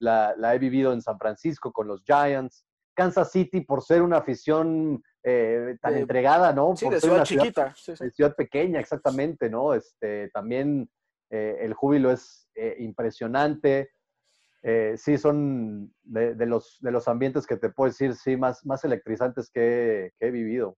la, 0.01 0.35
la 0.37 0.55
he 0.55 0.59
vivido 0.59 0.93
en 0.93 1.03
San 1.03 1.19
Francisco 1.19 1.73
con 1.73 1.87
los 1.89 2.03
Giants. 2.05 2.65
Kansas 2.95 3.31
City 3.31 3.61
por 3.61 3.83
ser 3.83 4.03
una 4.03 4.17
afición 4.19 5.03
eh, 5.23 5.77
tan 5.81 5.97
entregada, 5.97 6.53
¿no? 6.53 6.75
Sí, 6.77 6.85
por 6.87 6.95
de 6.95 7.01
ser 7.01 7.11
ciudad 7.11 7.17
una 7.19 7.25
chiquita. 7.25 7.75
Sí. 7.77 7.93
de 7.99 8.11
ciudad 8.11 8.35
pequeña, 8.35 8.81
exactamente, 8.81 9.49
¿no? 9.49 9.73
Este, 9.75 10.31
también 10.31 10.91
eh, 11.31 11.59
el 11.61 11.75
júbilo 11.75 12.11
es 12.11 12.49
eh, 12.57 12.77
impresionante. 12.81 13.91
Eh, 14.63 14.95
sí, 14.97 15.17
son 15.17 15.95
de, 16.03 16.35
de 16.35 16.47
los, 16.47 16.79
de 16.81 16.91
los 16.91 17.07
ambientes 17.07 17.47
que 17.47 17.57
te 17.57 17.71
puedo 17.71 17.89
decir, 17.91 18.15
sí, 18.17 18.37
más, 18.37 18.67
más 18.67 18.83
electrizantes 18.85 19.49
que, 19.49 20.13
que 20.19 20.27
he 20.27 20.31
vivido. 20.33 20.77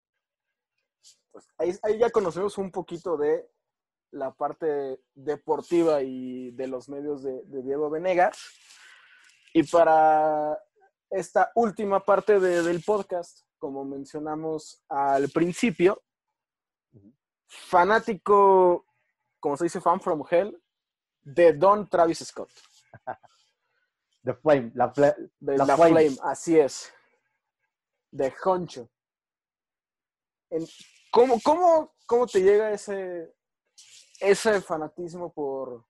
Pues 1.32 1.46
ahí, 1.59 1.72
ahí 1.82 1.98
ya 1.98 2.11
conocemos 2.11 2.59
un 2.59 2.70
poquito 2.70 3.16
de 3.16 3.48
la 4.12 4.32
parte 4.34 5.01
deportiva 5.14 6.03
y 6.03 6.51
de 6.53 6.66
los 6.66 6.88
medios 6.88 7.22
de, 7.22 7.42
de 7.44 7.62
Diego 7.62 7.88
Venegas. 7.90 8.38
Y 9.53 9.62
para 9.64 10.59
esta 11.11 11.51
última 11.55 12.05
parte 12.05 12.38
de- 12.40 12.62
del 12.62 12.82
podcast, 12.82 13.42
como 13.59 13.84
mencionamos 13.84 14.82
al 14.88 15.28
principio, 15.30 16.03
fanático, 17.46 18.86
como 19.38 19.57
se 19.57 19.64
dice, 19.64 19.80
fan 19.80 20.01
from 20.01 20.24
hell, 20.30 20.61
de 21.22 21.53
Don 21.53 21.88
Travis 21.88 22.18
Scott, 22.20 22.51
The 24.24 24.34
Flame, 24.34 24.70
la, 24.74 24.92
fla- 24.92 25.16
de 25.38 25.57
La 25.59 25.64
La, 25.64 25.76
Flame. 25.76 26.11
Flame. 26.11 26.16
así 26.30 26.59
es, 26.59 26.92
de 28.11 28.32
Honcho. 28.44 28.88
¿Cómo, 31.11 31.38
cómo, 31.42 31.94
¿Cómo 32.07 32.26
te 32.26 32.40
llega 32.42 32.72
ese, 32.72 33.32
ese 34.20 34.61
fanatismo 34.61 35.32
por, 35.32 35.84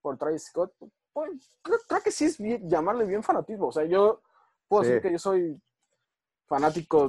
por 0.00 0.16
Travis 0.16 0.44
Scott? 0.46 0.72
Pues, 1.12 1.50
creo, 1.62 1.78
creo 1.86 2.02
que 2.02 2.10
sí 2.10 2.24
es 2.26 2.38
bien- 2.38 2.68
llamarle 2.68 3.04
bien 3.04 3.22
fanatismo. 3.22 3.68
O 3.68 3.72
sea, 3.72 3.84
yo 3.84 4.22
puedo 4.68 4.84
Sí. 4.84 4.90
decir 4.90 5.02
que 5.02 5.12
yo 5.12 5.18
soy 5.18 5.60
fanático, 6.48 7.08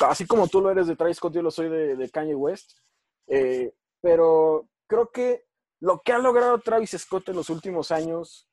así 0.00 0.26
como 0.26 0.48
tú 0.48 0.60
lo 0.60 0.70
eres 0.70 0.86
de 0.86 0.96
Travis 0.96 1.18
Scott, 1.18 1.34
yo 1.34 1.42
lo 1.42 1.50
soy 1.50 1.68
de, 1.68 1.96
de 1.96 2.10
Kanye 2.10 2.34
West. 2.34 2.78
Eh, 3.26 3.74
pero 4.00 4.68
creo 4.86 5.10
que 5.10 5.46
lo 5.80 6.00
que 6.02 6.12
ha 6.12 6.18
logrado 6.18 6.58
Travis 6.60 6.90
Scott 6.98 7.28
en 7.28 7.36
los 7.36 7.50
últimos 7.50 7.90
años 7.90 8.48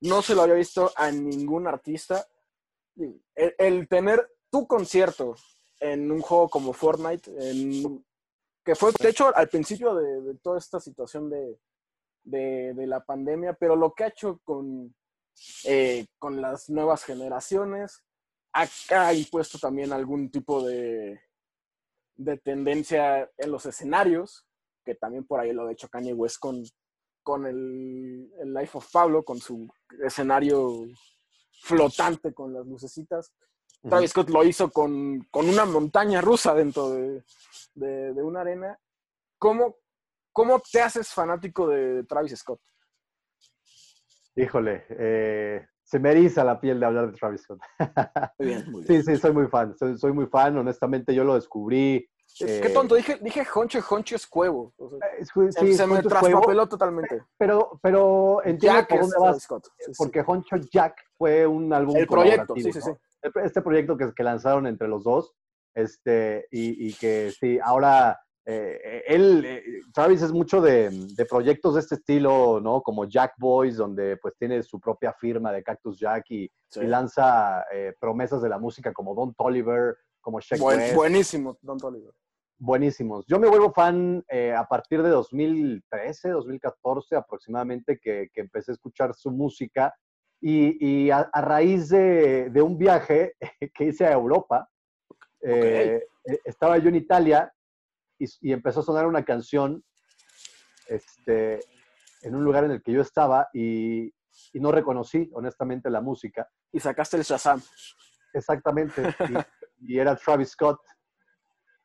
no 0.00 0.22
se 0.22 0.34
lo 0.34 0.42
había 0.42 0.54
visto 0.54 0.90
a 0.96 1.10
ningún 1.10 1.66
artista. 1.66 2.26
El, 2.96 3.54
el 3.58 3.88
tener 3.88 4.28
tu 4.50 4.66
concierto 4.66 5.34
en 5.80 6.10
un 6.10 6.20
juego 6.20 6.48
como 6.48 6.72
Fortnite, 6.72 7.30
en- 7.50 8.04
que 8.64 8.74
fue, 8.74 8.92
de 9.00 9.08
hecho, 9.08 9.34
al 9.34 9.48
principio 9.48 9.94
de, 9.94 10.34
toda 10.42 10.58
esta 10.58 10.78
situación 10.80 11.30
de, 11.30 11.58
de- 12.24 12.86
la 12.86 13.04
pandemia, 13.04 13.54
pero 13.54 13.76
lo 13.76 13.94
que 13.94 14.04
ha 14.04 14.08
hecho 14.08 14.40
con, 14.44 14.94
eh, 15.64 16.06
con 16.18 16.40
las 16.40 16.68
nuevas 16.68 17.04
generaciones, 17.04 18.02
ha, 18.52 18.66
ha 18.90 19.14
impuesto 19.14 19.58
también 19.58 19.92
algún 19.92 20.30
tipo 20.30 20.66
de, 20.66 21.20
de 22.16 22.36
tendencia 22.38 23.30
en 23.36 23.50
los 23.50 23.64
escenarios, 23.66 24.44
que 24.84 24.94
también 24.94 25.24
por 25.26 25.40
ahí 25.40 25.52
lo 25.52 25.66
ha 25.66 25.72
hecho 25.72 25.88
Kanye 25.88 26.12
West 26.14 26.38
con, 26.38 26.62
con 27.22 27.46
el 27.46 28.30
Life 28.54 28.76
of 28.78 28.90
Pablo, 28.90 29.22
con 29.24 29.38
su 29.38 29.68
escenario 30.02 30.86
flotante 31.60 32.32
con 32.32 32.52
las 32.54 32.66
lucecitas. 32.66 33.32
Travis 33.82 34.10
Scott 34.10 34.28
lo 34.30 34.44
hizo 34.44 34.70
con, 34.70 35.20
con 35.30 35.48
una 35.48 35.64
montaña 35.64 36.20
rusa 36.20 36.54
dentro 36.54 36.90
de, 36.90 37.22
de- 37.74 38.12
de 38.14 38.22
una 38.22 38.40
arena. 38.40 38.78
¿Cómo, 39.38 39.76
¿Cómo 40.32 40.60
te 40.60 40.80
haces 40.82 41.08
fanático 41.12 41.68
de 41.68 42.04
Travis 42.04 42.36
Scott? 42.38 42.60
Híjole, 44.36 44.84
eh, 44.90 45.66
se 45.82 45.98
me 45.98 46.10
eriza 46.12 46.44
la 46.44 46.60
piel 46.60 46.78
de 46.78 46.86
hablar 46.86 47.10
de 47.10 47.16
Travis 47.16 47.42
Scott. 47.42 47.60
Muy 48.38 48.48
bien, 48.48 48.64
muy 48.70 48.84
bien. 48.84 49.02
sí, 49.04 49.14
sí, 49.14 49.20
soy 49.20 49.32
muy 49.32 49.46
fan, 49.48 49.76
soy, 49.76 49.98
soy 49.98 50.12
muy 50.12 50.26
fan, 50.26 50.56
honestamente 50.58 51.14
yo 51.14 51.24
lo 51.24 51.34
descubrí. 51.34 52.08
Es- 52.38 52.42
eh, 52.42 52.60
Qué 52.62 52.70
tonto, 52.70 52.94
dije, 52.94 53.18
dije 53.20 53.44
honcho, 53.54 53.80
honcho 53.90 54.14
es 54.14 54.26
cuevo. 54.26 54.72
O 54.76 54.90
sea, 54.90 54.98
eh, 55.08 55.24
sí, 55.24 55.72
se, 55.72 55.74
se 55.78 55.86
me 55.86 56.02
traspapeló 56.02 56.68
totalmente. 56.68 57.22
pero, 57.36 57.80
pero 57.82 58.42
entiendo 58.44 58.78
Jack 58.80 58.88
por 58.90 59.00
dónde 59.00 59.16
vas, 59.18 59.42
Scott. 59.42 59.66
sí, 59.78 59.84
sí. 59.86 59.92
porque 59.96 60.22
Honcho 60.24 60.56
Jack 60.70 60.96
fue 61.16 61.46
un 61.46 61.72
álbum 61.72 61.96
El 61.96 62.06
proyecto, 62.06 62.54
sí, 62.54 62.72
sí, 62.72 62.78
¿no? 62.78 62.98
El- 63.22 63.32
Este 63.44 63.62
proyecto 63.62 63.96
que, 63.96 64.12
que 64.14 64.22
lanzaron 64.22 64.66
entre 64.66 64.88
los 64.88 65.04
dos, 65.04 65.34
este, 65.74 66.46
y, 66.50 66.88
y 66.88 66.92
que 66.94 67.30
sí, 67.38 67.58
ahora 67.62 68.18
eh, 68.46 69.02
él, 69.06 69.44
eh, 69.44 69.62
Travis 69.92 70.22
es 70.22 70.32
mucho 70.32 70.60
de, 70.62 70.88
de 70.90 71.26
proyectos 71.26 71.74
de 71.74 71.80
este 71.80 71.96
estilo, 71.96 72.60
¿no? 72.60 72.80
Como 72.82 73.04
Jack 73.04 73.34
Boys, 73.38 73.76
donde 73.76 74.16
pues 74.16 74.34
tiene 74.38 74.62
su 74.62 74.80
propia 74.80 75.12
firma 75.12 75.52
de 75.52 75.62
Cactus 75.62 75.98
Jack 75.98 76.24
y, 76.30 76.50
Sí. 76.70 76.80
y 76.80 76.86
lanza 76.86 77.64
eh, 77.72 77.94
promesas 78.00 78.40
de 78.42 78.48
la 78.48 78.58
música 78.58 78.92
como 78.92 79.14
Don 79.14 79.34
Toliver, 79.34 79.96
como 80.20 80.40
Sheck 80.40 80.60
Buen- 80.60 80.78
West, 80.80 80.94
buenísimo, 80.94 81.58
Don 81.62 81.78
Toliver. 81.78 82.12
buenísimos. 82.58 83.24
Yo 83.26 83.38
me 83.38 83.48
vuelvo 83.48 83.72
fan 83.72 84.24
eh, 84.28 84.52
a 84.54 84.64
partir 84.64 85.02
de 85.02 85.10
2013, 85.10 86.30
2014 86.30 87.16
aproximadamente, 87.16 87.98
que, 87.98 88.28
que 88.32 88.40
empecé 88.40 88.72
a 88.72 88.74
escuchar 88.74 89.14
su 89.14 89.30
música 89.30 89.94
y, 90.40 91.04
y 91.06 91.10
a, 91.10 91.28
a 91.32 91.40
raíz 91.40 91.88
de, 91.88 92.50
de 92.50 92.62
un 92.62 92.78
viaje 92.78 93.34
que 93.74 93.84
hice 93.84 94.06
a 94.06 94.12
Europa, 94.12 94.68
eh, 95.40 96.04
eh, 96.24 96.40
estaba 96.44 96.78
yo 96.78 96.88
en 96.88 96.96
Italia 96.96 97.52
y, 98.18 98.26
y 98.40 98.52
empezó 98.52 98.80
a 98.80 98.84
sonar 98.84 99.06
una 99.06 99.24
canción 99.24 99.84
este, 100.88 101.60
en 102.22 102.34
un 102.34 102.44
lugar 102.44 102.64
en 102.64 102.72
el 102.72 102.82
que 102.82 102.92
yo 102.92 103.00
estaba 103.00 103.48
y, 103.52 104.06
y 104.52 104.60
no 104.60 104.72
reconocí 104.72 105.30
honestamente 105.34 105.90
la 105.90 106.00
música. 106.00 106.48
Y 106.72 106.80
sacaste 106.80 107.16
el 107.16 107.22
Shazam. 107.22 107.62
Exactamente. 108.32 109.14
Y, 109.80 109.98
era 109.98 110.16
Travis 110.16 110.50
Scott. 110.50 110.80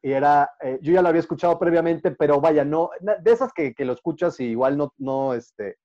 Y 0.02 0.12
era, 0.12 0.52
eh, 0.62 0.80
yo 0.82 0.92
ya 0.92 1.02
lo 1.02 1.08
había 1.08 1.22
escuchado 1.22 1.58
previamente, 1.58 2.12
pero 2.12 2.42
vaya, 2.42 2.66
no, 2.66 2.90
de 3.00 3.32
esas 3.32 3.54
que, 3.54 3.74
que 3.74 3.86
lo 3.86 3.94
escuchas 3.94 4.38
y 4.42 4.48
igual 4.48 4.76
no, 4.76 4.94
no, 4.98 5.34
este, 5.34 5.78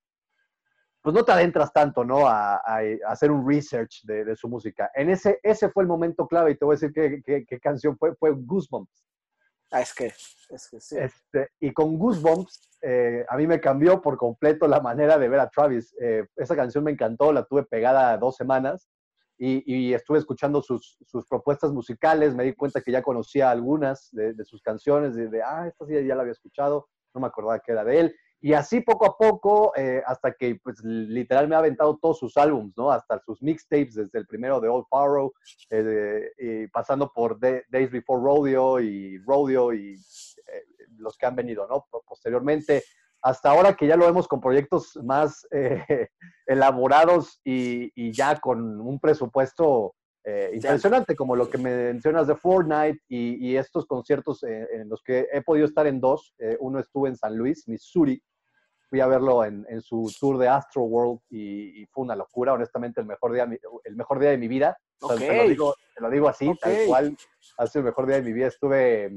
pues 1.02 1.14
no 1.14 1.24
te 1.24 1.32
adentras 1.32 1.72
tanto, 1.72 2.04
¿no? 2.04 2.26
A, 2.26 2.56
a- 2.56 2.80
a 3.06 3.12
hacer 3.12 3.30
un 3.30 3.46
research 3.48 4.02
de, 4.04 4.24
de 4.24 4.36
su 4.36 4.48
música. 4.48 4.90
En 4.94 5.10
ese, 5.10 5.38
ese 5.42 5.68
fue 5.70 5.82
el 5.84 5.88
momento 5.88 6.26
clave 6.26 6.50
y 6.52 6.56
te 6.56 6.64
voy 6.64 6.74
a 6.74 6.78
decir 6.78 6.92
qué, 7.24 7.58
canción 7.60 7.96
fue, 7.96 8.14
fue 8.16 8.32
Goosebumps. 8.34 9.04
Ah, 9.70 9.82
es 9.82 9.94
que, 9.94 10.06
es 10.06 10.68
que 10.70 10.80
sí. 10.80 10.96
Este, 10.98 11.50
y 11.60 11.72
con 11.72 11.98
Goosebumps, 11.98 12.70
eh, 12.82 13.24
a 13.28 13.36
mí 13.36 13.46
me 13.46 13.60
cambió 13.60 14.00
por 14.00 14.16
completo 14.16 14.66
la 14.66 14.80
manera 14.80 15.18
de 15.18 15.28
ver 15.28 15.40
a 15.40 15.48
Travis. 15.50 15.94
Eh, 16.00 16.26
esa 16.36 16.56
canción 16.56 16.84
me 16.84 16.90
encantó, 16.92 17.32
la 17.32 17.44
tuve 17.44 17.64
pegada 17.64 18.16
dos 18.16 18.36
semanas 18.36 18.88
y, 19.36 19.62
y 19.72 19.92
estuve 19.94 20.18
escuchando 20.18 20.62
sus, 20.62 20.96
sus 21.06 21.26
propuestas 21.26 21.70
musicales. 21.70 22.34
Me 22.34 22.44
di 22.44 22.54
cuenta 22.54 22.80
que 22.80 22.92
ya 22.92 23.02
conocía 23.02 23.50
algunas 23.50 24.08
de, 24.12 24.32
de 24.32 24.44
sus 24.44 24.62
canciones, 24.62 25.14
de, 25.14 25.28
de, 25.28 25.42
ah, 25.42 25.66
esta 25.68 25.84
sí 25.86 25.92
ya 26.06 26.14
la 26.14 26.22
había 26.22 26.32
escuchado, 26.32 26.88
no 27.14 27.20
me 27.20 27.26
acordaba 27.26 27.60
que 27.60 27.72
era 27.72 27.84
de 27.84 28.00
él. 28.00 28.16
Y 28.40 28.52
así 28.52 28.80
poco 28.80 29.04
a 29.06 29.16
poco, 29.16 29.72
eh, 29.76 30.00
hasta 30.06 30.32
que 30.32 30.60
pues 30.62 30.78
literal 30.84 31.48
me 31.48 31.56
ha 31.56 31.58
aventado 31.58 31.98
todos 32.00 32.18
sus 32.20 32.36
álbums, 32.36 32.72
¿no? 32.76 32.90
Hasta 32.92 33.18
sus 33.20 33.42
mixtapes, 33.42 33.94
desde 33.96 34.18
el 34.18 34.26
primero 34.26 34.60
de 34.60 34.68
Old 34.68 34.86
Pharaoh, 34.88 35.32
eh, 35.70 36.30
y 36.38 36.66
pasando 36.68 37.12
por 37.12 37.38
Day- 37.40 37.62
Days 37.68 37.90
Before 37.90 38.22
Rodeo 38.22 38.78
y 38.80 39.18
Rodeo 39.18 39.72
y 39.74 39.94
eh, 39.94 40.64
los 40.98 41.16
que 41.18 41.26
han 41.26 41.34
venido, 41.34 41.66
¿no? 41.66 41.86
Po- 41.90 42.04
Posteriormente, 42.06 42.84
hasta 43.22 43.50
ahora 43.50 43.74
que 43.74 43.88
ya 43.88 43.96
lo 43.96 44.06
vemos 44.06 44.28
con 44.28 44.40
proyectos 44.40 44.96
más 45.02 45.44
eh, 45.50 46.08
elaborados 46.46 47.40
y 47.44 48.12
ya 48.12 48.38
con 48.38 48.80
un 48.80 49.00
presupuesto 49.00 49.94
eh, 50.30 50.50
impresionante, 50.54 51.16
como 51.16 51.34
lo 51.36 51.48
que 51.48 51.56
mencionas 51.56 52.26
de 52.26 52.36
Fortnite 52.36 53.00
y, 53.08 53.48
y 53.48 53.56
estos 53.56 53.86
conciertos 53.86 54.42
eh, 54.42 54.68
en 54.72 54.88
los 54.88 55.02
que 55.02 55.26
he 55.32 55.40
podido 55.40 55.64
estar 55.66 55.86
en 55.86 56.00
dos. 56.00 56.34
Eh, 56.38 56.56
uno 56.60 56.78
estuve 56.80 57.08
en 57.08 57.16
San 57.16 57.34
Luis, 57.36 57.66
Missouri. 57.66 58.22
Fui 58.90 59.00
a 59.00 59.06
verlo 59.06 59.42
en, 59.44 59.64
en 59.70 59.80
su 59.80 60.10
tour 60.20 60.36
de 60.38 60.48
Astro 60.48 60.82
World 60.82 61.20
y, 61.30 61.80
y 61.82 61.86
fue 61.86 62.04
una 62.04 62.14
locura, 62.16 62.52
honestamente, 62.52 63.00
el 63.00 63.06
mejor 63.06 63.32
día, 63.32 63.44
de 63.44 63.48
mi- 63.50 63.58
el 63.84 63.96
mejor 63.96 64.18
día 64.18 64.30
de 64.30 64.38
mi 64.38 64.48
vida. 64.48 64.76
O 65.00 65.06
sea, 65.08 65.16
Ok. 65.16 65.22
te, 65.22 65.36
lo 65.36 65.48
digo, 65.48 65.74
te 65.94 66.00
lo 66.02 66.10
digo 66.10 66.28
así, 66.28 66.50
tal 66.60 66.72
Ok. 66.72 66.78
cual. 66.86 67.16
Ha 67.56 67.66
sido 67.66 67.80
el 67.80 67.86
mejor 67.86 68.06
día 68.06 68.16
de 68.16 68.22
mi 68.22 68.32
vida. 68.32 68.46
Estuve, 68.48 69.10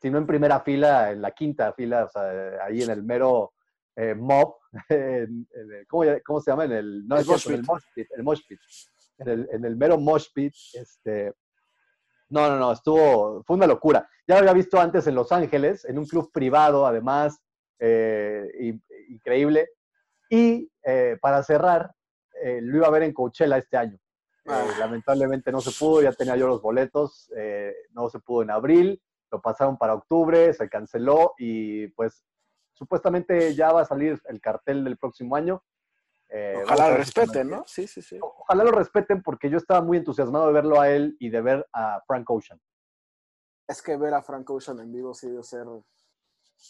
si 0.00 0.10
no 0.10 0.18
en 0.18 0.26
primera 0.26 0.60
fila, 0.60 1.10
en 1.12 1.20
la 1.22 1.30
quinta 1.32 1.72
fila, 1.74 2.04
o 2.04 2.08
sea, 2.08 2.64
ahí 2.64 2.82
en 2.82 2.90
el 2.90 3.02
mero 3.02 3.52
eh, 3.94 4.14
mob. 4.14 4.56
en- 4.88 5.46
en 5.54 5.72
el- 5.72 5.86
¿cómo, 5.86 6.04
cómo 6.24 6.40
se 6.40 6.50
llama? 6.50 6.64
En 6.64 6.72
el, 6.72 7.06
no, 7.06 7.16
El 7.16 7.22
el 7.22 7.26
mosh 7.62 7.82
pit. 7.94 8.08
El 8.16 8.22
mosh 8.22 8.40
pit. 8.48 8.58
En, 9.18 9.28
el, 9.28 9.48
en 9.52 9.64
el 9.64 9.76
mero 9.76 9.98
mosh 9.98 10.26
pit. 10.34 10.54
Este, 10.74 11.32
no, 12.28 12.48
no, 12.48 12.58
no, 12.58 12.72
estuvo, 12.72 13.42
fue 13.44 13.56
una 13.56 13.66
locura. 13.66 14.08
Ya 14.26 14.34
lo 14.34 14.40
había 14.40 14.52
visto 14.52 14.80
antes 14.80 15.06
en 15.06 15.14
Los 15.14 15.30
Ángeles, 15.32 15.84
en 15.84 15.98
un 15.98 16.06
club 16.06 16.30
privado, 16.32 16.86
además, 16.86 17.40
eh, 17.78 18.46
y- 18.60 19.12
increíble. 19.12 19.68
Y 20.28 20.70
eh, 20.82 21.16
para 21.20 21.42
cerrar, 21.42 21.92
eh, 22.42 22.60
lo 22.62 22.78
iba 22.78 22.86
a 22.88 22.90
ver 22.90 23.04
en 23.04 23.12
Coachella 23.12 23.56
este 23.58 23.76
año. 23.76 23.98
Ah. 24.48 24.64
lamentablemente 24.78 25.50
no 25.50 25.60
se 25.60 25.72
pudo, 25.72 26.02
ya 26.02 26.12
tenía 26.12 26.36
yo 26.36 26.46
los 26.46 26.62
boletos, 26.62 27.28
no 27.90 28.08
se 28.08 28.20
pudo 28.20 28.42
en 28.42 28.52
abril, 28.52 29.02
lo 29.32 29.42
pasaron 29.42 29.76
para 29.76 29.94
octubre, 29.94 30.54
se 30.54 30.68
canceló 30.68 31.34
y 31.36 31.88
pues 31.88 32.24
supuestamente 32.72 33.56
ya 33.56 33.72
va 33.72 33.80
a 33.80 33.86
salir 33.86 34.20
el 34.26 34.40
cartel 34.40 34.84
del 34.84 34.98
próximo 34.98 35.34
año. 35.34 35.64
Eh, 36.28 36.60
Ojalá 36.64 36.90
lo 36.90 36.96
respeten. 36.96 37.50
¿no? 37.50 37.64
Sí, 37.66 37.86
sí, 37.86 38.02
sí. 38.02 38.18
Ojalá 38.20 38.64
lo 38.64 38.72
respeten 38.72 39.22
porque 39.22 39.48
yo 39.48 39.58
estaba 39.58 39.80
muy 39.80 39.98
entusiasmado 39.98 40.48
de 40.48 40.52
verlo 40.52 40.80
a 40.80 40.90
él 40.90 41.16
y 41.20 41.30
de 41.30 41.40
ver 41.40 41.66
a 41.72 42.02
Frank 42.06 42.28
Ocean. 42.30 42.60
Es 43.68 43.82
que 43.82 43.96
ver 43.96 44.14
a 44.14 44.22
Frank 44.22 44.48
Ocean 44.50 44.78
en 44.80 44.92
vivo 44.92 45.12
sí 45.14 45.28
debe 45.28 45.42
ser, 45.42 45.66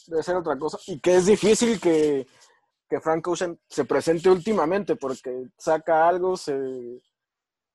debe 0.06 0.22
ser 0.22 0.36
otra 0.36 0.58
cosa. 0.58 0.78
Y 0.86 1.00
que 1.00 1.16
es 1.16 1.26
difícil 1.26 1.80
que, 1.80 2.26
que 2.88 3.00
Frank 3.00 3.26
Ocean 3.28 3.58
se 3.68 3.84
presente 3.84 4.30
últimamente 4.30 4.96
porque 4.96 5.48
saca 5.58 6.08
algo, 6.08 6.36
se, 6.36 7.00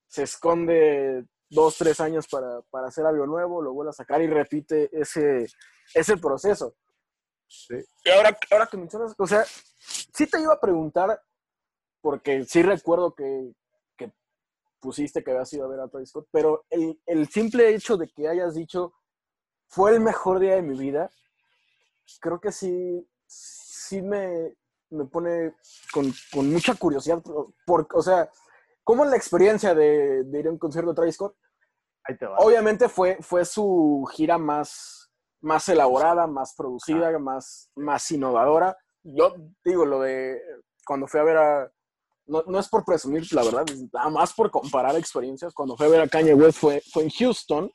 se 0.08 0.24
esconde 0.24 1.26
dos, 1.48 1.76
tres 1.76 2.00
años 2.00 2.26
para, 2.28 2.62
para 2.70 2.88
hacer 2.88 3.04
algo 3.04 3.26
nuevo, 3.26 3.62
lo 3.62 3.72
vuelve 3.74 3.90
a 3.90 3.94
sacar 3.94 4.22
y 4.22 4.26
repite 4.26 4.88
ese, 4.92 5.46
ese 5.94 6.16
proceso. 6.16 6.74
Sí. 7.46 7.74
Y 8.04 8.10
ahora, 8.10 8.36
ahora 8.50 8.66
que 8.66 8.78
mencionas, 8.78 9.14
o 9.16 9.26
sea, 9.26 9.44
sí 9.44 10.26
te 10.26 10.40
iba 10.40 10.54
a 10.54 10.60
preguntar, 10.60 11.20
porque 12.02 12.44
sí 12.44 12.62
recuerdo 12.62 13.14
que, 13.14 13.54
que 13.96 14.12
pusiste 14.80 15.24
que 15.24 15.30
habías 15.30 15.52
ido 15.54 15.64
a 15.64 15.68
ver 15.68 15.80
a 15.80 15.88
Travis 15.88 16.10
Scott, 16.10 16.28
pero 16.30 16.66
el, 16.68 17.00
el 17.06 17.28
simple 17.28 17.74
hecho 17.74 17.96
de 17.96 18.08
que 18.08 18.28
hayas 18.28 18.54
dicho 18.54 18.92
fue 19.68 19.92
el 19.92 20.00
mejor 20.00 20.38
día 20.38 20.56
de 20.56 20.62
mi 20.62 20.78
vida, 20.78 21.10
creo 22.20 22.38
que 22.40 22.52
sí, 22.52 23.08
sí 23.26 24.02
me, 24.02 24.54
me 24.90 25.06
pone 25.06 25.54
con, 25.92 26.12
con 26.30 26.52
mucha 26.52 26.74
curiosidad, 26.74 27.22
por, 27.64 27.88
o 27.94 28.02
sea, 28.02 28.28
¿cómo 28.84 29.04
es 29.04 29.10
la 29.10 29.16
experiencia 29.16 29.74
de, 29.74 30.24
de 30.24 30.40
ir 30.40 30.48
a 30.48 30.50
un 30.50 30.58
concierto 30.58 30.90
de 30.90 30.96
Travis 30.96 31.14
Scott? 31.14 31.36
Ahí 32.04 32.16
te 32.18 32.26
va. 32.26 32.36
Obviamente 32.38 32.88
fue, 32.88 33.18
fue 33.20 33.44
su 33.44 34.06
gira 34.12 34.36
más, 34.36 35.10
más 35.40 35.68
elaborada, 35.68 36.26
más 36.26 36.54
producida, 36.54 37.16
más, 37.18 37.70
más 37.76 38.10
innovadora. 38.10 38.76
Yo 39.04 39.34
digo, 39.64 39.84
lo 39.84 40.00
de 40.00 40.40
cuando 40.84 41.06
fui 41.06 41.20
a 41.20 41.24
ver 41.24 41.36
a... 41.36 41.72
No, 42.32 42.42
no 42.46 42.58
es 42.58 42.68
por 42.68 42.84
presumir, 42.84 43.30
la 43.32 43.44
verdad, 43.44 43.64
es 43.70 43.92
nada 43.92 44.08
más 44.08 44.32
por 44.32 44.50
comparar 44.50 44.96
experiencias. 44.96 45.52
Cuando 45.52 45.76
fui 45.76 45.86
a 45.86 45.90
ver 45.90 46.00
a 46.00 46.08
Kanye 46.08 46.34
West 46.34 46.58
fue, 46.58 46.82
fue 46.92 47.02
en 47.04 47.10
Houston, 47.10 47.70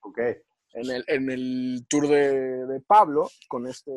Ok. 0.00 0.18
en 0.18 0.90
el, 0.90 1.04
en 1.06 1.30
el 1.30 1.86
tour 1.88 2.08
de, 2.08 2.66
de 2.66 2.80
Pablo, 2.80 3.28
con 3.48 3.66
este 3.66 3.92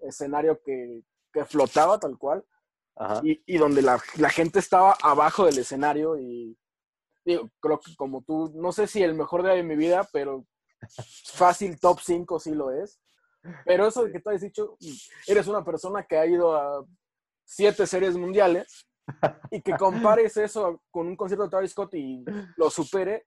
escenario 0.00 0.58
que, 0.64 1.02
que 1.32 1.44
flotaba 1.44 1.98
tal 2.00 2.16
cual, 2.16 2.42
Ajá. 2.96 3.20
y, 3.22 3.42
y 3.46 3.58
donde 3.58 3.82
la, 3.82 4.00
la 4.16 4.30
gente 4.30 4.58
estaba 4.60 4.96
abajo 5.02 5.44
del 5.44 5.58
escenario 5.58 6.16
y 6.18 6.56
digo, 7.26 7.50
creo 7.60 7.80
que 7.80 7.94
como 7.96 8.22
tú, 8.22 8.50
no 8.54 8.72
sé 8.72 8.86
si 8.86 9.02
el 9.02 9.14
mejor 9.14 9.42
día 9.42 9.52
de 9.52 9.62
mi 9.62 9.76
vida, 9.76 10.08
pero 10.12 10.46
fácil 11.34 11.78
top 11.78 12.00
5 12.00 12.40
sí 12.40 12.52
lo 12.54 12.70
es. 12.70 12.98
Pero 13.66 13.86
eso 13.86 14.04
de 14.04 14.10
que 14.12 14.20
tú 14.20 14.30
has 14.30 14.40
dicho, 14.40 14.78
eres 15.26 15.46
una 15.48 15.62
persona 15.62 16.06
que 16.06 16.16
ha 16.16 16.24
ido 16.26 16.56
a 16.56 16.82
siete 17.44 17.86
series 17.86 18.16
mundiales 18.16 18.86
y 19.50 19.60
que 19.60 19.76
compares 19.76 20.36
eso 20.36 20.82
con 20.90 21.06
un 21.06 21.16
concierto 21.16 21.44
de 21.44 21.50
Travis 21.50 21.70
Scott 21.72 21.94
y 21.94 22.24
lo 22.56 22.70
supere. 22.70 23.26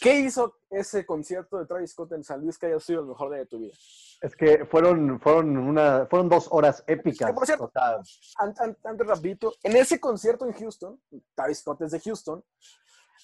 ¿Qué 0.00 0.20
hizo 0.20 0.56
ese 0.70 1.04
concierto 1.04 1.58
de 1.58 1.66
Travis 1.66 1.90
Scott 1.90 2.12
en 2.12 2.24
San 2.24 2.40
Luis 2.40 2.56
que 2.56 2.64
haya 2.66 2.80
sido 2.80 3.00
el 3.02 3.08
mejor 3.08 3.28
día 3.30 3.40
de 3.40 3.46
tu 3.46 3.58
vida? 3.58 3.74
Es 4.22 4.34
que 4.34 4.64
fueron, 4.64 5.20
fueron, 5.20 5.54
una, 5.58 6.06
fueron 6.06 6.30
dos 6.30 6.48
horas 6.50 6.82
épicas. 6.86 7.28
Que, 7.28 7.34
por 7.34 7.44
cierto, 7.44 7.64
O 7.64 7.70
sea, 7.70 7.96
An- 8.38 8.54
an- 8.58 8.76
Antes, 8.84 9.06
rapidito, 9.06 9.52
en 9.62 9.76
ese 9.76 10.00
concierto 10.00 10.46
en 10.46 10.54
Houston, 10.54 10.98
Travis 11.34 11.58
Scott 11.58 11.82
es 11.82 11.90
de 11.90 12.00
Houston, 12.00 12.42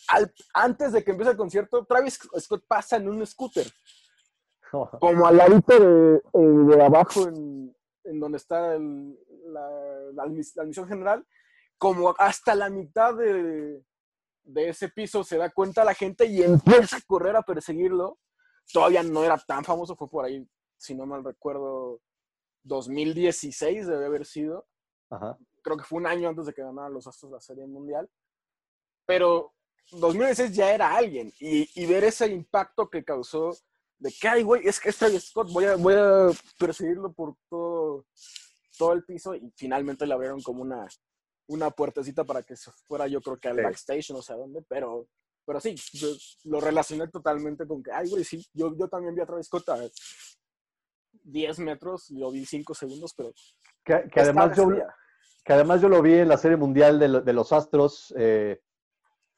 al- 0.08 0.30
antes 0.52 0.92
de 0.92 1.02
que 1.02 1.12
empiece 1.12 1.30
el 1.30 1.38
concierto, 1.38 1.86
Travis 1.86 2.18
Scott 2.38 2.62
pasa 2.68 2.96
en 2.96 3.08
un 3.08 3.26
scooter, 3.26 3.66
como 5.00 5.26
al 5.26 5.36
ladito 5.38 5.78
de, 5.78 6.16
eh, 6.16 6.76
de 6.76 6.82
abajo, 6.84 7.28
en, 7.28 7.74
en 8.04 8.20
donde 8.20 8.36
está 8.36 8.74
el- 8.74 9.18
la, 9.46 9.60
la 10.12 10.26
la 10.26 10.62
admisión 10.62 10.86
general, 10.86 11.26
como 11.78 12.14
hasta 12.18 12.54
la 12.54 12.68
mitad 12.68 13.14
de, 13.14 13.82
de 14.44 14.68
ese 14.68 14.88
piso 14.88 15.22
se 15.22 15.36
da 15.36 15.50
cuenta 15.50 15.84
la 15.84 15.94
gente 15.94 16.26
y 16.26 16.42
empieza 16.42 16.96
a 16.96 17.02
correr 17.06 17.36
a 17.36 17.42
perseguirlo. 17.42 18.18
Todavía 18.72 19.02
no 19.02 19.24
era 19.24 19.38
tan 19.38 19.64
famoso, 19.64 19.96
fue 19.96 20.10
por 20.10 20.24
ahí, 20.24 20.46
si 20.76 20.94
no 20.94 21.06
mal 21.06 21.24
recuerdo, 21.24 22.00
2016 22.64 23.86
debe 23.86 24.06
haber 24.06 24.26
sido 24.26 24.66
Ajá. 25.10 25.38
creo 25.62 25.76
que 25.76 25.84
fue 25.84 25.98
un 26.00 26.06
año 26.06 26.28
antes 26.28 26.46
de 26.46 26.52
que 26.52 26.62
ganaran 26.62 26.92
los 26.92 27.06
Astros 27.06 27.32
la 27.32 27.40
Serie 27.40 27.66
Mundial. 27.66 28.10
Pero 29.06 29.54
2016 29.92 30.54
ya 30.54 30.72
era 30.72 30.94
alguien. 30.94 31.32
Y, 31.40 31.68
y 31.80 31.86
ver 31.86 32.04
ese 32.04 32.26
impacto 32.26 32.90
que 32.90 33.04
causó 33.04 33.56
de 33.98 34.12
que, 34.12 34.28
ay, 34.28 34.42
güey, 34.42 34.66
es 34.66 34.78
que 34.78 34.90
es 34.90 34.98
Travis 34.98 35.28
Scott, 35.28 35.50
voy 35.52 35.64
a, 35.64 35.76
voy 35.76 35.94
a 35.94 36.28
perseguirlo 36.58 37.12
por 37.12 37.36
todo, 37.48 38.06
todo 38.76 38.92
el 38.92 39.04
piso. 39.04 39.34
Y 39.34 39.52
finalmente 39.56 40.06
le 40.06 40.14
abrieron 40.14 40.42
como 40.42 40.62
una, 40.62 40.86
una 41.48 41.70
puertecita 41.70 42.24
para 42.24 42.42
que 42.42 42.56
se 42.56 42.70
fuera, 42.86 43.06
yo 43.08 43.20
creo 43.20 43.38
que 43.38 43.48
al 43.48 43.56
Sí. 43.56 43.62
backstage, 43.62 44.10
no 44.10 44.22
sé 44.22 44.32
a 44.32 44.36
dónde. 44.36 44.62
Pero, 44.68 45.08
pero 45.44 45.60
sí, 45.60 45.74
yo 45.94 46.08
lo 46.44 46.60
relacioné 46.60 47.08
totalmente 47.08 47.66
con 47.66 47.82
que, 47.82 47.90
ay, 47.90 48.08
güey, 48.08 48.22
sí, 48.24 48.44
yo, 48.52 48.74
yo 48.76 48.88
también 48.88 49.14
vi 49.14 49.22
a 49.22 49.26
Travis 49.26 49.46
Scott 49.46 49.68
a 49.70 49.78
10 51.24 51.58
metros, 51.60 52.10
lo 52.10 52.30
vi 52.30 52.44
5 52.44 52.74
segundos, 52.74 53.14
pero 53.14 53.32
Que, 53.84 54.08
que 54.12 54.20
además 54.20 54.56
yo, 54.56 54.68
que 55.44 55.52
además 55.52 55.80
yo 55.80 55.88
lo 55.88 56.02
vi 56.02 56.14
en 56.14 56.28
la 56.28 56.36
Serie 56.38 56.56
Mundial 56.56 56.98
de, 56.98 57.08
lo- 57.08 57.20
de 57.22 57.32
los 57.32 57.52
Astros 57.52 58.12
eh, 58.18 58.60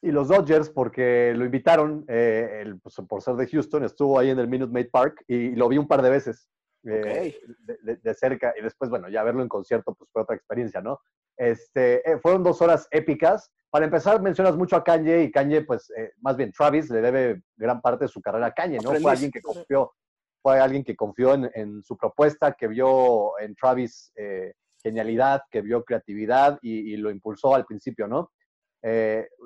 y 0.01 0.11
los 0.11 0.27
Dodgers 0.29 0.69
porque 0.69 1.33
lo 1.35 1.45
invitaron 1.45 2.03
eh, 2.07 2.59
el- 2.61 2.79
pues, 2.79 2.95
por 3.07 3.21
ser 3.21 3.35
de 3.35 3.47
Houston, 3.47 3.83
estuvo 3.85 4.19
ahí 4.19 4.29
en 4.29 4.39
el 4.39 4.47
Minute 4.47 4.71
Maid 4.73 4.89
Park 4.91 5.23
y 5.27 5.55
lo 5.55 5.69
vi 5.69 5.77
un 5.77 5.87
par 5.87 6.01
de 6.01 6.09
veces 6.09 6.47
eh, 6.83 7.39
de, 7.59 7.77
de- 7.83 7.95
de 7.97 8.13
cerca 8.13 8.53
y 8.57 8.61
después, 8.63 8.89
bueno, 8.89 9.07
ya 9.09 9.23
verlo 9.23 9.41
en 9.41 9.49
concierto 9.49 9.93
pues 9.93 10.09
fue 10.11 10.21
otra 10.23 10.35
experiencia, 10.35 10.81
¿no? 10.81 10.99
Este, 11.37 12.09
eh, 12.09 12.19
fueron 12.19 12.43
dos 12.43 12.61
horas 12.61 12.87
épicas. 12.91 13.51
Para 13.69 13.85
empezar, 13.85 14.21
mencionas 14.21 14.57
mucho 14.57 14.75
a 14.75 14.83
Kanye 14.83 15.23
y 15.23 15.31
Kanye, 15.31 15.61
pues 15.61 15.89
eh, 15.95 16.11
más 16.21 16.35
bien 16.37 16.51
Travis 16.51 16.89
le 16.89 17.01
debe 17.01 17.41
gran 17.55 17.79
parte 17.81 18.05
de 18.05 18.09
su 18.09 18.21
carrera 18.21 18.47
a 18.47 18.51
Kanye, 18.53 18.77
¿no? 18.83 18.89
Fue 19.01 19.11
alguien 19.11 19.31
que 19.31 19.41
confió, 19.41 19.93
fue 20.41 20.59
alguien 20.59 20.83
que 20.83 20.95
confió 20.95 21.33
en, 21.35 21.49
en 21.53 21.81
su 21.83 21.95
propuesta, 21.97 22.53
que 22.53 22.67
vio 22.67 23.39
en 23.39 23.55
Travis 23.55 24.11
eh, 24.15 24.53
genialidad, 24.83 25.43
que 25.49 25.61
vio 25.61 25.83
creatividad 25.85 26.59
y, 26.61 26.93
y 26.93 26.97
lo 26.97 27.11
impulsó 27.11 27.55
al 27.55 27.65
principio, 27.65 28.07
¿no? 28.07 28.31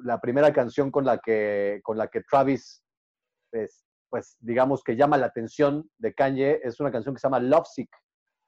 La 0.03 0.19
primera 0.21 0.53
canción 0.53 0.89
con 0.89 1.03
la 1.05 1.17
que, 1.19 1.81
con 1.83 1.97
la 1.97 2.07
que 2.07 2.21
Travis, 2.21 2.81
pues, 3.51 3.85
pues, 4.15 4.37
digamos 4.39 4.81
que 4.81 4.95
llama 4.95 5.17
la 5.17 5.25
atención 5.25 5.89
de 5.97 6.13
Kanye 6.13 6.61
es 6.63 6.79
una 6.79 6.89
canción 6.89 7.13
que 7.13 7.19
se 7.19 7.27
llama 7.27 7.41
Lovesick, 7.41 7.89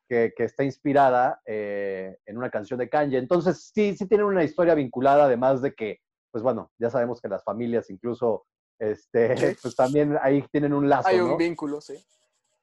que, 0.08 0.32
que 0.34 0.46
está 0.46 0.64
inspirada 0.64 1.42
eh, 1.46 2.16
en 2.26 2.38
una 2.38 2.50
canción 2.50 2.80
de 2.80 2.88
Kanye. 2.88 3.18
Entonces, 3.18 3.70
sí, 3.76 3.94
sí 3.98 4.08
tienen 4.08 4.28
una 4.28 4.46
historia 4.46 4.76
vinculada, 4.76 5.26
además 5.26 5.62
de 5.62 5.74
que, 5.76 6.00
pues 6.32 6.42
bueno, 6.42 6.72
ya 6.80 6.90
sabemos 6.90 7.20
que 7.20 7.28
las 7.28 7.44
familias 7.44 7.90
incluso, 7.90 8.46
este, 8.80 9.36
pues 9.62 9.76
también 9.76 10.18
ahí 10.22 10.42
tienen 10.54 10.72
un 10.72 10.88
lazo, 10.88 11.10
Hay 11.10 11.18
¿no? 11.18 11.34
un 11.34 11.38
vínculo, 11.38 11.82
sí. 11.82 12.02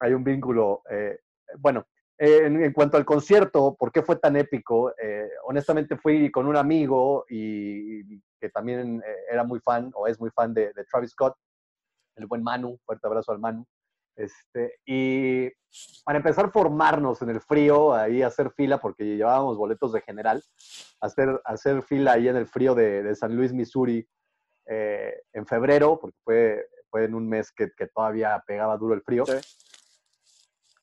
hay 0.00 0.14
un 0.14 0.24
vínculo. 0.24 0.80
eh, 0.88 1.18
bueno, 1.58 1.84
eh, 2.16 2.46
en, 2.46 2.64
en 2.64 2.72
cuanto 2.72 2.96
al 2.96 3.04
concierto, 3.04 3.76
¿por 3.78 3.92
qué 3.92 4.02
fue 4.02 4.16
tan 4.16 4.34
épico? 4.36 4.94
Eh, 4.98 5.28
honestamente 5.44 5.98
fui 5.98 6.30
con 6.30 6.46
un 6.46 6.56
amigo 6.56 7.26
y, 7.28 8.14
y 8.14 8.22
que 8.40 8.48
también 8.48 9.02
eh, 9.06 9.16
era 9.30 9.44
muy 9.44 9.60
fan 9.60 9.90
o 9.94 10.06
es 10.06 10.18
muy 10.18 10.30
fan 10.30 10.54
de, 10.54 10.72
de 10.72 10.84
Travis 10.84 11.10
Scott, 11.10 11.36
el 12.16 12.26
buen 12.26 12.42
Manu, 12.42 12.78
fuerte 12.84 13.06
abrazo 13.06 13.32
al 13.32 13.38
Manu. 13.38 13.66
Este, 14.16 14.78
y 14.86 15.48
para 16.04 16.18
empezar 16.18 16.46
a 16.46 16.50
formarnos 16.50 17.20
en 17.22 17.30
el 17.30 17.40
frío, 17.40 17.94
ahí 17.94 18.22
hacer 18.22 18.52
fila, 18.52 18.78
porque 18.78 19.04
llevábamos 19.04 19.56
boletos 19.56 19.92
de 19.92 20.02
general, 20.02 20.42
hacer, 21.00 21.40
hacer 21.44 21.82
fila 21.82 22.12
ahí 22.12 22.28
en 22.28 22.36
el 22.36 22.46
frío 22.46 22.74
de, 22.74 23.02
de 23.02 23.14
San 23.16 23.34
Luis, 23.34 23.52
Missouri, 23.52 24.06
eh, 24.66 25.22
en 25.32 25.46
febrero, 25.46 25.98
porque 26.00 26.18
fue, 26.22 26.66
fue 26.90 27.04
en 27.04 27.14
un 27.14 27.28
mes 27.28 27.50
que, 27.50 27.70
que 27.76 27.88
todavía 27.88 28.42
pegaba 28.46 28.76
duro 28.76 28.94
el 28.94 29.02
frío 29.02 29.24
Sí. 29.26 29.32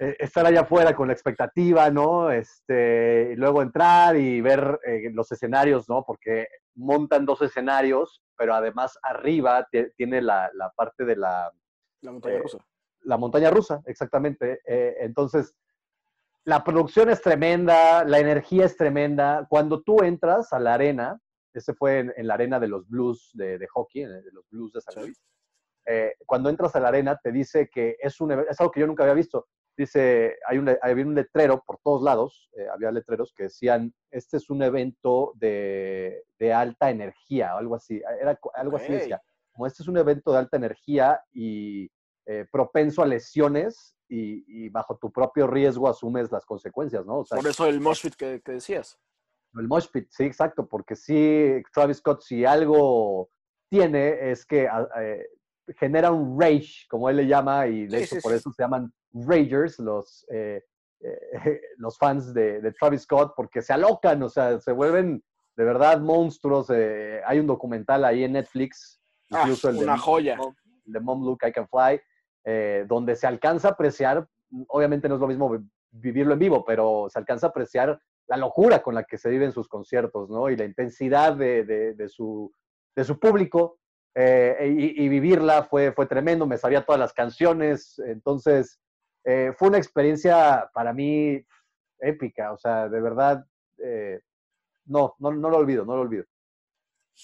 Eh, 0.02 0.16
estar 0.20 0.46
allá 0.46 0.62
afuera 0.62 0.96
con 0.96 1.08
la 1.08 1.14
expectativa, 1.14 1.90
¿no? 1.92 2.32
Este, 2.32 3.30
y 3.34 3.36
luego 3.36 3.62
entrar 3.62 4.16
y 4.18 4.42
ver 4.42 4.80
eh, 4.86 5.10
los 5.14 5.32
escenarios, 5.32 5.88
¿no? 5.88 6.04
Porque 6.04 6.48
montan 6.76 7.26
dos 7.26 7.42
escenarios, 7.42 8.22
pero 8.36 8.54
además 8.56 8.98
arriba 9.04 9.68
tie- 9.72 9.94
tiene 9.96 10.22
la, 10.22 10.50
la 10.56 10.72
parte 10.72 11.06
de 11.06 11.16
la, 11.16 11.52
La 12.02 12.12
montaña 12.12 12.36
Eh, 12.36 12.40
rusa. 12.42 12.58
la 13.04 13.18
montaña 13.18 13.50
rusa, 13.52 13.82
exactamente. 13.86 14.60
Entonces, 14.66 15.56
la 16.46 16.64
producción 16.64 17.10
es 17.12 17.22
tremenda, 17.22 18.04
la 18.04 18.18
energía 18.20 18.66
es 18.66 18.76
tremenda. 18.76 19.46
Cuando 19.50 19.84
tú 19.84 20.02
entras 20.04 20.52
a 20.54 20.60
la 20.60 20.74
arena, 20.74 21.20
ese 21.54 21.74
fue 21.76 22.00
en, 22.00 22.14
en 22.18 22.26
la 22.28 22.34
arena 22.34 22.60
de 22.60 22.68
los 22.68 22.88
Blues 22.88 23.30
de, 23.34 23.60
de 23.60 23.68
hockey, 23.68 24.06
de 24.06 24.32
los 24.32 24.50
Blues 24.50 24.72
de 24.74 24.82
San 24.82 24.94
Sí. 24.96 25.00
Luis. 25.02 25.22
Eh, 25.86 26.14
cuando 26.26 26.50
entras 26.50 26.76
a 26.76 26.80
la 26.80 26.88
arena, 26.88 27.20
te 27.22 27.32
dice 27.32 27.70
que 27.72 27.98
es, 28.00 28.20
un, 28.22 28.32
es 28.32 28.60
algo 28.60 28.72
que 28.72 28.80
yo 28.80 28.88
nunca 28.88 29.04
había 29.04 29.14
visto. 29.16 29.48
Dice, 29.82 30.38
hay 30.48 30.60
un, 30.60 30.70
había 30.80 31.04
un 31.04 31.16
letrero 31.16 31.64
por 31.66 31.80
todos 31.80 32.04
lados, 32.04 32.52
eh, 32.56 32.68
había 32.72 32.92
letreros 32.92 33.34
que 33.36 33.44
decían, 33.44 33.92
este 34.12 34.38
es 34.38 34.52
un 34.52 34.62
evento 34.62 35.34
de, 35.38 36.24
de 36.38 36.54
alta 36.54 36.92
energía, 36.92 37.56
o 37.56 37.58
algo 37.58 37.76
así. 37.76 38.00
Era 38.20 38.40
algo 38.54 38.78
así 38.78 38.92
decía. 38.92 39.20
Como 39.52 39.66
este 39.66 39.82
es 39.82 39.90
un 39.90 39.98
evento 39.98 40.32
de 40.32 40.38
alta 40.38 40.58
energía 40.58 41.20
y 41.34 41.90
eh, 42.28 42.46
propenso 42.52 43.02
a 43.02 43.08
lesiones 43.08 43.98
y, 44.08 44.46
y 44.48 44.70
bajo 44.70 44.98
tu 44.98 45.12
propio 45.12 45.48
riesgo 45.48 45.90
asumes 45.90 46.32
las 46.32 46.46
consecuencias, 46.46 47.04
¿no? 47.04 47.22
O 47.22 47.26
sea, 47.26 47.38
Por 47.38 47.50
eso 47.50 47.66
el 47.66 47.82
mosh 47.82 48.04
pit 48.04 48.14
que, 48.14 48.40
que 48.46 48.52
decías. 48.52 49.00
El 49.56 49.68
mosh 49.68 49.88
pit, 49.92 50.08
sí, 50.12 50.26
exacto, 50.26 50.68
porque 50.68 50.96
sí, 50.96 51.64
Travis 51.74 51.98
Scott, 51.98 52.22
si 52.22 52.46
algo 52.46 53.32
tiene, 53.68 54.30
es 54.30 54.46
que 54.46 54.68
ah, 54.68 54.88
eh, 55.00 55.26
genera 55.80 56.12
un 56.12 56.40
rage, 56.40 56.86
como 56.88 57.10
él 57.10 57.18
le 57.18 57.28
llama, 57.28 57.66
y 57.66 57.88
de 57.88 58.04
hecho 58.04 58.18
por 58.22 58.34
eso 58.34 58.52
se 58.52 58.62
llaman 58.62 58.94
Ragers, 59.14 59.80
los, 59.80 60.26
eh, 60.30 60.64
eh, 61.02 61.32
los 61.78 61.98
fans 61.98 62.34
de, 62.34 62.74
Travis 62.80 63.04
Scott, 63.04 63.34
porque 63.36 63.62
se 63.62 63.74
alocan, 63.74 64.22
o 64.24 64.30
sea, 64.30 64.60
se 64.60 64.72
vuelven 64.72 65.24
de 65.56 65.64
verdad 65.64 66.00
monstruos. 66.00 66.70
hay 66.70 67.40
un 67.40 67.48
documental 67.48 68.06
ahí 68.06 68.24
en 68.24 68.34
Netflix, 68.34 69.02
ah, 69.32 69.42
incluso 69.42 69.70
el 69.70 69.78
una 69.78 69.94
de, 69.94 70.00
joya. 70.00 70.38
de 70.86 71.00
Mom 71.00 71.24
Look 71.24 71.40
I 71.48 71.52
Can 71.52 71.68
Fly, 71.68 72.88
donde 72.88 73.16
se 73.16 73.28
alcanza 73.28 73.70
a 73.70 73.72
apreciar, 73.72 74.28
obviamente 74.68 75.08
no 75.08 75.16
es 75.16 75.22
lo 75.22 75.28
mismo 75.28 75.58
vivirlo 75.92 76.34
en 76.34 76.40
vivo, 76.40 76.64
pero 76.66 77.08
se 77.10 77.20
alcanza 77.20 77.48
a 77.48 77.50
apreciar 77.50 78.00
la 78.28 78.38
locura 78.38 78.82
con 78.82 78.96
la 78.96 79.04
que 79.04 79.18
se 79.18 79.30
viven 79.30 79.52
sus 79.52 79.68
conciertos, 79.68 80.30
¿no? 80.30 80.50
Y 80.50 80.56
la 80.56 80.64
intensidad 80.64 81.36
de, 81.36 82.08
su, 82.08 82.52
de 82.96 83.04
su, 83.04 83.20
público. 83.20 83.78
Eh, 84.16 84.94
y, 84.98 85.08
vivirla 85.08 85.64
fue, 85.64 85.92
fue 85.94 86.06
tremendo, 86.06 86.46
me 86.46 86.58
sabía 86.58 86.86
todas 86.86 87.00
las 87.00 87.14
canciones, 87.14 87.98
entonces 88.00 88.80
eh, 89.24 89.54
fue 89.58 89.70
una 89.70 89.78
experiencia 89.78 90.70
para 90.74 90.94
mí 90.94 91.44
épica, 92.00 92.52
o 92.52 92.58
sea, 92.58 92.90
de 92.90 93.02
verdad, 93.02 93.46
eh, 93.78 94.20
no, 94.86 95.16
no, 95.20 95.32
no 95.32 95.50
lo 95.50 95.58
olvido, 95.58 95.86
no 95.86 95.96
lo 95.96 96.02
olvido. 96.02 96.26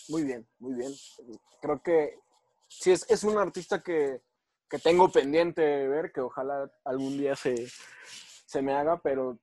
Muy 0.09 0.23
bien, 0.23 0.47
muy 0.59 0.75
bien. 0.75 0.91
Creo 1.61 1.81
que 1.81 2.19
sí, 2.67 2.91
es, 2.91 3.09
es 3.09 3.23
un 3.23 3.37
artista 3.37 3.81
que, 3.81 4.21
que 4.69 4.79
tengo 4.79 5.09
pendiente 5.09 5.61
de 5.61 5.87
ver, 5.87 6.11
que 6.11 6.21
ojalá 6.21 6.69
algún 6.83 7.17
día 7.17 7.35
se, 7.35 7.67
se 8.45 8.61
me 8.61 8.73
haga, 8.73 8.97
pero 9.01 9.39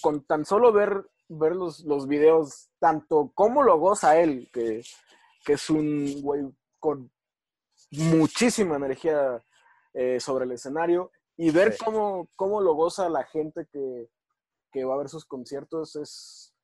con 0.00 0.24
tan 0.24 0.44
solo 0.44 0.72
ver, 0.72 1.06
ver 1.28 1.54
los, 1.54 1.80
los 1.80 2.06
videos, 2.06 2.70
tanto 2.78 3.32
cómo 3.34 3.62
lo 3.62 3.78
goza 3.78 4.18
él, 4.18 4.48
que, 4.52 4.82
es 5.46 5.70
un 5.70 6.22
güey 6.22 6.42
con 6.78 7.10
muchísima 7.90 8.76
energía 8.76 9.42
eh, 9.92 10.18
sobre 10.18 10.46
el 10.46 10.52
escenario, 10.52 11.10
y 11.36 11.50
ver 11.50 11.76
cómo, 11.82 12.28
cómo 12.36 12.60
lo 12.60 12.74
goza 12.74 13.08
la 13.08 13.24
gente 13.24 13.66
que, 13.72 14.84
va 14.84 14.94
a 14.94 14.98
ver 14.98 15.08
sus 15.08 15.24
conciertos, 15.24 15.94
es, 15.96 16.54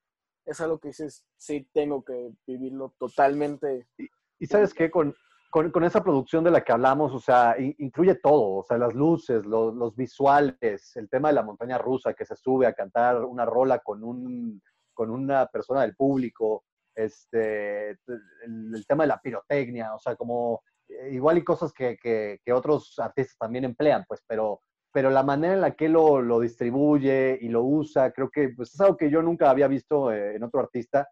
es 0.45 0.61
algo 0.61 0.79
que 0.79 0.89
dices, 0.89 1.25
sí, 1.37 1.69
tengo 1.73 2.05
que 2.05 2.33
vivirlo 2.47 2.95
totalmente. 2.99 3.87
Y, 3.99 4.09
y 4.39 4.47
sabes 4.47 4.75
qué, 4.75 4.91
con, 4.91 5.15
con, 5.51 5.85
esa 5.85 6.03
producción 6.03 6.45
de 6.45 6.51
la 6.51 6.63
que 6.63 6.73
hablamos, 6.73 7.13
o 7.13 7.21
sea, 7.21 7.57
incluye 7.79 8.15
todo, 8.15 8.59
o 8.59 8.63
sea, 8.63 8.79
las 8.79 8.95
luces, 8.95 9.45
los 9.45 9.97
visuales, 9.97 10.97
el 10.97 11.09
tema 11.09 11.29
de 11.29 11.35
la 11.35 11.43
montaña 11.43 11.77
rusa 11.77 12.15
que 12.15 12.25
se 12.25 12.37
sube 12.37 12.67
a 12.67 12.73
cantar 12.73 13.25
una 13.25 13.45
rola 13.45 13.81
con, 13.81 14.05
un, 14.05 14.63
con 14.95 15.11
una 15.11 15.47
persona 15.47 15.83
del 15.83 15.97
público, 15.97 16.65
este, 16.95 17.91
el, 17.91 18.85
tema 18.87 19.05
de 19.05 19.09
la 19.09 19.21
pirotecnia, 19.21 19.95
o 19.95 19.99
sea, 19.99 20.15
como 20.15 20.63
igual 21.09 21.39
y 21.39 21.45
cosas 21.45 21.73
que, 21.73 21.97
que, 21.99 22.53
otros 22.53 22.99
artistas 22.99 23.37
también 23.39 23.65
emplean, 23.65 24.05
pues, 24.07 24.23
pero, 24.27 24.61
pero 24.93 25.11
la 25.11 25.23
manera 25.23 25.55
en 25.55 25.61
la 25.61 25.73
que 25.73 25.89
lo, 25.89 26.21
lo 26.21 26.41
distribuye 26.41 27.39
y 27.41 27.49
lo 27.49 27.63
usa, 27.63 28.13
creo 28.13 28.31
que 28.31 28.51
pues, 28.51 28.75
es 28.75 28.81
algo 28.81 28.97
que 28.97 29.11
yo 29.11 29.23
nunca 29.23 29.51
había 29.51 29.69
visto 29.69 30.13
eh, 30.13 30.37
en 30.37 30.43
otro 30.43 30.61
artista 30.61 31.09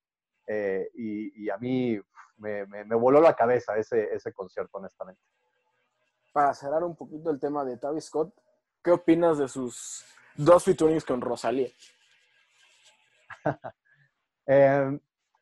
eh, 0.46 0.90
y, 0.94 1.44
y, 1.44 1.50
a 1.50 1.58
mí 1.58 1.98
me, 2.36 2.66
me, 2.66 2.94
voló 2.96 3.20
la 3.20 3.34
cabeza 3.34 3.76
ese, 3.76 4.14
ese 4.14 4.32
concierto, 4.32 4.78
honestamente. 4.78 5.20
Para 6.32 6.54
cerrar 6.54 6.84
un 6.84 6.96
poquito 6.96 7.30
el 7.30 7.38
tema 7.38 7.64
de 7.64 7.76
Travis 7.76 8.04
Scott, 8.04 8.34
¿qué 8.82 8.92
opinas 8.92 9.38
de 9.38 9.48
sus 9.48 10.04
dos 10.36 10.64
featurings 10.64 11.04
con 11.04 11.20
Rosalía? 11.20 11.70
Em, 14.50 14.98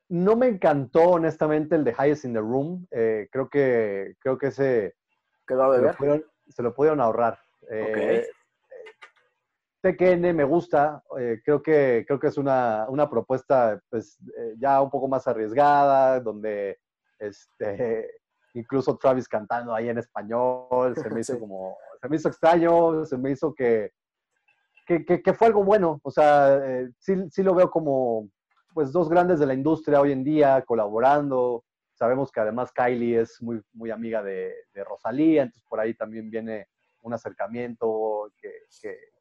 no 0.09 0.37
me 0.37 0.47
encantó, 0.47 1.11
honestamente, 1.11 1.75
el 1.75 1.85
de 1.85 1.93
Highest 1.93 2.25
in 2.25 2.35
the 2.35 2.41
Room. 2.41 2.87
Eh, 2.91 3.29
creo, 3.31 3.49
que, 3.49 4.15
creo 4.21 4.39
que 4.39 4.49
ese... 4.49 4.95
¿Quedó 5.47 5.73
de 5.73 5.81
ver? 5.81 6.27
se 6.49 6.63
lo 6.63 6.75
pudieron 6.75 7.01
ahorrar. 7.01 7.39
Eh, 7.71 8.27
TKN 9.83 10.35
me 10.35 10.45
gusta, 10.45 11.03
eh, 11.19 11.41
creo, 11.45 11.63
que, 11.63 12.05
creo 12.07 12.19
que 12.19 12.29
es 12.29 12.39
una, 12.39 12.87
una 12.89 13.09
propuesta 13.09 13.81
pues, 13.89 14.19
ya 14.59 14.81
un 14.81 14.91
poco 14.91 15.07
más 15.09 15.27
arriesgada, 15.29 16.21
donde 16.21 16.79
este, 17.19 18.11
incluso 18.55 18.97
Travis 18.97 19.29
cantando 19.29 19.75
ahí 19.75 19.89
en 19.89 19.99
español, 19.99 20.95
se 20.97 21.11
me 21.11 21.21
hizo 21.21 21.39
como, 21.41 21.77
se 22.01 22.09
me 22.09 22.17
hizo 22.17 22.29
extraño, 22.29 23.05
se 23.05 23.17
me 23.17 23.31
hizo 23.31 23.55
que, 23.55 23.93
que, 24.87 25.35
fue 25.35 25.49
algo 25.49 25.65
bueno, 25.65 26.01
o 26.03 26.11
sea, 26.11 26.57
eh, 26.65 26.91
sí, 26.99 27.15
sí, 27.31 27.43
lo 27.43 27.55
veo 27.55 27.71
como, 27.71 28.29
pues, 28.77 28.93
dos 28.93 29.09
grandes 29.09 29.41
de 29.41 29.47
la 29.47 29.55
industria 29.55 30.03
hoy 30.03 30.13
en 30.13 30.23
día 30.23 30.63
colaborando, 30.67 31.65
sabemos 31.95 32.31
que 32.31 32.41
además 32.41 32.73
Kylie 32.73 33.23
es 33.23 33.41
muy, 33.41 33.59
muy 33.73 33.91
amiga 33.91 34.23
de, 34.23 34.55
Rosalía, 34.85 35.45
entonces 35.45 35.65
por 35.67 35.81
ahí 35.81 35.95
también 35.95 36.29
viene 36.29 36.69
un 37.01 37.15
acercamiento 37.15 38.31
que, 38.39 38.51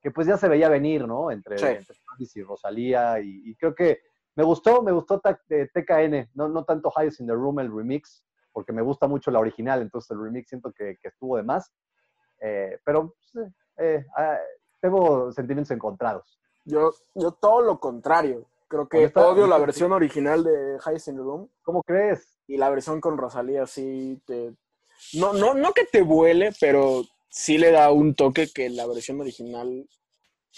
que, 0.01 0.11
pues 0.11 0.27
ya 0.27 0.35
se 0.35 0.49
veía 0.49 0.67
venir, 0.67 1.07
¿no? 1.07 1.31
Entre, 1.31 1.55
Travis 1.55 2.35
y 2.35 2.43
Rosalía, 2.43 3.21
y 3.21 3.55
creo 3.55 3.73
que 3.73 4.01
me 4.35 4.43
gustó, 4.43 4.81
me 4.81 4.91
gustó 4.91 5.21
TKN, 5.21 6.31
no, 6.33 6.49
no 6.49 6.65
tanto 6.65 6.91
Highest 6.93 7.21
in 7.21 7.27
the 7.27 7.33
Room, 7.33 7.61
el 7.61 7.73
remix, 7.73 8.25
porque 8.51 8.73
me 8.73 8.81
gusta 8.81 9.07
mucho 9.07 9.31
la 9.31 9.39
original, 9.39 9.81
entonces 9.81 10.11
el 10.11 10.21
remix 10.21 10.49
siento 10.49 10.73
que, 10.73 10.97
estuvo 11.01 11.37
de 11.37 11.43
más. 11.43 11.73
Eh, 12.41 12.77
pero 12.83 13.15
pues, 13.31 13.47
eh, 13.77 14.05
ah, 14.17 14.37
tengo 14.81 15.31
sentimientos 15.31 15.71
encontrados. 15.71 16.41
Yo, 16.65 16.91
yo 17.13 17.31
todo 17.31 17.61
lo 17.61 17.79
contrario. 17.79 18.49
Creo 18.67 18.87
que 18.87 19.11
odio 19.15 19.47
la 19.47 19.57
versión 19.57 19.91
original 19.91 20.43
de 20.43 20.77
Highest 20.85 21.09
in 21.09 21.15
the 21.15 21.21
Room. 21.21 21.49
¿Cómo 21.61 21.83
crees? 21.83 22.37
Y 22.47 22.57
la 22.57 22.69
versión 22.69 22.99
con 22.99 23.17
Rosalía 23.17 23.65
sí 23.67 24.21
te... 24.25 24.55
No, 25.13 25.33
no, 25.33 25.53
no 25.53 25.73
que 25.73 25.85
te 25.85 26.01
vuele, 26.01 26.51
pero 26.59 27.03
sí 27.29 27.57
le 27.57 27.71
da 27.71 27.91
un 27.91 28.15
toque 28.15 28.47
que 28.53 28.69
la 28.69 28.87
versión 28.87 29.19
original 29.21 29.87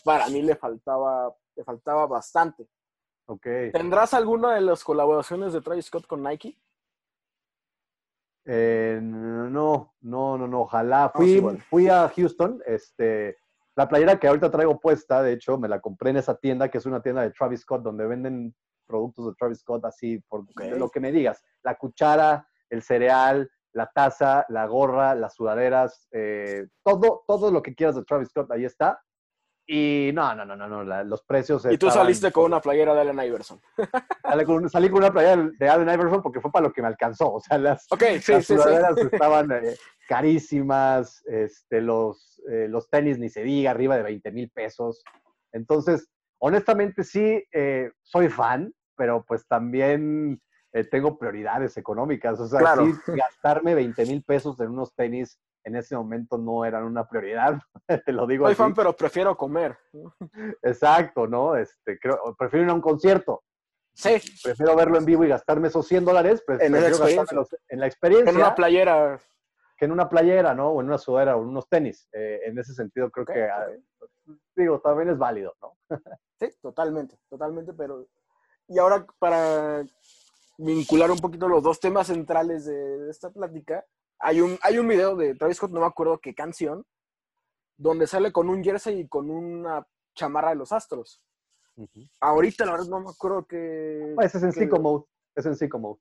para 0.03 0.29
mí 0.29 0.41
le 0.41 0.55
faltaba, 0.55 1.35
le 1.55 1.63
faltaba 1.63 2.05
bastante. 2.05 2.67
¿Tendrás 3.73 4.13
alguna 4.13 4.55
de 4.55 4.61
las 4.61 4.83
colaboraciones 4.83 5.51
de 5.51 5.61
Travis 5.61 5.85
Scott 5.85 6.07
con 6.07 6.23
Nike? 6.23 6.57
Eh, 8.45 8.99
no, 9.01 9.93
no, 9.99 10.37
no, 10.37 10.47
no, 10.47 10.61
ojalá. 10.61 11.11
Fui, 11.13 11.41
fui 11.69 11.89
a 11.89 12.07
Houston, 12.07 12.61
este, 12.65 13.37
la 13.77 13.87
playera 13.87 14.19
que 14.19 14.27
ahorita 14.27 14.49
traigo 14.49 14.79
puesta, 14.79 15.21
de 15.21 15.33
hecho, 15.33 15.59
me 15.59 15.67
la 15.67 15.79
compré 15.79 16.09
en 16.09 16.17
esa 16.17 16.35
tienda, 16.35 16.67
que 16.67 16.79
es 16.79 16.85
una 16.87 16.99
tienda 16.99 17.21
de 17.21 17.29
Travis 17.29 17.61
Scott, 17.61 17.83
donde 17.83 18.07
venden 18.07 18.55
productos 18.87 19.27
de 19.27 19.33
Travis 19.37 19.59
Scott 19.59 19.85
así, 19.85 20.17
por 20.27 20.45
lo 20.57 20.89
que 20.89 20.99
me 20.99 21.11
digas. 21.11 21.43
La 21.61 21.77
cuchara, 21.77 22.47
el 22.71 22.81
cereal, 22.81 23.47
la 23.73 23.85
taza, 23.93 24.47
la 24.49 24.65
gorra, 24.65 25.13
las 25.13 25.35
sudaderas, 25.35 26.07
eh, 26.11 26.65
todo, 26.83 27.23
todo 27.27 27.51
lo 27.51 27.61
que 27.61 27.75
quieras 27.75 27.95
de 27.95 28.03
Travis 28.03 28.29
Scott, 28.29 28.49
ahí 28.51 28.65
está. 28.65 28.99
Y 29.69 30.11
no, 30.13 30.33
no, 30.33 30.45
no, 30.45 30.55
no, 30.55 30.67
no 30.69 31.03
los 31.03 31.23
precios. 31.23 31.67
Y 31.69 31.77
tú 31.77 31.91
saliste 31.91 32.31
con 32.31 32.45
una 32.45 32.61
playera 32.61 32.93
de 32.93 33.01
Allen 33.01 33.19
Iverson. 33.19 33.59
Salí 34.71 34.89
con 34.89 34.99
una 34.99 35.11
playera 35.11 35.51
de 35.59 35.69
Allen 35.69 35.93
Iverson 35.93 36.21
porque 36.21 36.39
fue 36.39 36.51
para 36.53 36.67
lo 36.67 36.73
que 36.73 36.81
me 36.81 36.87
alcanzó. 36.87 37.33
O 37.33 37.39
sea, 37.41 37.57
las, 37.57 37.85
okay, 37.91 38.21
sí, 38.21 38.31
estaban 38.31 39.51
eh, 39.51 39.75
carísimas, 40.07 41.21
este, 41.25 41.81
los, 41.81 42.41
eh, 42.49 42.67
los 42.69 42.89
tenis 42.89 43.19
ni 43.19 43.27
se 43.27 43.43
diga, 43.43 43.71
arriba 43.71 43.97
de 43.97 44.03
20 44.03 44.31
mil 44.31 44.49
pesos. 44.51 45.03
Entonces, 45.51 46.07
honestamente 46.39 47.03
sí, 47.03 47.43
eh, 47.51 47.91
soy 48.03 48.29
fan, 48.29 48.73
pero 48.95 49.25
pues 49.27 49.45
también 49.47 50.41
tengo 50.91 51.17
prioridades 51.17 51.75
económicas. 51.75 52.39
O 52.39 52.47
sea, 52.47 52.75
sí, 52.77 52.93
gastarme 53.07 53.75
20 53.75 54.05
mil 54.05 54.23
pesos 54.23 54.59
en 54.61 54.69
unos 54.69 54.93
tenis 54.93 55.39
en 55.67 55.75
ese 55.75 55.97
momento 55.97 56.37
no 56.37 56.63
eran 56.63 56.85
una 56.85 57.05
prioridad, 57.07 57.59
te 58.05 58.11
lo 58.13 58.25
digo 58.25 58.45
Soy 58.45 58.55
fan, 58.55 58.73
pero 58.73 58.95
prefiero 58.95 59.35
comer. 59.35 59.77
Exacto, 60.63 61.27
¿no? 61.27 61.57
Este, 61.57 61.99
creo, 61.99 62.35
prefiero 62.37 62.65
ir 62.65 62.71
a 62.71 62.73
un 62.73 62.81
concierto. 62.81 63.43
Sí. 63.93 64.15
Prefiero 64.43 64.75
verlo 64.75 64.97
en 64.97 65.05
vivo 65.05 65.25
y 65.25 65.27
gastarme 65.27 65.67
esos 65.67 65.85
100 65.87 66.05
dólares, 66.05 66.41
pues 66.45 66.61
en, 66.61 66.71
la 66.71 66.87
experiencia. 66.87 67.37
en 67.67 67.79
la 67.79 67.87
experiencia. 67.87 68.29
En 68.29 68.37
una 68.37 68.55
playera. 68.55 69.19
Que 69.77 69.85
en 69.85 69.91
una 69.91 70.07
playera, 70.07 70.53
¿no? 70.53 70.69
O 70.69 70.81
en 70.81 70.87
una 70.87 70.97
sudadera 70.97 71.35
o 71.35 71.41
en 71.41 71.49
unos 71.49 71.67
tenis. 71.67 72.07
Eh, 72.13 72.41
en 72.45 72.57
ese 72.57 72.73
sentido 72.73 73.11
creo 73.11 73.25
que, 73.25 73.43
ah, 73.43 73.67
digo, 74.55 74.79
también 74.79 75.09
es 75.09 75.17
válido, 75.17 75.53
¿no? 75.61 75.77
sí, 76.39 76.49
totalmente, 76.61 77.17
totalmente, 77.29 77.73
pero... 77.73 78.07
Y 78.69 78.79
ahora 78.79 79.05
para 79.19 79.83
vincular 80.57 81.11
un 81.11 81.19
poquito 81.19 81.47
los 81.47 81.61
dos 81.61 81.79
temas 81.79 82.07
centrales 82.07 82.65
de 82.65 83.09
esta 83.09 83.29
plática, 83.31 83.85
hay 84.19 84.41
un, 84.41 84.57
hay 84.61 84.77
un 84.77 84.87
video 84.87 85.15
de 85.15 85.35
Travis 85.35 85.57
Scott, 85.57 85.71
no 85.71 85.81
me 85.81 85.85
acuerdo 85.85 86.19
qué 86.19 86.33
canción, 86.33 86.85
donde 87.77 88.07
sale 88.07 88.31
con 88.31 88.49
un 88.49 88.63
jersey 88.63 89.01
y 89.01 89.07
con 89.07 89.29
una 89.29 89.85
chamarra 90.15 90.49
de 90.49 90.55
los 90.55 90.71
Astros. 90.71 91.21
Ahorita, 92.19 92.65
la 92.65 92.71
verdad, 92.71 92.87
no 92.87 92.99
me 93.01 93.09
acuerdo 93.11 93.45
que... 93.45 94.15
Ah, 94.17 94.25
ese 94.25 94.39
es 94.39 94.43
en 94.45 94.51
Psycho 94.51 94.79
Mode. 94.79 95.05
Es 95.35 95.45
en 95.45 95.55
Psycho 95.55 95.77
Mode. 95.77 95.99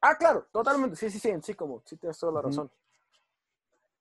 Ah, 0.00 0.16
claro, 0.16 0.46
totalmente. 0.50 0.96
Sí, 0.96 1.10
sí, 1.10 1.18
sí, 1.18 1.28
en 1.28 1.42
Psycho 1.42 1.66
Mode. 1.66 1.82
Sí, 1.84 1.96
tienes 1.98 2.18
toda 2.18 2.32
la 2.32 2.42
razón. 2.42 2.70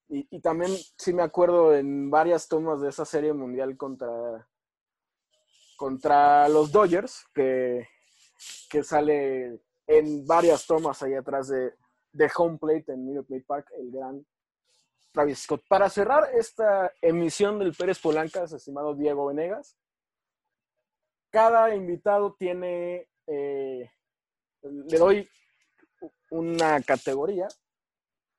Y, 0.08 0.26
y, 0.30 0.40
también 0.40 0.72
sí 0.98 1.14
me 1.14 1.24
acuerdo 1.24 1.74
en 1.74 2.10
varias 2.10 2.48
tomas 2.48 2.80
de 2.82 2.90
esa 2.90 3.04
serie 3.04 3.34
mundial 3.34 3.76
contra, 3.76 4.48
contra 5.76 6.48
los 6.50 6.72
Dodgers, 6.72 7.26
que 7.34 7.88
que 8.70 8.84
sale 8.84 9.62
en 9.86 10.26
varias 10.26 10.66
tomas 10.66 11.04
ahí 11.04 11.14
atrás 11.14 11.50
de, 11.50 11.76
de 12.14 12.32
Home 12.38 12.58
Plate 12.58 12.94
en 12.94 13.06
Minute 13.06 13.28
Maid 13.30 13.46
Park, 13.46 13.68
el 13.78 13.92
gran 13.92 14.26
Travis 15.12 15.40
Scott. 15.40 15.64
Para 15.68 15.90
cerrar 15.90 16.30
esta 16.34 16.92
emisión 17.02 17.60
del 17.60 17.74
Pérez 17.74 18.00
Polancas, 18.00 18.54
estimado 18.54 18.96
Diego 18.96 19.28
Venegas, 19.28 19.78
cada 21.30 21.74
invitado 21.76 22.36
tiene, 22.38 23.08
eh, 23.28 23.90
le 24.62 24.98
doy 24.98 25.30
una 26.30 26.82
categoría. 26.82 27.48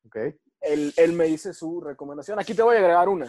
Ok. 0.06 0.16
Él, 0.60 0.92
él 0.96 1.12
me 1.12 1.26
dice 1.26 1.52
su 1.52 1.80
recomendación. 1.80 2.38
Aquí 2.38 2.54
te 2.54 2.62
voy 2.62 2.76
a 2.76 2.78
agregar 2.78 3.08
una. 3.08 3.28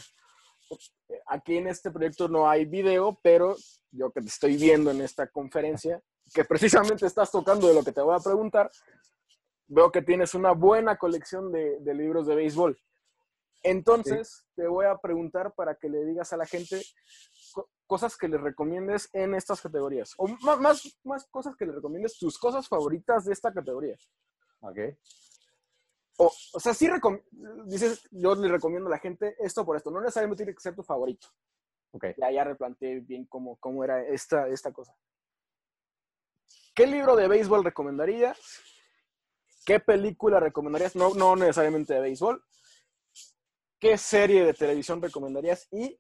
Aquí 1.28 1.58
en 1.58 1.68
este 1.68 1.92
proyecto 1.92 2.28
no 2.28 2.50
hay 2.50 2.66
video, 2.66 3.20
pero 3.22 3.56
yo 3.92 4.12
que 4.12 4.22
te 4.22 4.28
estoy 4.28 4.56
viendo 4.58 4.92
en 4.92 5.02
esta 5.02 5.28
conferencia, 5.28 6.02
que 6.34 6.46
precisamente 6.46 7.06
estás 7.06 7.32
tocando 7.32 7.68
de 7.68 7.74
lo 7.74 7.84
que 7.84 7.92
te 7.92 8.02
voy 8.02 8.16
a 8.16 8.24
preguntar, 8.24 8.72
veo 9.68 9.92
que 9.92 10.02
tienes 10.02 10.34
una 10.34 10.52
buena 10.52 10.98
colección 10.98 11.52
de, 11.52 11.80
de 11.80 11.94
libros 11.94 12.28
de 12.28 12.36
béisbol. 12.36 12.78
Entonces, 13.64 14.46
te 14.56 14.68
voy 14.68 14.86
a 14.86 14.96
preguntar 14.98 15.54
para 15.54 15.76
que 15.76 15.90
le 15.90 16.06
digas 16.06 16.32
a 16.34 16.38
la 16.38 16.46
gente 16.46 16.82
co- 17.54 17.68
cosas 17.88 18.16
que 18.16 18.28
le 18.28 18.38
recomiendes 18.38 19.10
en 19.14 19.34
estas 19.34 19.60
categorías. 19.62 20.14
O 20.18 20.28
ma- 20.28 20.56
más, 20.58 21.00
más 21.04 21.26
cosas 21.28 21.56
que 21.56 21.66
le 21.66 21.72
recomiendes, 21.72 22.18
tus 22.20 22.38
cosas 22.38 22.68
favoritas 22.68 23.26
de 23.26 23.34
esta 23.34 23.52
categoría. 23.52 23.98
Ok. 24.60 24.78
O, 26.18 26.32
o 26.54 26.60
sea, 26.60 26.74
sí 26.74 26.88
dices, 27.66 28.08
yo 28.12 28.36
le 28.36 28.48
recomiendo 28.50 28.88
a 28.88 28.92
la 28.92 29.00
gente 29.00 29.36
esto 29.40 29.66
por 29.66 29.76
esto. 29.78 29.90
No 29.90 30.00
necesariamente 30.00 30.44
tiene 30.44 30.56
que 30.56 30.62
ser 30.62 30.76
tu 30.76 30.84
favorito. 30.84 31.28
Ok. 31.92 32.06
Ya, 32.18 32.30
ya 32.32 32.44
replanteé 32.44 33.00
bien 33.00 33.26
cómo, 33.26 33.58
cómo 33.58 33.84
era 33.84 34.02
esta, 34.06 34.48
esta 34.48 34.72
cosa. 34.72 34.96
¿Qué 36.76 36.86
libro 36.86 37.16
de 37.16 37.28
béisbol 37.28 37.64
recomendarías? 37.64 38.38
¿Qué 39.66 39.80
película 39.80 40.40
recomendarías? 40.40 40.96
No, 40.96 41.16
no 41.16 41.36
necesariamente 41.36 41.96
de 41.96 42.02
béisbol. 42.02 42.44
¿Qué 43.80 43.98
serie 43.98 44.46
de 44.46 44.54
televisión 44.54 45.02
recomendarías? 45.02 45.68
¿Y 45.72 46.00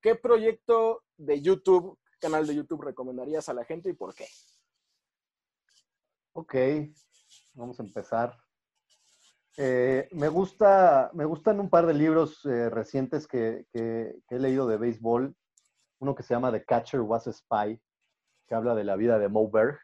qué 0.00 0.14
proyecto 0.14 1.02
de 1.16 1.42
YouTube, 1.42 1.98
canal 2.20 2.46
de 2.46 2.54
YouTube 2.54 2.82
recomendarías 2.82 3.48
a 3.48 3.54
la 3.54 3.64
gente 3.64 3.90
y 3.90 3.94
por 3.94 4.14
qué? 4.14 4.26
Ok, 6.34 6.54
vamos 7.54 7.78
a 7.80 7.82
empezar. 7.82 8.36
Eh, 9.56 10.08
me, 10.12 10.28
gusta, 10.28 11.10
me 11.14 11.24
gustan 11.24 11.60
un 11.60 11.70
par 11.70 11.86
de 11.86 11.94
libros 11.94 12.44
eh, 12.44 12.70
recientes 12.70 13.26
que, 13.26 13.66
he 13.72 14.38
leído 14.38 14.66
de 14.68 14.76
béisbol. 14.76 15.34
Uno 16.00 16.14
que 16.14 16.22
se 16.22 16.34
llama 16.34 16.52
The 16.52 16.64
Catcher 16.64 17.00
Was 17.00 17.26
a 17.26 17.32
Spy, 17.32 17.80
que 18.46 18.54
habla 18.54 18.74
de 18.74 18.84
la 18.84 18.96
vida 18.96 19.18
de 19.18 19.28
Mo 19.28 19.48
Berg. 19.50 19.78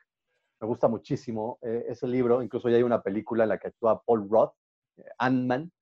Me 0.60 0.66
gusta 0.66 0.88
muchísimo 0.88 1.58
eh, 1.62 1.86
ese 1.88 2.06
libro. 2.06 2.42
Incluso 2.42 2.68
ya 2.68 2.76
hay 2.76 2.82
una 2.82 3.02
película 3.02 3.44
en 3.44 3.48
la 3.48 3.58
que 3.58 3.68
actúa 3.68 4.02
Paul 4.02 4.28
Roth, 4.30 4.52
eh, 4.98 5.04
Ant-Man. 5.18 5.72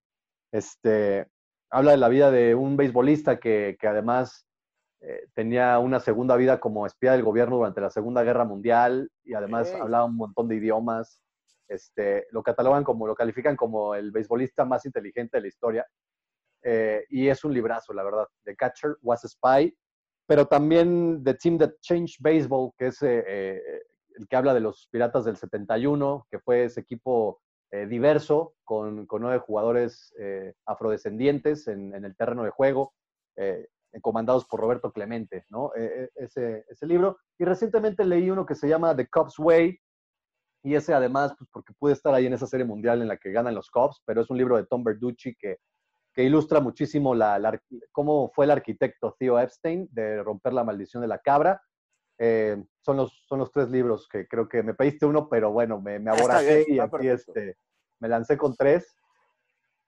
Este, 0.53 1.27
habla 1.71 1.91
de 1.91 1.97
la 1.97 2.09
vida 2.09 2.31
de 2.31 2.55
un 2.55 2.77
beisbolista 2.77 3.39
que, 3.39 3.77
que 3.79 3.89
además 3.89 4.47
eh, 5.01 5.29
tenía 5.35 5.79
una 5.79 6.01
segunda 6.01 6.37
vida 6.37 6.59
como 6.59 6.87
espía 6.87 7.13
del 7.13 7.23
gobierno 7.23 7.57
durante 7.57 7.81
la 7.81 7.91
Segunda 7.91 8.25
Guerra 8.25 8.45
Mundial 8.45 9.11
y 9.23 9.35
además 9.35 9.73
hablaba 9.75 10.05
un 10.07 10.17
montón 10.17 10.49
de 10.49 10.57
idiomas. 10.57 11.21
Este, 11.69 12.27
lo 12.31 12.43
catalogan 12.43 12.83
como, 12.83 13.07
lo 13.07 13.15
califican 13.15 13.55
como 13.55 13.95
el 13.95 14.11
beisbolista 14.11 14.65
más 14.65 14.87
inteligente 14.87 15.37
de 15.37 15.43
la 15.43 15.49
historia. 15.49 15.87
Eh, 16.63 17.05
y 17.11 17.29
es 17.29 17.45
un 17.45 17.55
librazo, 17.55 17.93
la 17.93 18.03
verdad. 18.03 18.27
The 18.45 18.57
Catcher 18.57 18.97
Was 19.03 19.25
a 19.25 19.29
Spy, 19.29 19.77
pero 20.27 20.47
también 20.47 21.23
The 21.23 21.35
Team 21.35 21.59
That 21.59 21.75
Changed 21.81 22.17
Baseball, 22.21 22.73
que 22.77 22.87
es 22.87 23.01
el 24.19 24.29
que 24.29 24.37
habla 24.37 24.55
de 24.55 24.61
los 24.61 24.89
Piratas 24.91 25.25
del 25.25 25.37
71, 25.37 26.27
que 26.31 26.39
fue 26.41 26.65
ese 26.65 26.81
equipo 26.81 27.41
eh, 27.71 27.87
diverso, 27.87 28.55
con, 28.65 29.07
nueve 29.11 29.39
jugadores 29.39 30.13
eh, 30.19 30.55
afrodescendientes 30.67 31.69
en, 31.69 31.95
el 31.95 32.17
terreno 32.17 32.43
de 32.45 32.51
juego, 32.51 32.95
eh, 33.37 33.69
comandados 34.03 34.45
por 34.47 34.61
Roberto 34.61 34.93
Clemente, 34.93 35.45
¿no? 35.49 35.73
Eh, 35.75 36.05
eh, 36.05 36.11
ese, 36.17 36.65
ese 36.69 36.87
libro. 36.87 37.19
Y 37.39 37.45
recientemente 37.45 38.05
leí 38.05 38.31
uno 38.31 38.45
que 38.47 38.55
se 38.55 38.69
llama 38.69 38.95
The 38.97 39.09
Cubs 39.09 39.39
Way, 39.39 39.79
y 40.65 40.75
ese 40.75 40.93
además, 40.93 41.35
pues 41.39 41.49
porque 41.53 41.73
pude 41.79 41.93
estar 41.93 42.13
ahí 42.15 42.27
en 42.27 42.33
esa 42.35 42.47
serie 42.47 42.67
mundial 42.67 43.01
en 43.01 43.09
la 43.09 43.17
que 43.17 43.31
ganan 43.33 43.55
los 43.55 43.71
Cubs, 43.71 44.03
pero 44.05 44.21
es 44.21 44.31
un 44.31 44.39
libro 44.39 44.57
de 44.57 44.67
Tom 44.67 44.83
Verducci 44.83 45.35
que, 45.37 45.59
que 46.13 46.25
ilustra 46.25 46.61
muchísimo 46.61 47.15
la, 47.15 47.39
la- 47.39 47.61
cómo 47.93 48.31
fue 48.35 48.45
el 48.45 48.51
arquitecto 48.51 49.15
Theo 49.19 49.39
Epstein 49.39 49.89
de 49.93 50.23
romper 50.23 50.53
la 50.53 50.65
maldición 50.65 51.01
de 51.01 51.07
la 51.09 51.19
cabra. 51.21 51.63
Eh, 52.19 52.63
son, 52.81 52.97
los, 52.97 53.13
son 53.29 53.39
los 53.39 53.53
tres 53.53 53.69
libros 53.71 54.09
que 54.09 54.27
creo 54.27 54.49
que 54.49 54.63
me 54.63 54.75
pediste 54.75 55.07
uno, 55.07 55.29
pero 55.29 55.53
bueno, 55.53 55.81
me, 55.81 55.99
me 55.99 56.11
Ah, 56.11 56.15
aboracé 56.15 56.65
y 56.69 56.79
aquí 56.81 56.91
perfecto. 56.91 57.33
este, 57.33 57.59
me 58.01 58.09
lancé 58.09 58.37
con 58.37 58.55
tres. 58.57 58.97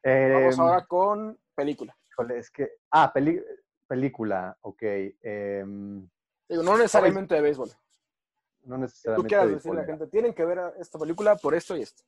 Vamos 0.03 0.59
Eh, 0.59 0.63
ahora 0.63 0.87
con 0.87 1.39
película. 1.55 1.97
es 2.35 2.51
que, 2.51 2.71
ah, 2.91 3.11
peli- 3.13 3.43
película, 3.87 4.57
ok. 4.61 4.83
em, 5.23 6.09
Digo, 6.49 6.63
no 6.63 6.77
necesariamente 6.77 7.35
de 7.35 7.41
béisbol. 7.41 7.69
no 8.63 8.77
Tú 8.77 8.81
necesariamente. 8.83 9.29
quieras 9.29 9.49
de 9.49 9.55
decirle 9.55 9.79
a 9.79 9.83
la 9.83 9.87
gente, 9.87 10.07
tienen 10.07 10.35
que 10.35 10.45
ver 10.45 10.61
esta 10.79 10.99
película 10.99 11.37
por 11.37 11.55
esto 11.55 11.77
y 11.77 11.83
esto. 11.83 12.05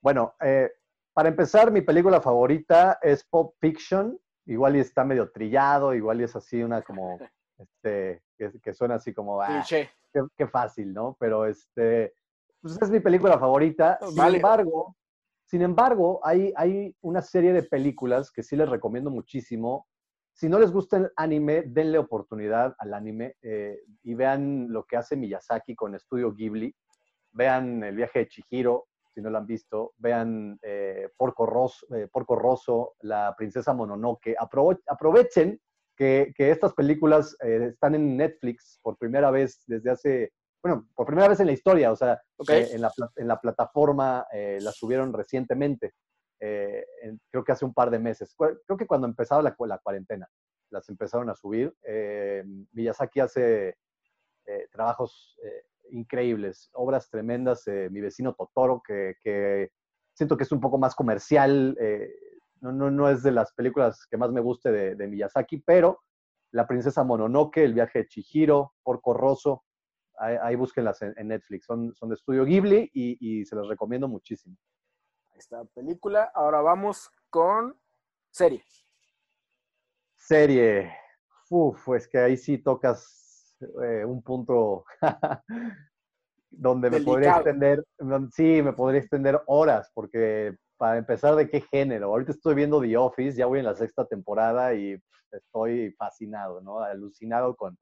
Bueno, 0.00 0.34
eh, 0.40 0.70
para 1.12 1.28
empezar, 1.28 1.70
mi 1.70 1.80
película 1.82 2.20
favorita 2.20 2.98
es 3.02 3.24
Pulp 3.24 3.54
Fiction. 3.60 4.18
Igual 4.46 4.74
y 4.76 4.80
está 4.80 5.04
medio 5.04 5.30
trillado, 5.30 5.94
igual 5.94 6.20
y 6.20 6.24
es 6.24 6.34
así 6.34 6.62
una 6.62 6.82
como, 6.82 7.18
este, 7.58 8.22
que, 8.36 8.52
que 8.60 8.72
suena 8.74 8.96
así 8.96 9.12
como, 9.12 9.40
ah, 9.40 9.64
qué, 9.68 9.88
qué 10.36 10.46
fácil, 10.46 10.92
¿no? 10.92 11.16
Pero 11.18 11.46
este, 11.46 12.14
pues 12.60 12.78
es 12.80 12.90
mi 12.90 13.00
película 13.00 13.38
favorita. 13.38 13.98
Sin 14.02 14.16
Vale. 14.16 14.36
embargo, 14.36 14.96
sin 15.44 15.62
embargo, 15.62 16.20
hay, 16.22 16.52
hay 16.56 16.94
una 17.02 17.20
serie 17.22 17.52
de 17.52 17.62
películas 17.62 18.30
que 18.30 18.42
sí 18.42 18.56
les 18.56 18.68
recomiendo 18.68 19.10
muchísimo. 19.10 19.86
Si 20.34 20.48
no 20.48 20.58
les 20.58 20.72
gusta 20.72 20.96
el 20.96 21.12
anime, 21.16 21.62
denle 21.66 21.98
oportunidad 21.98 22.74
al 22.78 22.94
anime 22.94 23.36
eh, 23.42 23.80
y 24.02 24.14
vean 24.14 24.68
lo 24.72 24.84
que 24.84 24.96
hace 24.96 25.14
Miyazaki 25.14 25.74
con 25.74 25.94
Estudio 25.94 26.32
Ghibli. 26.32 26.74
Vean 27.32 27.82
El 27.84 27.96
viaje 27.96 28.20
de 28.20 28.28
Chihiro, 28.28 28.86
si 29.14 29.20
no 29.20 29.28
lo 29.28 29.38
han 29.38 29.46
visto. 29.46 29.92
Vean 29.98 30.58
eh, 30.62 31.10
Porco, 31.18 31.44
Rosso, 31.44 31.86
eh, 31.94 32.08
Porco 32.10 32.34
Rosso, 32.34 32.94
La 33.00 33.34
princesa 33.36 33.74
Mononoke. 33.74 34.34
Aprove- 34.38 34.82
aprovechen 34.86 35.60
que, 36.02 36.32
que 36.36 36.50
estas 36.50 36.74
películas 36.74 37.36
eh, 37.44 37.68
están 37.70 37.94
en 37.94 38.16
Netflix 38.16 38.80
por 38.82 38.98
primera 38.98 39.30
vez 39.30 39.62
desde 39.68 39.88
hace, 39.88 40.32
bueno, 40.60 40.88
por 40.96 41.06
primera 41.06 41.28
vez 41.28 41.38
en 41.38 41.46
la 41.46 41.52
historia, 41.52 41.92
o 41.92 41.96
sea, 41.96 42.20
Ok. 42.38 42.50
eh, 42.50 42.70
en, 42.72 42.80
la, 42.80 42.92
en 43.14 43.28
la 43.28 43.40
plataforma 43.40 44.26
eh, 44.32 44.58
las 44.60 44.76
subieron 44.76 45.12
recientemente, 45.12 45.92
eh, 46.40 46.84
en- 47.02 47.20
creo 47.30 47.44
que 47.44 47.52
hace 47.52 47.64
un 47.64 47.72
par 47.72 47.88
de 47.88 48.00
meses, 48.00 48.34
creo 48.36 48.76
que 48.76 48.86
cuando 48.88 49.06
empezaba 49.06 49.42
la, 49.42 49.54
la 49.56 49.78
cuarentena, 49.78 50.28
las 50.70 50.88
empezaron 50.88 51.30
a 51.30 51.36
subir. 51.36 51.72
Eh, 51.86 52.42
Miyazaki 52.72 53.20
hace 53.20 53.76
eh, 54.46 54.66
trabajos 54.72 55.38
increíbles, 55.90 56.68
obras 56.72 57.08
tremendas, 57.10 57.62
Mi 57.90 58.00
vecino 58.00 58.34
Totoro, 58.34 58.82
que, 58.84 59.14
que 59.22 59.70
siento 60.14 60.36
que 60.36 60.42
es 60.42 60.50
un 60.50 60.60
poco 60.60 60.78
más 60.78 60.96
comercial, 60.96 61.76
no, 62.62 62.72
no, 62.72 62.90
no 62.90 63.08
es 63.10 63.22
de 63.22 63.30
las 63.32 63.52
películas 63.52 64.06
que 64.06 64.16
más 64.16 64.30
me 64.32 64.40
guste 64.40 64.72
de, 64.72 64.94
de 64.94 65.06
Miyazaki, 65.08 65.58
pero 65.58 66.00
La 66.52 66.66
princesa 66.66 67.04
Mononoke, 67.04 67.58
El 67.58 67.74
viaje 67.74 68.00
de 68.00 68.08
Chihiro, 68.08 68.72
Porco 68.82 69.12
Rosso, 69.14 69.64
ahí, 70.18 70.36
ahí 70.42 70.56
búsquenlas 70.56 71.02
en, 71.02 71.12
en 71.16 71.28
Netflix, 71.28 71.66
son, 71.66 71.94
son 71.94 72.08
de 72.08 72.14
estudio 72.14 72.44
Ghibli 72.44 72.90
y, 72.94 73.18
y 73.40 73.44
se 73.44 73.56
los 73.56 73.68
recomiendo 73.68 74.08
muchísimo. 74.08 74.56
Ahí 75.32 75.38
está, 75.38 75.64
película. 75.74 76.30
Ahora 76.34 76.60
vamos 76.60 77.10
con 77.30 77.78
serie. 78.30 78.62
Serie, 80.18 80.92
uf, 81.50 81.88
es 81.96 82.06
que 82.06 82.18
ahí 82.18 82.36
sí 82.36 82.58
tocas 82.58 83.56
eh, 83.82 84.04
un 84.04 84.22
punto 84.22 84.84
donde 86.50 86.90
me 86.90 87.00
podría 87.00 87.28
Delicado. 87.30 87.40
extender, 87.40 87.84
don- 87.98 88.30
sí, 88.30 88.62
me 88.62 88.72
podría 88.72 89.00
extender 89.00 89.40
horas, 89.46 89.90
porque 89.94 90.56
para 90.82 90.98
empezar, 90.98 91.36
¿de 91.36 91.48
qué 91.48 91.60
género? 91.60 92.06
Ahorita 92.06 92.32
estoy 92.32 92.56
viendo 92.56 92.80
The 92.80 92.96
Office, 92.96 93.38
ya 93.38 93.46
voy 93.46 93.60
en 93.60 93.66
la 93.66 93.74
sexta 93.76 94.04
temporada 94.04 94.74
y 94.74 95.00
estoy 95.30 95.92
fascinado, 95.92 96.60
¿no? 96.60 96.80
Alucinado 96.80 97.54
con, 97.54 97.78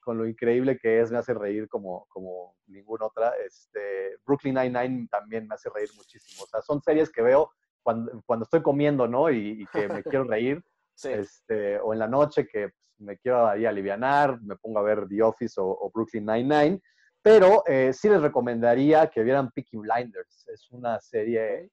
con 0.00 0.18
lo 0.18 0.28
increíble 0.28 0.76
que 0.76 1.00
es, 1.00 1.10
me 1.10 1.16
hace 1.16 1.32
reír 1.32 1.70
como, 1.70 2.04
como 2.10 2.54
ninguna 2.66 3.06
otra. 3.06 3.32
Este, 3.46 4.18
Brooklyn 4.26 4.56
Nine-Nine 4.56 5.08
también 5.10 5.48
me 5.48 5.54
hace 5.54 5.70
reír 5.74 5.88
muchísimo. 5.96 6.44
O 6.44 6.46
sea, 6.46 6.60
son 6.60 6.82
series 6.82 7.10
que 7.10 7.22
veo 7.22 7.50
cuando, 7.82 8.22
cuando 8.26 8.42
estoy 8.42 8.60
comiendo, 8.60 9.08
¿no? 9.08 9.30
Y, 9.30 9.62
y 9.62 9.66
que 9.68 9.88
me 9.88 10.02
quiero 10.02 10.24
reír 10.24 10.62
Sí. 10.96 11.08
este, 11.12 11.80
o 11.80 11.94
en 11.94 11.98
la 11.98 12.08
noche 12.08 12.46
que 12.46 12.68
pues, 12.68 13.00
me 13.00 13.16
quiero 13.16 13.48
ahí 13.48 13.64
alivianar, 13.64 14.38
me 14.42 14.56
pongo 14.56 14.80
a 14.80 14.82
ver 14.82 15.08
The 15.08 15.22
Office 15.22 15.58
o, 15.58 15.64
o 15.64 15.90
Brooklyn 15.90 16.26
Nine-Nine, 16.26 16.78
pero 17.22 17.64
eh, 17.66 17.94
sí 17.94 18.10
les 18.10 18.20
recomendaría 18.20 19.06
que 19.08 19.22
vieran 19.22 19.50
Peaky 19.50 19.78
Blinders. 19.78 20.46
Es 20.48 20.70
una 20.72 21.00
serie 21.00 21.70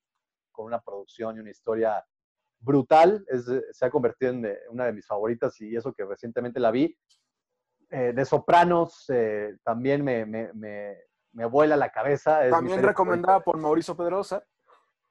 con 0.52 0.66
una 0.66 0.80
producción 0.80 1.36
y 1.36 1.40
una 1.40 1.50
historia 1.50 2.04
brutal, 2.60 3.24
es, 3.28 3.46
de- 3.46 3.64
se 3.72 3.86
ha 3.86 3.90
convertido 3.90 4.30
en 4.32 4.42
de- 4.42 4.58
una 4.70 4.84
de 4.86 4.92
mis 4.92 5.06
favoritas 5.06 5.60
y 5.60 5.74
eso 5.74 5.92
que 5.92 6.04
recientemente 6.04 6.60
la 6.60 6.70
vi. 6.70 6.96
Eh, 7.90 8.12
de 8.14 8.24
Sopranos 8.24 9.04
eh, 9.08 9.56
también 9.64 10.02
me, 10.04 10.24
me, 10.24 10.52
me, 10.54 11.44
vuela 11.46 11.76
la 11.76 11.90
cabeza. 11.90 12.48
también 12.48 12.82
recomendada 12.82 13.40
por 13.40 13.56
Mauricio 13.58 13.96
Pedrosa. 13.96 14.42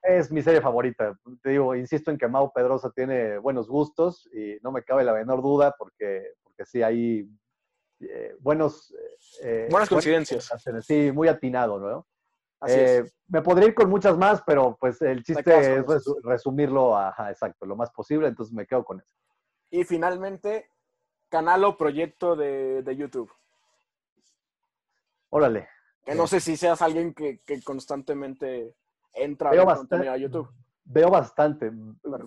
Es 0.02 0.32
mi 0.32 0.42
serie 0.42 0.62
favorita. 0.62 1.16
Te 1.44 1.50
digo, 1.52 1.76
insisto 1.76 2.10
en 2.10 2.18
que 2.18 2.28
Mau 2.28 2.52
Pedrosa 2.52 2.90
tiene 2.90 3.38
buenos 3.38 3.68
gustos 3.68 4.28
y 4.34 4.58
no 4.64 4.72
me 4.72 4.84
cabe 4.84 5.04
la 5.04 5.14
menor 5.14 5.44
duda 5.44 5.76
porque, 5.78 6.34
porque 6.42 6.66
sí 6.66 6.82
hay 6.82 7.30
eh, 8.00 8.36
buenos... 8.40 8.92
Buenas 9.70 9.90
coincidencias. 9.90 10.50
sí, 10.82 11.12
muy 11.12 11.28
atinado, 11.28 11.80
¿no? 11.80 12.08
Me 13.28 13.42
podría 13.42 13.70
ir 13.70 13.76
con 13.76 13.90
muchas 13.90 14.18
más, 14.18 14.44
pero 14.46 14.78
pues 14.80 15.02
el 15.02 15.24
chiste 15.24 15.78
es 15.78 15.86
resumirlo 16.24 16.96
a, 16.96 17.14
exacto, 17.30 17.66
lo 17.66 17.76
más 17.76 17.90
posible, 17.92 18.28
entonces 18.28 18.54
me 18.54 18.68
quedo 18.68 18.84
con 18.84 19.00
eso. 19.00 19.10
Y 19.70 19.84
finalmente, 19.86 20.70
canal 21.30 21.64
o 21.64 21.78
proyecto 21.78 22.36
de, 22.36 22.96
YouTube. 22.96 23.32
Órale. 25.30 25.70
Que 26.04 26.14
no 26.14 26.28
sé 26.28 26.40
si 26.42 26.58
seas 26.58 26.82
alguien 26.82 27.14
que, 27.14 27.40
constantemente 27.64 28.76
entra 29.14 29.52
veo 29.52 29.66
bastante, 29.66 30.10
a 30.10 30.18
YouTube. 30.18 30.50
Veo 30.84 31.10
bastante, 31.10 31.72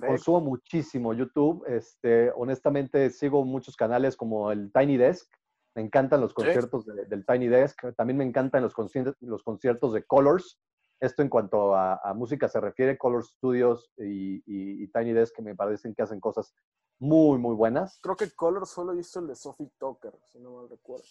consumo 0.06 0.40
muchísimo 0.40 1.12
YouTube. 1.12 1.64
Este, 1.66 2.32
honestamente 2.34 3.10
sigo 3.10 3.44
muchos 3.44 3.76
canales 3.76 4.16
como 4.16 4.50
el 4.50 4.72
Tiny 4.72 4.96
Desk. 4.96 5.30
Me 5.74 5.82
encantan 5.82 6.20
los 6.20 6.32
conciertos 6.32 6.86
del 6.86 7.26
Tiny 7.26 7.48
Desk. 7.48 7.94
También 7.96 8.16
me 8.16 8.24
encantan 8.24 8.62
los 8.62 8.74
conciertos, 8.74 9.16
los 9.20 9.42
conciertos 9.42 9.92
de 9.92 10.04
Colors. 10.04 10.60
Esto 11.00 11.22
en 11.22 11.28
cuanto 11.28 11.74
a, 11.74 12.14
música 12.14 12.48
se 12.48 12.60
refiere, 12.60 12.96
Colors 12.96 13.30
Studios 13.30 13.92
y, 13.98 14.42
y, 14.46 14.86
Tiny 14.88 15.12
Desk, 15.12 15.34
que 15.34 15.42
me 15.42 15.56
parecen 15.56 15.94
que 15.94 16.02
hacen 16.02 16.20
cosas 16.20 16.54
muy, 16.98 17.38
muy 17.38 17.54
buenas. 17.54 17.98
Creo 18.00 18.16
que 18.16 18.30
Color 18.30 18.66
solo 18.66 18.98
hizo 18.98 19.20
el 19.20 19.26
de 19.26 19.34
Sophie 19.34 19.70
Tucker, 19.78 20.12
si 20.24 20.38
no 20.38 20.52
mal 20.52 20.70
recuerdo. 20.70 21.04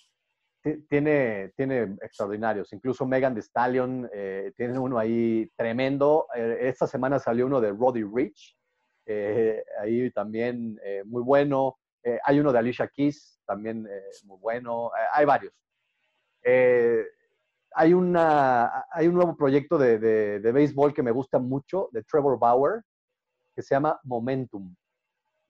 Tiene, 0.89 1.51
tiene 1.57 1.97
extraordinarios. 2.01 2.71
Incluso 2.71 3.05
Megan 3.05 3.33
Thee 3.33 3.41
Stallion 3.41 4.09
eh, 4.13 4.53
tiene 4.55 4.79
uno 4.79 4.97
ahí 4.97 5.51
tremendo. 5.57 6.27
Eh, 6.33 6.59
esta 6.61 6.87
semana 6.87 7.19
salió 7.19 7.45
uno 7.47 7.59
de 7.59 7.71
Roddy 7.71 8.03
Rich, 8.03 8.57
eh, 9.05 9.61
ahí 9.81 10.09
también 10.11 10.79
muy 11.05 11.21
bueno. 11.21 11.77
Hay 12.23 12.39
uno 12.39 12.51
de 12.51 12.59
Alicia 12.59 12.87
Keys, 12.87 13.39
también 13.45 13.87
muy 14.25 14.37
bueno. 14.39 14.91
hay 15.11 15.25
varios. 15.25 15.53
hay, 17.75 17.93
una, 17.93 18.85
hay 18.91 19.07
un 19.07 19.15
nuevo 19.15 19.35
proyecto 19.35 19.77
de, 19.77 19.99
de, 19.99 20.39
de 20.39 20.51
béisbol 20.51 20.93
que 20.93 21.03
me 21.03 21.11
gusta 21.11 21.39
mucho, 21.39 21.89
de 21.91 22.03
Trevor 22.03 22.37
Bauer, 22.37 22.83
que 23.55 23.61
se 23.61 23.75
llama 23.75 23.99
Momentum 24.03 24.75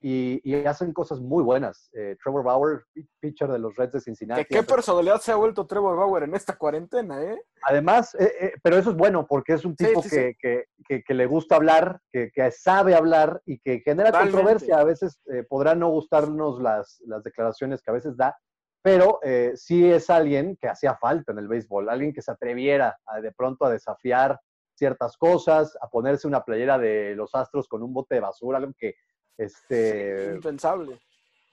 y, 0.06 0.54
hacen 0.66 0.92
cosas 0.92 1.18
muy 1.20 1.42
buenas. 1.42 1.88
Eh, 1.94 2.14
Trevor 2.22 2.44
Bauer, 2.44 2.84
pitcher 3.20 3.50
de 3.50 3.58
los 3.58 3.74
Reds 3.74 3.94
de 3.94 4.00
Cincinnati. 4.02 4.44
¿Qué, 4.44 4.62
personalidad 4.62 5.18
se 5.18 5.32
ha 5.32 5.36
vuelto 5.36 5.66
Trevor 5.66 5.96
Bauer 5.96 6.24
en 6.24 6.34
esta 6.34 6.56
cuarentena, 6.56 7.22
eh? 7.22 7.40
Además, 7.62 8.14
eh, 8.16 8.30
eh, 8.38 8.52
pero 8.62 8.76
eso 8.76 8.90
es 8.90 8.96
bueno 8.96 9.26
porque 9.26 9.54
es 9.54 9.64
un 9.64 9.74
tipo 9.74 10.02
que, 10.02 10.36
Que, 10.38 11.02
que, 11.02 11.14
le 11.14 11.24
gusta 11.24 11.56
hablar, 11.56 12.02
que, 12.12 12.30
sabe 12.50 12.94
hablar 12.94 13.40
y 13.46 13.58
que 13.60 13.80
genera 13.80 14.12
controversia. 14.12 14.78
A 14.78 14.84
veces 14.84 15.22
podrá 15.48 15.74
no 15.74 15.88
gustarnos 15.88 16.60
las, 16.60 17.00
las, 17.06 17.24
declaraciones 17.24 17.80
que 17.80 17.90
a 17.90 17.94
veces 17.94 18.14
da, 18.14 18.36
pero 18.82 19.20
sí 19.54 19.90
es 19.90 20.10
alguien 20.10 20.58
que 20.60 20.68
hacía 20.68 20.96
falta 20.96 21.32
en 21.32 21.38
el 21.38 21.48
béisbol, 21.48 21.88
alguien 21.88 22.12
que 22.12 22.20
se 22.20 22.30
atreviera 22.30 22.98
de 23.22 23.32
pronto 23.32 23.64
a 23.64 23.70
desafiar 23.70 24.38
ciertas 24.74 25.16
cosas, 25.16 25.78
a 25.80 25.88
ponerse 25.88 26.26
una 26.26 26.44
playera 26.44 26.78
de 26.78 27.14
los 27.14 27.34
Astros 27.34 27.68
con 27.68 27.82
un 27.82 27.94
bote 27.94 28.16
de 28.16 28.20
basura, 28.20 28.58
algo 28.58 28.74
que 28.76 28.96
este, 29.36 30.32
impensable. 30.34 31.00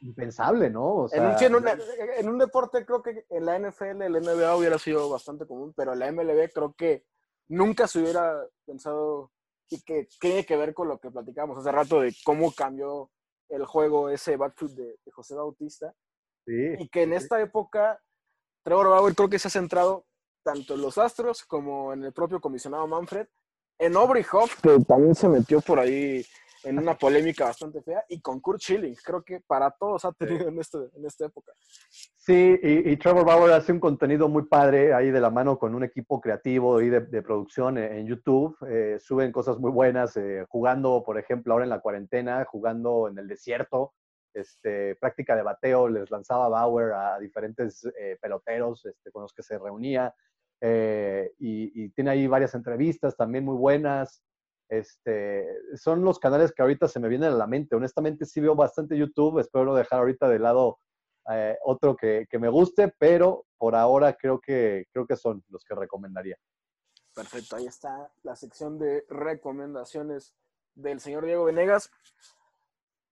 Impensable, 0.02 0.70
¿no? 0.70 1.08
en, 1.12 1.56
un, 2.28 2.38
deporte 2.40 2.86
creo 2.86 3.04
que 3.04 3.26
en 3.30 3.46
la 3.46 3.60
NFL, 3.60 4.02
el 4.02 4.14
NBA 4.14 4.56
hubiera 4.56 4.80
sido 4.80 5.10
bastante 5.10 5.46
común, 5.46 5.74
pero 5.76 5.94
en 5.94 6.00
la 6.00 6.12
MLB 6.12 6.52
creo 6.52 6.74
que 6.74 7.06
nunca 7.50 7.88
se 7.88 8.00
hubiera 8.00 8.44
pensado 8.66 9.32
y 9.70 9.82
que 9.84 10.08
tiene 10.20 10.44
que 10.44 10.58
ver 10.58 10.74
con 10.74 10.88
lo 10.88 11.00
que 11.00 11.12
platicamos 11.12 11.58
hace 11.58 11.72
rato 11.72 12.02
de 12.02 12.16
cómo 12.26 12.52
cambió 12.52 13.12
el 13.50 13.66
juego 13.66 14.10
ese 14.10 14.38
backfoot 14.38 14.72
de, 14.72 14.98
José 15.12 15.36
Bautista. 15.36 15.94
y 16.48 16.90
que 16.90 17.04
en 17.04 17.14
esta 17.14 17.40
época 17.40 18.02
Trevor 18.64 18.90
Bauer 18.90 19.16
creo 19.16 19.30
que 19.30 19.40
se 19.40 19.50
ha 19.50 19.52
centrado 19.52 20.06
tanto 20.44 20.74
en 20.74 20.82
los 20.82 20.98
Astros 20.98 21.44
como 21.44 21.94
en 21.94 22.04
el 22.04 22.14
propio 22.14 22.40
comisionado 22.40 22.88
Manfred, 22.88 23.28
en 23.80 23.96
Aubrey 23.96 24.26
Hoff, 24.32 24.60
que 24.62 24.80
también 24.88 25.16
se 25.16 25.28
metió 25.28 25.62
por 25.62 25.80
ahí 25.80 26.26
en 26.64 26.80
una 26.80 26.98
polémica 26.98 27.46
bastante 27.46 27.82
fea, 27.82 28.04
y 28.10 28.22
con 28.22 28.40
Kurt 28.40 28.62
Schilling. 28.62 28.96
Creo 29.04 29.24
que 29.24 29.40
para 29.40 29.72
todos 29.72 30.06
ha 30.06 30.12
tenido 30.12 30.48
en, 30.48 30.60
este, 30.60 30.78
en 30.96 31.06
esta 31.06 31.26
época. 31.26 31.54
Sí, 31.90 32.60
y, 32.62 32.98
Trevor 32.98 33.26
Bauer 33.26 33.54
hace 33.54 33.72
un 33.72 33.80
contenido 33.80 34.30
muy 34.30 34.44
padre 34.44 34.94
ahí 34.94 35.10
de 35.10 35.20
la 35.20 35.32
mano 35.32 35.58
con 35.58 35.74
un 35.74 35.84
equipo 35.84 36.22
creativo 36.22 36.82
y 36.82 36.90
de, 36.90 37.02
producción 37.22 37.78
en, 37.78 38.06
YouTube. 38.06 38.56
Eh, 38.70 38.98
suben 39.00 39.32
cosas 39.32 39.58
muy 39.58 39.72
buenas, 39.72 40.16
eh, 40.18 40.46
jugando, 40.48 41.04
por 41.04 41.18
ejemplo, 41.18 41.54
ahora 41.54 41.66
en 41.66 41.70
la 41.70 41.80
cuarentena, 41.80 42.46
jugando 42.46 43.08
en 43.08 43.18
el 43.18 43.28
desierto. 43.28 43.94
Este, 44.34 44.96
práctica 44.96 45.36
de 45.36 45.44
bateo, 45.44 45.90
les 45.90 46.10
lanzaba 46.10 46.48
Bauer 46.48 46.94
a 46.94 47.20
diferentes 47.20 47.84
eh, 48.00 48.18
peloteros 48.22 48.86
este, 48.86 49.12
con 49.12 49.24
los 49.24 49.34
que 49.34 49.44
se 49.44 49.58
reunía. 49.58 50.14
y, 51.40 51.90
tiene 51.90 52.12
ahí 52.12 52.28
varias 52.28 52.54
entrevistas 52.54 53.18
también 53.18 53.44
muy 53.44 53.56
buenas. 53.56 54.24
Este, 54.72 55.46
son 55.76 56.02
los 56.02 56.18
canales 56.18 56.54
que 56.54 56.62
ahorita 56.62 56.88
se 56.88 57.02
me 57.02 57.10
vienen 57.10 57.34
a 57.34 57.36
la 57.36 57.46
mente. 57.46 57.76
Honestamente 57.76 58.26
sí 58.26 58.40
veo 58.40 58.56
bastante 58.56 58.98
YouTube, 58.98 59.40
espero 59.40 59.66
no 59.66 59.76
dejar 59.76 60.00
ahorita 60.00 60.30
de 60.30 60.40
lado 60.40 60.80
eh, 61.30 61.58
otro 61.66 61.98
que, 61.98 62.26
me 62.40 62.48
guste, 62.48 62.88
pero 62.98 63.46
por 63.58 63.76
ahora 63.76 64.14
creo 64.14 64.40
que, 64.40 64.86
creo 64.94 65.06
que 65.06 65.18
son 65.18 65.44
los 65.50 65.66
que 65.66 65.76
recomendaría. 65.76 66.38
Perfecto, 67.14 67.58
ahí 67.58 67.68
está 67.68 68.10
la 68.24 68.38
sección 68.38 68.80
de 68.80 69.04
recomendaciones 69.10 70.34
del 70.74 71.02
señor 71.02 71.26
Diego 71.26 71.44
Venegas. 71.44 71.92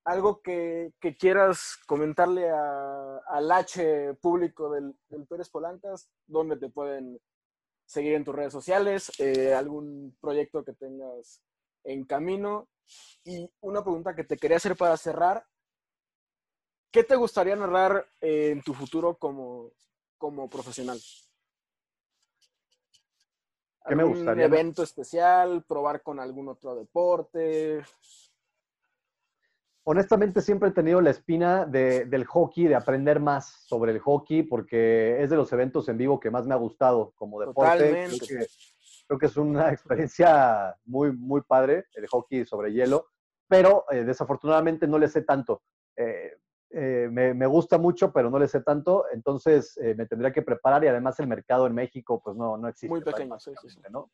Algo 0.06 0.42
que, 0.42 0.94
quieras 1.20 1.78
comentarle 1.86 2.50
al 2.50 3.52
H 3.52 4.14
público 4.22 4.72
del, 4.72 4.96
Pérez 5.28 5.50
Polancas, 5.50 6.10
donde 6.26 6.56
te 6.56 6.70
pueden 6.70 7.20
seguir 7.86 8.14
en 8.14 8.24
tus 8.24 8.34
redes 8.34 8.54
sociales, 8.54 9.12
eh, 9.20 9.54
algún 9.54 10.16
proyecto 10.22 10.64
que 10.64 10.74
tengas 10.74 11.42
en 11.84 12.06
camino. 12.06 12.68
Y 13.24 13.50
una 13.62 13.84
pregunta 13.84 14.16
que 14.16 14.24
te 14.24 14.38
quería 14.38 14.58
hacer 14.58 14.76
para 14.76 14.98
cerrar. 14.98 15.46
¿Qué 16.92 17.04
te 17.04 17.16
gustaría 17.16 17.56
narrar 17.56 18.08
eh, 18.20 18.50
en 18.52 18.64
tu 18.64 18.74
futuro 18.74 19.16
como, 19.18 19.72
como 20.18 20.50
profesional? 20.50 21.00
¿Qué 23.86 23.96
me 23.96 24.04
gustaría? 24.04 24.48
¿Un 24.48 24.54
evento 24.54 24.84
especial? 24.84 25.64
¿Probar 25.64 26.02
con 26.02 26.20
algún 26.20 26.50
otro 26.50 26.76
deporte? 26.76 27.84
honestamente 29.90 30.42
siempre 30.42 30.70
he 30.70 30.72
tenido 30.72 31.02
la 31.02 31.10
espina 31.10 31.66
del 31.66 32.24
hockey, 32.26 32.68
de 32.68 32.76
aprender 32.76 33.20
más 33.20 33.64
sobre 33.66 33.92
el 33.92 33.98
hockey, 33.98 34.44
porque 34.44 35.20
es 35.20 35.32
de 35.32 35.36
los 35.36 35.52
eventos 35.52 35.90
en 35.90 35.98
vivo 35.98 36.20
que 36.20 36.30
más 36.30 36.46
me 36.46 36.54
ha 36.54 36.58
gustado 36.58 37.12
como 37.16 37.40
deporte. 37.40 38.06
Creo 38.08 38.20
que, 38.20 38.48
es 39.22 39.38
una 39.38 39.72
experiencia 39.74 40.76
muy, 40.86 41.12
muy 41.12 41.42
padre 41.42 41.86
el 41.94 42.08
hockey 42.08 42.46
sobre 42.46 42.72
hielo, 42.72 43.08
pero 43.48 43.86
eh, 43.92 44.04
desafortunadamente 44.04 44.88
no 44.88 44.98
le 44.98 45.08
sé 45.08 45.24
tanto. 45.24 45.64
Eh, 45.96 46.38
eh, 46.72 47.10
me, 47.12 47.48
gusta 47.48 47.80
mucho, 47.80 48.14
pero 48.14 48.30
no 48.30 48.38
le 48.38 48.48
sé 48.48 48.62
tanto, 48.62 49.06
entonces 49.12 49.80
me 49.98 50.06
tendría 50.06 50.32
que 50.32 50.44
preparar 50.44 50.84
y 50.84 50.88
además 50.88 51.20
el 51.20 51.26
mercado 51.26 51.66
en 51.66 51.74
México 51.74 52.22
pues 52.24 52.38
no, 52.38 52.58
no 52.58 52.68
existe. 52.68 52.90
Muy 52.90 53.02
pequeño, 53.02 53.40
sí, 53.40 53.52
sí, 53.68 53.80
¿no? 53.90 54.12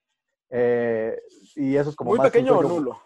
y 1.56 1.76
eso 1.76 1.90
es 1.90 1.96
como... 1.98 2.12
Muy 2.12 2.20
pequeño 2.22 2.58
o 2.58 2.64
nulo 2.64 2.98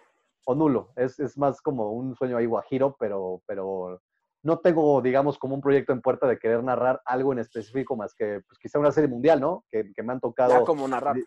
o 0.46 0.56
nulo. 0.56 0.92
Es, 0.96 1.20
es, 1.20 1.38
más 1.38 1.62
como 1.62 1.92
un 1.92 2.16
sueño 2.16 2.38
ahí 2.38 2.46
guajiro, 2.48 2.96
pero, 3.00 3.42
pero 3.46 4.02
no 4.44 4.60
tengo, 4.60 5.02
digamos, 5.02 5.38
como 5.38 5.56
un 5.56 5.62
proyecto 5.62 5.92
en 5.92 6.02
puerta 6.02 6.28
de 6.28 6.40
querer 6.40 6.64
narrar 6.64 7.02
algo 7.06 7.34
en 7.34 7.40
específico 7.40 7.96
más 7.96 8.14
que 8.14 8.42
pues, 8.48 8.58
quizá 8.60 8.80
una 8.80 8.92
serie 8.92 9.10
mundial, 9.10 9.42
¿no? 9.42 9.66
Que, 9.70 9.92
que 9.94 10.04
me 10.04 10.14
han 10.14 10.20
tocado. 10.20 10.52
Ya 10.52 10.64
como 10.64 10.88
narrar, 10.88 11.18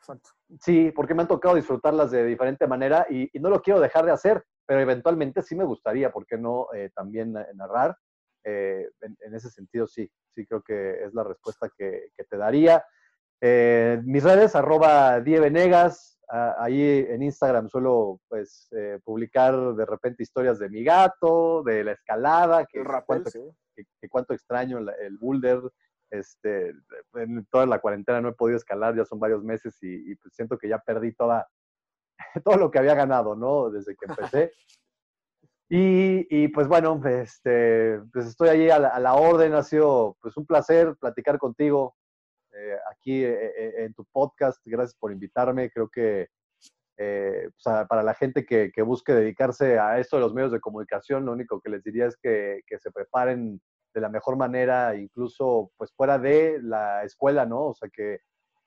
Sí, 0.60 0.90
porque 0.94 1.14
me 1.14 1.22
han 1.22 1.28
tocado 1.28 1.54
disfrutarlas 1.54 2.10
de 2.10 2.24
diferente 2.24 2.66
manera 2.66 3.06
y, 3.10 3.28
y, 3.36 3.40
no 3.40 3.50
lo 3.50 3.60
quiero 3.60 3.80
dejar 3.80 4.06
de 4.06 4.12
hacer, 4.12 4.44
pero 4.66 4.80
eventualmente 4.80 5.42
sí 5.42 5.54
me 5.54 5.64
gustaría, 5.64 6.10
¿por 6.10 6.26
qué 6.26 6.38
no 6.38 6.68
eh, 6.74 6.90
también 6.94 7.34
narrar? 7.54 7.96
Eh, 8.44 8.88
en, 9.00 9.34
ese 9.34 9.50
sentido, 9.50 9.86
sí, 9.86 10.10
sí 10.34 10.46
creo 10.46 10.62
que 10.62 11.04
es 11.04 11.14
la 11.14 11.22
respuesta 11.22 11.70
que, 11.76 12.08
que 12.16 12.24
te 12.24 12.36
daría. 12.36 12.84
Eh, 13.40 14.00
mis 14.04 14.22
redes, 14.22 14.54
arroba 14.54 15.20
Dievenegas, 15.20 16.20
ahí 16.32 17.04
en 17.08 17.22
Instagram 17.22 17.68
suelo 17.68 18.20
pues 18.28 18.68
eh, 18.72 18.98
publicar 19.04 19.74
de 19.74 19.84
repente 19.84 20.22
historias 20.22 20.58
de 20.58 20.70
mi 20.70 20.82
gato, 20.82 21.62
de 21.62 21.84
la 21.84 21.92
escalada, 21.92 22.64
que, 22.64 22.82
cuánto, 23.06 23.30
que, 23.74 24.08
cuánto 24.08 24.32
extraño 24.32 24.78
el, 24.78 25.18
boulder. 25.18 25.60
Este, 26.10 26.74
en 27.14 27.46
toda 27.50 27.64
la 27.64 27.80
cuarentena 27.80 28.20
no 28.20 28.28
he 28.28 28.34
podido 28.34 28.58
escalar, 28.58 28.94
ya 28.94 29.04
son 29.04 29.18
varios 29.18 29.42
meses 29.42 29.78
y, 29.80 30.14
pues 30.16 30.34
siento 30.34 30.58
que 30.58 30.68
ya 30.68 30.78
perdí 30.78 31.14
toda, 31.14 31.46
todo 32.44 32.56
lo 32.56 32.70
que 32.70 32.78
había 32.78 32.94
ganado, 32.94 33.34
¿no? 33.34 33.70
Desde 33.70 33.94
que 33.94 34.06
empecé. 34.06 34.52
Y, 35.74 36.48
pues 36.48 36.68
bueno, 36.68 37.00
este, 37.06 37.98
pues 38.12 38.26
estoy 38.26 38.50
allí 38.50 38.68
a 38.68 38.78
la, 38.78 39.14
orden. 39.14 39.54
Ha 39.54 39.62
sido 39.62 40.18
pues 40.20 40.36
un 40.36 40.44
placer 40.44 40.94
platicar 41.00 41.38
contigo 41.38 41.96
eh, 42.54 42.76
aquí 42.90 43.24
eh, 43.24 43.52
eh, 43.56 43.74
en 43.84 43.94
tu 43.94 44.04
podcast. 44.04 44.60
Gracias 44.64 44.96
por 44.98 45.12
invitarme. 45.12 45.70
Creo 45.70 45.88
que 45.88 46.28
pues, 46.96 47.52
para 47.88 48.02
la 48.02 48.14
gente 48.14 48.44
que, 48.44 48.70
busque 48.82 49.12
dedicarse 49.12 49.78
a 49.78 49.98
esto 49.98 50.16
de 50.16 50.22
los 50.22 50.34
medios 50.34 50.52
de 50.52 50.60
comunicación, 50.60 51.24
lo 51.24 51.32
único 51.32 51.60
que 51.60 51.70
les 51.70 51.82
diría 51.82 52.06
es 52.06 52.16
que, 52.16 52.62
se 52.78 52.92
preparen 52.92 53.60
de 53.92 54.00
la 54.00 54.08
mejor 54.08 54.36
manera, 54.36 54.94
incluso 54.94 55.72
pues 55.76 55.92
fuera 55.94 56.18
de 56.18 56.60
la 56.62 57.02
escuela, 57.02 57.44
¿no? 57.44 57.68
O 57.68 57.74
sea, 57.74 57.88
que, 57.92 58.20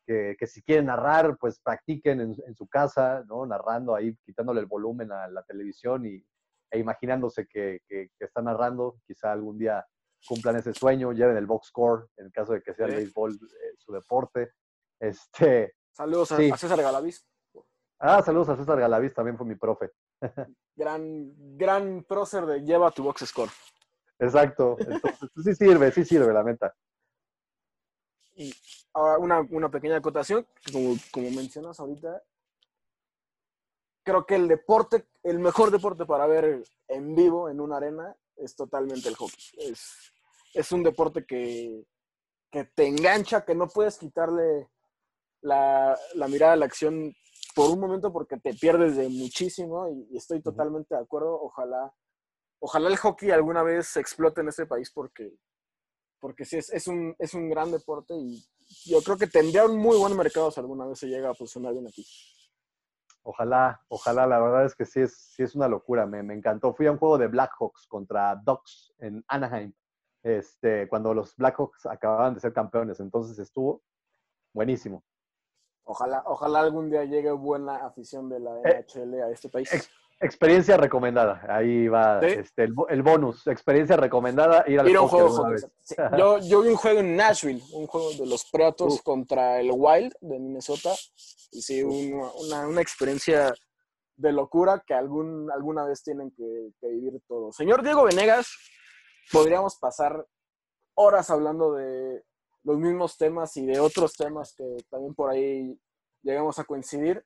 que, 0.06 0.48
si 0.48 0.62
quieren 0.64 0.88
narrar, 0.88 1.38
pues 1.40 1.60
practiquen 1.62 2.20
en, 2.20 2.56
su 2.56 2.68
casa, 2.68 3.24
¿no? 3.28 3.46
Narrando 3.46 3.96
ahí, 3.96 4.14
quitándole 4.26 4.60
el 4.60 4.68
volumen 4.68 5.12
a 5.14 5.28
la 5.30 5.44
televisión 5.44 6.06
y, 6.06 6.22
e 6.72 6.80
imaginándose 6.80 7.48
que, 7.48 7.80
que, 7.88 8.10
está 8.20 8.42
narrando, 8.42 8.98
quizá 9.08 9.32
algún 9.32 9.58
día 9.58 9.86
cumplan 10.28 10.56
ese 10.58 10.74
sueño, 10.74 11.12
lleven 11.12 11.38
el 11.38 11.46
box 11.46 11.68
score, 11.68 12.10
en 12.18 12.28
el 12.28 12.32
caso 12.32 12.54
de 12.54 12.62
que 12.62 12.74
sea 12.74 12.88
el 12.88 12.96
béisbol 12.96 13.34
eh, 13.34 13.76
su 13.78 13.92
deporte. 13.92 14.54
Este, 15.00 15.76
saludos 15.92 16.32
a, 16.32 16.38
César 16.58 16.82
Galaviz. 16.82 17.26
Ah, 18.00 18.22
saludos 18.24 18.50
a 18.50 18.58
César 18.58 18.80
Galaviz, 18.80 19.14
también 19.14 19.38
fue 19.38 19.46
mi 19.46 19.56
profe. 19.56 19.92
gran, 20.76 21.58
gran 21.58 22.04
prócer 22.04 22.46
de 22.46 22.62
lleva 22.62 22.92
tu 22.92 23.04
box 23.04 23.26
score. 23.26 23.50
Exacto, 24.20 24.78
entonces 24.80 25.30
sí 25.44 25.56
sirve, 25.56 25.92
sí 25.92 26.06
sirve, 26.06 26.32
la 26.34 26.44
meta. 26.44 26.74
Y 28.36 28.54
ahora 28.94 29.18
una, 29.18 29.42
una 29.50 29.70
pequeña 29.70 29.98
acotación, 29.98 30.48
como, 30.72 30.96
como 31.12 31.32
mencionas 31.32 31.80
ahorita, 31.80 32.22
creo 34.04 34.26
que 34.26 34.36
el 34.36 34.48
deporte, 34.48 35.08
el 35.24 35.40
mejor 35.40 35.72
deporte 35.72 36.06
para 36.06 36.28
ver 36.28 36.64
en 36.88 37.16
vivo 37.16 37.50
en 37.50 37.60
una 37.60 37.78
arena 37.78 38.16
es 38.38 38.56
totalmente 38.56 39.10
el 39.10 39.16
hockey. 39.16 39.44
Es, 39.58 40.12
es 40.56 40.72
un 40.72 40.84
deporte 40.84 41.26
que, 41.26 41.86
que, 42.50 42.64
te 42.64 42.88
engancha, 42.88 43.46
que 43.46 43.54
no 43.54 43.68
puedes 43.68 43.98
quitarle 43.98 44.70
la, 45.42 45.98
la, 46.16 46.28
mirada 46.28 46.54
a 46.54 46.56
la 46.56 46.66
acción 46.66 47.14
por 47.54 47.70
un 47.70 47.80
momento 47.80 48.12
porque 48.12 48.38
te 48.38 48.54
pierdes 48.54 48.96
de 48.96 49.10
muchísimo 49.10 49.90
y, 49.90 50.18
estoy 50.18 50.42
totalmente 50.42 50.96
de 50.96 51.02
acuerdo. 51.02 51.40
Ojalá, 51.42 51.94
ojalá 52.60 52.90
el 52.90 52.98
hockey 52.98 53.32
alguna 53.32 53.64
vez 53.64 53.98
explote 53.98 54.42
en 54.42 54.48
este 54.48 54.66
país 54.66 54.90
porque, 54.92 55.38
porque 56.20 56.46
sí, 56.46 56.58
es, 56.58 56.72
es, 56.72 56.88
un, 56.88 57.16
es 57.20 57.34
un 57.34 57.50
gran 57.50 57.72
deporte 57.72 58.16
y 58.16 58.42
yo 58.86 59.02
creo 59.02 59.18
que 59.18 59.28
tendría 59.28 59.66
un 59.66 59.78
muy 59.78 59.98
buen 59.98 60.16
mercado 60.16 60.52
si 60.52 60.60
alguna 60.62 60.86
vez 60.86 61.00
se 61.00 61.08
llega 61.08 61.30
a 61.30 61.34
posicionar 61.34 61.74
bien 61.74 61.88
aquí. 61.88 62.06
Ojalá, 63.24 63.82
ojalá, 63.90 64.26
la 64.26 64.40
verdad 64.40 64.66
es 64.66 64.76
que 64.76 64.86
sí 64.86 65.02
es, 65.02 65.18
sí 65.36 65.44
es 65.44 65.56
una 65.56 65.68
locura, 65.68 66.06
me, 66.06 66.24
me 66.24 66.36
encantó. 66.36 66.74
Fui 66.74 66.86
a 66.86 66.92
un 66.92 67.00
juego 67.00 67.18
de 67.18 67.28
Blackhawks 67.28 67.88
contra 67.88 68.36
Ducks 68.36 68.94
en 69.00 69.26
Anaheim, 69.28 69.74
este, 70.26 70.88
cuando 70.88 71.14
los 71.14 71.36
Blackhawks 71.36 71.86
acababan 71.86 72.34
de 72.34 72.40
ser 72.40 72.52
campeones, 72.52 73.00
entonces 73.00 73.38
estuvo 73.38 73.84
buenísimo. 74.54 75.04
Ojalá, 75.84 76.24
ojalá 76.26 76.62
algún 76.62 76.90
día 76.90 77.06
llegue 77.06 77.32
buena 77.32 77.86
afición 77.86 78.28
de 78.28 78.40
la 78.40 78.60
eh, 78.64 78.86
NHL 78.92 79.22
a 79.22 79.30
este 79.30 79.50
país. 79.50 79.70
Experiencia 80.20 80.78
recomendada. 80.78 81.46
Ahí 81.48 81.88
va 81.88 82.20
este, 82.22 82.64
el, 82.64 83.04
bonus. 83.04 83.46
Experiencia 83.46 83.98
recomendada. 83.98 84.64
Ir 84.66 84.80
al 84.80 84.98
juego. 84.98 85.56
Yo, 86.18 86.40
yo, 86.40 86.62
vi 86.62 86.70
un 86.70 86.76
juego 86.76 87.02
en 87.02 87.16
Nashville, 87.16 87.62
un 87.74 87.86
juego 87.86 88.12
de 88.14 88.26
los 88.26 88.50
Predators 88.50 89.04
contra 89.04 89.60
el 89.60 89.70
Wild 89.72 90.14
de 90.22 90.40
Minnesota. 90.40 90.92
Y 91.52 91.62
sí, 91.62 91.84
una, 91.84 92.66
una, 92.68 92.82
experiencia 92.82 93.54
de 94.16 94.32
locura 94.32 94.82
que 94.88 94.96
algún, 94.96 95.52
alguna 95.52 95.86
vez 95.86 96.02
tienen 96.02 96.32
que, 96.32 96.72
que, 96.80 96.88
vivir 96.88 97.22
todos. 97.28 97.56
Señor 97.56 97.84
Diego 97.84 98.06
Venegas, 98.06 98.48
podríamos 99.32 99.78
pasar 99.78 100.26
horas 100.96 101.30
hablando 101.30 101.74
de 101.74 102.24
los 102.64 102.78
mismos 102.78 103.18
temas 103.18 103.56
y 103.58 103.66
de 103.66 103.80
otros 103.80 104.14
temas 104.14 104.54
que 104.56 104.78
también 104.90 105.14
por 105.14 105.30
ahí 105.30 105.80
llegamos 106.24 106.58
a 106.60 106.64
coincidir. 106.64 107.24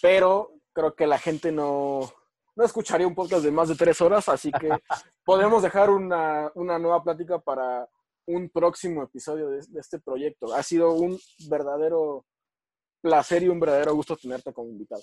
Pero 0.00 0.52
creo 0.72 0.94
que 0.94 1.06
la 1.06 1.18
gente 1.18 1.52
no, 1.52 2.00
no 2.56 2.64
escucharía 2.64 3.06
un 3.06 3.14
podcast 3.14 3.44
de 3.44 3.50
más 3.50 3.68
de 3.68 3.76
tres 3.76 4.00
horas, 4.00 4.28
así 4.28 4.50
que 4.52 4.68
podemos 5.24 5.62
dejar 5.62 5.90
una, 5.90 6.50
una, 6.54 6.78
nueva 6.78 7.02
plática 7.02 7.38
para 7.38 7.88
un 8.26 8.48
próximo 8.50 9.02
episodio 9.02 9.48
de, 9.48 9.60
este 9.78 9.98
proyecto. 9.98 10.54
Ha 10.54 10.62
sido 10.62 10.92
un 10.92 11.18
verdadero 11.48 12.24
placer 13.02 13.42
y 13.42 13.48
un 13.48 13.60
verdadero 13.60 13.94
gusto 13.94 14.16
tenerte 14.16 14.52
como 14.52 14.70
invitado. 14.70 15.02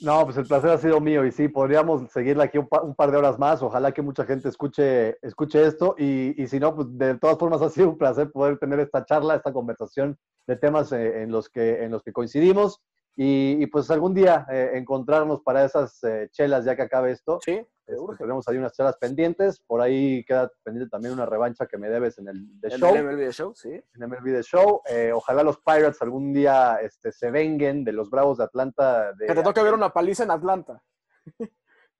No, 0.00 0.24
pues 0.24 0.36
el 0.38 0.46
placer 0.46 0.70
ha 0.70 0.78
sido 0.78 1.00
mío 1.00 1.26
y 1.26 1.32
sí, 1.32 1.48
podríamos 1.48 2.10
seguirle 2.10 2.44
aquí 2.44 2.58
un, 2.58 2.94
par 2.94 3.10
de 3.10 3.18
horas 3.18 3.38
más. 3.38 3.62
Ojalá 3.62 3.92
que 3.92 4.00
mucha 4.00 4.24
gente 4.24 4.48
escuche, 4.48 5.18
escuche 5.20 5.66
esto 5.66 5.96
y, 5.98 6.40
y, 6.40 6.46
si 6.46 6.58
no, 6.58 6.74
pues 6.74 6.86
de 6.92 7.18
todas 7.18 7.36
formas 7.36 7.60
ha 7.62 7.68
sido 7.68 7.90
un 7.90 7.98
placer 7.98 8.30
poder 8.30 8.58
tener 8.58 8.80
esta 8.80 9.04
charla, 9.04 9.34
esta 9.34 9.52
conversación 9.52 10.16
de 10.46 10.56
temas 10.56 10.92
eh, 10.92 11.22
en, 11.22 11.32
los 11.32 11.48
que, 11.48 11.84
en 11.84 11.90
los 11.90 12.02
que 12.02 12.12
coincidimos. 12.12 12.80
Y, 13.22 13.66
pues 13.66 13.90
algún 13.90 14.14
día 14.14 14.46
eh, 14.50 14.70
encontrarnos 14.76 15.42
para 15.42 15.62
esas 15.62 16.02
eh, 16.04 16.30
chelas 16.32 16.64
ya 16.64 16.74
que 16.74 16.80
acabe 16.80 17.10
esto. 17.10 17.38
Sí, 17.44 17.60
este, 17.86 18.16
tenemos 18.16 18.48
ahí 18.48 18.56
unas 18.56 18.72
chelas 18.72 18.96
pendientes. 18.96 19.60
Por 19.60 19.82
ahí 19.82 20.24
queda 20.24 20.50
pendiente 20.62 20.88
también 20.88 21.12
una 21.12 21.26
revancha 21.26 21.66
que 21.66 21.76
me 21.76 21.90
debes 21.90 22.16
en 22.16 22.28
el 22.28 22.48
The 22.62 22.78
Show. 22.78 22.96
En 22.96 22.96
el 22.96 23.16
MLB 23.18 23.30
Show, 23.30 23.52
sí. 23.54 23.68
En 23.68 24.02
el 24.02 24.08
MLB 24.08 24.24
The 24.24 24.42
Show. 24.42 24.80
Eh, 24.88 25.12
ojalá 25.12 25.42
los 25.42 25.58
Pirates 25.58 26.00
algún 26.00 26.32
día 26.32 26.78
este, 26.80 27.12
se 27.12 27.30
venguen 27.30 27.84
de 27.84 27.92
los 27.92 28.08
Bravos 28.08 28.38
de 28.38 28.44
Atlanta. 28.44 29.12
De, 29.12 29.26
que 29.26 29.34
te 29.34 29.42
toque 29.42 29.62
ver 29.62 29.74
una 29.74 29.92
paliza 29.92 30.24
en 30.24 30.30
Atlanta. 30.30 30.82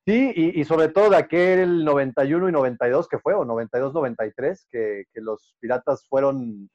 Sí, 0.07 0.33
y, 0.35 0.65
sobre 0.65 0.89
todo 0.89 1.11
de 1.11 1.17
aquel 1.17 1.85
91 1.85 2.49
y 2.49 2.53
92 2.53 3.07
que 3.07 3.19
fue, 3.19 3.35
o 3.35 3.45
92-93, 3.45 4.67
que, 4.69 5.05
que, 5.13 5.21
los 5.21 5.55
Piratas 5.61 6.07
fueron 6.09 6.71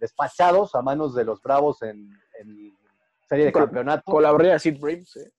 despachados 0.00 0.74
a 0.74 0.80
manos 0.80 1.14
de 1.14 1.24
los 1.24 1.42
Bravos 1.42 1.82
en, 1.82 2.10
en 2.40 2.74
serie 3.32 3.46
de 3.46 3.52
campeonato. 3.52 4.02
Colaboré 4.04 4.52
a 4.52 4.58
Sid 4.58 4.78
Braves, 4.78 5.32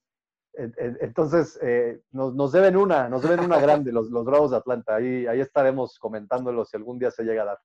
Entonces, 0.55 1.59
eh, 1.61 2.01
nos, 2.11 2.51
deben 2.51 2.75
una, 2.75 3.07
nos 3.07 3.21
deben 3.21 3.41
una 3.41 3.59
grande 3.59 3.91
los, 3.91 4.09
los 4.09 4.25
Bravos 4.25 4.51
de 4.51 4.57
Atlanta. 4.57 4.95
Ahí, 4.95 5.27
ahí 5.27 5.39
estaremos 5.39 5.99
comentándolo 5.99 6.65
si 6.65 6.75
algún 6.75 6.97
día 6.97 7.11
se 7.11 7.23
llega 7.23 7.43
a 7.43 7.45
dar. 7.45 7.59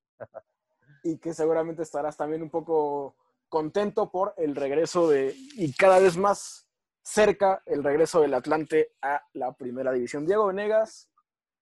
y 1.02 1.18
que 1.18 1.32
seguramente 1.32 1.82
estarás 1.82 2.16
también 2.16 2.42
un 2.42 2.50
poco 2.50 3.16
contento 3.48 4.10
por 4.10 4.34
el 4.36 4.54
regreso 4.54 5.08
de, 5.08 5.34
y 5.54 5.72
cada 5.72 5.98
vez 5.98 6.18
más 6.18 6.68
cerca, 7.02 7.62
el 7.64 7.82
regreso 7.82 8.20
del 8.20 8.34
Atlante 8.34 8.92
a 9.00 9.22
la 9.32 9.52
primera 9.54 9.92
división. 9.92 10.26
Diego 10.26 10.48
Venegas, 10.48 11.10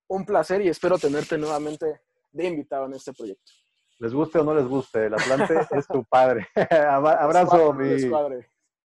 un 0.08 0.26
placer 0.26 0.60
y 0.62 0.68
espero 0.68 0.98
tenerte 0.98 1.38
nuevamente 1.38 2.00
de 2.32 2.46
invitado 2.46 2.86
en 2.86 2.94
este 2.94 3.12
proyecto. 3.12 3.52
Les 3.98 4.12
guste 4.12 4.40
o 4.40 4.44
no 4.44 4.54
les 4.54 4.66
guste, 4.66 5.06
el 5.06 5.14
Atlante 5.14 5.54
es 5.70 5.86
tu 5.86 6.04
padre. 6.04 6.48
Abrazo, 6.90 7.72
mi, 7.72 7.96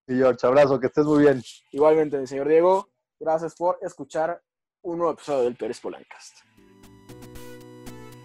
y 0.06 0.16
George, 0.16 0.46
abrazo, 0.46 0.78
que 0.78 0.86
estés 0.86 1.04
muy 1.04 1.22
bien. 1.22 1.42
Igualmente, 1.72 2.26
señor 2.26 2.48
Diego, 2.48 2.88
gracias 3.18 3.54
por 3.54 3.78
escuchar 3.82 4.42
un 4.82 4.98
nuevo 4.98 5.12
episodio 5.12 5.44
del 5.44 5.56
Pérez 5.56 5.80
Polancast. 5.80 6.38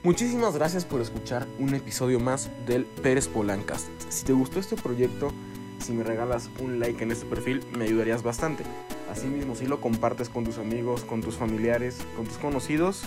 Muchísimas 0.04 0.56
gracias 0.56 0.86
por 0.86 1.02
escuchar 1.02 1.46
un 1.60 1.76
episodio 1.76 2.20
más 2.20 2.50
del 2.66 2.86
Pérez 2.86 3.28
Polancast. 3.28 3.90
Si 4.10 4.26
te 4.26 4.34
gustó 4.34 4.60
este 4.60 4.78
proyecto, 4.78 5.32
si 5.80 5.92
me 5.94 6.04
regalas 6.04 6.50
un 6.60 6.80
like 6.80 7.04
en 7.04 7.12
este 7.12 7.26
perfil, 7.26 7.66
me 7.78 7.86
ayudarías 7.86 8.24
bastante. 8.24 8.64
Asimismo, 9.12 9.56
si 9.56 9.66
lo 9.66 9.82
compartes 9.82 10.30
con 10.30 10.46
tus 10.46 10.58
amigos, 10.58 11.04
con 11.04 11.22
tus 11.22 11.36
familiares, 11.36 11.98
con 12.16 12.26
tus 12.26 12.38
conocidos 12.38 13.04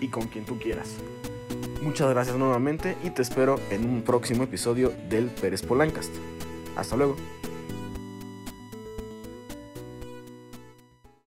y 0.00 0.08
con 0.08 0.28
quien 0.28 0.44
tú 0.44 0.58
quieras. 0.58 0.96
Muchas 1.82 2.08
gracias 2.10 2.36
nuevamente 2.36 2.96
y 3.02 3.10
te 3.10 3.22
espero 3.22 3.58
en 3.70 3.84
un 3.88 4.02
próximo 4.02 4.44
episodio 4.44 4.92
del 5.08 5.26
Pérez 5.26 5.62
Polancast. 5.62 6.14
Hasta 6.76 6.96
luego. 6.96 7.16